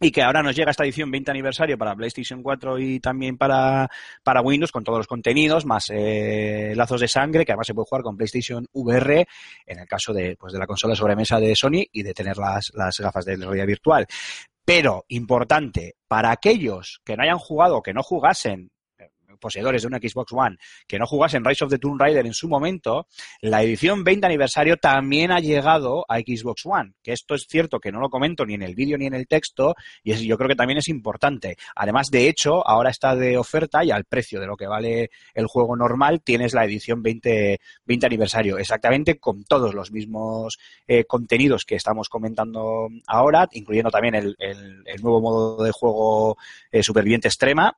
Y 0.05 0.11
que 0.11 0.21
ahora 0.21 0.43
nos 0.43 0.57
llega 0.57 0.73
esta 0.73 0.83
edición 0.83 1.13
20 1.13 1.31
aniversario 1.31 1.79
para 1.79 1.95
PlayStation 1.95 2.43
4 2.43 2.77
y 2.81 2.99
también 2.99 3.39
para, 3.39 3.89
para 4.25 4.41
Windows 4.41 4.73
con 4.73 4.83
todos 4.83 4.99
los 4.99 5.07
contenidos, 5.07 5.65
más 5.65 5.91
eh, 5.91 6.73
lazos 6.75 7.01
de 7.01 7.07
sangre, 7.07 7.45
que 7.45 7.53
además 7.53 7.69
se 7.69 7.73
puede 7.75 7.87
jugar 7.89 8.03
con 8.03 8.17
PlayStation 8.17 8.67
VR 8.73 9.25
en 9.65 9.79
el 9.79 9.87
caso 9.87 10.13
de, 10.13 10.35
pues, 10.37 10.53
de 10.53 10.59
la 10.59 10.67
consola 10.67 10.97
sobremesa 10.97 11.39
de 11.39 11.55
Sony 11.55 11.85
y 11.93 12.03
de 12.03 12.15
tener 12.15 12.37
las, 12.37 12.73
las 12.75 12.99
gafas 12.99 13.25
de 13.25 13.37
realidad 13.37 13.67
virtual. 13.67 14.05
Pero, 14.65 15.05
importante, 15.07 15.95
para 16.09 16.33
aquellos 16.33 17.01
que 17.05 17.17
no 17.17 17.23
hayan 17.23 17.39
jugado 17.39 17.81
que 17.81 17.95
no 17.95 18.03
jugasen, 18.03 18.73
poseedores 19.43 19.83
de 19.83 19.89
una 19.89 19.99
Xbox 19.99 20.33
One 20.33 20.57
que 20.87 20.99
no 20.99 21.07
jugasen 21.07 21.45
Rise 21.45 21.65
of 21.65 21.71
the 21.71 21.79
Tomb 21.79 22.01
Raider 22.01 22.25
en 22.25 22.33
su 22.33 22.49
momento, 22.49 23.07
la 23.41 23.63
edición 23.63 24.05
20 24.05 24.25
aniversario 24.25 24.77
también 24.77 25.31
ha 25.33 25.41
llegado 25.41 26.07
a 26.09 26.21
Xbox 26.21 26.65
One, 26.65 26.95
que 27.03 27.13
esto 27.13 27.35
es 27.35 27.47
cierto 27.49 27.81
que 27.81 27.93
no 27.93 28.01
lo 28.01 28.09
comento 28.09 28.47
ni 28.47 28.55
en 28.55 28.63
el 28.63 28.75
vídeo 28.75 28.97
ni 28.97 29.07
en 29.07 29.15
el 29.15 29.27
texto, 29.27 29.75
y 30.03 30.15
yo 30.27 30.39
creo 30.39 30.49
que 30.49 30.57
también 30.57 30.79
es 30.79 30.89
importante. 30.89 31.57
Además, 31.75 32.09
de 32.11 32.29
hecho, 32.29 32.67
ahora 32.67 32.91
está 32.91 33.17
de 33.17 33.37
oferta 33.37 33.85
y 33.85 33.91
al 33.91 34.05
precio 34.05 34.41
de 34.41 34.47
lo 34.47 34.57
que 34.57 34.67
vale 34.67 35.11
el 35.35 35.47
juego 35.47 35.77
normal, 35.77 36.23
tienes 36.23 36.55
la 36.55 36.65
edición 36.65 37.03
20, 37.03 37.61
20 37.85 38.07
aniversario, 38.07 38.59
exactamente 38.59 39.19
con 39.19 39.45
todos 39.45 39.75
los 39.75 39.91
mismos 39.91 40.59
eh, 40.87 41.05
contenidos 41.05 41.65
que 41.65 41.75
estamos 41.75 42.09
comentando 42.09 42.89
ahora, 43.07 43.49
incluyendo 43.53 43.91
también 43.91 44.15
el 44.15 45.03
nuevo 45.03 45.21
modo 45.21 45.65
de 45.65 45.73
juego 45.73 46.37
eh, 46.71 46.83
Superviviente 46.83 47.29
Extrema, 47.29 47.77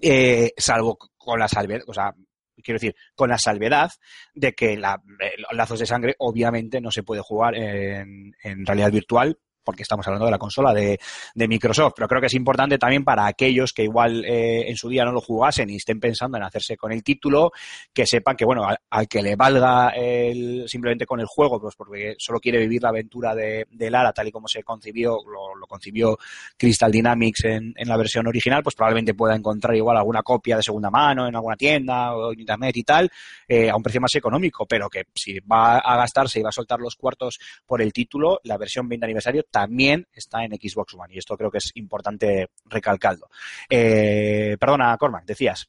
eh, 0.00 0.52
salvo 0.56 0.96
con 1.16 1.38
la 1.38 1.48
salvedad, 1.48 1.82
o 1.86 1.94
sea, 1.94 2.14
quiero 2.62 2.78
decir, 2.78 2.94
con 3.14 3.30
la 3.30 3.38
salvedad 3.38 3.90
de 4.34 4.52
que 4.52 4.76
la, 4.76 5.00
eh, 5.20 5.42
lazos 5.52 5.80
de 5.80 5.86
sangre 5.86 6.14
obviamente 6.18 6.80
no 6.80 6.90
se 6.90 7.02
puede 7.02 7.22
jugar 7.22 7.54
en, 7.56 8.34
en 8.42 8.66
realidad 8.66 8.92
virtual 8.92 9.38
porque 9.62 9.82
estamos 9.82 10.06
hablando 10.06 10.26
de 10.26 10.30
la 10.30 10.38
consola 10.38 10.72
de, 10.74 10.98
Microsoft, 11.34 11.94
pero 11.96 12.06
creo 12.06 12.20
que 12.20 12.28
es 12.28 12.34
importante 12.34 12.78
también 12.78 13.02
para 13.02 13.26
aquellos 13.26 13.72
que 13.72 13.82
igual 13.82 14.24
eh, 14.24 14.68
en 14.68 14.76
su 14.76 14.88
día 14.88 15.04
no 15.04 15.12
lo 15.12 15.20
jugasen 15.20 15.68
y 15.70 15.76
estén 15.76 15.98
pensando 15.98 16.36
en 16.36 16.44
hacerse 16.44 16.76
con 16.76 16.92
el 16.92 17.02
título, 17.02 17.50
que 17.92 18.06
sepan 18.06 18.36
que, 18.36 18.44
bueno, 18.44 18.66
al, 18.90 19.08
que 19.08 19.22
le 19.22 19.34
valga 19.34 19.90
el, 19.90 20.68
simplemente 20.68 21.06
con 21.06 21.18
el 21.18 21.26
juego, 21.26 21.60
pues 21.60 21.74
porque 21.74 22.14
solo 22.18 22.38
quiere 22.38 22.58
vivir 22.58 22.82
la 22.82 22.90
aventura 22.90 23.34
de, 23.34 23.66
de 23.70 23.90
Lara 23.90 24.12
tal 24.12 24.28
y 24.28 24.32
como 24.32 24.46
se 24.46 24.62
concibió, 24.62 25.18
lo, 25.26 25.56
lo 25.56 25.66
concibió 25.66 26.18
Crystal 26.56 26.92
Dynamics 26.92 27.44
en, 27.44 27.72
en 27.76 27.88
la 27.88 27.96
versión 27.96 28.26
original, 28.26 28.62
pues 28.62 28.76
probablemente 28.76 29.14
pueda 29.14 29.34
encontrar 29.34 29.74
igual 29.74 29.96
alguna 29.96 30.22
copia 30.22 30.56
de 30.56 30.62
segunda 30.62 30.90
mano 30.90 31.26
en 31.26 31.34
alguna 31.34 31.56
tienda 31.56 32.14
o 32.14 32.32
en 32.32 32.40
internet 32.40 32.76
y 32.76 32.82
tal, 32.84 33.10
eh, 33.48 33.70
a 33.70 33.76
un 33.76 33.82
precio 33.82 34.00
más 34.00 34.14
económico, 34.14 34.66
pero 34.66 34.88
que 34.88 35.04
si 35.14 35.38
va 35.40 35.78
a 35.78 35.96
gastarse 35.96 36.40
y 36.40 36.42
va 36.42 36.50
a 36.50 36.52
soltar 36.52 36.80
los 36.80 36.96
cuartos 36.96 37.38
por 37.66 37.82
el 37.82 37.92
título, 37.92 38.40
la 38.44 38.58
versión 38.58 38.88
20 38.88 39.06
aniversario 39.06 39.44
también 39.50 40.06
está 40.12 40.44
en 40.44 40.52
Xbox 40.52 40.94
One 40.94 41.14
y 41.14 41.18
esto 41.18 41.36
creo 41.36 41.50
que 41.50 41.58
es 41.58 41.70
importante 41.74 42.48
recalcarlo. 42.66 43.28
Eh, 43.68 44.56
perdona, 44.58 44.96
Cormac, 44.98 45.24
decías. 45.24 45.68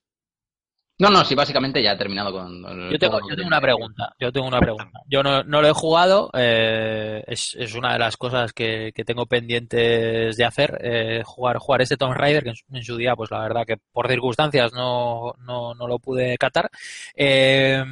No, 1.00 1.10
no, 1.10 1.26
sí, 1.26 1.34
básicamente 1.34 1.82
ya 1.82 1.94
he 1.94 1.98
terminado 1.98 2.32
con... 2.32 2.62
Yo 2.92 3.00
tengo, 3.00 3.20
yo 3.28 3.36
tengo 3.36 3.48
una 3.48 3.60
pregunta. 3.60 4.14
Yo 4.20 4.32
tengo 4.32 4.48
una 4.48 4.60
pregunta. 4.60 5.02
Yo 5.08 5.24
no, 5.24 5.42
no 5.42 5.60
lo 5.60 5.68
he 5.68 5.74
jugado. 5.74 6.30
eh, 6.36 7.24
es, 7.26 7.56
es 7.58 7.74
una 7.74 7.94
de 7.94 7.98
las 8.00 8.18
cosas 8.18 8.54
que, 8.54 8.92
que 8.94 9.04
tengo 9.04 9.26
pendientes 9.26 10.38
de 10.38 10.46
hacer. 10.46 10.78
eh, 10.80 11.24
jugar, 11.26 11.58
jugar 11.58 11.82
este 11.82 11.98
Tomb 11.98 12.14
Raider, 12.14 12.44
que 12.44 12.50
en 12.50 12.56
su, 12.56 12.66
en 12.72 12.84
su 12.84 12.98
día, 12.98 13.16
pues 13.16 13.32
la 13.32 13.40
verdad 13.42 13.66
que 13.66 13.78
por 13.92 14.08
circunstancias 14.10 14.74
no, 14.74 15.34
no, 15.40 15.74
no 15.74 15.88
lo 15.88 15.98
pude 15.98 16.38
catar. 16.38 16.70
Eh, 17.16 17.84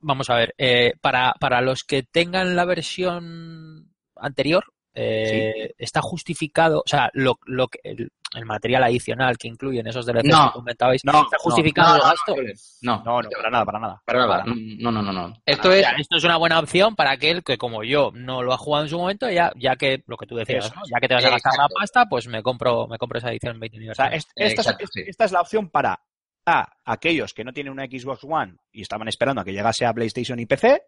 vamos 0.00 0.28
a 0.28 0.34
ver. 0.34 0.54
eh, 0.58 0.94
para, 1.00 1.34
para 1.38 1.60
los 1.60 1.84
que 1.84 2.02
tengan 2.02 2.56
la 2.56 2.64
versión 2.64 3.92
anterior, 4.16 4.71
eh, 4.94 5.72
está 5.78 6.00
justificado, 6.02 6.80
o 6.80 6.88
sea, 6.88 7.10
lo, 7.14 7.38
lo 7.46 7.68
que, 7.68 7.78
el, 7.82 8.10
el 8.34 8.44
material 8.46 8.84
adicional 8.84 9.36
que 9.38 9.48
incluyen 9.48 9.86
esos 9.86 10.06
DLCs 10.06 10.24
No. 10.28 10.46
que 10.48 10.52
comentabais, 10.54 11.04
No, 11.04 11.22
está 11.22 11.36
justificado 11.38 11.90
No, 11.90 11.96
el 11.96 12.02
gasto. 12.02 12.34
no, 12.82 13.02
No, 13.04 13.22
no, 13.22 13.28
para 13.30 13.50
nada, 13.50 13.64
para 13.64 13.78
nada. 13.80 14.02
para 14.06 14.18
nada. 14.26 14.44
No, 14.46 14.90
no, 14.92 15.02
no, 15.02 15.12
no. 15.12 15.34
Esto 15.46 15.72
es... 15.72 15.80
sea, 15.80 15.92
esto 15.98 16.16
es 16.16 16.24
una 16.24 16.36
buena 16.36 16.58
opción 16.58 16.94
para 16.96 17.10
aquel 17.12 17.42
que, 17.42 17.58
como 17.58 17.84
yo, 17.84 18.10
no 18.14 18.42
lo 18.42 18.52
ha 18.52 18.58
jugado 18.58 18.84
en 18.84 18.90
su 18.90 18.98
momento, 18.98 19.28
ya, 19.30 19.52
ya 19.56 19.76
que 19.76 20.02
lo 20.06 20.16
que 20.16 20.26
tú 20.26 20.36
decías, 20.36 20.66
Eso 20.66 20.74
¿no? 20.74 20.82
ya 20.90 21.00
que 21.00 21.08
te 21.08 21.14
vas 21.14 21.24
a 21.24 21.30
gastar 21.30 21.52
la 21.58 21.68
pasta, 21.68 22.06
pues 22.08 22.26
me 22.28 22.42
compro, 22.42 22.86
me 22.86 22.98
compro 22.98 23.18
esa 23.18 23.30
edición 23.30 23.58
20 23.60 23.90
O 23.90 23.94
sea, 23.94 24.06
es- 24.08 24.26
esta, 24.34 24.44
es- 24.44 24.52
Exacto, 24.66 24.84
es- 24.84 24.90
sí. 24.92 25.02
esta 25.06 25.24
es 25.24 25.32
la 25.32 25.40
opción 25.40 25.68
para 25.70 26.00
A, 26.44 26.68
aquellos 26.84 27.34
que 27.34 27.44
no 27.44 27.52
tienen 27.52 27.72
una 27.72 27.84
Xbox 27.84 28.24
One 28.24 28.56
y 28.72 28.82
estaban 28.82 29.06
esperando 29.08 29.40
a 29.40 29.44
que 29.44 29.52
llegase 29.52 29.86
a 29.86 29.92
PlayStation 29.94 30.38
y 30.40 30.46
PC, 30.46 30.82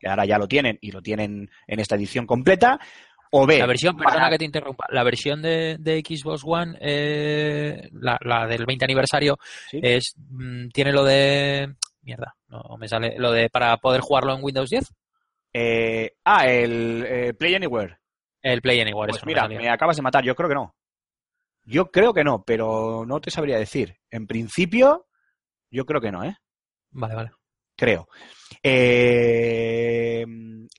que 0.00 0.08
ahora 0.08 0.26
ya 0.26 0.36
lo 0.38 0.46
tienen 0.46 0.78
y 0.82 0.92
lo 0.92 1.00
tienen 1.02 1.50
en 1.66 1.80
esta 1.80 1.96
edición 1.96 2.26
completa, 2.26 2.78
o 3.30 3.46
B, 3.46 3.58
La 3.58 3.66
versión, 3.66 3.96
para- 3.96 4.10
perdona 4.10 4.30
que 4.30 4.38
te 4.38 4.44
interrumpa, 4.44 4.86
la 4.90 5.02
versión 5.04 5.42
de, 5.42 5.76
de 5.78 6.00
Xbox 6.06 6.42
One, 6.44 6.76
eh, 6.80 7.88
la, 7.92 8.18
la 8.22 8.46
del 8.46 8.64
20 8.66 8.84
aniversario, 8.84 9.38
Sí. 9.70 9.80
es 9.82 10.14
mm, 10.16 10.68
tiene 10.68 10.92
lo 10.92 11.04
de 11.04 11.74
mierda, 12.02 12.34
no 12.48 12.76
me 12.78 12.88
sale 12.88 13.16
lo 13.18 13.32
de 13.32 13.50
para 13.50 13.76
poder 13.78 14.00
jugarlo 14.00 14.34
en 14.34 14.42
Windows 14.42 14.70
10, 14.70 14.92
eh, 15.52 16.12
ah, 16.24 16.46
el 16.46 17.04
eh, 17.06 17.34
Play 17.34 17.54
Anywhere. 17.54 17.98
el 18.42 18.62
Play 18.62 18.80
Anywhere. 18.80 19.08
Pues 19.10 19.16
eso 19.18 19.26
no 19.26 19.32
me 19.32 19.48
mira, 19.48 19.60
me 19.62 19.68
acabas 19.70 19.96
de 19.96 20.02
matar, 20.02 20.24
yo 20.24 20.34
creo 20.34 20.48
que 20.48 20.54
no. 20.54 20.74
Yo 21.64 21.90
creo 21.90 22.14
que 22.14 22.24
no, 22.24 22.44
pero 22.44 23.04
no 23.06 23.20
te 23.20 23.30
sabría 23.30 23.58
decir. 23.58 23.98
En 24.10 24.26
principio, 24.26 25.06
yo 25.70 25.84
creo 25.84 26.00
que 26.00 26.10
no, 26.10 26.24
¿eh? 26.24 26.34
Vale, 26.92 27.14
vale. 27.14 27.30
Creo. 27.76 28.08
Eh, 28.62 30.24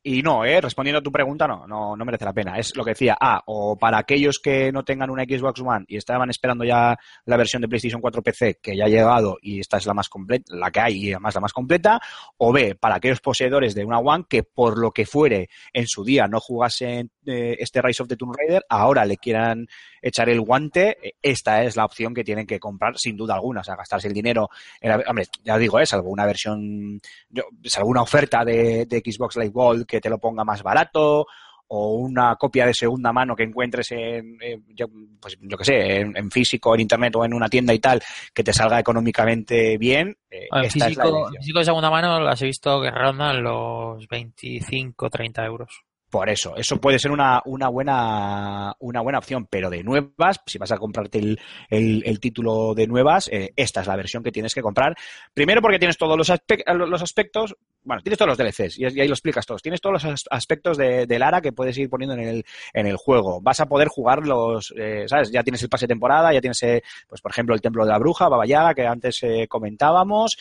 y 0.02 0.22
no, 0.22 0.46
¿eh? 0.46 0.62
respondiendo 0.62 1.00
a 1.00 1.04
tu 1.04 1.12
pregunta, 1.12 1.46
no, 1.48 1.68
no, 1.68 1.96
no 1.96 2.06
merece 2.06 2.24
la 2.26 2.34
pena. 2.34 2.58
Es 2.58 2.76
lo 2.76 2.84
que 2.84 2.91
decía, 2.91 3.18
A, 3.20 3.44
o 3.48 3.78
para 3.78 3.98
aquellos 4.00 4.40
que 4.40 4.72
no 4.72 4.84
tengan 4.84 5.10
una 5.10 5.24
Xbox 5.24 5.60
One 5.62 5.86
y 5.88 5.98
estaban 5.98 6.30
esperando 6.30 6.64
ya 6.64 6.98
la 7.26 7.38
versión 7.38 7.62
de 7.62 7.68
PlayStation 7.68 8.02
4 8.02 8.22
PC, 8.22 8.60
que 8.62 8.76
ya 8.78 8.86
ha 8.86 8.90
llegado 8.90 9.38
y 9.41 9.60
esta 9.60 9.78
es 9.78 9.86
la 9.86 9.94
más 9.94 10.08
completa, 10.08 10.56
la 10.56 10.72
que 10.72 10.80
hay 10.80 10.94
y 10.98 11.12
además 11.12 11.36
la 11.36 11.41
más 11.41 11.54
completa, 11.54 12.00
o 12.38 12.54
B, 12.54 12.76
para 12.76 12.96
aquellos 12.96 13.20
poseedores 13.20 13.76
de 13.76 13.84
una 13.86 14.00
One 14.00 14.24
que 14.30 14.44
por 14.44 14.80
lo 14.80 14.91
que 14.91 15.06
fuere 15.06 15.50
en 15.74 15.86
su 15.88 16.04
día 16.06 16.28
no 16.28 16.40
jugasen 16.40 17.12
eh, 17.26 17.58
este 17.60 17.82
Rise 17.82 18.02
of 18.04 18.10
the 18.10 18.16
Tomb 18.16 18.34
Raider, 18.36 18.64
ahora 18.70 19.06
le 19.06 19.18
quieran 19.18 19.68
echar 20.02 20.30
el 20.30 20.40
guante, 20.41 20.98
eh, 21.06 21.14
esta 21.22 21.64
es 21.64 21.76
la 21.76 21.86
opción 21.86 22.14
que 22.14 22.24
tienen 22.24 22.48
que 22.48 22.60
comprar 22.60 22.98
sin 22.98 23.18
duda 23.18 23.36
alguna, 23.36 23.62
o 23.62 23.64
sea, 23.64 23.76
gastarse 23.76 24.08
el 24.08 24.14
dinero 24.14 24.50
en 24.80 24.90
la- 24.91 25.04
hombre, 25.08 25.26
ya 25.44 25.58
digo, 25.58 25.78
es 25.80 25.90
salvo 25.90 26.10
una 26.10 26.26
versión, 26.26 27.02
yo, 27.30 27.44
salvo 27.64 27.90
una 27.90 28.02
oferta 28.02 28.44
de, 28.44 28.86
de 28.86 28.99
Xbox 28.99 29.38
Live 29.38 29.52
Gold 29.52 29.86
que 29.86 30.02
te 30.02 30.10
lo 30.10 30.19
ponga 30.19 30.44
más 30.44 30.64
barato, 30.64 31.26
o 31.72 31.95
una 31.95 32.36
copia 32.36 32.65
de 32.65 32.73
segunda 32.73 33.14
mano 33.14 33.36
que 33.36 33.44
encuentres 33.44 33.91
en, 33.91 34.40
yo, 34.69 34.88
pues 35.22 35.38
yo 35.40 35.57
que 35.57 35.65
sé, 35.65 35.99
en, 36.02 36.18
en 36.18 36.31
físico, 36.31 36.73
en 36.73 36.81
internet 36.81 37.15
o 37.15 37.23
en 37.23 37.34
una 37.34 37.48
tienda 37.48 37.73
y 37.73 37.80
tal, 37.80 38.02
que 38.34 38.44
te 38.44 38.53
salga 38.53 38.80
económicamente 38.80 39.77
bien, 39.77 40.18
eh, 40.31 40.48
En 40.52 40.65
esta 40.65 40.88
es 40.88 40.98
la 40.98 41.03
físico, 41.03 41.30
físico 41.38 41.60
de 41.60 41.65
segunda 41.65 41.91
mano 41.91 42.19
las 42.19 42.41
he 42.41 42.45
visto 42.45 42.81
que 42.81 42.90
rondan 42.90 43.44
los 43.44 44.07
25, 44.07 45.10
30 45.10 45.45
euros. 45.45 45.84
Por 46.10 46.27
eso, 46.27 46.56
eso 46.56 46.77
puede 46.81 46.98
ser 46.98 47.11
una, 47.11 47.40
una 47.45 47.68
buena 47.69 48.73
una 48.80 49.02
buena 49.02 49.19
opción, 49.19 49.45
pero 49.48 49.69
de 49.69 49.84
nuevas, 49.84 50.41
si 50.48 50.57
vas 50.57 50.72
a 50.72 50.77
comprarte 50.77 51.19
el, 51.19 51.40
el- 51.69 52.02
el 52.06 52.19
título 52.19 52.73
de 52.73 52.88
nuevas, 52.88 53.27
eh, 53.31 53.53
esta 53.56 53.81
es 53.81 53.88
la 53.88 53.95
versión 53.95 54.23
que 54.23 54.31
tienes 54.31 54.56
que 54.56 54.61
comprar. 54.64 54.95
Primero 55.36 55.61
porque 55.61 55.77
tienes 55.77 55.98
todos 55.98 56.18
los, 56.18 56.30
aspe- 56.31 56.64
los 56.88 57.02
aspectos, 57.03 57.56
bueno, 57.84 58.02
tienes 58.02 58.18
todos 58.18 58.30
los 58.30 58.38
DLCs 58.40 58.80
y, 58.80 58.86
ahí 58.86 59.07
lo 59.07 59.14
explicas 59.14 59.45
todos. 59.45 59.61
Tienes 59.61 59.81
todos 59.81 59.94
los 59.94 60.06
as- 60.06 60.26
aspectos 60.31 60.77
de, 60.77 61.06
de 61.06 61.19
Lara 61.19 61.41
que 61.41 61.52
puedes 61.52 61.77
ir 61.77 61.90
poniendo 61.91 62.15
en 62.15 62.22
el, 62.27 62.45
en 62.73 62.88
el 62.88 62.98
juego. 62.98 63.40
Vas 63.41 63.60
a 63.60 63.68
poder 63.68 63.88
jugar 63.88 64.26
los, 64.26 64.73
eh, 64.77 65.06
¿sabes? 65.07 65.31
Ya 65.31 65.44
tienes 65.44 65.61
el 65.61 65.69
pase 65.69 65.86
de 65.86 65.90
temporada, 65.94 66.34
ya 66.34 66.41
tienes, 66.41 66.61
eh, 66.64 66.81
pues 67.07 67.22
por 67.22 67.31
ejemplo, 67.31 67.53
el 67.53 67.61
Templo 67.61 67.86
de 67.86 67.91
la 67.91 67.99
Bruja, 67.99 68.27
Baba 68.30 68.48
Yaga, 68.48 68.73
que 68.73 68.88
antes 68.88 69.19
eh, 69.22 69.48
comentábamos. 69.48 70.38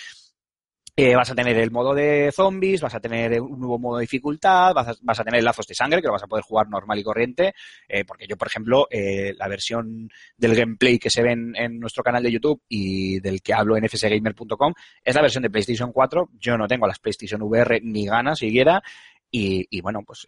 Eh, 1.01 1.15
vas 1.15 1.31
a 1.31 1.35
tener 1.37 1.57
el 1.57 1.71
modo 1.71 1.95
de 1.95 2.33
zombies, 2.33 2.81
vas 2.81 2.93
a 2.93 2.99
tener 2.99 3.41
un 3.41 3.61
nuevo 3.61 3.79
modo 3.79 3.99
de 3.99 4.01
dificultad, 4.01 4.75
vas 4.75 4.89
a, 4.89 4.95
vas 5.03 5.21
a 5.21 5.23
tener 5.23 5.45
lazos 5.45 5.65
de 5.69 5.73
sangre 5.73 6.01
que 6.01 6.09
lo 6.09 6.13
vas 6.13 6.25
a 6.25 6.27
poder 6.27 6.43
jugar 6.43 6.69
normal 6.69 6.99
y 6.99 7.05
corriente, 7.05 7.55
eh, 7.89 8.05
porque 8.05 8.27
yo, 8.27 8.37
por 8.37 8.49
ejemplo, 8.49 8.89
eh, 8.91 9.33
la 9.39 9.47
versión 9.47 10.11
del 10.37 10.57
gameplay 10.57 10.99
que 10.99 11.09
se 11.09 11.23
ve 11.23 11.31
en, 11.31 11.55
en 11.55 11.79
nuestro 11.79 12.03
canal 12.03 12.25
de 12.25 12.33
YouTube 12.33 12.65
y 12.69 13.21
del 13.21 13.41
que 13.43 13.55
hablo 13.55 13.77
en 13.77 13.89
fsgamer.com 13.89 14.75
es 15.05 15.15
la 15.15 15.23
versión 15.23 15.45
de 15.45 15.51
PlayStation 15.51 15.93
4. 15.93 16.31
Yo 16.33 16.59
no 16.59 16.67
tengo 16.67 16.89
las 16.89 16.99
PlayStation 16.99 17.43
VR 17.43 17.81
ni 17.81 18.05
ganas 18.05 18.41
siquiera 18.41 18.83
y, 19.31 19.69
y 19.71 19.81
bueno, 19.81 20.01
pues... 20.05 20.27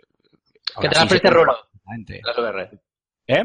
Que 0.80 0.88
te 0.88 0.94
las 0.94 1.08
preste 1.08 1.30
Rulo, 1.30 1.56
las 2.24 2.38
VR. 2.38 2.70
¿Eh? 3.26 3.42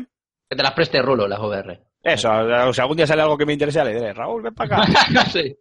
Que 0.48 0.56
te 0.56 0.62
las 0.62 0.74
preste 0.74 1.02
Rulo, 1.02 1.28
las 1.28 1.40
VR. 1.40 1.82
Eso, 2.04 2.30
o 2.30 2.72
sea, 2.72 2.84
algún 2.84 2.98
día 2.98 3.08
sale 3.08 3.24
algo 3.24 3.36
que 3.36 3.48
me 3.48 3.54
interese, 3.54 3.84
le 3.84 3.96
diré, 3.96 4.14
Raúl, 4.14 4.44
ven 4.44 4.54
para 4.54 4.84
acá. 4.84 5.26
sí. 5.34 5.58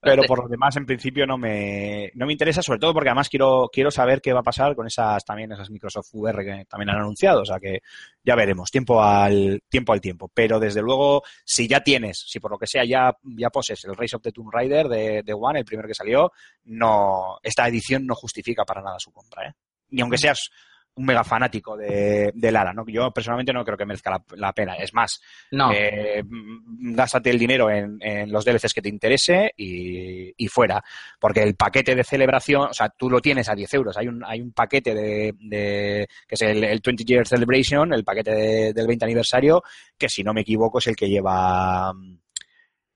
Pero 0.00 0.22
por 0.28 0.42
lo 0.42 0.48
demás, 0.48 0.76
en 0.76 0.86
principio, 0.86 1.26
no 1.26 1.36
me, 1.38 2.10
no 2.14 2.26
me 2.26 2.32
interesa, 2.32 2.62
sobre 2.62 2.78
todo 2.78 2.94
porque 2.94 3.08
además 3.08 3.28
quiero, 3.28 3.68
quiero 3.72 3.90
saber 3.90 4.20
qué 4.20 4.32
va 4.32 4.40
a 4.40 4.44
pasar 4.44 4.74
con 4.74 4.86
esas 4.86 5.24
también 5.24 5.52
esas 5.52 5.70
Microsoft 5.70 6.08
VR 6.12 6.44
que 6.44 6.64
también 6.66 6.90
han 6.90 6.98
anunciado. 6.98 7.42
O 7.42 7.44
sea 7.44 7.58
que 7.58 7.80
ya 8.22 8.34
veremos, 8.34 8.70
tiempo 8.70 9.02
al 9.02 9.62
tiempo. 9.68 9.92
al 9.92 10.00
tiempo. 10.00 10.30
Pero 10.32 10.60
desde 10.60 10.82
luego, 10.82 11.22
si 11.44 11.66
ya 11.66 11.82
tienes, 11.82 12.24
si 12.26 12.40
por 12.40 12.50
lo 12.50 12.58
que 12.58 12.66
sea 12.66 12.84
ya, 12.84 13.16
ya 13.22 13.50
poses 13.50 13.84
el 13.84 13.96
Race 13.96 14.16
of 14.16 14.22
the 14.22 14.32
Tomb 14.32 14.50
Raider 14.52 14.88
de, 14.88 15.22
de 15.22 15.32
One, 15.34 15.60
el 15.60 15.64
primero 15.64 15.88
que 15.88 15.94
salió, 15.94 16.32
no, 16.64 17.38
esta 17.42 17.66
edición 17.66 18.06
no 18.06 18.14
justifica 18.14 18.64
para 18.64 18.82
nada 18.82 18.98
su 18.98 19.12
compra, 19.12 19.48
¿eh? 19.48 19.54
Ni 19.90 20.02
aunque 20.02 20.18
seas 20.18 20.50
un 20.94 21.04
mega 21.06 21.22
fanático 21.22 21.76
de, 21.76 22.32
de 22.34 22.50
Lara, 22.52 22.72
¿no? 22.72 22.84
Yo 22.88 23.10
personalmente 23.12 23.52
no 23.52 23.64
creo 23.64 23.76
que 23.76 23.86
merezca 23.86 24.10
la, 24.10 24.22
la 24.36 24.52
pena. 24.52 24.74
Es 24.74 24.92
más, 24.92 25.20
No, 25.52 25.70
eh, 25.72 26.22
gástate 26.26 27.30
el 27.30 27.38
dinero 27.38 27.70
en, 27.70 27.98
en 28.00 28.32
los 28.32 28.44
DLCs 28.44 28.74
que 28.74 28.82
te 28.82 28.88
interese 28.88 29.52
y, 29.56 30.32
y 30.36 30.48
fuera. 30.48 30.82
Porque 31.20 31.42
el 31.42 31.54
paquete 31.54 31.94
de 31.94 32.02
celebración, 32.02 32.68
o 32.70 32.74
sea, 32.74 32.88
tú 32.88 33.08
lo 33.08 33.20
tienes 33.20 33.48
a 33.48 33.54
10 33.54 33.72
euros. 33.74 33.96
Hay 33.96 34.08
un, 34.08 34.24
hay 34.24 34.40
un 34.40 34.52
paquete 34.52 34.92
de, 34.94 35.34
de- 35.38 36.08
que 36.26 36.34
es 36.34 36.42
el, 36.42 36.64
el 36.64 36.80
20 36.84 37.04
Year 37.04 37.26
Celebration, 37.26 37.92
el 37.92 38.02
paquete 38.04 38.32
de- 38.34 38.72
del 38.72 38.86
20 38.88 39.04
aniversario, 39.04 39.62
que 39.96 40.08
si 40.08 40.24
no 40.24 40.34
me 40.34 40.40
equivoco 40.40 40.78
es 40.78 40.86
el 40.88 40.96
que 40.96 41.08
lleva 41.08 41.92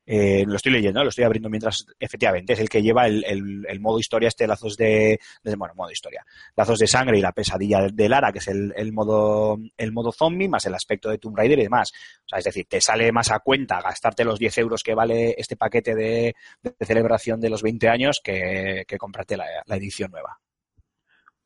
eh, 0.06 0.44
lo 0.46 0.56
estoy 0.56 0.72
leyendo, 0.72 1.02
lo 1.02 1.10
estoy 1.10 1.24
abriendo 1.24 1.48
mientras, 1.48 1.86
efectivamente, 1.98 2.52
es 2.54 2.58
el 2.60 2.68
que 2.68 2.82
lleva 2.82 3.06
el, 3.06 3.24
el- 3.24 3.64
el 3.68 3.80
modo 3.80 3.98
historia, 3.98 4.28
este 4.28 4.46
lazos 4.46 4.76
de, 4.76 5.18
de- 5.42 5.56
bueno, 5.56 5.74
modo 5.74 5.90
historia, 5.90 6.24
lazos 6.56 6.78
de 6.78 6.86
sangre 6.86 7.18
y 7.18 7.20
la 7.22 7.32
pesadilla 7.32 7.86
de 7.92 8.08
Lara, 8.08 8.32
que 8.32 8.38
es 8.40 8.48
el, 8.48 8.72
el 8.76 8.92
modo, 8.92 9.58
el 9.76 9.92
modo 9.92 10.10
zombie, 10.12 10.48
más 10.48 10.66
el 10.66 10.74
aspecto 10.74 11.08
de 11.08 11.18
Tomb 11.18 11.36
Raider 11.36 11.58
y 11.60 11.62
demás. 11.64 11.92
O 12.24 12.28
sea, 12.28 12.38
es 12.38 12.44
decir, 12.44 12.66
te 12.68 12.80
sale 12.80 13.12
más 13.12 13.30
a 13.30 13.38
cuenta 13.40 13.80
gastarte 13.80 14.24
los 14.24 14.38
10 14.38 14.58
euros 14.58 14.82
que 14.82 14.94
vale 14.94 15.34
este 15.38 15.56
paquete 15.56 15.94
de, 15.94 16.34
de 16.62 16.86
celebración 16.86 17.40
de 17.40 17.50
los 17.50 17.62
20 17.62 17.88
años 17.88 18.20
que, 18.22 18.84
que 18.88 18.98
comprarte 18.98 19.36
la, 19.36 19.46
la 19.66 19.76
edición 19.76 20.10
nueva. 20.10 20.38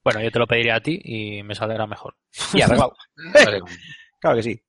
Bueno, 0.04 0.22
yo 0.22 0.30
te 0.30 0.38
lo 0.38 0.46
pediría 0.46 0.76
a 0.76 0.80
ti 0.80 1.00
y 1.02 1.42
me 1.42 1.54
saldrá 1.54 1.86
mejor. 1.86 2.14
Y 2.54 2.62
arreglado. 2.62 2.94
Vale. 3.34 3.60
Claro 4.20 4.36
que 4.36 4.42
sí. 4.42 4.62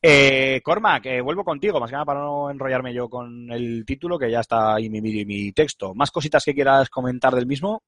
Eh, 0.00 0.60
Cormac, 0.62 1.06
eh, 1.06 1.20
vuelvo 1.20 1.44
contigo, 1.44 1.80
más 1.80 1.90
que 1.90 1.94
nada 1.94 2.04
para 2.04 2.20
no 2.20 2.50
enrollarme 2.50 2.94
yo 2.94 3.08
con 3.08 3.50
el 3.50 3.84
título, 3.84 4.18
que 4.18 4.30
ya 4.30 4.40
está 4.40 4.74
ahí 4.74 4.88
mi 4.88 4.98
y 4.98 5.24
mi 5.24 5.52
texto. 5.52 5.94
¿Más 5.94 6.10
cositas 6.10 6.44
que 6.44 6.54
quieras 6.54 6.88
comentar 6.90 7.34
del 7.34 7.46
mismo? 7.46 7.82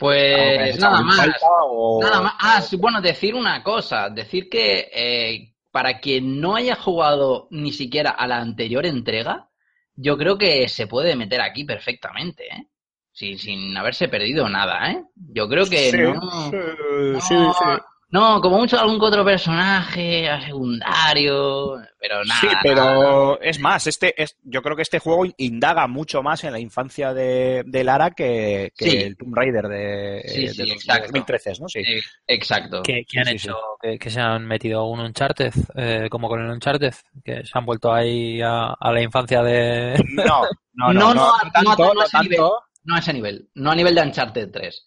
¿Algo 0.00 0.08
que 0.08 0.58
hayas 0.60 0.70
Pues 0.76 0.78
nada 0.80 1.02
más. 1.02 1.16
falta 1.16 1.46
o- 1.64 2.00
Nada 2.02 2.20
más. 2.22 2.34
Ah, 2.40 2.62
bueno, 2.78 3.00
decir 3.00 3.34
una 3.34 3.62
cosa. 3.62 4.08
Decir 4.08 4.48
que 4.48 4.88
eh, 4.92 5.54
para 5.70 6.00
quien 6.00 6.40
no 6.40 6.56
haya 6.56 6.74
jugado 6.76 7.48
ni 7.50 7.72
siquiera 7.72 8.10
a 8.10 8.26
la 8.26 8.38
anterior 8.38 8.86
entrega, 8.86 9.48
yo 9.94 10.16
creo 10.16 10.38
que 10.38 10.68
se 10.68 10.86
puede 10.86 11.14
meter 11.16 11.40
aquí 11.42 11.64
perfectamente, 11.64 12.44
¿eh? 12.46 12.66
Sin, 13.12 13.38
sin 13.38 13.76
haberse 13.76 14.08
perdido 14.08 14.48
nada, 14.48 14.90
¿eh? 14.92 15.04
Yo 15.14 15.48
creo 15.48 15.64
que 15.66 15.90
Sí, 15.90 15.98
no, 15.98 16.20
sí, 16.50 16.56
no, 17.12 17.20
sí, 17.20 17.34
sí. 17.58 17.64
No, 18.10 18.40
como 18.40 18.58
mucho 18.58 18.78
algún 18.78 19.00
otro 19.00 19.24
personaje 19.24 20.28
a 20.28 20.40
secundario, 20.40 21.76
pero 21.98 22.24
nada. 22.24 22.40
Sí, 22.40 22.46
nada. 22.46 22.60
pero 22.62 23.40
es 23.40 23.60
más, 23.60 23.86
este 23.86 24.20
es, 24.20 24.36
yo 24.42 24.62
creo 24.62 24.74
que 24.76 24.82
este 24.82 24.98
juego 24.98 25.24
indaga 25.36 25.86
mucho 25.86 26.22
más 26.22 26.42
en 26.44 26.52
la 26.52 26.58
infancia 26.58 27.14
de, 27.14 27.62
de 27.66 27.84
Lara 27.84 28.10
que, 28.10 28.72
que 28.76 28.90
Sí. 28.90 28.96
el 28.96 29.16
Tomb 29.16 29.34
Raider 29.34 29.68
de, 29.68 30.22
Sí, 30.26 30.42
de 30.46 30.48
sí, 30.54 30.62
dos- 30.62 30.70
exacto. 30.72 31.02
2013, 31.04 31.52
¿no? 31.60 31.68
Sí. 31.68 31.78
Eh, 31.80 32.00
exacto. 32.26 32.82
¿Qué, 32.82 33.04
qué 33.08 33.20
han 33.20 33.26
Sí, 33.26 33.38
sí, 33.38 33.46
hecho? 33.48 33.56
¿Que, 33.80 33.98
que 33.98 34.10
se 34.10 34.20
han 34.20 34.46
metido 34.46 34.84
un 34.86 35.00
Uncharted? 35.00 35.52
Eh, 35.76 36.08
como 36.10 36.28
con 36.28 36.44
el 36.44 36.50
Uncharted, 36.50 36.94
que 37.24 37.44
se 37.44 37.50
han 37.58 37.64
vuelto 37.66 37.92
ahí 37.92 38.40
a, 38.42 38.72
a 38.78 38.92
la 38.92 39.02
infancia 39.02 39.42
de... 39.42 40.02
No, 40.14 40.42
no, 40.74 40.92
no, 40.92 40.92
No, 40.92 40.92
no, 40.92 41.14
no, 41.14 41.14
no 41.14 41.14
no, 41.14 41.50
tanto, 41.52 41.94
no 41.94 42.04
tanto. 42.10 42.62
No 42.84 42.94
a 42.96 42.98
ese 43.00 43.12
nivel, 43.12 43.48
no 43.54 43.70
a 43.70 43.74
nivel 43.74 43.94
de 43.94 44.02
Uncharted 44.02 44.50
3. 44.50 44.86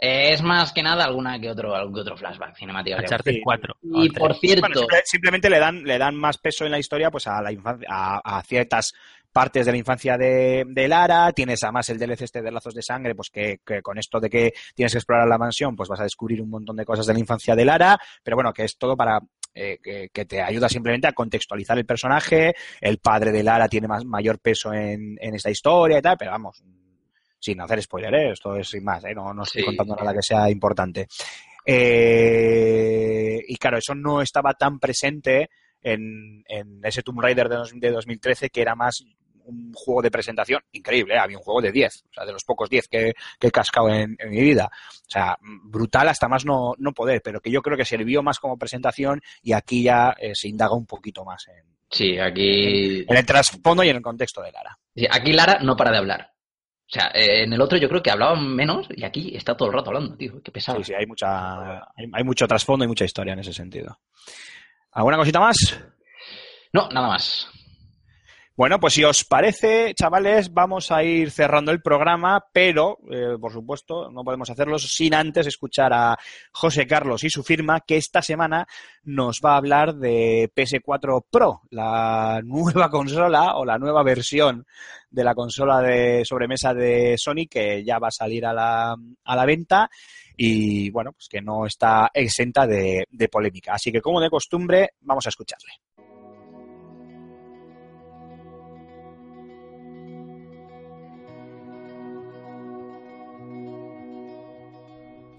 Eh, 0.00 0.32
es 0.32 0.42
más 0.42 0.72
que 0.72 0.82
nada 0.82 1.04
alguna 1.04 1.40
que 1.40 1.50
otro, 1.50 1.74
algún 1.74 1.94
que 1.94 2.00
otro 2.00 2.16
flashback 2.16 2.56
cinemático. 2.56 2.98
Uncharted 2.98 3.32
Sí. 3.32 3.40
4. 3.42 3.76
Y 3.82 4.10
por 4.10 4.28
3. 4.28 4.40
cierto, 4.40 4.60
Bueno, 4.60 4.86
simplemente 5.04 5.50
le 5.50 5.58
dan, 5.58 5.82
le 5.82 5.98
dan 5.98 6.14
más 6.14 6.38
peso 6.38 6.64
en 6.64 6.70
la 6.70 6.78
historia 6.78 7.10
pues 7.10 7.26
a 7.26 7.42
la 7.42 7.50
infancia, 7.50 7.88
a, 7.90 8.38
a 8.38 8.42
ciertas 8.42 8.92
partes 9.32 9.66
de 9.66 9.72
la 9.72 9.78
infancia 9.78 10.16
de, 10.16 10.64
de 10.66 10.88
Lara, 10.88 11.32
tienes 11.32 11.62
además 11.62 11.88
el 11.90 11.98
DLC 11.98 12.22
este 12.22 12.42
de 12.42 12.50
lazos 12.50 12.74
de 12.74 12.82
sangre, 12.82 13.14
pues 13.14 13.30
que, 13.30 13.60
que 13.64 13.82
con 13.82 13.98
esto 13.98 14.20
de 14.20 14.30
que 14.30 14.52
tienes 14.74 14.92
que 14.92 14.98
explorar 14.98 15.28
la 15.28 15.38
mansión, 15.38 15.76
pues 15.76 15.88
vas 15.88 16.00
a 16.00 16.04
descubrir 16.04 16.40
un 16.40 16.50
montón 16.50 16.76
de 16.76 16.84
cosas 16.84 17.06
de 17.06 17.12
la 17.12 17.20
infancia 17.20 17.54
de 17.54 17.64
Lara, 17.64 17.98
pero 18.22 18.36
bueno, 18.36 18.52
que 18.52 18.64
es 18.64 18.78
todo 18.78 18.96
para 18.96 19.20
eh, 19.54 19.78
que, 19.82 20.08
que 20.12 20.24
te 20.24 20.40
ayuda 20.40 20.68
simplemente 20.68 21.08
a 21.08 21.12
contextualizar 21.12 21.78
el 21.78 21.86
personaje, 21.86 22.54
el 22.80 22.98
padre 22.98 23.32
de 23.32 23.42
Lara 23.42 23.68
tiene 23.68 23.86
más, 23.86 24.04
mayor 24.04 24.38
peso 24.38 24.72
en, 24.72 25.16
en 25.20 25.34
esta 25.34 25.50
historia 25.50 25.98
y 25.98 26.02
tal, 26.02 26.16
pero 26.16 26.30
vamos, 26.30 26.62
sin 27.38 27.60
hacer 27.60 27.82
spoiler, 27.82 28.14
¿eh? 28.14 28.30
esto 28.32 28.56
es 28.56 28.68
sin 28.68 28.84
más, 28.84 29.04
¿eh? 29.04 29.14
no, 29.14 29.32
no 29.32 29.42
estoy 29.44 29.60
Sí. 29.62 29.66
contando 29.66 29.94
nada 29.96 30.12
que 30.12 30.22
sea 30.22 30.50
importante. 30.50 31.06
Eh, 31.64 33.44
y 33.46 33.56
claro, 33.56 33.78
eso 33.78 33.94
no 33.94 34.20
estaba 34.22 34.54
tan 34.54 34.78
presente 34.78 35.50
en, 35.82 36.42
en 36.48 36.80
ese 36.82 37.02
Tomb 37.02 37.20
Raider 37.20 37.48
de, 37.48 37.56
dos- 37.56 37.72
de 37.74 37.90
2013, 37.90 38.50
que 38.50 38.60
era 38.62 38.74
más 38.74 39.02
un 39.44 39.72
juego 39.72 40.02
de 40.02 40.10
presentación 40.10 40.62
increíble, 40.72 41.14
¿eh? 41.14 41.18
había 41.18 41.38
un 41.38 41.42
juego 41.42 41.62
de 41.62 41.72
10, 41.72 42.04
o 42.10 42.12
sea, 42.12 42.26
de 42.26 42.32
los 42.32 42.44
pocos 42.44 42.68
10 42.68 42.86
que, 42.88 43.14
que 43.38 43.46
he 43.46 43.50
cascado 43.50 43.88
en, 43.88 44.14
en 44.18 44.30
mi 44.30 44.40
vida. 44.42 44.70
O 45.06 45.10
sea, 45.10 45.38
brutal 45.64 46.08
hasta 46.08 46.28
más 46.28 46.44
no, 46.44 46.74
no 46.78 46.92
poder, 46.92 47.22
pero 47.22 47.40
que 47.40 47.50
yo 47.50 47.62
creo 47.62 47.76
que 47.76 47.84
sirvió 47.86 48.22
más 48.22 48.38
como 48.40 48.58
presentación 48.58 49.22
y 49.42 49.52
aquí 49.52 49.82
ya 49.84 50.14
eh, 50.20 50.34
se 50.34 50.48
indaga 50.48 50.74
un 50.74 50.84
poquito 50.84 51.24
más 51.24 51.46
en, 51.48 51.64
sí, 51.90 52.18
aquí, 52.18 53.06
en 53.08 53.16
el 53.16 53.24
trasfondo 53.24 53.82
y 53.84 53.88
en 53.88 53.96
el 53.96 54.02
contexto 54.02 54.42
de 54.42 54.52
Lara. 54.52 54.76
sí, 54.94 55.06
aquí 55.10 55.32
Lara 55.32 55.60
no 55.62 55.76
para 55.76 55.92
de 55.92 55.98
hablar. 55.98 56.30
O 56.88 56.90
sea, 56.90 57.10
eh, 57.14 57.42
en 57.42 57.52
el 57.52 57.60
otro 57.60 57.76
yo 57.76 57.86
creo 57.86 58.02
que 58.02 58.10
hablaban 58.10 58.48
menos 58.54 58.86
y 58.96 59.04
aquí 59.04 59.36
está 59.36 59.54
todo 59.54 59.68
el 59.68 59.74
rato 59.74 59.90
hablando, 59.90 60.16
tío. 60.16 60.40
Qué 60.42 60.50
pesado. 60.50 60.78
Sí, 60.78 60.84
sí, 60.84 60.94
hay, 60.94 61.06
mucha, 61.06 61.80
hay, 61.80 62.06
hay 62.10 62.24
mucho 62.24 62.48
trasfondo 62.48 62.86
y 62.86 62.88
mucha 62.88 63.04
historia 63.04 63.34
en 63.34 63.40
ese 63.40 63.52
sentido. 63.52 63.98
¿Alguna 64.92 65.18
cosita 65.18 65.38
más? 65.38 65.78
No, 66.72 66.88
nada 66.88 67.08
más. 67.08 67.50
Bueno, 68.58 68.80
pues 68.80 68.94
si 68.94 69.04
os 69.04 69.22
parece, 69.22 69.94
chavales, 69.94 70.52
vamos 70.52 70.90
a 70.90 71.04
ir 71.04 71.30
cerrando 71.30 71.70
el 71.70 71.80
programa, 71.80 72.44
pero, 72.52 72.98
eh, 73.08 73.36
por 73.40 73.52
supuesto, 73.52 74.10
no 74.10 74.24
podemos 74.24 74.50
hacerlo 74.50 74.80
sin 74.80 75.14
antes 75.14 75.46
escuchar 75.46 75.92
a 75.92 76.18
José 76.50 76.84
Carlos 76.84 77.22
y 77.22 77.30
su 77.30 77.44
firma, 77.44 77.82
que 77.86 77.96
esta 77.96 78.20
semana 78.20 78.66
nos 79.04 79.40
va 79.44 79.52
a 79.52 79.58
hablar 79.58 79.94
de 79.94 80.50
PS4 80.52 81.26
Pro, 81.30 81.62
la 81.70 82.40
nueva 82.42 82.90
consola 82.90 83.54
o 83.58 83.64
la 83.64 83.78
nueva 83.78 84.02
versión 84.02 84.66
de 85.08 85.22
la 85.22 85.36
consola 85.36 85.80
de 85.80 86.24
sobremesa 86.24 86.74
de 86.74 87.16
Sony 87.16 87.46
que 87.48 87.84
ya 87.84 88.00
va 88.00 88.08
a 88.08 88.10
salir 88.10 88.44
a 88.44 88.52
la, 88.52 88.96
a 89.24 89.36
la 89.36 89.46
venta 89.46 89.88
y, 90.36 90.90
bueno, 90.90 91.12
pues 91.12 91.28
que 91.28 91.40
no 91.40 91.64
está 91.64 92.10
exenta 92.12 92.66
de, 92.66 93.06
de 93.08 93.28
polémica. 93.28 93.74
Así 93.74 93.92
que, 93.92 94.00
como 94.00 94.20
de 94.20 94.28
costumbre, 94.28 94.94
vamos 95.02 95.26
a 95.26 95.28
escucharle. 95.28 95.74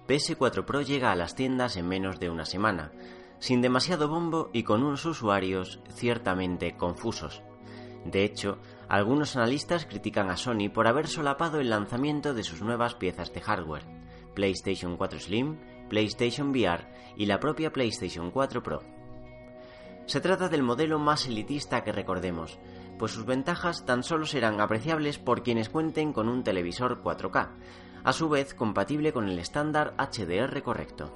PS4 0.09 0.65
Pro 0.65 0.81
llega 0.81 1.11
a 1.11 1.15
las 1.15 1.35
tiendas 1.35 1.77
en 1.77 1.87
menos 1.87 2.19
de 2.19 2.31
una 2.31 2.43
semana, 2.43 2.91
sin 3.37 3.61
demasiado 3.61 4.07
bombo 4.07 4.49
y 4.51 4.63
con 4.63 4.81
unos 4.81 5.05
usuarios 5.05 5.81
ciertamente 5.93 6.75
confusos. 6.75 7.43
De 8.05 8.23
hecho, 8.23 8.57
algunos 8.87 9.35
analistas 9.35 9.85
critican 9.85 10.31
a 10.31 10.35
Sony 10.35 10.71
por 10.73 10.87
haber 10.87 11.07
solapado 11.07 11.59
el 11.59 11.69
lanzamiento 11.69 12.33
de 12.33 12.41
sus 12.41 12.63
nuevas 12.63 12.95
piezas 12.95 13.31
de 13.33 13.41
hardware, 13.41 13.85
PlayStation 14.33 14.97
4 14.97 15.19
Slim, 15.19 15.59
PlayStation 15.89 16.49
VR 16.49 16.87
y 17.15 17.27
la 17.27 17.39
propia 17.39 17.71
PlayStation 17.71 18.31
4 18.31 18.63
Pro. 18.63 18.81
Se 20.07 20.21
trata 20.21 20.49
del 20.49 20.63
modelo 20.63 20.97
más 20.97 21.27
elitista 21.27 21.83
que 21.83 21.91
recordemos, 21.91 22.57
pues 22.97 23.11
sus 23.11 23.27
ventajas 23.27 23.85
tan 23.85 24.01
solo 24.01 24.25
serán 24.25 24.59
apreciables 24.59 25.19
por 25.19 25.43
quienes 25.43 25.69
cuenten 25.69 26.13
con 26.13 26.27
un 26.27 26.43
televisor 26.43 27.03
4K, 27.03 27.49
a 28.03 28.13
su 28.13 28.29
vez 28.29 28.53
compatible 28.53 29.13
con 29.13 29.27
el 29.27 29.39
estándar 29.39 29.93
HDR 29.97 30.61
correcto. 30.61 31.11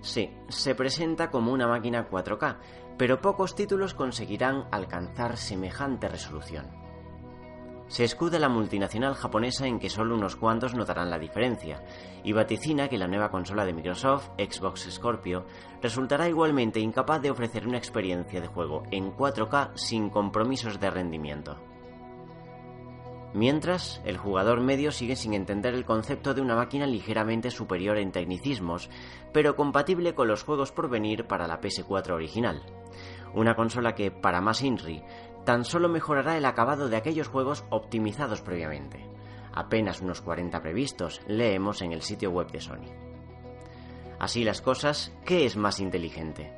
Sí, 0.00 0.30
se 0.48 0.74
presenta 0.74 1.30
como 1.30 1.52
una 1.52 1.66
máquina 1.66 2.08
4K, 2.08 2.56
pero 2.96 3.20
pocos 3.20 3.54
títulos 3.54 3.94
conseguirán 3.94 4.68
alcanzar 4.70 5.36
semejante 5.36 6.08
resolución. 6.08 6.86
Se 7.88 8.02
escuda 8.02 8.40
la 8.40 8.48
multinacional 8.48 9.14
japonesa 9.14 9.66
en 9.66 9.78
que 9.78 9.88
solo 9.88 10.16
unos 10.16 10.34
cuantos 10.34 10.74
notarán 10.74 11.08
la 11.08 11.20
diferencia, 11.20 11.84
y 12.24 12.32
vaticina 12.32 12.88
que 12.88 12.98
la 12.98 13.06
nueva 13.06 13.30
consola 13.30 13.64
de 13.64 13.72
Microsoft, 13.72 14.30
Xbox 14.38 14.88
Scorpio, 14.90 15.46
resultará 15.80 16.28
igualmente 16.28 16.80
incapaz 16.80 17.22
de 17.22 17.30
ofrecer 17.30 17.66
una 17.66 17.78
experiencia 17.78 18.40
de 18.40 18.48
juego 18.48 18.82
en 18.90 19.12
4K 19.12 19.76
sin 19.76 20.10
compromisos 20.10 20.80
de 20.80 20.90
rendimiento. 20.90 21.56
Mientras, 23.36 24.00
el 24.06 24.16
jugador 24.16 24.62
medio 24.62 24.90
sigue 24.90 25.14
sin 25.14 25.34
entender 25.34 25.74
el 25.74 25.84
concepto 25.84 26.32
de 26.32 26.40
una 26.40 26.56
máquina 26.56 26.86
ligeramente 26.86 27.50
superior 27.50 27.98
en 27.98 28.10
tecnicismos, 28.10 28.88
pero 29.30 29.56
compatible 29.56 30.14
con 30.14 30.26
los 30.26 30.42
juegos 30.42 30.72
por 30.72 30.88
venir 30.88 31.26
para 31.26 31.46
la 31.46 31.60
PS4 31.60 32.12
original. 32.12 32.62
Una 33.34 33.54
consola 33.54 33.94
que, 33.94 34.10
para 34.10 34.40
más 34.40 34.62
Inri, 34.62 35.02
tan 35.44 35.66
solo 35.66 35.90
mejorará 35.90 36.38
el 36.38 36.46
acabado 36.46 36.88
de 36.88 36.96
aquellos 36.96 37.28
juegos 37.28 37.66
optimizados 37.68 38.40
previamente. 38.40 39.06
Apenas 39.52 40.00
unos 40.00 40.22
40 40.22 40.62
previstos, 40.62 41.20
leemos 41.26 41.82
en 41.82 41.92
el 41.92 42.00
sitio 42.00 42.30
web 42.30 42.50
de 42.50 42.62
Sony. 42.62 42.88
Así 44.18 44.44
las 44.44 44.62
cosas, 44.62 45.14
¿qué 45.26 45.44
es 45.44 45.58
más 45.58 45.78
inteligente? 45.78 46.54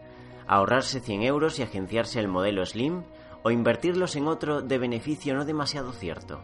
¿Ahorrarse 0.46 1.00
100 1.00 1.22
euros 1.22 1.58
y 1.58 1.64
agenciarse 1.64 2.20
el 2.20 2.28
modelo 2.28 2.64
Slim? 2.64 3.02
¿O 3.42 3.50
invertirlos 3.50 4.14
en 4.14 4.28
otro 4.28 4.62
de 4.62 4.78
beneficio 4.78 5.34
no 5.34 5.44
demasiado 5.44 5.90
cierto? 5.90 6.40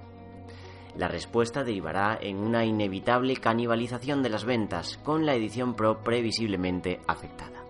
La 0.97 1.09
respuesta 1.09 1.65
derivará 1.65 2.17
en 2.21 2.39
una 2.39 2.65
inevitable 2.65 3.37
canibalización 3.37 4.23
de 4.23 4.29
las 4.29 4.45
ventas, 4.45 4.99
con 4.99 5.27
la 5.27 5.35
edición 5.35 5.75
Pro 5.75 6.05
previsiblemente 6.05 7.01
afectada. 7.09 7.65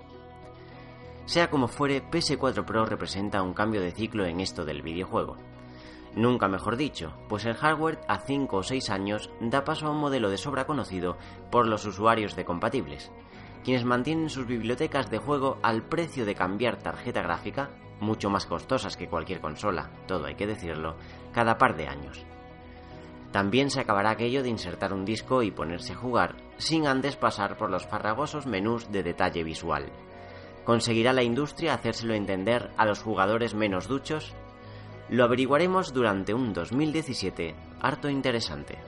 Sea 1.25 1.49
como 1.49 1.69
fuere, 1.69 2.05
PS4 2.05 2.67
Pro 2.67 2.85
representa 2.85 3.43
un 3.43 3.55
cambio 3.55 3.81
de 3.81 3.93
ciclo 3.93 4.27
en 4.27 4.41
esto 4.41 4.67
del 4.67 4.83
videojuego. 4.83 5.39
Nunca 6.15 6.49
mejor 6.49 6.77
dicho, 6.77 7.15
pues 7.29 7.47
el 7.47 7.55
hardware 7.55 7.99
a 8.09 8.19
5 8.19 8.57
o 8.59 8.63
6 8.63 8.91
años 8.91 9.31
da 9.41 9.65
paso 9.65 9.87
a 9.87 9.91
un 9.91 9.99
modelo 9.99 10.29
de 10.29 10.37
sobra 10.37 10.67
conocido 10.67 11.17
por 11.51 11.67
los 11.67 11.87
usuarios 11.87 12.37
de 12.37 12.45
compatibles, 12.45 13.11
quienes 13.65 13.87
mantienen 13.87 14.29
sus 14.29 14.47
bibliotecas 14.47 15.11
de 15.11 15.19
juego 15.19 15.59
al 15.63 15.83
precio 15.83 16.27
de 16.27 16.35
cambiar 16.35 16.77
tarjeta 16.77 17.23
gráfica, 17.23 17.71
mucho 18.01 18.29
más 18.29 18.45
costosas 18.45 18.99
que 18.99 19.09
cualquier 19.09 19.41
consola, 19.41 19.91
todo 20.07 20.27
hay 20.27 20.35
que 20.35 20.47
decirlo, 20.47 20.97
cada 21.33 21.57
par 21.57 21.75
de 21.75 21.89
años. 21.89 22.25
También 23.35 23.69
se 23.69 23.81
acabará 23.81 24.11
aquello 24.11 24.45
de 24.45 24.49
insertar 24.49 24.93
un 24.93 25.05
disco 25.05 25.43
y 25.43 25.51
ponerse 25.51 25.93
a 25.93 25.97
jugar, 25.97 26.37
sin 26.57 26.87
antes 26.87 27.17
pasar 27.17 27.57
por 27.57 27.69
los 27.69 27.85
farragosos 27.85 28.47
menús 28.47 28.93
de 28.93 29.03
detalle 29.03 29.43
visual. 29.43 29.91
¿Conseguirá 30.65 31.13
la 31.13 31.25
industria 31.25 31.75
hacérselo 31.75 32.15
entender 32.15 32.71
a 32.77 32.87
los 32.87 33.03
jugadores 33.03 33.57
menos 33.57 33.89
duchos? 33.89 34.37
Lo 35.09 35.25
averiguaremos 35.25 35.93
durante 35.93 36.33
un 36.33 36.53
2017 36.53 37.57
harto 37.81 38.09
interesante. 38.09 38.79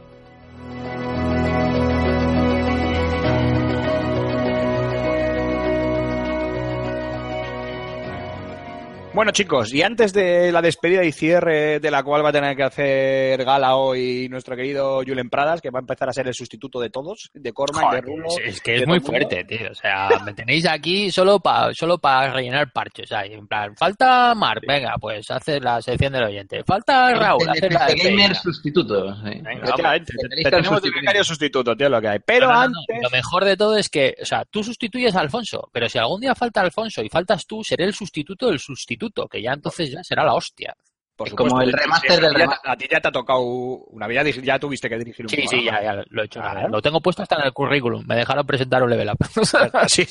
Bueno, 9.16 9.30
chicos, 9.32 9.72
y 9.72 9.80
antes 9.80 10.12
de 10.12 10.52
la 10.52 10.60
despedida 10.60 11.02
y 11.02 11.10
cierre 11.10 11.80
de 11.80 11.90
la 11.90 12.02
cual 12.02 12.22
va 12.22 12.28
a 12.28 12.32
tener 12.32 12.54
que 12.54 12.64
hacer 12.64 13.42
gala 13.46 13.76
hoy 13.76 14.28
nuestro 14.28 14.54
querido 14.54 14.98
Julen 15.06 15.30
Pradas, 15.30 15.62
que 15.62 15.70
va 15.70 15.78
a 15.78 15.80
empezar 15.80 16.10
a 16.10 16.12
ser 16.12 16.26
el 16.28 16.34
sustituto 16.34 16.78
de 16.80 16.90
todos, 16.90 17.30
de 17.32 17.50
Cormac, 17.54 17.94
de 17.94 18.00
Rulo. 18.02 18.26
es, 18.28 18.56
es 18.56 18.60
que 18.60 18.76
es 18.76 18.86
muy 18.86 19.00
fuerte, 19.00 19.42
tío. 19.44 19.70
O 19.70 19.74
sea, 19.74 20.10
me 20.22 20.34
tenéis 20.34 20.66
aquí 20.68 21.10
solo 21.10 21.40
para 21.40 21.72
solo 21.72 21.96
para 21.96 22.30
rellenar 22.30 22.70
parches. 22.72 23.10
ahí, 23.10 23.32
en 23.32 23.46
plan, 23.46 23.74
falta 23.74 24.34
Mark, 24.34 24.60
venga, 24.68 24.92
pues 25.00 25.30
hace 25.30 25.60
la 25.60 25.80
sección 25.80 26.12
del 26.12 26.24
oyente. 26.24 26.62
Falta 26.62 27.14
Raúl, 27.14 27.48
hace 27.48 27.70
la 27.70 27.86
de 27.86 27.94
gamer 27.94 28.34
sustituto. 28.36 29.14
sí. 29.24 29.40
Venga, 29.40 29.74
te- 29.74 29.82
en 29.96 30.04
tenemos 30.04 30.52
de 30.52 30.62
sustituir. 30.68 30.94
becario 31.00 31.24
sustituto, 31.24 31.74
tío, 31.74 31.88
lo 31.88 32.02
que 32.02 32.08
hay. 32.08 32.18
Pero 32.18 32.48
No, 32.48 32.52
no, 32.52 32.58
no, 32.58 32.64
antes... 32.66 33.02
Lo 33.02 33.08
mejor 33.08 33.46
de 33.46 33.56
todo 33.56 33.78
es 33.78 33.88
que, 33.88 34.14
o 34.20 34.26
sea, 34.26 34.44
tú 34.44 34.62
sustituyes 34.62 35.16
a 35.16 35.20
Alfonso, 35.20 35.70
pero 35.72 35.88
si 35.88 35.96
algún 35.96 36.20
día 36.20 36.34
falta 36.34 36.60
Alfonso 36.60 37.02
y 37.02 37.08
faltas 37.08 37.46
tú, 37.46 37.64
seré 37.64 37.84
el 37.86 37.94
sustituto 37.94 38.48
del 38.48 38.58
sustituto, 38.58 39.05
que 39.30 39.42
ya 39.42 39.52
entonces 39.52 39.90
ya 39.90 40.02
será 40.02 40.24
la 40.24 40.34
hostia. 40.34 40.74
Por 41.16 41.28
Es 41.28 41.34
como 41.34 41.62
el 41.62 41.72
remaster 41.72 42.20
del 42.20 42.20
ti 42.20 42.26
ya 42.26 42.30
te- 42.34 42.38
remaster. 42.40 42.70
A 42.70 42.76
ti 42.76 42.88
ya 42.90 43.00
te 43.00 43.08
ha 43.08 43.10
tocado 43.10 43.40
una 43.40 44.06
vida, 44.06 44.22
ya 44.22 44.58
tuviste 44.58 44.86
que 44.86 44.98
dirigir 44.98 45.24
un 45.24 45.30
Sí, 45.30 45.46
sí, 45.48 45.64
ya, 45.64 45.82
ya 45.82 46.04
lo 46.10 46.22
he 46.22 46.26
hecho. 46.26 46.40
Claro. 46.40 46.68
Lo 46.68 46.82
tengo 46.82 47.00
puesto 47.00 47.22
hasta 47.22 47.36
en 47.36 47.46
el 47.46 47.54
currículum. 47.54 48.04
Me 48.06 48.16
dejaron 48.16 48.46
presentar 48.46 48.82
un 48.82 48.90
level 48.90 49.08
up. 49.08 49.16
Sí. 49.88 50.06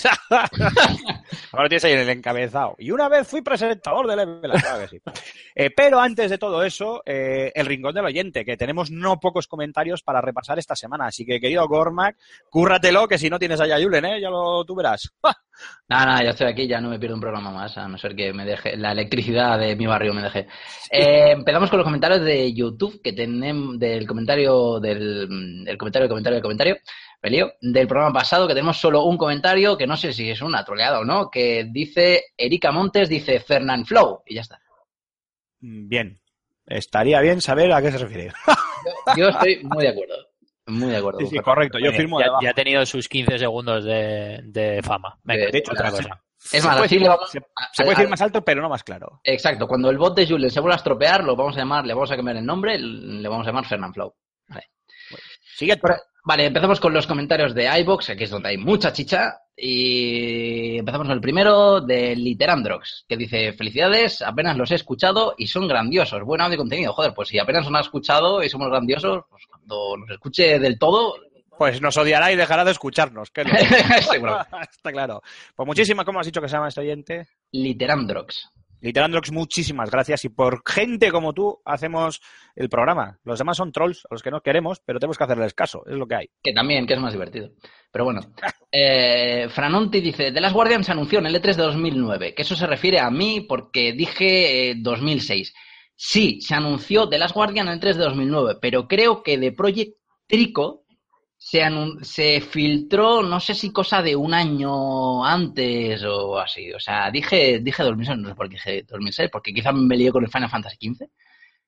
Ahora 1.51 1.69
tienes 1.69 1.85
ahí 1.85 1.91
en 1.93 1.99
el 1.99 2.09
encabezado. 2.09 2.76
Y 2.80 2.89
una 2.89 3.07
vez 3.07 3.27
fui 3.27 3.41
presentador 3.41 4.07
de 4.07 4.15
Level 4.15 4.51
Up, 4.51 4.59
claro 4.61 4.80
que 4.80 4.88
sí. 4.88 5.01
Eh, 5.57 5.69
pero 5.69 6.01
antes 6.01 6.30
de 6.30 6.38
todo 6.38 6.63
eso, 6.63 7.01
eh, 7.05 7.49
el 7.55 7.65
rincón 7.65 7.93
del 7.95 8.03
oyente, 8.03 8.43
que 8.43 8.57
tenemos 8.57 8.91
no 8.91 9.19
pocos 9.22 9.47
comentarios 9.47 10.01
para 10.03 10.19
repasar 10.19 10.59
esta 10.59 10.76
semana. 10.76 11.05
Así 11.05 11.26
que, 11.26 11.39
querido 11.39 11.65
Gormac, 11.67 12.17
cúrratelo, 12.49 13.07
que 13.07 13.17
si 13.17 13.30
no 13.30 13.39
tienes 13.39 13.61
allá 13.61 13.77
a 13.77 13.81
Julen, 13.81 14.03
¿eh? 14.05 14.19
Ya 14.22 14.30
lo 14.30 14.65
tú 14.65 14.76
verás. 14.76 15.13
Nada, 15.88 16.06
nada, 16.06 16.23
ya 16.23 16.30
estoy 16.32 16.48
aquí, 16.48 16.68
ya 16.68 16.82
no 16.82 16.90
me 16.90 16.99
pierdo 16.99 17.15
un 17.15 17.22
programa 17.22 17.52
más, 17.52 17.77
a 17.77 17.88
no 17.88 17.98
ser 17.98 18.15
que 18.15 18.34
me 18.34 18.44
deje 18.44 18.76
la 18.76 18.91
electricidad 18.91 19.60
de 19.60 19.76
mi 19.76 19.86
barrio 19.86 20.14
me 20.14 20.23
deje. 20.23 20.48
Eh, 20.90 21.32
empezamos 21.32 21.69
con 21.69 21.77
los 21.77 21.86
comentarios 21.86 22.22
de 22.22 22.53
YouTube 22.53 23.02
que 23.03 23.14
tenemos 23.14 23.77
del 23.77 24.07
comentario 24.07 24.80
del, 24.80 25.64
del 25.64 25.77
comentario, 25.77 26.06
del 26.06 26.10
comentario, 26.10 26.36
del 26.36 26.44
comentario, 26.44 26.77
me 27.22 27.30
lío, 27.30 27.53
del 27.61 27.88
programa 27.88 28.14
pasado 28.14 28.48
que 28.48 28.53
tenemos 28.53 28.77
solo 28.77 29.03
un 29.03 29.18
comentario 29.18 29.77
que 29.77 29.88
no 29.88 29.95
sé 29.95 30.11
si 30.11 30.30
es 30.30 30.41
una 30.41 30.64
troleada 30.65 30.99
o 30.99 31.06
no, 31.06 31.30
que 31.30 31.68
dice 31.72 32.23
Erika 32.38 32.72
Montes, 32.72 33.07
dice 33.07 33.40
Fernand 33.40 33.86
Flow 33.86 34.23
y 34.26 34.36
ya 34.36 34.41
está. 34.41 34.60
Bien. 35.60 36.19
Estaría 36.68 37.22
bien 37.22 37.41
saber 37.41 37.72
a 37.72 37.82
qué 37.82 37.91
se 37.91 37.99
refiere. 37.99 38.34
Yo 39.18 39.27
estoy 39.30 39.64
muy 39.64 39.84
de 39.84 39.90
acuerdo, 39.90 40.15
muy 40.67 40.89
de 40.91 40.97
acuerdo. 40.97 41.19
Sí, 41.19 41.27
sí, 41.27 41.37
correcto. 41.39 41.77
Yo 41.79 41.91
firmo 41.91 42.19
ya, 42.19 42.27
ya 42.41 42.49
ha 42.49 42.53
tenido 42.53 42.85
sus 42.85 43.07
15 43.07 43.37
segundos 43.39 43.83
de, 43.83 44.41
de 44.43 44.81
fama. 44.83 45.17
Venga, 45.23 45.45
De- 45.45 45.51
de 45.51 45.57
hecho, 45.59 45.71
otra 45.73 45.91
cosa. 45.91 46.21
Es 46.43 46.49
Se 46.61 46.61
más, 46.61 46.75
puede 46.75 46.85
así 46.85 46.95
decir- 46.95 47.07
vamos 47.09 47.29
se- 47.31 47.41
puede 47.83 47.89
decir 47.95 48.09
más 48.09 48.21
alto, 48.21 48.43
pero 48.43 48.61
no 48.61 48.69
más 48.69 48.83
claro. 48.83 49.19
Exacto, 49.23 49.67
cuando 49.67 49.89
el 49.89 49.97
bot 49.97 50.15
de 50.15 50.27
Julen 50.27 50.51
se 50.51 50.59
vuelva 50.59 50.75
a 50.75 50.77
estropear, 50.77 51.23
lo 51.23 51.35
vamos 51.35 51.55
a 51.55 51.59
llamar, 51.59 51.85
le 51.85 51.93
vamos 51.93 52.11
a 52.11 52.15
cambiar 52.15 52.37
el 52.37 52.45
nombre, 52.45 52.77
le 52.77 53.27
vamos 53.27 53.45
a 53.47 53.49
llamar 53.49 53.65
Fernand 53.65 53.93
Flow. 53.93 54.13
Siguiente. 55.55 55.87
Vale, 56.23 56.45
empezamos 56.47 56.79
con 56.79 56.93
los 56.93 57.07
comentarios 57.07 57.53
de 57.53 57.65
iBox, 57.79 58.09
aquí 58.09 58.23
es 58.25 58.29
donde 58.29 58.49
hay 58.49 58.57
mucha 58.57 58.91
chicha. 58.91 59.39
Y 59.57 60.77
empezamos 60.80 61.07
con 61.07 61.15
el 61.15 61.22
primero 61.22 61.80
de 61.82 62.15
Literandrox, 62.15 63.06
que 63.07 63.18
dice: 63.18 63.53
Felicidades, 63.53 64.22
apenas 64.22 64.57
los 64.57 64.69
he 64.72 64.76
escuchado 64.76 65.34
y 65.38 65.48
son 65.48 65.68
grandiosos. 65.68 66.22
Buen 66.23 66.41
audio 66.41 66.56
y 66.56 66.57
contenido. 66.57 66.94
Joder, 66.94 67.14
pues 67.14 67.30
si 67.30 67.40
apenas 67.40 67.69
nos 67.69 67.77
ha 67.80 67.82
escuchado 67.82 68.44
y 68.44 68.49
somos 68.49 68.68
grandiosos, 68.69 69.23
pues 69.30 69.44
cuando 69.48 69.98
nos 69.98 70.10
escuche 70.11 70.60
del 70.60 70.77
todo, 70.77 71.15
Pues 71.57 71.82
nos 71.82 71.95
odiará 71.95 72.34
y 72.34 72.36
dejará 72.36 72.65
de 72.65 72.72
escucharnos. 72.72 73.32
que 73.32 73.44
seguro. 74.11 74.40
Está 74.61 74.91
claro. 74.91 75.22
Pues 75.56 75.65
muchísimas, 75.65 76.06
¿cómo 76.06 76.19
has 76.19 76.26
dicho 76.26 76.41
que 76.41 76.49
se 76.49 76.56
llama 76.56 76.68
este 76.68 76.82
oyente? 76.82 77.27
Literandrox. 77.53 78.49
Literandrox, 78.81 79.31
muchísimas 79.31 79.89
gracias. 79.89 80.26
Y 80.26 80.30
por 80.30 80.61
gente 80.65 81.11
como 81.11 81.34
tú 81.34 81.60
hacemos 81.65 82.22
el 82.56 82.69
programa. 82.69 83.19
Los 83.23 83.39
demás 83.39 83.57
son 83.57 83.72
trolls, 83.72 84.06
a 84.06 84.14
los 84.14 84.23
que 84.23 84.31
no 84.31 84.41
queremos, 84.41 84.81
pero 84.85 84.99
tenemos 84.99 85.18
que 85.18 85.23
hacerles 85.23 85.53
caso. 85.53 85.84
Es 85.85 85.95
lo 85.95 86.07
que 86.07 86.15
hay. 86.15 86.30
Que 86.43 86.53
también, 86.53 86.85
que 86.85 86.93
es 86.93 86.99
más 86.99 87.14
divertido. 87.14 87.52
Pero 87.91 88.06
bueno. 88.06 88.22
Eh, 88.77 89.47
Franonti 89.47 90.02
dice, 90.02 90.34
The 90.34 90.41
Last 90.41 90.53
Guardian 90.53 90.84
se 90.84 90.91
anunció 90.91 91.19
en 91.19 91.27
el 91.27 91.41
E3 91.41 91.56
de 91.56 91.64
2009, 91.64 92.34
que 92.35 92.41
eso 92.41 92.57
se 92.57 92.68
refiere 92.68 92.99
a 92.99 93.10
mí 93.10 93.45
porque 93.47 93.93
dije 93.93 94.72
eh, 94.72 94.76
2006. 94.77 95.53
Sí, 95.95 96.41
se 96.41 96.56
anunció 96.56 97.07
The 97.07 97.18
Last 97.18 97.34
Guardian 97.34 97.68
en 97.68 97.76
el 97.76 97.80
3 97.80 97.95
de 97.95 98.03
2009, 98.03 98.57
pero 98.61 98.89
creo 98.89 99.23
que 99.23 99.38
de 99.38 99.53
Project 99.53 99.95
Trico 100.27 100.84
se, 101.45 101.61
se 102.01 102.41
filtró, 102.41 103.22
no 103.22 103.39
sé 103.39 103.53
si 103.53 103.72
cosa 103.72 104.01
de 104.01 104.15
un 104.15 104.34
año 104.34 105.23
antes 105.23 106.03
o 106.03 106.39
así. 106.39 106.73
O 106.73 106.80
sea, 106.80 107.11
dije, 107.11 107.59
dije 107.59 107.84
2006, 107.84 108.17
no 108.17 108.30
sé 108.30 108.35
por 108.35 108.49
qué 108.49 108.55
dije 108.55 108.84
2006, 108.88 109.30
porque 109.31 109.53
quizá 109.53 109.72
me 109.72 109.95
lié 109.95 110.11
con 110.11 110.23
el 110.23 110.31
Final 110.31 110.49
Fantasy 110.49 110.77
XV. 110.81 111.05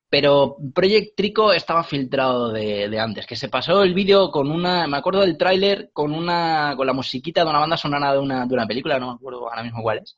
Pero 0.09 0.57
Project 0.73 1.15
Trico 1.15 1.53
estaba 1.53 1.83
filtrado 1.83 2.51
de, 2.51 2.89
de 2.89 2.99
antes, 2.99 3.27
que 3.27 3.35
se 3.35 3.49
pasó 3.49 3.83
el 3.83 3.93
vídeo 3.93 4.31
con 4.31 4.49
una, 4.51 4.87
me 4.87 4.97
acuerdo 4.97 5.21
del 5.21 5.37
tráiler 5.37 5.91
con 5.93 6.11
una, 6.13 6.73
con 6.75 6.87
la 6.87 6.93
musiquita 6.93 7.43
de 7.43 7.49
una 7.51 7.59
banda 7.59 7.77
sonora 7.77 8.13
de 8.13 8.19
una, 8.19 8.45
de 8.47 8.53
una 8.55 8.65
película, 8.67 8.99
no 8.99 9.09
me 9.09 9.13
acuerdo 9.15 9.47
ahora 9.47 9.63
mismo 9.63 9.83
cuál 9.83 9.99
es. 9.99 10.17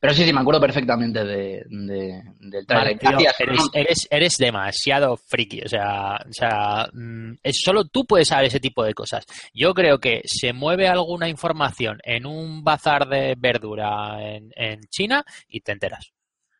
Pero 0.00 0.14
sí, 0.14 0.24
sí, 0.24 0.32
me 0.32 0.40
acuerdo 0.40 0.60
perfectamente 0.62 1.22
de, 1.24 1.62
de- 1.68 2.22
del 2.40 2.66
tráiler. 2.66 2.96
Vale, 2.96 2.98
tío, 2.98 3.10
Gracias, 3.10 3.40
eres, 3.40 3.68
eres, 3.74 4.08
eres 4.10 4.36
demasiado 4.38 5.16
friki. 5.16 5.60
O 5.62 5.68
sea, 5.68 6.16
o 6.28 6.32
sea 6.32 6.88
mm, 6.92 7.34
es, 7.42 7.60
solo 7.62 7.84
tú 7.84 8.06
puedes 8.06 8.28
saber 8.28 8.46
ese 8.46 8.60
tipo 8.60 8.82
de 8.82 8.94
cosas. 8.94 9.24
Yo 9.52 9.74
creo 9.74 9.98
que 9.98 10.22
se 10.24 10.52
mueve 10.54 10.88
alguna 10.88 11.28
información 11.28 11.98
en 12.02 12.24
un 12.24 12.64
bazar 12.64 13.08
de 13.08 13.34
verdura 13.38 14.16
en, 14.22 14.50
en 14.56 14.80
China 14.88 15.22
y 15.48 15.60
te 15.60 15.72
enteras. 15.72 16.12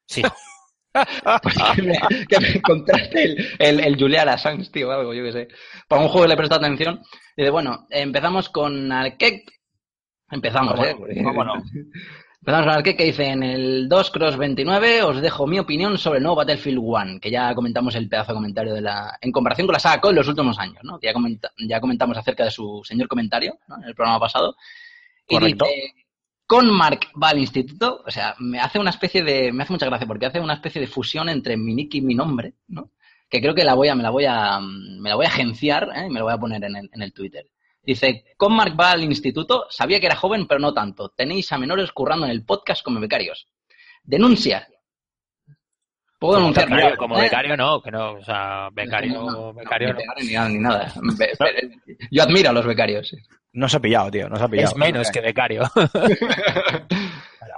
Sí. 0.06 0.22
Pues 1.42 1.54
que, 1.76 1.82
me, 1.82 1.98
que 2.26 2.40
me 2.40 2.60
contraste 2.60 3.22
el, 3.22 3.46
el, 3.60 3.80
el 3.80 3.96
Julian 3.96 4.28
Assange, 4.28 4.70
tío, 4.72 4.90
algo, 4.90 5.14
yo 5.14 5.22
qué 5.22 5.30
sé. 5.32 5.48
Para 5.86 6.02
un 6.02 6.08
juego 6.08 6.26
le 6.26 6.34
he 6.34 6.36
prestado 6.36 6.60
atención. 6.64 7.00
Y 7.36 7.44
de, 7.44 7.50
bueno, 7.50 7.86
empezamos 7.90 8.48
con 8.48 8.90
Arquette. 8.90 9.44
Empezamos, 10.32 10.74
¿Cómo 10.74 11.06
¿eh? 11.06 11.22
¿Cómo 11.22 11.44
no? 11.44 11.54
Empezamos 12.42 12.66
con 12.66 12.74
Arquette 12.74 12.96
que 12.96 13.04
dice, 13.04 13.26
en 13.26 13.42
el 13.42 13.86
2 13.88 14.10
Cross 14.10 14.36
29 14.38 15.02
os 15.02 15.20
dejo 15.20 15.46
mi 15.46 15.58
opinión 15.58 15.98
sobre 15.98 16.18
el 16.18 16.22
nuevo 16.22 16.36
Battlefield 16.36 16.78
1, 16.80 17.20
que 17.20 17.30
ya 17.30 17.54
comentamos 17.54 17.94
el 17.96 18.08
pedazo 18.08 18.32
de 18.32 18.36
comentario 18.36 18.72
de 18.72 18.80
la... 18.80 19.18
En 19.20 19.30
comparación 19.30 19.66
con 19.66 19.74
la 19.74 19.78
saga 19.78 20.00
COD 20.00 20.10
en 20.10 20.16
los 20.16 20.28
últimos 20.28 20.58
años, 20.58 20.78
¿no? 20.82 20.98
Ya, 21.02 21.12
comenta- 21.12 21.52
ya 21.58 21.80
comentamos 21.80 22.16
acerca 22.16 22.44
de 22.44 22.50
su 22.50 22.80
señor 22.82 23.08
comentario, 23.08 23.58
¿no? 23.68 23.76
En 23.76 23.84
el 23.84 23.94
programa 23.94 24.18
pasado. 24.18 24.56
Y 25.28 25.34
Correcto. 25.34 25.66
dice, 25.66 25.92
con 26.46 26.70
Mark 26.70 27.00
va 27.22 27.28
al 27.28 27.38
instituto, 27.40 28.02
o 28.06 28.10
sea, 28.10 28.34
me 28.38 28.58
hace 28.58 28.78
una 28.78 28.90
especie 28.90 29.22
de, 29.22 29.52
me 29.52 29.62
hace 29.64 29.74
mucha 29.74 29.86
gracia 29.86 30.06
porque 30.06 30.24
hace 30.26 30.40
una 30.40 30.54
especie 30.54 30.80
de 30.80 30.86
fusión 30.86 31.28
entre 31.28 31.58
mi 31.58 31.74
nick 31.74 31.94
y 31.96 32.00
mi 32.00 32.14
nombre, 32.14 32.54
¿no? 32.68 32.90
Que 33.28 33.42
creo 33.42 33.54
que 33.54 33.64
la 33.64 33.74
voy 33.74 33.88
a, 33.88 33.94
me 33.94 34.02
la 34.02 34.10
voy 34.10 34.24
a, 34.24 34.58
me 34.60 35.10
la 35.10 35.14
voy 35.14 35.26
a 35.26 35.28
agenciar, 35.28 35.90
¿eh? 35.94 36.06
y 36.06 36.10
me 36.10 36.18
la 36.20 36.24
voy 36.24 36.32
a 36.32 36.38
poner 36.38 36.64
en 36.64 36.74
el, 36.74 36.90
en 36.90 37.02
el 37.02 37.12
Twitter. 37.12 37.44
Dice, 37.82 38.24
con 38.36 38.54
Mark 38.54 38.78
va 38.78 38.90
al 38.92 39.02
instituto, 39.04 39.66
sabía 39.70 39.98
que 40.00 40.06
era 40.06 40.16
joven, 40.16 40.46
pero 40.46 40.60
no 40.60 40.74
tanto. 40.74 41.08
Tenéis 41.10 41.50
a 41.52 41.58
menores 41.58 41.92
currando 41.92 42.26
en 42.26 42.32
el 42.32 42.44
podcast 42.44 42.82
como 42.84 43.00
becarios. 43.00 43.48
Denuncia. 44.02 44.66
Puedo 46.18 46.34
Como 46.34 46.52
denunciar. 46.52 46.68
becario, 46.68 46.96
como 46.98 47.18
¿Eh? 47.18 47.22
becario 47.22 47.56
no, 47.56 47.80
que 47.80 47.90
no, 47.90 48.12
o 48.12 48.22
sea, 48.24 48.64
No, 48.64 48.74
becario, 48.74 49.12
no, 49.22 49.54
becario 49.54 49.88
ni 49.88 49.92
no. 49.94 49.98
becario 49.98 50.48
ni 50.50 50.58
nada, 50.58 50.92
ni 51.00 51.96
Yo 52.10 52.22
admiro 52.22 52.50
a 52.50 52.52
los 52.52 52.66
becarios. 52.66 53.16
No 53.52 53.68
se 53.68 53.78
ha 53.78 53.80
pillado, 53.80 54.10
tío. 54.10 54.28
No 54.28 54.36
se 54.36 54.44
ha 54.44 54.48
pillado. 54.48 54.70
Es 54.72 54.76
menos 54.76 55.10
que 55.10 55.20
becario. 55.22 55.62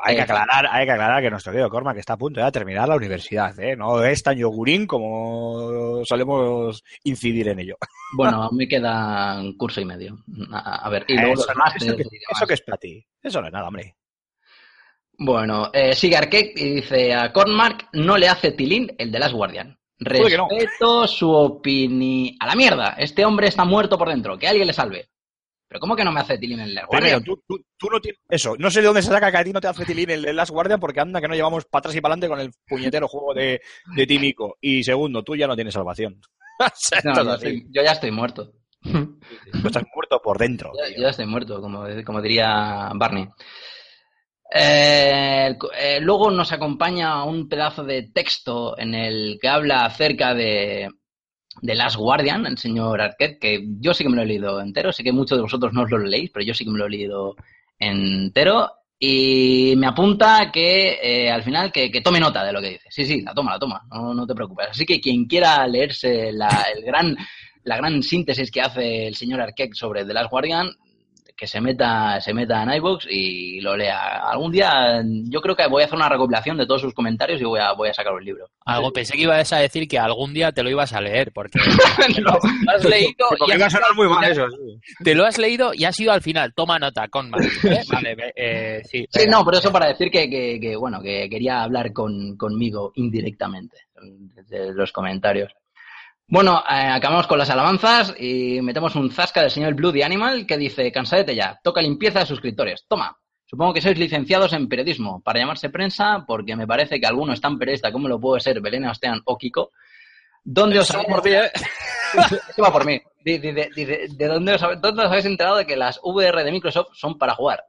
Hay 0.03 0.17
que 0.17 0.23
aclarar, 0.23 0.67
hay 0.71 0.87
que 0.87 0.93
aclarar 0.93 1.23
que 1.23 1.31
nuestro 1.31 1.53
querido 1.53 1.69
Cormac 1.69 1.97
está 1.97 2.13
a 2.13 2.19
punto 2.19 2.43
de 2.43 2.53
terminar 2.53 2.89
la 2.89 2.97
universidad, 2.97 3.59
¿eh? 3.59 3.77
No 3.77 4.03
es 4.05 4.23
tan 4.23 4.37
yogurín 4.37 4.87
como 4.87 6.05
solemos 6.05 6.83
incidir 7.05 7.49
en 7.49 7.61
ello. 7.61 7.77
Bueno, 8.15 8.51
me 8.53 8.69
queda 8.69 9.41
un 9.41 9.57
curso 9.57 9.81
y 9.81 9.87
medio. 9.87 10.19
A, 10.53 10.87
a 10.87 10.91
ver, 10.91 11.07
y 11.09 11.17
luego 11.17 11.33
eso, 11.33 11.47
los 11.47 11.57
másteres 11.57 11.89
eso 11.89 11.97
que, 11.97 12.03
y 12.03 12.19
demás. 12.19 12.37
eso 12.37 12.47
que 12.47 12.55
es 12.55 12.61
para 12.61 12.77
ti. 12.77 13.07
Eso 13.23 13.41
no 13.41 13.47
es 13.47 13.53
nada, 13.55 13.69
hombre. 13.69 13.97
Bueno, 15.17 15.71
eh, 15.73 15.95
sigue 15.95 16.19
Arquette 16.19 16.61
y 16.61 16.75
dice 16.75 17.15
a 17.15 17.33
Cornmark 17.33 17.89
no 17.95 18.19
le 18.19 18.29
hace 18.29 18.53
tilín 18.53 18.95
el 18.99 19.11
de 19.11 19.19
Last 19.19 19.33
Guardian. 19.33 19.79
No. 19.99 20.49
Respeto 20.49 21.07
su 21.07 21.31
opinión. 21.31 22.37
A 22.41 22.47
la 22.47 22.55
mierda, 22.55 22.97
este 22.99 23.25
hombre 23.25 23.49
está 23.49 23.65
muerto 23.65 23.97
por 23.97 24.09
dentro, 24.09 24.39
que 24.39 24.49
alguien 24.49 24.67
le 24.67 24.73
salve. 24.73 25.09
Pero 25.73 25.81
¿cómo 25.81 25.97
que 25.97 26.05
no 26.05 26.13
me 26.13 26.21
hace 26.21 26.37
tilín 26.37 26.61
el 26.61 26.75
Last 26.75 26.91
Primero, 26.91 27.17
Guardian? 27.17 27.25
tú, 27.25 27.43
tú- 27.49 27.65
tú 27.79 27.89
no 27.89 27.99
tienes... 27.99 28.21
Eso, 28.29 28.55
no 28.59 28.71
sé 28.71 28.81
de 28.83 28.89
dónde 28.89 29.01
se 29.01 29.09
saca 29.09 29.31
que 29.31 29.39
a 29.39 29.45
ti 29.45 29.55
no 29.55 29.61
te 29.61 29.69
hace 29.69 29.87
tilín 29.87 30.11
el, 30.11 30.27
el 30.27 30.37
Last 30.37 30.51
Guardian 30.51 30.79
porque 30.79 31.01
anda 31.01 31.19
que 31.19 31.29
no 31.29 31.35
llevamos 31.35 31.65
para 31.65 31.79
atrás 31.81 31.97
y 31.97 32.01
para 32.03 32.13
adelante 32.13 32.29
con 32.29 32.41
el 32.41 32.53
puñetero 32.69 33.09
juego 33.09 33.33
de, 33.33 33.63
de 33.97 34.07
Tímico. 34.07 34.59
Y 34.61 34.85
segundo, 34.85 35.23
tú 35.23 35.35
ya 35.35 35.47
no 35.47 35.55
tienes 35.55 35.73
salvación. 35.73 36.21
No, 37.05 37.25
yo, 37.25 37.35
estoy- 37.35 37.67
yo 37.71 37.83
ya 37.83 37.93
estoy 37.93 38.11
muerto. 38.11 38.53
Tú 38.83 39.67
estás 39.67 39.85
muerto 39.95 40.21
por 40.23 40.37
dentro. 40.39 40.73
Yo 40.95 41.03
ya 41.03 41.09
estoy 41.09 41.25
muerto, 41.27 41.61
como, 41.63 41.85
como 42.05 42.21
diría 42.21 42.91
Barney. 42.95 43.27
Eh, 44.55 45.57
eh, 45.79 45.99
luego 46.03 46.31
nos 46.31 46.53
acompaña 46.53 47.25
un 47.25 47.49
pedazo 47.49 47.85
de 47.85 48.11
texto 48.13 48.77
en 48.79 48.95
el 48.95 49.39
que 49.41 49.49
habla 49.49 49.87
acerca 49.87 50.35
de, 50.35 50.91
de 51.61 51.75
Last 51.75 51.97
Guardian, 51.97 52.47
el 52.47 52.59
señor 52.59 53.01
Arquette, 53.01 53.39
que 53.39 53.65
yo 53.81 53.93
sí 53.93 54.05
que 54.05 54.11
me 54.11 54.17
lo 54.17 54.23
he 54.23 54.27
leído 54.27 54.61
entero, 54.61 54.93
sé 54.93 55.03
que 55.05 55.13
muchos 55.13 55.37
de 55.39 55.43
vosotros 55.43 55.73
no 55.73 55.83
os 55.83 55.91
lo 55.91 55.99
leéis, 55.99 56.31
pero 56.31 56.45
yo 56.45 56.55
sí 56.55 56.65
que 56.65 56.71
me 56.71 56.79
lo 56.79 56.87
he 56.87 56.91
leído 56.91 57.37
entero. 57.79 58.71
Y 58.99 59.75
me 59.77 59.89
apunta 59.89 60.51
que 60.53 60.99
eh, 61.03 61.29
al 61.31 61.43
final 61.43 61.73
que, 61.73 61.91
que 61.91 62.01
tome 62.03 62.21
nota 62.21 62.45
de 62.45 62.53
lo 62.53 62.61
que 62.61 62.71
dice. 62.71 62.87
Sí, 62.89 63.05
sí, 63.05 63.21
la 63.21 63.35
toma, 63.35 63.53
la 63.53 63.59
toma, 63.59 63.83
no, 63.91 64.15
no 64.15 64.27
te 64.27 64.35
preocupes. 64.35 64.69
Así 64.71 64.87
que 64.87 65.01
quien 65.01 65.27
quiera 65.27 65.67
leerse 65.67 66.31
la, 66.31 66.67
el 66.73 66.85
gran, 66.85 67.17
la 67.65 67.77
gran 67.77 68.01
síntesis 68.03 68.51
que 68.51 68.61
hace 68.61 69.09
el 69.09 69.17
señor 69.17 69.41
Arquette 69.41 69.75
sobre 69.75 70.05
The 70.05 70.15
Last 70.15 70.31
Guardian, 70.31 70.71
que 71.37 71.47
se 71.47 71.61
meta, 71.61 72.21
se 72.21 72.33
meta 72.35 72.63
en 72.63 72.73
iVoox 72.75 73.07
y 73.11 73.61
lo 73.61 73.77
lea. 73.77 74.19
Algún 74.31 74.53
día 74.53 75.03
yo 75.29 75.41
creo 75.41 75.57
que 75.57 75.67
voy 75.67 75.83
a 75.83 75.87
hacer 75.87 75.97
una 75.97 76.09
recopilación 76.09 76.57
de 76.57 76.67
todos 76.67 76.81
sus 76.81 76.95
comentarios 76.95 77.41
y 77.41 77.45
voy 77.45 77.61
a, 77.61 77.73
voy 77.73 77.89
a 77.89 77.95
sacar 77.95 78.13
un 78.13 78.25
libro. 78.25 78.47
Algo 78.65 78.93
pensé 78.93 79.15
que 79.17 79.23
ibas 79.23 79.53
a 79.53 79.59
decir 79.59 79.89
que 79.89 79.99
algún 79.99 80.33
día 80.35 80.53
te 80.53 80.63
lo 80.63 80.71
ibas 80.71 80.93
a 80.93 81.01
leer, 81.01 81.33
porque 81.33 81.59
No. 82.23 82.33
lo 82.33 82.73
has 82.73 82.85
leído 82.85 83.27
Porque 83.29 83.53
y 83.53 83.55
iba 83.57 83.65
a 83.65 83.67
has 83.67 83.73
sonar 83.73 83.95
muy 83.95 84.09
mal 84.09 84.25
eso. 84.31 84.47
sí. 84.51 84.79
te 85.05 85.15
lo 85.15 85.25
has 85.25 85.39
leído 85.39 85.73
y 85.75 85.85
has 85.85 85.99
ido 85.99 86.13
al 86.13 86.23
final. 86.23 86.53
Toma 86.55 86.79
nota, 86.79 87.09
con 87.09 87.31
Vale, 87.93 88.15
ve- 88.15 88.33
eh, 88.37 88.83
sí. 88.85 89.07
No, 89.29 89.45
pero 89.45 89.59
eso 89.59 89.73
para 89.73 89.87
decir 89.89 90.11
que, 90.11 90.29
que, 90.31 90.59
que, 90.61 90.77
bueno, 90.77 91.01
que 91.03 91.29
quería 91.29 91.63
hablar 91.63 91.93
con, 91.93 92.37
conmigo 92.37 92.93
indirectamente 92.97 93.77
desde 94.35 94.73
los 94.75 94.93
comentarios. 94.93 95.53
Bueno, 96.27 96.63
eh, 96.69 96.89
acabamos 96.89 97.27
con 97.27 97.39
las 97.39 97.51
alabanzas 97.51 98.15
y 98.19 98.61
metemos 98.63 98.95
un 98.97 99.11
zasca 99.11 99.43
del 99.43 99.51
señor 99.51 99.75
Bloody 99.75 100.03
Animal 100.03 100.47
que 100.47 100.57
dice, 100.57 100.91
cansadete 100.91 101.35
ya, 101.35 101.61
toca 101.63 101.83
limpieza 101.83 102.21
de 102.21 102.27
suscriptores, 102.27 102.87
toma. 102.89 103.19
Supongo 103.45 103.75
que 103.75 103.83
sois 103.83 103.99
licenciados 103.99 104.55
en 104.55 104.67
periodismo 104.67 105.21
para 105.21 105.41
llamarse 105.41 105.69
prensa, 105.69 106.25
porque 106.27 106.57
me 106.57 106.67
parece 106.67 106.99
que 106.99 107.07
alguno 107.07 107.35
es 107.35 107.41
tan 107.41 107.59
periodista 107.59 107.93
como 107.93 108.09
lo 108.09 108.19
puede 108.19 108.41
ser 108.41 108.63
Belén 108.63 108.87
Ostean 108.87 109.21
o 109.27 109.37
Kiko. 109.37 109.73
¿Dónde 110.43 110.79
os 110.79 110.91
habéis... 110.91 111.09
por 111.09 111.29
¿eh? 111.29 111.51
Eso 112.49 112.63
va 112.63 112.73
por 112.73 112.87
mí. 112.87 112.99
¿de 113.23 114.27
dónde 114.27 114.55
os, 114.55 114.61
dónde 114.81 115.03
os 115.03 115.09
habéis 115.09 115.27
enterado 115.27 115.57
de 115.57 115.67
que 115.67 115.77
las 115.77 116.01
VR 116.03 116.45
de 116.45 116.51
Microsoft 116.51 116.95
son 116.95 117.19
para 117.19 117.35
jugar? 117.35 117.65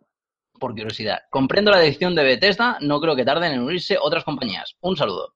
Por 0.58 0.72
curiosidad. 0.72 1.24
Comprendo 1.30 1.70
la 1.70 1.80
decisión 1.80 2.16
de 2.16 2.24
Bethesda, 2.24 2.78
no 2.80 3.02
creo 3.02 3.16
que 3.16 3.26
tarden 3.26 3.52
en 3.52 3.62
unirse 3.62 3.98
otras 4.00 4.24
compañías. 4.24 4.78
Un 4.80 4.96
saludo. 4.96 5.34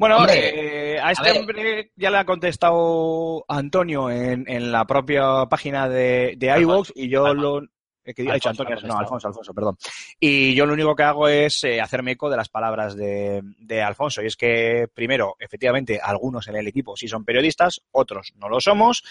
Bueno, 0.00 0.16
Hombre, 0.16 0.94
eh, 0.94 0.98
a 0.98 1.12
este 1.12 1.28
a 1.28 1.32
hombre 1.34 1.92
ya 1.94 2.10
le 2.10 2.16
ha 2.16 2.24
contestado 2.24 3.44
Antonio 3.46 4.10
en, 4.10 4.44
en 4.48 4.72
la 4.72 4.86
propia 4.86 5.44
página 5.50 5.90
de, 5.90 6.36
de 6.38 6.60
iVoox 6.62 6.92
y 6.94 7.10
yo 7.10 7.34
lo... 7.34 7.60
eh, 8.02 8.14
que 8.14 8.22
Alfonso 8.22 8.62
Antonio, 8.62 8.76
no. 8.86 8.98
Alfonso, 8.98 9.28
Alfonso, 9.28 9.52
perdón. 9.52 9.76
Y 10.18 10.54
yo 10.54 10.64
lo 10.64 10.72
único 10.72 10.96
que 10.96 11.02
hago 11.02 11.28
es 11.28 11.62
eh, 11.64 11.82
hacerme 11.82 12.12
eco 12.12 12.30
de 12.30 12.38
las 12.38 12.48
palabras 12.48 12.96
de, 12.96 13.42
de 13.58 13.82
Alfonso. 13.82 14.22
Y 14.22 14.26
es 14.28 14.36
que, 14.36 14.86
primero, 14.94 15.36
efectivamente, 15.38 16.00
algunos 16.02 16.48
en 16.48 16.56
el 16.56 16.66
equipo 16.66 16.96
sí 16.96 17.06
son 17.06 17.26
periodistas, 17.26 17.82
otros 17.92 18.32
no 18.36 18.48
lo 18.48 18.58
somos. 18.58 19.02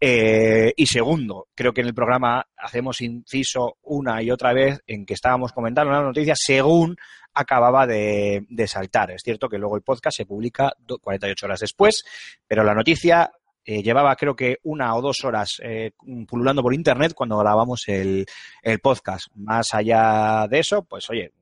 Eh, 0.00 0.72
y 0.76 0.86
segundo, 0.86 1.48
creo 1.56 1.72
que 1.72 1.80
en 1.80 1.88
el 1.88 1.94
programa 1.94 2.46
hacemos 2.56 3.00
inciso 3.00 3.76
una 3.82 4.22
y 4.22 4.30
otra 4.30 4.52
vez 4.52 4.80
en 4.86 5.04
que 5.04 5.14
estábamos 5.14 5.52
comentando 5.52 5.90
una 5.90 6.02
noticia 6.02 6.34
según 6.36 6.96
acababa 7.40 7.86
de, 7.86 8.44
de 8.48 8.66
saltar. 8.66 9.10
Es 9.10 9.22
cierto 9.22 9.48
que 9.48 9.58
luego 9.58 9.76
el 9.76 9.82
podcast 9.82 10.16
se 10.16 10.26
publica 10.26 10.72
do- 10.78 10.98
48 10.98 11.46
horas 11.46 11.60
después, 11.60 12.04
pero 12.46 12.64
la 12.64 12.74
noticia 12.74 13.30
eh, 13.64 13.82
llevaba 13.82 14.16
creo 14.16 14.34
que 14.34 14.58
una 14.62 14.94
o 14.96 15.02
dos 15.02 15.24
horas 15.24 15.60
eh, 15.62 15.92
pululando 16.26 16.62
por 16.62 16.74
internet 16.74 17.12
cuando 17.14 17.38
grabamos 17.38 17.82
el, 17.88 18.24
el 18.62 18.78
podcast. 18.80 19.26
Más 19.34 19.74
allá 19.74 20.46
de 20.48 20.58
eso, 20.60 20.82
pues 20.84 21.08
oye, 21.10 21.32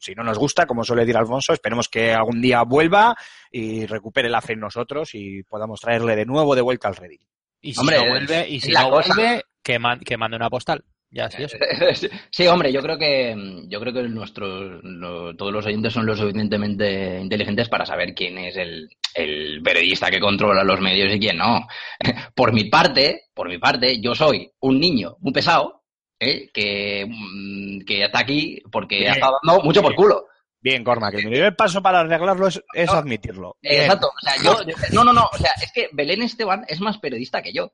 si 0.00 0.14
no 0.14 0.22
nos 0.24 0.38
gusta, 0.38 0.66
como 0.66 0.82
suele 0.84 1.02
decir 1.02 1.16
Alfonso, 1.16 1.52
esperemos 1.52 1.88
que 1.88 2.12
algún 2.12 2.40
día 2.40 2.62
vuelva 2.62 3.14
y 3.50 3.86
recupere 3.86 4.28
la 4.28 4.40
fe 4.40 4.54
en 4.54 4.60
nosotros 4.60 5.10
y 5.14 5.42
podamos 5.44 5.80
traerle 5.80 6.16
de 6.16 6.24
nuevo 6.26 6.54
de 6.54 6.62
vuelta 6.62 6.88
al 6.88 6.96
Reddit. 6.96 7.22
Y 7.60 7.74
si 7.74 7.80
Hombre, 7.80 7.98
no 7.98 8.08
vuelve, 8.10 8.48
y 8.48 8.60
si 8.60 8.72
la 8.72 8.82
no 8.82 8.90
cosa- 8.90 9.14
vuelve 9.14 9.42
que, 9.62 9.78
man- 9.78 10.00
que 10.00 10.16
mande 10.16 10.36
una 10.36 10.50
postal. 10.50 10.84
Ya, 11.14 11.30
sí, 11.30 11.42
eso. 11.42 11.58
Sí, 12.30 12.46
hombre, 12.46 12.72
yo 12.72 12.80
creo 12.80 12.96
que 12.98 13.36
yo 13.68 13.78
creo 13.80 13.92
que 13.92 14.02
nuestros 14.04 14.80
lo- 14.82 15.36
todos 15.36 15.52
los 15.52 15.66
oyentes 15.66 15.92
son 15.92 16.06
lo 16.06 16.16
suficientemente 16.16 17.20
inteligentes 17.20 17.68
para 17.68 17.84
saber 17.84 18.14
quién 18.14 18.38
es 18.38 18.56
el, 18.56 18.88
el 19.14 19.62
periodista 19.62 20.10
que 20.10 20.18
controla 20.20 20.64
los 20.64 20.80
medios 20.80 21.14
y 21.14 21.20
quién 21.20 21.36
no. 21.36 21.66
Por 22.34 22.52
mi 22.54 22.64
parte, 22.64 23.24
por 23.34 23.48
mi 23.48 23.58
parte, 23.58 24.00
yo 24.00 24.14
soy 24.14 24.50
un 24.60 24.80
niño 24.80 25.16
muy 25.20 25.32
pesado 25.34 25.82
¿eh? 26.18 26.50
que, 26.52 27.06
mm, 27.06 27.84
que 27.84 28.04
está 28.04 28.20
aquí 28.20 28.62
porque 28.72 29.00
Bien. 29.00 29.10
ha 29.10 29.14
estado 29.14 29.36
dando 29.42 29.62
mucho 29.62 29.82
por 29.82 29.94
culo. 29.94 30.26
Bien, 30.60 30.82
Corma, 30.84 31.10
que 31.10 31.16
el 31.18 31.28
primer 31.28 31.56
paso 31.56 31.82
para 31.82 32.00
arreglarlo 32.00 32.46
es, 32.46 32.62
es 32.72 32.88
admitirlo. 32.88 33.56
Bien. 33.60 33.82
Exacto. 33.82 34.06
O 34.08 34.20
sea, 34.20 34.34
yo, 34.42 34.56
no, 34.92 35.02
no, 35.04 35.12
no. 35.12 35.28
O 35.32 35.36
sea, 35.36 35.50
es 35.60 35.72
que 35.72 35.88
Belén 35.92 36.22
Esteban 36.22 36.64
es 36.68 36.80
más 36.80 36.98
periodista 36.98 37.42
que 37.42 37.52
yo. 37.52 37.72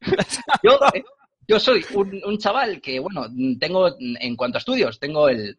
Yo, 0.62 0.78
eh, 0.94 1.02
yo 1.48 1.58
soy 1.58 1.84
un, 1.94 2.20
un 2.24 2.38
chaval 2.38 2.80
que, 2.80 3.00
bueno, 3.00 3.26
tengo, 3.58 3.96
en 3.98 4.36
cuanto 4.36 4.58
a 4.58 4.60
estudios, 4.60 5.00
tengo 5.00 5.28
el, 5.30 5.58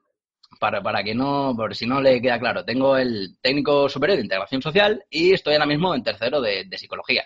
para, 0.60 0.82
para 0.84 1.03
que 1.03 1.16
no, 1.16 1.53
por 1.56 1.76
si 1.76 1.88
no 1.88 1.99
le 1.99 2.22
queda 2.22 2.40
claro, 2.40 2.64
tengo 2.64 2.95
el 2.95 3.38
técnico 3.41 3.90
superior 3.90 4.18
de 4.18 4.24
integración 4.24 4.61
social 4.61 5.03
y 5.10 5.34
estoy 5.34 5.53
ahora 5.53 5.66
mismo 5.66 5.95
en 5.95 6.03
tercero 6.03 6.41
de, 6.41 6.66
de 6.66 6.78
psicología. 6.78 7.26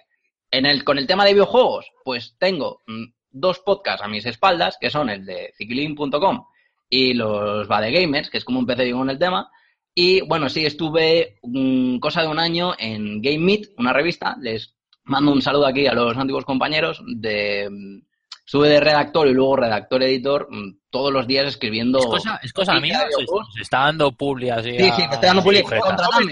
En 0.50 0.66
el, 0.66 0.84
con 0.84 0.98
el 0.98 1.08
tema 1.08 1.26
de 1.26 1.34
videojuegos, 1.34 1.92
pues 2.06 2.36
tengo 2.40 2.82
mm, 2.88 3.06
dos 3.32 3.60
podcasts 3.60 4.04
a 4.04 4.08
mis 4.08 4.26
espaldas, 4.26 4.78
que 4.80 4.90
son 4.90 5.10
el 5.10 5.26
de 5.26 5.54
ciclin.com 5.58 6.46
y 6.90 7.14
los 7.14 7.68
Bade 7.68 7.92
Gamers, 7.92 8.30
que 8.30 8.38
es 8.38 8.46
como 8.46 8.60
empecé 8.60 8.88
yo 8.88 8.98
con 8.98 9.10
el 9.10 9.20
tema. 9.20 9.50
Y 9.96 10.22
bueno, 10.22 10.48
sí, 10.50 10.66
estuve 10.66 11.40
mm, 11.42 11.98
cosa 11.98 12.22
de 12.22 12.28
un 12.28 12.40
año 12.40 12.74
en 12.78 13.22
Game 13.22 13.40
Meet, 13.40 13.74
una 13.78 13.94
revista. 13.94 14.38
Les 14.40 14.76
mando 15.04 15.32
un 15.32 15.42
saludo 15.42 15.66
aquí 15.66 15.88
a 15.88 15.94
los 15.94 16.16
antiguos 16.16 16.46
compañeros. 16.46 17.02
De, 17.06 17.70
estuve 18.54 18.70
de 18.70 18.80
redactor 18.80 19.28
y 19.28 19.34
luego 19.34 19.56
redactor-editor 19.56 20.48
mm, 20.48 20.78
todos 20.94 21.12
los 21.12 21.26
días 21.28 21.48
escribiendo. 21.48 21.98
¿Es 21.98 22.06
cosa, 22.06 22.40
es 22.44 22.54
cosa 22.54 22.80
mía 22.80 23.04
se, 23.10 23.26
se 23.56 23.62
está 23.62 23.80
dando 23.80 24.12
publi 24.12 24.52
así? 24.52 24.78
Sí, 24.78 24.92
sí, 24.96 25.08
me 25.10 25.16
está 25.16 25.28
dando 25.28 25.44
publi. 25.44 25.64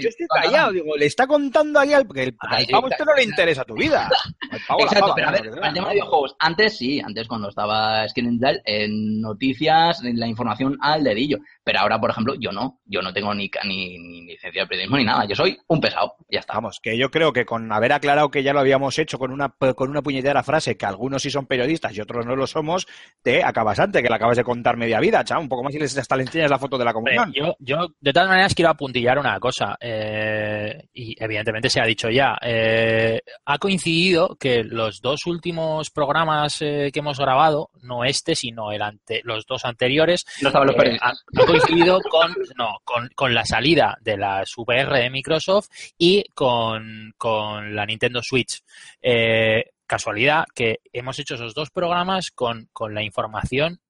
yo 0.00 0.08
estoy 0.08 0.26
callado, 0.28 0.72
digo, 0.72 0.96
le 0.96 1.06
está 1.06 1.26
contando 1.26 1.80
ahí 1.80 1.92
al, 1.92 2.06
que 2.08 2.22
el, 2.22 2.36
Ay, 2.38 2.64
al 2.64 2.70
pavo 2.70 2.88
este 2.88 3.04
no 3.04 3.14
le 3.14 3.24
interesa 3.24 3.64
tu 3.64 3.74
vida. 3.74 4.08
Al 4.52 4.60
pavo 4.68 4.80
la 4.80 4.84
Exacto, 4.84 5.06
pava, 5.06 5.14
pero 5.14 5.28
a 5.28 5.32
ver, 5.32 5.46
el 5.46 5.74
tema 5.74 5.88
de 5.88 5.94
videojuegos, 5.94 6.36
antes 6.38 6.76
sí, 6.76 7.00
antes 7.00 7.26
cuando 7.26 7.48
estaba 7.48 8.06
Skin 8.06 8.40
en 8.64 9.20
noticias, 9.20 10.04
en 10.04 10.20
la 10.20 10.26
información 10.26 10.78
al 10.80 11.02
dedillo. 11.02 11.38
Pero 11.64 11.80
ahora, 11.80 12.00
por 12.00 12.10
ejemplo, 12.10 12.34
yo 12.34 12.52
no. 12.52 12.80
Yo 12.86 13.02
no 13.02 13.12
tengo 13.12 13.34
ni, 13.34 13.50
ni, 13.64 13.98
ni 13.98 14.22
licencia 14.22 14.62
de 14.62 14.68
periodismo 14.68 14.96
ni 14.96 15.04
nada. 15.04 15.24
Yo 15.26 15.34
soy 15.34 15.58
un 15.68 15.80
pesado. 15.80 16.16
Ya 16.28 16.40
está. 16.40 16.54
Vamos, 16.54 16.80
que 16.82 16.98
yo 16.98 17.10
creo 17.10 17.32
que 17.32 17.44
con 17.44 17.72
haber 17.72 17.92
aclarado 17.92 18.30
que 18.30 18.42
ya 18.42 18.52
lo 18.52 18.60
habíamos 18.60 18.98
hecho 18.98 19.18
con 19.18 19.32
una, 19.32 19.50
con 19.74 19.90
una 19.90 20.02
puñetera 20.02 20.42
frase, 20.42 20.76
que 20.76 20.86
algunos 20.86 21.22
sí 21.22 21.30
son 21.30 21.46
periodistas 21.46 21.96
y 21.96 22.00
otros 22.00 22.26
no 22.26 22.36
lo 22.36 22.46
somos, 22.46 22.86
te 23.22 23.44
acabas 23.44 23.78
antes, 23.78 24.02
que 24.02 24.08
le 24.08 24.14
acabas 24.14 24.36
de 24.36 24.44
contar 24.52 24.76
media 24.76 25.00
vida, 25.00 25.24
chao, 25.24 25.40
un 25.40 25.48
poco 25.48 25.62
más 25.64 25.74
y 25.74 25.78
les, 25.78 25.96
hasta 25.96 26.16
le 26.16 26.22
enseñas 26.22 26.50
la 26.50 26.58
foto 26.58 26.76
de 26.78 26.84
la 26.84 26.92
comunión. 26.92 27.32
yo, 27.32 27.54
yo, 27.58 27.88
de 28.00 28.12
todas 28.12 28.28
maneras, 28.28 28.54
quiero 28.54 28.70
apuntillar 28.70 29.18
una 29.18 29.38
cosa. 29.40 29.76
eh, 29.80 30.88
y 30.92 31.14
evidentemente 31.22 31.68
se 31.70 31.80
ha 31.80 31.84
dicho 31.84 32.08
ya. 32.10 32.36
eh, 32.42 33.20
ha 33.46 33.58
coincidido 33.58 34.36
que 34.38 34.62
los 34.64 35.00
dos 35.00 35.26
últimos 35.26 35.90
programas 35.90 36.60
eh, 36.62 36.90
que 36.92 37.00
hemos 37.00 37.18
grabado, 37.18 37.70
no 37.82 38.04
este, 38.04 38.34
sino 38.34 38.72
el 38.72 38.82
ante, 38.82 39.20
los 39.24 39.44
dos 39.46 39.64
anteriores, 39.64 40.24
No 40.40 40.48
eh, 40.50 40.52
periodistas. 40.76 41.24
ha, 41.36 41.42
ha 41.42 41.46
coincidido 41.46 41.98
con, 42.10 42.34
no, 42.56 42.78
con, 42.84 43.08
con 43.14 43.34
la 43.34 43.44
salida 43.44 43.96
de 44.00 44.16
las 44.16 44.52
VR 44.56 44.98
de 45.00 45.10
Microsoft 45.10 45.68
y 45.98 46.24
con, 46.34 47.12
con 47.16 47.74
la 47.74 47.86
Nintendo 47.86 48.20
Switch. 48.22 48.60
Eh, 49.00 49.64
casualidad 49.86 50.44
que 50.54 50.78
hemos 50.92 51.18
hecho 51.18 51.34
esos 51.34 51.52
dos 51.54 51.70
programas 51.70 52.30
con, 52.30 52.68
con 52.72 52.94
la 52.94 53.02
información 53.02 53.80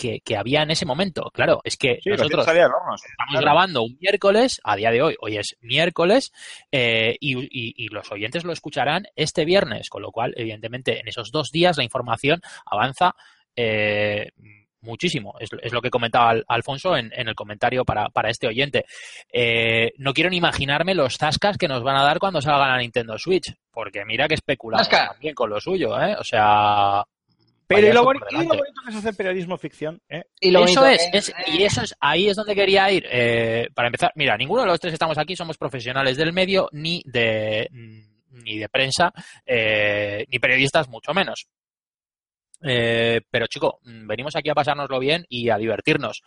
que, 0.00 0.20
que 0.24 0.36
había 0.36 0.62
en 0.62 0.70
ese 0.70 0.86
momento. 0.86 1.30
Claro, 1.34 1.60
es 1.62 1.76
que 1.76 1.98
Sí, 2.02 2.08
nosotros 2.08 2.44
salía 2.46 2.64
estamos 2.64 3.00
claro. 3.28 3.42
grabando 3.42 3.82
un 3.82 3.98
miércoles, 4.00 4.60
a 4.64 4.76
día 4.76 4.90
de 4.90 5.02
hoy, 5.02 5.14
hoy 5.20 5.36
es 5.36 5.56
miércoles, 5.60 6.32
eh, 6.72 7.16
y, 7.20 7.38
y- 7.38 7.74
y 7.76 7.88
los 7.88 8.10
oyentes 8.10 8.44
lo 8.44 8.52
escucharán 8.52 9.04
este 9.14 9.44
viernes, 9.44 9.90
con 9.90 10.00
lo 10.02 10.10
cual, 10.10 10.32
evidentemente, 10.36 10.98
en 11.00 11.08
esos 11.08 11.30
dos 11.30 11.50
días 11.50 11.76
la 11.76 11.84
información 11.84 12.40
avanza 12.64 13.14
eh, 13.56 14.30
muchísimo. 14.80 15.34
Es, 15.38 15.50
es 15.62 15.72
lo 15.72 15.82
que 15.82 15.90
comentaba 15.90 16.30
Al- 16.30 16.44
Alfonso 16.48 16.96
en, 16.96 17.12
en 17.14 17.28
el 17.28 17.34
comentario 17.34 17.84
para, 17.84 18.08
para 18.08 18.30
este 18.30 18.46
oyente. 18.46 18.86
Eh, 19.30 19.92
no 19.98 20.14
quiero 20.14 20.30
ni 20.30 20.38
imaginarme 20.38 20.94
los 20.94 21.18
zascas 21.18 21.58
que 21.58 21.68
nos 21.68 21.82
van 21.82 21.96
a 21.96 22.02
dar 22.04 22.18
cuando 22.18 22.40
salga 22.40 22.68
la 22.68 22.78
Nintendo 22.78 23.18
Switch, 23.18 23.52
porque 23.70 24.04
mira 24.06 24.26
que 24.28 24.34
especulamos 24.34 24.88
Zasca. 24.88 25.08
también 25.12 25.34
con 25.34 25.50
lo 25.50 25.60
suyo, 25.60 26.00
¿eh? 26.00 26.16
O 26.18 26.24
sea, 26.24 27.04
Pero 27.76 27.86
y 27.88 27.92
lo, 27.92 28.04
payaso 28.04 28.06
boni- 28.06 28.18
por 28.18 28.32
y 28.32 28.36
lo 28.36 28.54
bonito 28.58 28.80
que 28.84 28.90
es 28.90 28.96
hacer 28.96 29.14
periodismo 29.16 29.56
ficción, 29.58 30.02
¿eh? 30.08 30.24
Y 30.40 30.50
lo 30.50 30.64
eso 30.64 30.80
bonito 30.80 31.02
es, 31.14 31.28
es- 31.28 31.34
y 31.46 31.62
eso 31.62 31.82
es, 31.82 31.94
ahí 32.00 32.28
es 32.28 32.36
donde 32.36 32.54
quería 32.54 32.90
ir. 32.90 33.06
Eh, 33.10 33.68
para 33.74 33.88
empezar, 33.88 34.12
mira, 34.16 34.36
ninguno 34.36 34.62
de 34.62 34.66
los 34.68 34.80
tres 34.80 34.90
que 34.90 34.94
estamos 34.96 35.16
aquí 35.18 35.36
somos 35.36 35.56
profesionales 35.56 36.16
del 36.16 36.32
medio, 36.32 36.68
ni 36.72 37.02
de, 37.06 37.68
ni 37.70 38.58
de 38.58 38.68
prensa, 38.68 39.12
eh, 39.46 40.24
ni 40.28 40.38
periodistas, 40.38 40.88
mucho 40.88 41.12
menos. 41.14 41.46
Eh, 42.62 43.20
pero 43.30 43.46
chico, 43.46 43.80
venimos 43.84 44.36
aquí 44.36 44.50
a 44.50 44.54
pasárnoslo 44.54 44.98
bien 44.98 45.24
y 45.28 45.48
a 45.48 45.56
divertirnos. 45.56 46.22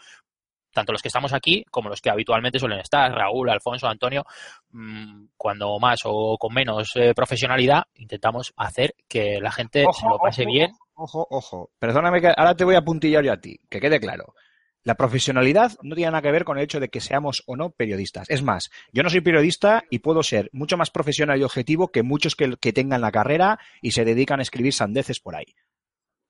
Tanto 0.72 0.92
los 0.92 1.04
que 1.04 1.10
estamos 1.10 1.34
aquí 1.34 1.64
como 1.70 1.90
los 1.90 2.02
que 2.02 2.10
habitualmente 2.10 2.58
suelen 2.58 2.80
estar, 2.80 3.12
Raúl, 3.12 3.48
Alfonso, 3.52 3.88
Antonio, 3.88 4.24
mm, 4.72 5.26
cuando 5.38 5.78
más 5.78 6.00
o 6.06 6.36
con 6.40 6.52
menos 6.52 6.92
eh, 6.96 7.14
profesionalidad, 7.14 7.84
intentamos 7.94 8.52
hacer 8.58 8.96
que 9.08 9.40
la 9.40 9.52
gente 9.52 9.86
se 9.94 10.08
lo 10.08 10.18
pase 10.18 10.42
ojo, 10.42 10.52
bien. 10.52 10.72
Ojo, 10.96 11.28
ojo. 11.30 11.72
Perdóname 11.80 12.22
que 12.22 12.28
ahora 12.28 12.56
te 12.56 12.64
voy 12.64 12.76
a 12.76 12.84
puntillar 12.84 13.24
yo 13.24 13.34
a 13.34 13.42
ti, 13.42 13.60
que 13.70 13.80
quede 13.80 14.00
claro. 14.00 14.34
La 14.84 14.96
profesionalidad 14.96 15.72
no 15.82 15.96
tiene 15.96 16.12
nada 16.12 16.22
que 16.22 16.32
ver 16.32 16.44
con 16.44 16.58
el 16.58 16.66
hecho 16.66 16.80
de 16.80 16.90
que 16.90 17.00
seamos 17.00 17.42
o 17.46 17.56
no 17.56 17.72
periodistas. 17.72 18.30
Es 18.30 18.44
más, 18.44 18.70
yo 18.92 19.02
no 19.02 19.10
soy 19.10 19.22
periodista 19.22 19.84
y 19.90 20.00
puedo 20.00 20.24
ser 20.24 20.50
mucho 20.52 20.76
más 20.76 20.92
profesional 20.92 21.40
y 21.40 21.44
objetivo 21.44 21.90
que 21.90 22.04
muchos 22.04 22.36
que, 22.36 22.58
que 22.58 22.74
tengan 22.74 23.02
la 23.02 23.12
carrera 23.12 23.60
y 23.82 23.92
se 23.92 24.04
dedican 24.04 24.40
a 24.40 24.44
escribir 24.44 24.74
sandeces 24.74 25.22
por 25.22 25.36
ahí. 25.36 25.56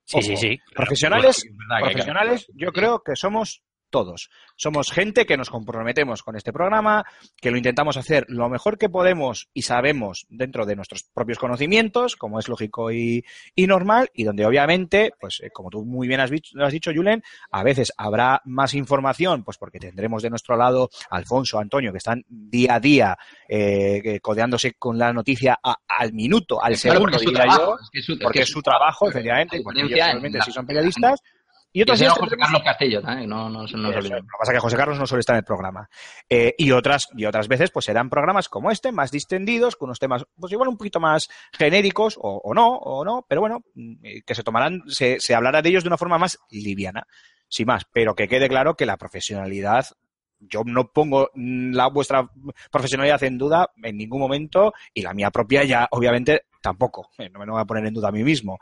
Sí, 0.05 0.17
Ojo, 0.17 0.27
sí, 0.27 0.37
sí. 0.37 0.59
Profesionales, 0.75 1.45
profesionales, 1.79 2.47
yo 2.53 2.71
creo 2.71 3.01
que 3.03 3.15
somos 3.15 3.63
todos. 3.93 4.31
Somos 4.55 4.91
gente 4.91 5.27
que 5.27 5.37
nos 5.37 5.51
comprometemos 5.51 6.23
con 6.23 6.35
este 6.35 6.51
programa, 6.51 7.05
que 7.39 7.51
lo 7.51 7.57
intentamos 7.57 7.95
hacer 7.95 8.25
lo 8.27 8.49
mejor 8.49 8.79
que 8.79 8.89
podemos 8.89 9.49
y 9.53 9.61
sabemos 9.61 10.25
dentro 10.29 10.65
de 10.65 10.75
nuestros 10.75 11.03
propios 11.03 11.37
conocimientos, 11.37 12.15
como 12.15 12.39
es 12.39 12.47
lógico 12.49 12.91
y, 12.91 13.23
y 13.53 13.67
normal, 13.67 14.09
y 14.15 14.23
donde 14.23 14.47
obviamente, 14.47 15.13
pues 15.19 15.41
eh, 15.43 15.51
como 15.53 15.69
tú 15.69 15.85
muy 15.85 16.07
bien 16.07 16.21
has, 16.21 16.31
dicho- 16.31 16.57
has 16.59 16.73
dicho, 16.73 16.89
Julen, 16.93 17.21
a 17.51 17.61
veces 17.63 17.93
habrá 17.95 18.41
más 18.45 18.73
información, 18.73 19.43
pues 19.43 19.59
porque 19.59 19.77
tendremos 19.79 20.23
de 20.23 20.31
nuestro 20.31 20.57
lado 20.57 20.89
a 21.11 21.17
Alfonso, 21.17 21.59
Antonio, 21.59 21.91
que 21.91 21.99
están 21.99 22.25
día 22.27 22.73
a 22.75 22.79
día 22.79 23.17
eh, 23.47 24.19
codeándose 24.23 24.73
con 24.73 24.97
la 24.97 25.13
noticia 25.13 25.59
a- 25.63 25.77
al 25.87 26.13
minuto, 26.13 26.55
al 26.63 26.73
Claro, 26.79 26.99
segundo, 26.99 27.01
porque 27.03 27.15
es 27.17 27.21
su 27.23 27.29
diría 27.29 27.45
yo 27.57 27.77
porque 28.25 28.39
que 28.39 28.43
es 28.43 28.49
su 28.49 28.61
trabajo, 28.63 29.07
efectivamente, 29.07 29.61
porque 29.63 29.81
ellos 29.81 29.99
la- 29.99 30.41
sí 30.43 30.51
son 30.51 30.65
periodistas. 30.65 31.19
Y 31.75 31.81
otras 31.81 31.99
era 31.99 32.11
José 32.11 32.21
tendremos- 32.21 32.45
Carlos 32.45 32.61
Castillo, 32.63 33.01
también, 33.01 33.29
no, 33.29 33.49
no, 33.49 33.61
no 33.63 33.67
se 33.67 33.75
nos 33.77 33.89
Eso, 33.89 33.99
olvide. 33.99 34.15
Lo 34.17 34.21
que 34.21 34.27
pasa 34.39 34.51
es 34.51 34.55
que 34.57 34.61
José 34.61 34.77
Carlos 34.77 34.99
no 34.99 35.07
suele 35.07 35.19
estar 35.21 35.33
en 35.35 35.39
el 35.39 35.43
programa. 35.43 35.89
Eh, 36.29 36.53
y 36.57 36.71
otras 36.71 37.07
y 37.17 37.25
otras 37.25 37.47
veces 37.47 37.71
pues 37.71 37.85
serán 37.85 38.09
programas 38.09 38.47
como 38.47 38.69
este, 38.71 38.91
más 38.91 39.09
distendidos, 39.11 39.75
con 39.75 39.89
unos 39.89 39.99
temas 39.99 40.23
pues 40.39 40.53
igual 40.53 40.69
un 40.69 40.77
poquito 40.77 40.99
más 40.99 41.27
genéricos 41.51 42.15
o, 42.21 42.39
o 42.43 42.53
no, 42.53 42.69
o 42.77 43.03
no, 43.03 43.25
pero 43.27 43.41
bueno, 43.41 43.63
mm, 43.73 43.93
eh, 44.05 44.21
que 44.25 44.35
se 44.35 44.43
tomarán, 44.43 44.83
se, 44.87 45.19
se 45.19 45.33
hablará 45.35 45.61
de 45.63 45.69
ellos 45.69 45.83
de 45.83 45.89
una 45.89 45.97
forma 45.97 46.17
más 46.19 46.37
liviana, 46.51 47.07
sin 47.49 47.65
más. 47.65 47.83
Pero 47.91 48.13
que 48.15 48.27
quede 48.27 48.47
claro 48.47 48.75
que 48.75 48.85
la 48.85 48.97
profesionalidad 48.97 49.87
yo 50.39 50.61
no 50.65 50.89
pongo 50.91 51.29
mm, 51.33 51.73
la 51.73 51.87
vuestra 51.87 52.29
profesionalidad 52.69 53.23
en 53.23 53.37
duda 53.37 53.71
en 53.81 53.97
ningún 53.97 54.19
momento 54.19 54.73
y 54.93 55.01
la 55.01 55.13
mía 55.13 55.31
propia 55.31 55.63
ya 55.63 55.87
obviamente 55.89 56.43
tampoco. 56.61 57.09
Eh, 57.17 57.29
no 57.29 57.39
me 57.39 57.45
lo 57.47 57.53
voy 57.53 57.61
a 57.61 57.65
poner 57.65 57.85
en 57.87 57.93
duda 57.93 58.09
a 58.09 58.11
mí 58.11 58.23
mismo. 58.23 58.59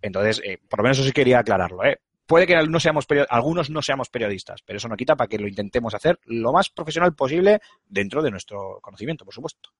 Entonces, 0.00 0.40
eh, 0.44 0.58
por 0.68 0.78
lo 0.78 0.84
menos 0.84 0.98
eso 0.98 1.06
sí 1.06 1.12
quería 1.12 1.38
aclararlo. 1.40 1.84
¿eh? 1.84 1.98
Puede 2.26 2.46
que 2.46 2.56
no 2.66 2.80
seamos 2.80 3.06
perio- 3.06 3.26
algunos 3.28 3.68
no 3.70 3.82
seamos 3.82 4.08
periodistas, 4.08 4.60
pero 4.64 4.76
eso 4.78 4.88
no 4.88 4.96
quita 4.96 5.16
para 5.16 5.28
que 5.28 5.38
lo 5.38 5.48
intentemos 5.48 5.94
hacer 5.94 6.18
lo 6.24 6.52
más 6.52 6.70
profesional 6.70 7.14
posible 7.14 7.60
dentro 7.84 8.22
de 8.22 8.30
nuestro 8.30 8.78
conocimiento, 8.80 9.24
por 9.24 9.34
supuesto. 9.34 9.70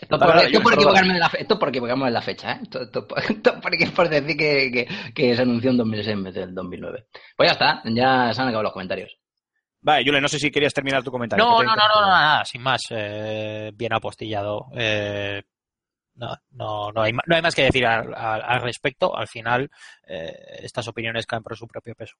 Esto 0.00 0.18
por, 0.18 0.36
esto 0.38 0.62
por 0.62 0.72
equivocarme 0.74 1.14
de 1.14 1.18
la 1.20 1.28
fe- 1.28 1.42
esto 1.42 1.58
por 1.58 1.68
equivocarme 1.68 2.04
de 2.06 2.10
la 2.12 2.22
fecha, 2.22 2.52
¿eh? 2.52 2.58
Esto, 2.62 2.82
esto 2.82 3.06
por- 3.06 3.18
esto 3.30 3.60
por, 3.60 3.92
por 3.94 4.08
decir 4.08 4.36
que, 4.36 4.70
que, 4.72 5.12
que 5.14 5.36
se 5.36 5.42
anunció 5.42 5.70
en 5.70 5.76
2006 5.78 6.08
en 6.16 6.24
vez 6.24 6.34
del 6.34 6.54
2009. 6.54 7.06
Pues 7.36 7.48
ya 7.48 7.52
está, 7.52 7.82
ya 7.84 8.32
se 8.32 8.40
han 8.40 8.48
acabado 8.48 8.62
los 8.64 8.72
comentarios. 8.72 9.16
Vale, 9.82 10.04
Yule, 10.04 10.20
no 10.20 10.28
sé 10.28 10.38
si 10.38 10.50
querías 10.50 10.74
terminar 10.74 11.02
tu 11.02 11.10
comentario. 11.10 11.44
No, 11.44 11.62
no, 11.62 11.74
no, 11.74 11.88
no, 11.88 12.06
nada, 12.06 12.44
sin 12.44 12.62
más, 12.62 12.82
eh, 12.90 13.70
bien 13.74 13.92
apostillado. 13.94 14.66
Eh, 14.76 15.42
no, 16.20 16.36
no, 16.52 16.92
no, 16.92 17.02
hay, 17.02 17.12
no 17.12 17.34
hay 17.34 17.42
más 17.42 17.54
que 17.54 17.62
decir 17.64 17.86
al, 17.86 18.14
al- 18.14 18.42
al 18.42 18.62
respecto. 18.62 19.16
Al 19.16 19.26
final, 19.26 19.70
eh, 20.06 20.32
estas 20.62 20.86
opiniones 20.88 21.26
caen 21.26 21.42
por 21.42 21.56
su 21.56 21.66
propio 21.66 21.94
peso. 21.94 22.16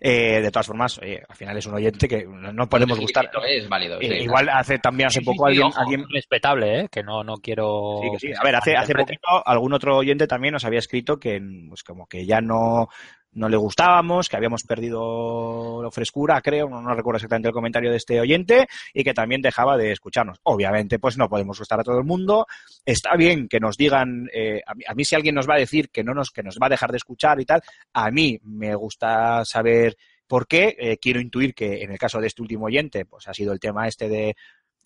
Eh, 0.00 0.40
de 0.40 0.50
todas 0.50 0.66
formas, 0.66 0.98
oye, 0.98 1.22
al 1.28 1.36
final 1.36 1.56
es 1.56 1.66
un 1.66 1.74
oyente 1.74 2.08
que 2.08 2.26
no 2.26 2.68
podemos 2.68 2.98
Sí, 2.98 3.02
gustar. 3.04 3.30
Es 3.48 3.68
válido. 3.68 4.00
Eh, 4.00 4.22
igual 4.24 4.48
hace 4.48 4.80
también 4.80 5.06
hace 5.06 5.20
Sí, 5.20 5.24
poco 5.24 5.46
sí, 5.46 5.54
sí, 5.54 5.60
alguien, 5.60 5.66
ojo, 5.68 5.80
alguien 5.80 6.04
respetable, 6.12 6.80
¿eh? 6.80 6.88
que 6.90 7.04
no, 7.04 7.22
no 7.22 7.34
quiero. 7.36 8.00
Sí, 8.02 8.10
que 8.10 8.18
sí. 8.18 8.26
que 8.28 8.34
A 8.36 8.42
ver, 8.42 8.56
hace, 8.56 8.76
hace 8.76 8.94
poquito 8.94 9.46
algún 9.46 9.72
otro 9.72 9.96
oyente 9.98 10.26
también 10.26 10.52
nos 10.54 10.64
había 10.64 10.80
escrito 10.80 11.20
que 11.20 11.40
pues 11.68 11.84
como 11.84 12.08
que 12.08 12.26
ya 12.26 12.40
no, 12.40 12.88
no 13.32 13.48
le 13.48 13.56
gustábamos, 13.56 14.28
que 14.28 14.36
habíamos 14.36 14.62
perdido 14.62 15.82
la 15.82 15.90
frescura, 15.90 16.40
creo, 16.40 16.68
no, 16.68 16.94
recuerdo 16.94 17.16
exactamente 17.16 17.48
el 17.48 17.54
comentario 17.54 17.90
de 17.90 17.96
este 17.96 18.20
oyente, 18.20 18.66
y 18.92 19.04
que 19.04 19.14
también 19.14 19.42
dejaba 19.42 19.76
de 19.76 19.92
escucharnos. 19.92 20.38
Obviamente, 20.42 20.98
pues 20.98 21.16
no 21.16 21.28
podemos 21.28 21.58
gustar 21.58 21.80
a 21.80 21.84
todo 21.84 21.98
el 21.98 22.04
mundo. 22.04 22.46
Está 22.84 23.16
bien 23.16 23.48
que 23.48 23.60
nos 23.60 23.76
digan, 23.76 24.28
eh, 24.32 24.60
a, 24.66 24.74
mí, 24.74 24.84
a 24.86 24.94
mí 24.94 25.04
si 25.04 25.14
alguien 25.14 25.34
nos 25.34 25.48
va 25.48 25.54
a 25.54 25.58
decir 25.58 25.90
que 25.90 26.04
no 26.04 26.14
nos, 26.14 26.30
que 26.30 26.42
nos 26.42 26.58
va 26.58 26.66
a 26.66 26.70
dejar 26.70 26.90
de 26.90 26.98
escuchar 26.98 27.40
y 27.40 27.44
tal, 27.44 27.62
a 27.92 28.10
mí 28.10 28.38
me 28.44 28.74
gusta 28.74 29.44
saber 29.44 29.96
por 30.26 30.46
qué. 30.46 30.76
Eh, 30.78 30.98
quiero 30.98 31.20
intuir 31.20 31.54
que 31.54 31.82
en 31.82 31.92
el 31.92 31.98
caso 31.98 32.20
de 32.20 32.26
este 32.26 32.42
último 32.42 32.66
oyente, 32.66 33.04
pues 33.04 33.28
ha 33.28 33.34
sido 33.34 33.52
el 33.52 33.60
tema 33.60 33.86
este 33.86 34.08
de 34.08 34.34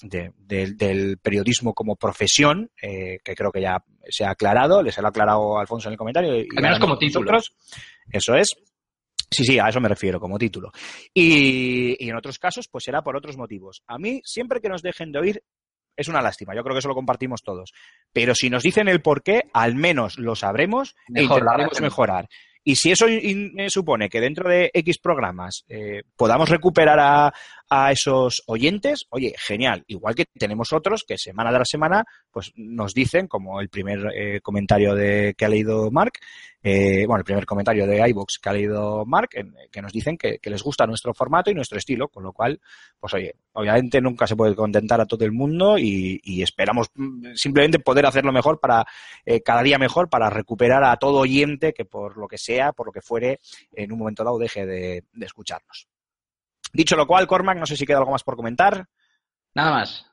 de- 0.02 0.32
del- 0.36 0.77
del 0.77 1.18
periodismo 1.18 1.73
como 1.74 1.97
profesión, 1.97 2.70
eh, 2.81 3.18
que 3.24 3.35
creo 3.35 3.51
que 3.52 3.60
ya 3.62 3.82
se 4.09 4.24
ha 4.24 4.31
aclarado, 4.31 4.82
les 4.82 4.97
lo 4.98 5.06
ha 5.06 5.10
aclarado 5.10 5.59
Alfonso 5.59 5.89
en 5.89 5.93
el 5.93 5.98
comentario. 5.98 6.36
y 6.36 6.47
Al 6.56 6.62
menos 6.62 6.78
como 6.78 6.98
título. 6.98 7.31
Eso 8.10 8.35
es. 8.35 8.48
Sí, 9.31 9.44
sí, 9.44 9.59
a 9.59 9.68
eso 9.68 9.81
me 9.81 9.89
refiero, 9.89 10.20
como 10.20 10.39
título. 10.39 10.70
Y, 11.12 11.97
y 12.05 12.09
en 12.10 12.16
otros 12.16 12.39
casos, 12.39 12.68
pues 12.70 12.85
será 12.85 13.02
por 13.02 13.16
otros 13.16 13.36
motivos. 13.36 13.82
A 13.86 13.98
mí, 13.98 14.20
siempre 14.24 14.60
que 14.60 14.68
nos 14.68 14.82
dejen 14.82 15.10
de 15.12 15.18
oír, 15.18 15.43
es 15.97 16.09
una 16.09 16.23
lástima. 16.23 16.55
Yo 16.55 16.62
creo 16.62 16.74
que 16.74 16.78
eso 16.81 16.89
lo 16.89 16.94
compartimos 16.94 17.43
todos. 17.43 17.73
Pero 18.12 18.35
si 18.35 18.51
nos 18.51 18.62
dicen 18.62 18.86
el 18.89 19.01
por 19.02 19.23
qué, 19.23 19.44
al 19.52 19.74
menos 19.74 20.18
lo 20.18 20.36
sabremos 20.36 20.94
e 21.09 21.12
Mejor, 21.23 21.39
intentaremos 21.39 21.81
mejorar. 21.81 22.28
Y 22.62 22.77
si 22.77 22.90
eso 22.90 23.09
in- 23.09 23.52
in- 23.60 23.70
supone 23.70 24.09
que 24.09 24.20
dentro 24.20 24.48
de 24.48 24.70
X 24.74 24.98
programas 24.98 25.64
eh, 25.68 26.02
podamos 26.16 26.48
recuperar 26.51 26.98
a, 27.01 27.32
a 27.69 27.91
esos 27.93 28.43
oyentes, 28.47 29.07
oye, 29.11 29.35
genial. 29.39 29.83
Igual 29.87 30.15
que 30.15 30.27
tenemos 30.39 30.73
otros 30.73 31.05
que 31.07 31.19
semana 31.19 31.51
tras 31.53 31.69
semana 31.69 32.05
pues 32.31 32.53
nos 32.55 32.95
dicen, 32.95 33.27
como 33.29 33.61
el 33.61 33.69
primer 33.69 34.13
eh, 34.15 34.41
comentario 34.41 34.95
de, 34.95 35.35
que 35.37 35.45
ha 35.45 35.49
leído 35.49 35.91
Mark, 35.91 36.13
eh, 36.63 37.05
bueno, 37.07 37.21
el 37.21 37.25
primer 37.25 37.47
comentario 37.47 37.87
de 37.87 38.09
iVox 38.09 38.39
que 38.39 38.49
ha 38.49 38.53
leído 38.53 39.05
Mark, 39.07 39.31
en- 39.33 39.55
que 39.71 39.81
nos 39.83 39.93
dicen 39.93 40.17
que, 40.19 40.39
les 40.43 40.63
gusta 40.63 40.87
nuestro 40.87 41.15
formato 41.15 41.51
y 41.51 41.55
nuestro 41.55 41.79
estilo, 41.79 42.09
con 42.09 42.23
lo 42.25 42.33
cual, 42.33 42.61
pues 43.01 43.15
oye, 43.15 43.35
obviamente 43.53 44.01
nunca 44.01 44.27
se 44.27 44.37
puede 44.37 44.55
contentar 44.55 45.01
a 45.01 45.07
todo 45.07 45.25
el 45.25 45.33
mundo 45.33 45.79
y, 45.79 46.21
esperamos 46.43 46.89
mm, 46.95 47.35
simplemente 47.35 47.79
poder 47.79 48.07
hacerlo 48.07 48.33
mejor 48.33 48.61
para, 48.61 48.85
eh, 49.25 49.41
cada 49.43 49.63
día 49.63 49.79
mejor, 49.79 50.09
para 50.09 50.29
recuperar 50.31 50.85
a 50.85 50.97
todo 50.97 51.21
oyente 51.21 51.73
que 51.73 51.85
por 51.85 52.17
lo 52.17 52.29
que 52.29 52.39
sea, 52.39 52.73
por 52.73 52.87
lo 52.87 52.93
que 52.93 53.01
fuere, 53.01 53.41
en 53.73 53.93
un 53.93 53.99
momento 53.99 54.23
dado 54.25 54.39
deje 54.39 54.67
de, 54.67 55.05
de 55.13 55.27
escucharnos. 55.27 55.89
Dicho 56.73 56.97
lo 56.97 57.07
cual, 57.07 57.27
Cormac, 57.27 57.59
no 57.59 57.67
sé 57.67 57.77
si 57.77 57.87
queda 57.87 57.99
algo 57.99 58.13
más 58.13 58.23
por 58.23 58.37
comentar. 58.37 58.87
Nada 59.55 59.71
más. 59.71 60.07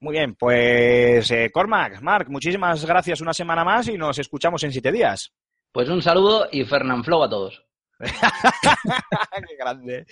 Muy 0.00 0.12
bien, 0.12 0.34
pues 0.34 1.30
eh, 1.30 1.50
Cormac, 1.52 2.00
Marc, 2.00 2.28
muchísimas 2.28 2.84
gracias 2.86 3.20
una 3.20 3.34
semana 3.34 3.64
más 3.64 3.88
y 3.88 3.98
nos 3.98 4.18
escuchamos 4.18 4.62
en 4.62 4.72
siete 4.72 4.90
días. 4.90 5.32
Pues 5.72 5.88
un 5.88 6.00
saludo 6.00 6.48
y 6.50 6.64
Fernanflow 6.64 7.22
a 7.22 7.28
todos. 7.28 7.64
Qué 9.48 9.56
grande. 9.58 10.06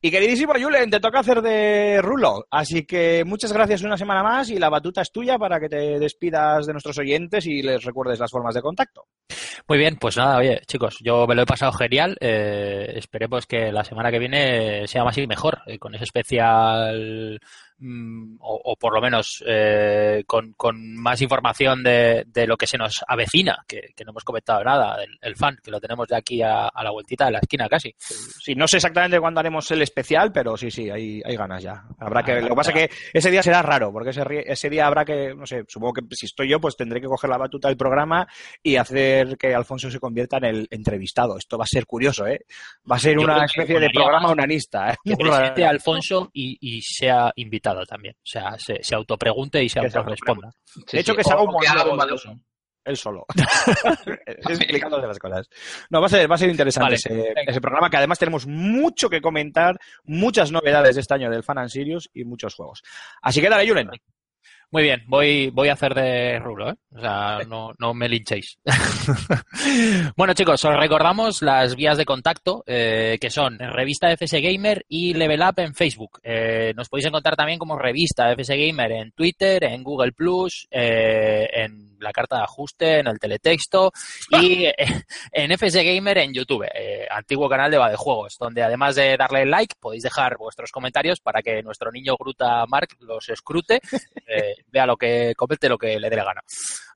Y 0.00 0.10
queridísimo 0.10 0.54
Julen, 0.60 0.90
te 0.90 1.00
toca 1.00 1.20
hacer 1.20 1.40
de 1.40 2.00
rulo. 2.02 2.46
Así 2.50 2.84
que 2.84 3.24
muchas 3.24 3.52
gracias 3.52 3.82
una 3.82 3.96
semana 3.96 4.22
más 4.22 4.50
y 4.50 4.58
la 4.58 4.68
batuta 4.68 5.02
es 5.02 5.12
tuya 5.12 5.38
para 5.38 5.60
que 5.60 5.68
te 5.68 5.98
despidas 5.98 6.66
de 6.66 6.72
nuestros 6.72 6.98
oyentes 6.98 7.46
y 7.46 7.62
les 7.62 7.84
recuerdes 7.84 8.18
las 8.18 8.30
formas 8.30 8.54
de 8.54 8.62
contacto. 8.62 9.06
Muy 9.68 9.78
bien, 9.78 9.96
pues 9.96 10.16
nada, 10.16 10.38
oye, 10.38 10.60
chicos, 10.66 10.98
yo 11.00 11.26
me 11.26 11.34
lo 11.34 11.42
he 11.42 11.46
pasado 11.46 11.72
genial. 11.72 12.16
Eh, 12.20 12.94
esperemos 12.96 13.46
que 13.46 13.70
la 13.70 13.84
semana 13.84 14.10
que 14.10 14.18
viene 14.18 14.86
sea 14.86 15.04
más 15.04 15.18
y 15.18 15.26
mejor, 15.26 15.60
eh, 15.66 15.78
con 15.78 15.94
ese 15.94 16.04
especial, 16.04 17.38
o, 17.80 18.60
o 18.64 18.76
por 18.76 18.94
lo 18.94 19.00
menos 19.00 19.42
eh, 19.46 20.24
con, 20.26 20.52
con 20.54 20.96
más 20.96 21.20
información 21.20 21.82
de, 21.82 22.24
de 22.26 22.46
lo 22.46 22.56
que 22.56 22.66
se 22.66 22.78
nos 22.78 23.04
avecina, 23.06 23.64
que, 23.66 23.92
que 23.94 24.04
no 24.04 24.10
hemos 24.10 24.24
comentado 24.24 24.64
nada, 24.64 25.02
el, 25.02 25.18
el 25.20 25.36
fan, 25.36 25.58
que 25.62 25.70
lo 25.70 25.80
tenemos 25.80 26.08
de 26.08 26.16
aquí 26.16 26.42
a, 26.42 26.68
a 26.68 26.84
la 26.84 26.90
vueltita 26.90 27.26
de 27.26 27.32
la 27.32 27.38
esquina 27.38 27.68
casi. 27.68 27.94
Sí, 27.98 28.54
no 28.54 28.66
sé 28.66 28.76
exactamente 28.78 29.20
cuándo 29.20 29.40
haremos 29.40 29.70
el 29.70 29.82
especial, 29.82 30.32
pero 30.32 30.56
sí, 30.56 30.70
sí, 30.70 30.90
hay, 30.90 31.22
hay 31.24 31.36
ganas 31.36 31.62
ya. 31.62 31.84
Habrá 31.98 32.22
que, 32.22 32.32
Ah, 32.32 32.40
lo 32.40 32.48
que 32.48 32.54
pasa 32.54 32.72
es 32.72 32.88
que 32.88 32.94
ese 33.12 33.30
día 33.30 33.42
será 33.42 33.62
raro, 33.62 33.92
porque 33.92 34.10
ese, 34.10 34.22
ese 34.46 34.70
día 34.70 34.86
habrá 34.86 35.04
que, 35.04 35.34
no 35.34 35.46
sé, 35.46 35.64
supongo 35.68 35.94
que 35.94 36.02
si 36.16 36.26
estoy 36.26 36.48
yo, 36.48 36.60
pues 36.60 36.76
tendré 36.76 37.00
que 37.00 37.06
coger 37.06 37.30
la 37.30 37.38
batuta 37.38 37.68
del 37.68 37.76
programa 37.76 38.26
y 38.62 38.76
hacer 38.76 39.36
que 39.36 39.54
Alfonso 39.54 39.90
se 39.90 40.00
convierta 40.00 40.38
en 40.38 40.44
el 40.44 40.68
entrevistado. 40.70 41.36
Esto 41.36 41.58
va 41.58 41.64
a 41.64 41.68
ser 41.68 41.86
curioso, 41.86 42.26
¿eh? 42.26 42.44
Va 42.90 42.96
a 42.96 42.98
ser 42.98 43.14
Yo 43.14 43.22
una 43.22 43.40
que 43.40 43.44
especie 43.46 43.80
de 43.80 43.90
programa 43.90 44.30
unanista, 44.30 44.90
¿eh? 44.90 44.96
Que 45.04 45.16
presente 45.16 45.64
a 45.64 45.70
Alfonso 45.70 46.30
y, 46.32 46.58
y 46.60 46.82
sea 46.82 47.32
invitado 47.36 47.67
también. 47.86 48.14
O 48.16 48.26
sea, 48.26 48.58
se, 48.58 48.82
se 48.82 48.94
autopregunte 48.94 49.62
y 49.62 49.68
se 49.68 49.80
autorresponda. 49.80 50.50
Sí, 50.64 50.82
De 50.92 51.00
hecho, 51.00 51.12
sí, 51.12 51.18
que 51.18 51.24
se 51.24 51.32
haga 51.32 51.42
un 51.42 51.52
monólogo 51.52 51.96
de 51.96 52.38
él 52.88 52.96
solo. 52.96 53.26
explicándote 54.48 55.06
las 55.06 55.18
cosas. 55.18 55.48
No, 55.90 56.00
va 56.00 56.06
a 56.06 56.10
ser, 56.10 56.30
va 56.30 56.36
a 56.36 56.38
ser 56.38 56.48
interesante 56.48 56.86
Vale, 56.86 56.96
ese, 56.96 57.14
venga. 57.14 57.50
ese 57.50 57.60
programa, 57.60 57.90
que 57.90 57.98
además 57.98 58.18
tenemos 58.18 58.46
mucho 58.46 59.10
que 59.10 59.20
comentar, 59.20 59.78
muchas 60.04 60.50
novedades 60.50 60.94
de 60.94 61.02
este 61.02 61.14
año 61.14 61.30
del 61.30 61.42
Fan 61.42 61.58
and 61.58 61.68
Sirius 61.68 62.08
y 62.14 62.24
muchos 62.24 62.54
juegos. 62.54 62.82
Así 63.20 63.40
que 63.40 63.50
dale, 63.50 63.68
Julen. 63.68 63.90
Muy 64.70 64.82
bien, 64.82 65.02
voy, 65.06 65.48
voy 65.48 65.68
a 65.68 65.72
hacer 65.72 65.94
de 65.94 66.38
rulo, 66.40 66.70
¿eh? 66.70 66.74
O 66.94 67.00
sea, 67.00 67.40
no, 67.48 67.72
no 67.78 67.94
me 67.94 68.06
linchéis. 68.06 68.58
bueno, 70.16 70.34
chicos, 70.34 70.62
os 70.62 70.76
recordamos 70.78 71.40
las 71.40 71.74
vías 71.74 71.96
de 71.96 72.04
contacto, 72.04 72.64
eh, 72.66 73.16
que 73.18 73.30
son 73.30 73.58
Revista 73.58 74.10
FS 74.10 74.40
Gamer 74.42 74.84
y 74.86 75.14
Level 75.14 75.40
Up 75.40 75.54
en 75.58 75.74
Facebook. 75.74 76.20
Eh, 76.22 76.74
nos 76.76 76.90
podéis 76.90 77.06
encontrar 77.06 77.34
también 77.34 77.58
como 77.58 77.78
Revista 77.78 78.30
FS 78.32 78.56
Gamer 78.58 78.92
en 78.92 79.12
Twitter, 79.12 79.64
en 79.64 79.82
Google 79.82 80.12
Plus, 80.12 80.68
eh, 80.70 81.48
en 81.50 81.97
la 82.00 82.12
carta 82.12 82.36
de 82.36 82.42
ajuste, 82.42 82.98
en 82.98 83.06
el 83.06 83.18
teletexto 83.18 83.92
y 84.30 84.66
en 85.32 85.52
FS 85.52 85.82
Gamer 85.82 86.18
en 86.18 86.32
YouTube, 86.32 86.66
eh, 86.74 87.06
antiguo 87.10 87.48
canal 87.48 87.70
de 87.70 87.78
Juegos, 87.96 88.36
donde 88.38 88.62
además 88.62 88.96
de 88.96 89.16
darle 89.16 89.46
like, 89.46 89.74
podéis 89.80 90.02
dejar 90.02 90.36
vuestros 90.36 90.70
comentarios 90.70 91.20
para 91.20 91.42
que 91.42 91.62
nuestro 91.62 91.90
niño 91.90 92.16
Gruta 92.18 92.66
Mark 92.66 92.88
los 93.00 93.28
escrute, 93.28 93.80
eh, 94.26 94.54
vea 94.68 94.86
lo 94.86 94.96
que 94.96 95.34
comente 95.36 95.68
lo 95.68 95.78
que 95.78 95.98
le 95.98 96.10
dé 96.10 96.16
la 96.16 96.24
gana. 96.24 96.42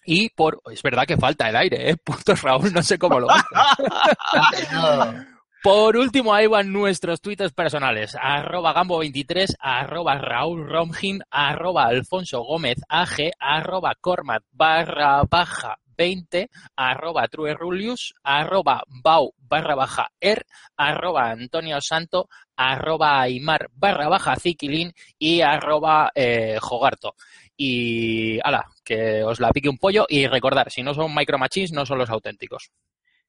Y 0.06 0.30
por, 0.30 0.62
es 0.70 0.82
verdad 0.82 1.04
que 1.04 1.16
falta 1.16 1.48
el 1.48 1.56
aire, 1.56 1.90
¿eh? 1.90 1.96
Puto 2.04 2.34
Raúl, 2.36 2.72
no 2.72 2.82
sé 2.82 2.98
cómo 2.98 3.20
lo 3.20 3.28
hace. 3.30 3.44
Por 5.62 5.96
último, 5.96 6.32
ahí 6.32 6.46
van 6.46 6.72
nuestros 6.72 7.20
twitters 7.20 7.52
personales. 7.52 8.16
Arroba 8.20 8.72
Gambo23, 8.72 9.56
arroba 9.58 10.16
Raúl 10.16 10.64
Romgin, 10.68 11.22
arroba 11.28 11.86
Alfonso 11.86 12.42
Gómez 12.42 12.76
AG, 12.88 13.32
arroba 13.40 13.96
Cormat 14.00 14.44
barra 14.52 15.24
baja 15.28 15.76
20, 15.96 16.48
arroba 16.76 17.26
Truerulius, 17.26 18.14
arroba 18.22 18.84
Bau 18.86 19.32
barra 19.38 19.74
baja 19.74 20.08
Er, 20.20 20.46
arroba 20.76 21.30
Antonio 21.30 21.80
Santo, 21.80 22.28
arroba 22.54 23.22
Aymar 23.22 23.68
barra 23.72 24.08
baja 24.08 24.36
Ziquilín 24.36 24.92
y 25.18 25.40
arroba 25.40 26.12
eh, 26.14 26.58
Jogarto. 26.60 27.16
Y 27.56 28.38
ala, 28.44 28.68
que 28.86 29.24
os 29.24 29.40
la 29.40 29.50
pique 29.50 29.68
un 29.68 29.78
pollo 29.78 30.06
y 30.08 30.26
recordar, 30.28 30.70
si 30.70 30.82
no 30.82 30.94
son 30.94 31.14
Micro 31.14 31.38
Machines, 31.38 31.72
no 31.72 31.84
son 31.84 31.98
los 31.98 32.08
auténticos. 32.08 32.70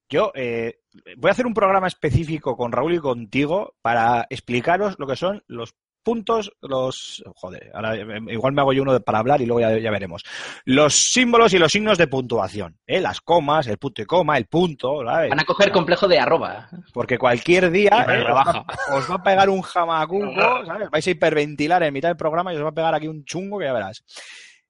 Yo 0.08 0.32
eh, 0.36 0.80
voy 1.18 1.30
a 1.30 1.32
hacer 1.32 1.48
un 1.48 1.54
programa 1.54 1.88
específico 1.88 2.56
con 2.56 2.72
Raúl 2.72 2.94
y 2.94 3.00
contigo 3.00 3.76
para 3.82 4.26
explicaros 4.30 4.96
lo 5.00 5.08
que 5.08 5.18
son 5.18 5.44
los 5.48 5.76
puntos, 6.08 6.54
los... 6.62 7.22
Joder, 7.36 7.70
ahora 7.74 7.94
eh, 7.96 8.06
igual 8.30 8.54
me 8.54 8.62
hago 8.62 8.72
yo 8.72 8.84
uno 8.84 8.98
para 9.02 9.20
hablar 9.20 9.42
y 9.42 9.46
luego 9.46 9.60
ya, 9.60 9.78
ya 9.78 9.92
veremos. 9.92 10.24
Los 10.64 10.96
símbolos 11.12 11.54
y 11.54 11.58
los 11.58 11.70
signos 11.70 11.98
de 11.98 12.08
puntuación. 12.08 12.78
¿eh? 12.88 13.02
Las 13.02 13.20
comas, 13.20 13.68
el 13.68 13.78
punto 13.78 14.02
y 14.02 14.06
coma, 14.06 14.38
el 14.38 14.46
punto, 14.46 15.04
¿sabes? 15.06 15.30
Van 15.30 15.42
a 15.42 15.44
coger 15.44 15.70
complejo 15.70 16.08
de 16.08 16.18
arroba. 16.18 16.70
Porque 16.94 17.18
cualquier 17.18 17.70
día 17.72 18.06
eh, 18.08 18.20
os, 18.20 18.24
rebaja. 18.24 18.64
va, 18.64 18.98
os 18.98 19.12
va 19.12 19.16
a 19.16 19.24
pegar 19.24 19.50
un 19.50 19.62
jamacuco, 19.64 20.66
¿sabes? 20.66 20.90
Vais 20.90 21.06
a 21.06 21.12
hiperventilar 21.12 21.84
en 21.84 21.94
mitad 21.94 22.08
del 22.08 22.16
programa 22.16 22.54
y 22.54 22.56
os 22.56 22.64
va 22.64 22.70
a 22.70 22.76
pegar 22.76 22.96
aquí 22.96 23.10
un 23.10 23.26
chungo 23.26 23.60
que 23.60 23.66
ya 23.66 23.74
verás. 23.74 24.06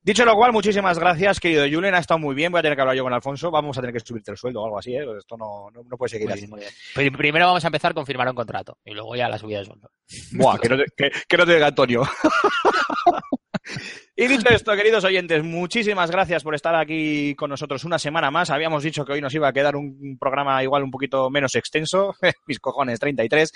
Dicho 0.07 0.23
lo 0.23 0.35
cual, 0.35 0.53
muchísimas 0.53 0.97
gracias, 0.97 1.37
querido 1.37 1.65
Julen. 1.69 1.93
Ha 1.93 1.97
estado 1.99 2.17
muy 2.17 2.33
bien. 2.33 2.49
Voy 2.49 2.59
a 2.59 2.61
tener 2.61 2.77
que 2.77 2.81
hablar 2.81 2.95
yo 2.95 3.03
con 3.03 3.11
Alfonso. 3.11 3.51
Vamos 3.51 3.77
a 3.77 3.81
tener 3.81 3.93
que 3.93 3.99
subirte 3.99 4.31
el 4.31 4.37
sueldo 4.37 4.61
o 4.61 4.65
algo 4.65 4.79
así, 4.79 4.95
¿eh? 4.95 5.03
Esto 5.19 5.35
no, 5.35 5.69
no, 5.73 5.81
no 5.83 5.97
puede 5.97 6.11
seguir 6.11 6.31
así. 6.31 6.47
Pri- 6.95 7.11
Primero 7.11 7.47
vamos 7.47 7.65
a 7.65 7.67
empezar 7.67 7.93
con 7.93 8.05
firmar 8.05 8.29
un 8.29 8.35
contrato 8.35 8.77
y 8.85 8.93
luego 8.93 9.17
ya 9.17 9.27
la 9.27 9.37
subida 9.37 9.59
de 9.59 9.65
sueldo. 9.65 9.91
Buah, 10.31 10.59
que 10.59 10.69
no 10.69 10.77
te, 10.77 10.85
que, 10.95 11.11
que 11.27 11.37
no 11.37 11.45
te 11.45 11.55
diga 11.55 11.67
Antonio. 11.67 12.03
y 14.19 14.27
dicho 14.27 14.49
esto, 14.49 14.75
queridos 14.75 15.03
oyentes, 15.03 15.43
muchísimas 15.43 16.09
gracias 16.09 16.43
por 16.43 16.55
estar 16.55 16.73
aquí 16.73 17.35
con 17.35 17.51
nosotros 17.51 17.83
una 17.83 17.99
semana 17.99 18.31
más. 18.31 18.49
Habíamos 18.49 18.81
dicho 18.81 19.05
que 19.05 19.13
hoy 19.13 19.21
nos 19.21 19.35
iba 19.35 19.47
a 19.47 19.53
quedar 19.53 19.75
un, 19.75 20.17
programa 20.19 20.63
igual 20.63 20.81
un 20.81 20.89
poquito 20.89 21.29
menos 21.29 21.53
extenso. 21.53 22.15
Mis 22.47 22.59
cojones, 22.59 22.99
33. 22.99 23.53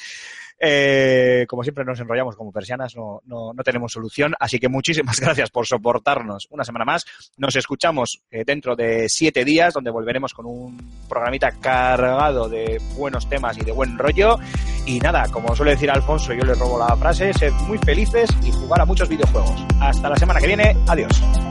Eh, 0.64 1.48
como 1.50 1.64
siempre 1.64 1.84
nos 1.84 2.00
enrollamos 2.00 2.36
como 2.36 2.52
persianas, 2.52 2.96
no, 2.96 3.22
no, 3.26 3.52
no 3.54 3.64
tenemos 3.64 3.92
solución. 3.92 4.36
Así 4.40 4.60
que 4.60 4.70
muchísimas 4.70 5.20
gracias 5.20 5.50
por 5.50 5.66
soportarnos 5.66 6.46
una 6.52 6.64
semana 6.64 6.86
más. 6.86 7.06
Nos 7.38 7.56
escuchamos 7.56 8.22
eh, 8.30 8.44
dentro 8.46 8.76
de 8.76 9.10
siete 9.10 9.44
días, 9.44 9.74
donde 9.74 9.90
volveremos 9.90 10.32
con 10.32 10.46
un 10.46 10.78
programita 11.10 11.50
cargado 11.60 12.48
de 12.48 12.80
buenos 12.96 13.28
temas 13.28 13.58
y 13.58 13.62
de 13.62 13.72
buen 13.72 13.98
rollo. 13.98 14.38
Y 14.86 15.00
nada, 15.00 15.28
como 15.32 15.56
suele 15.56 15.72
decir 15.72 15.90
Alfonso, 15.90 16.34
yo 16.34 16.44
le 16.44 16.54
robo 16.54 16.78
la 16.78 16.96
frase, 16.96 17.34
sed 17.34 17.52
muy 17.68 17.80
felices 17.80 18.30
y 18.44 18.52
jugar 18.52 18.82
a 18.82 18.86
muchos 18.86 19.10
videojuegos. 19.10 19.66
Hasta 19.80 20.08
la 20.08 20.16
semana 20.16 20.40
que 20.40 20.51
viene, 20.56 20.76
adiós. 20.88 21.51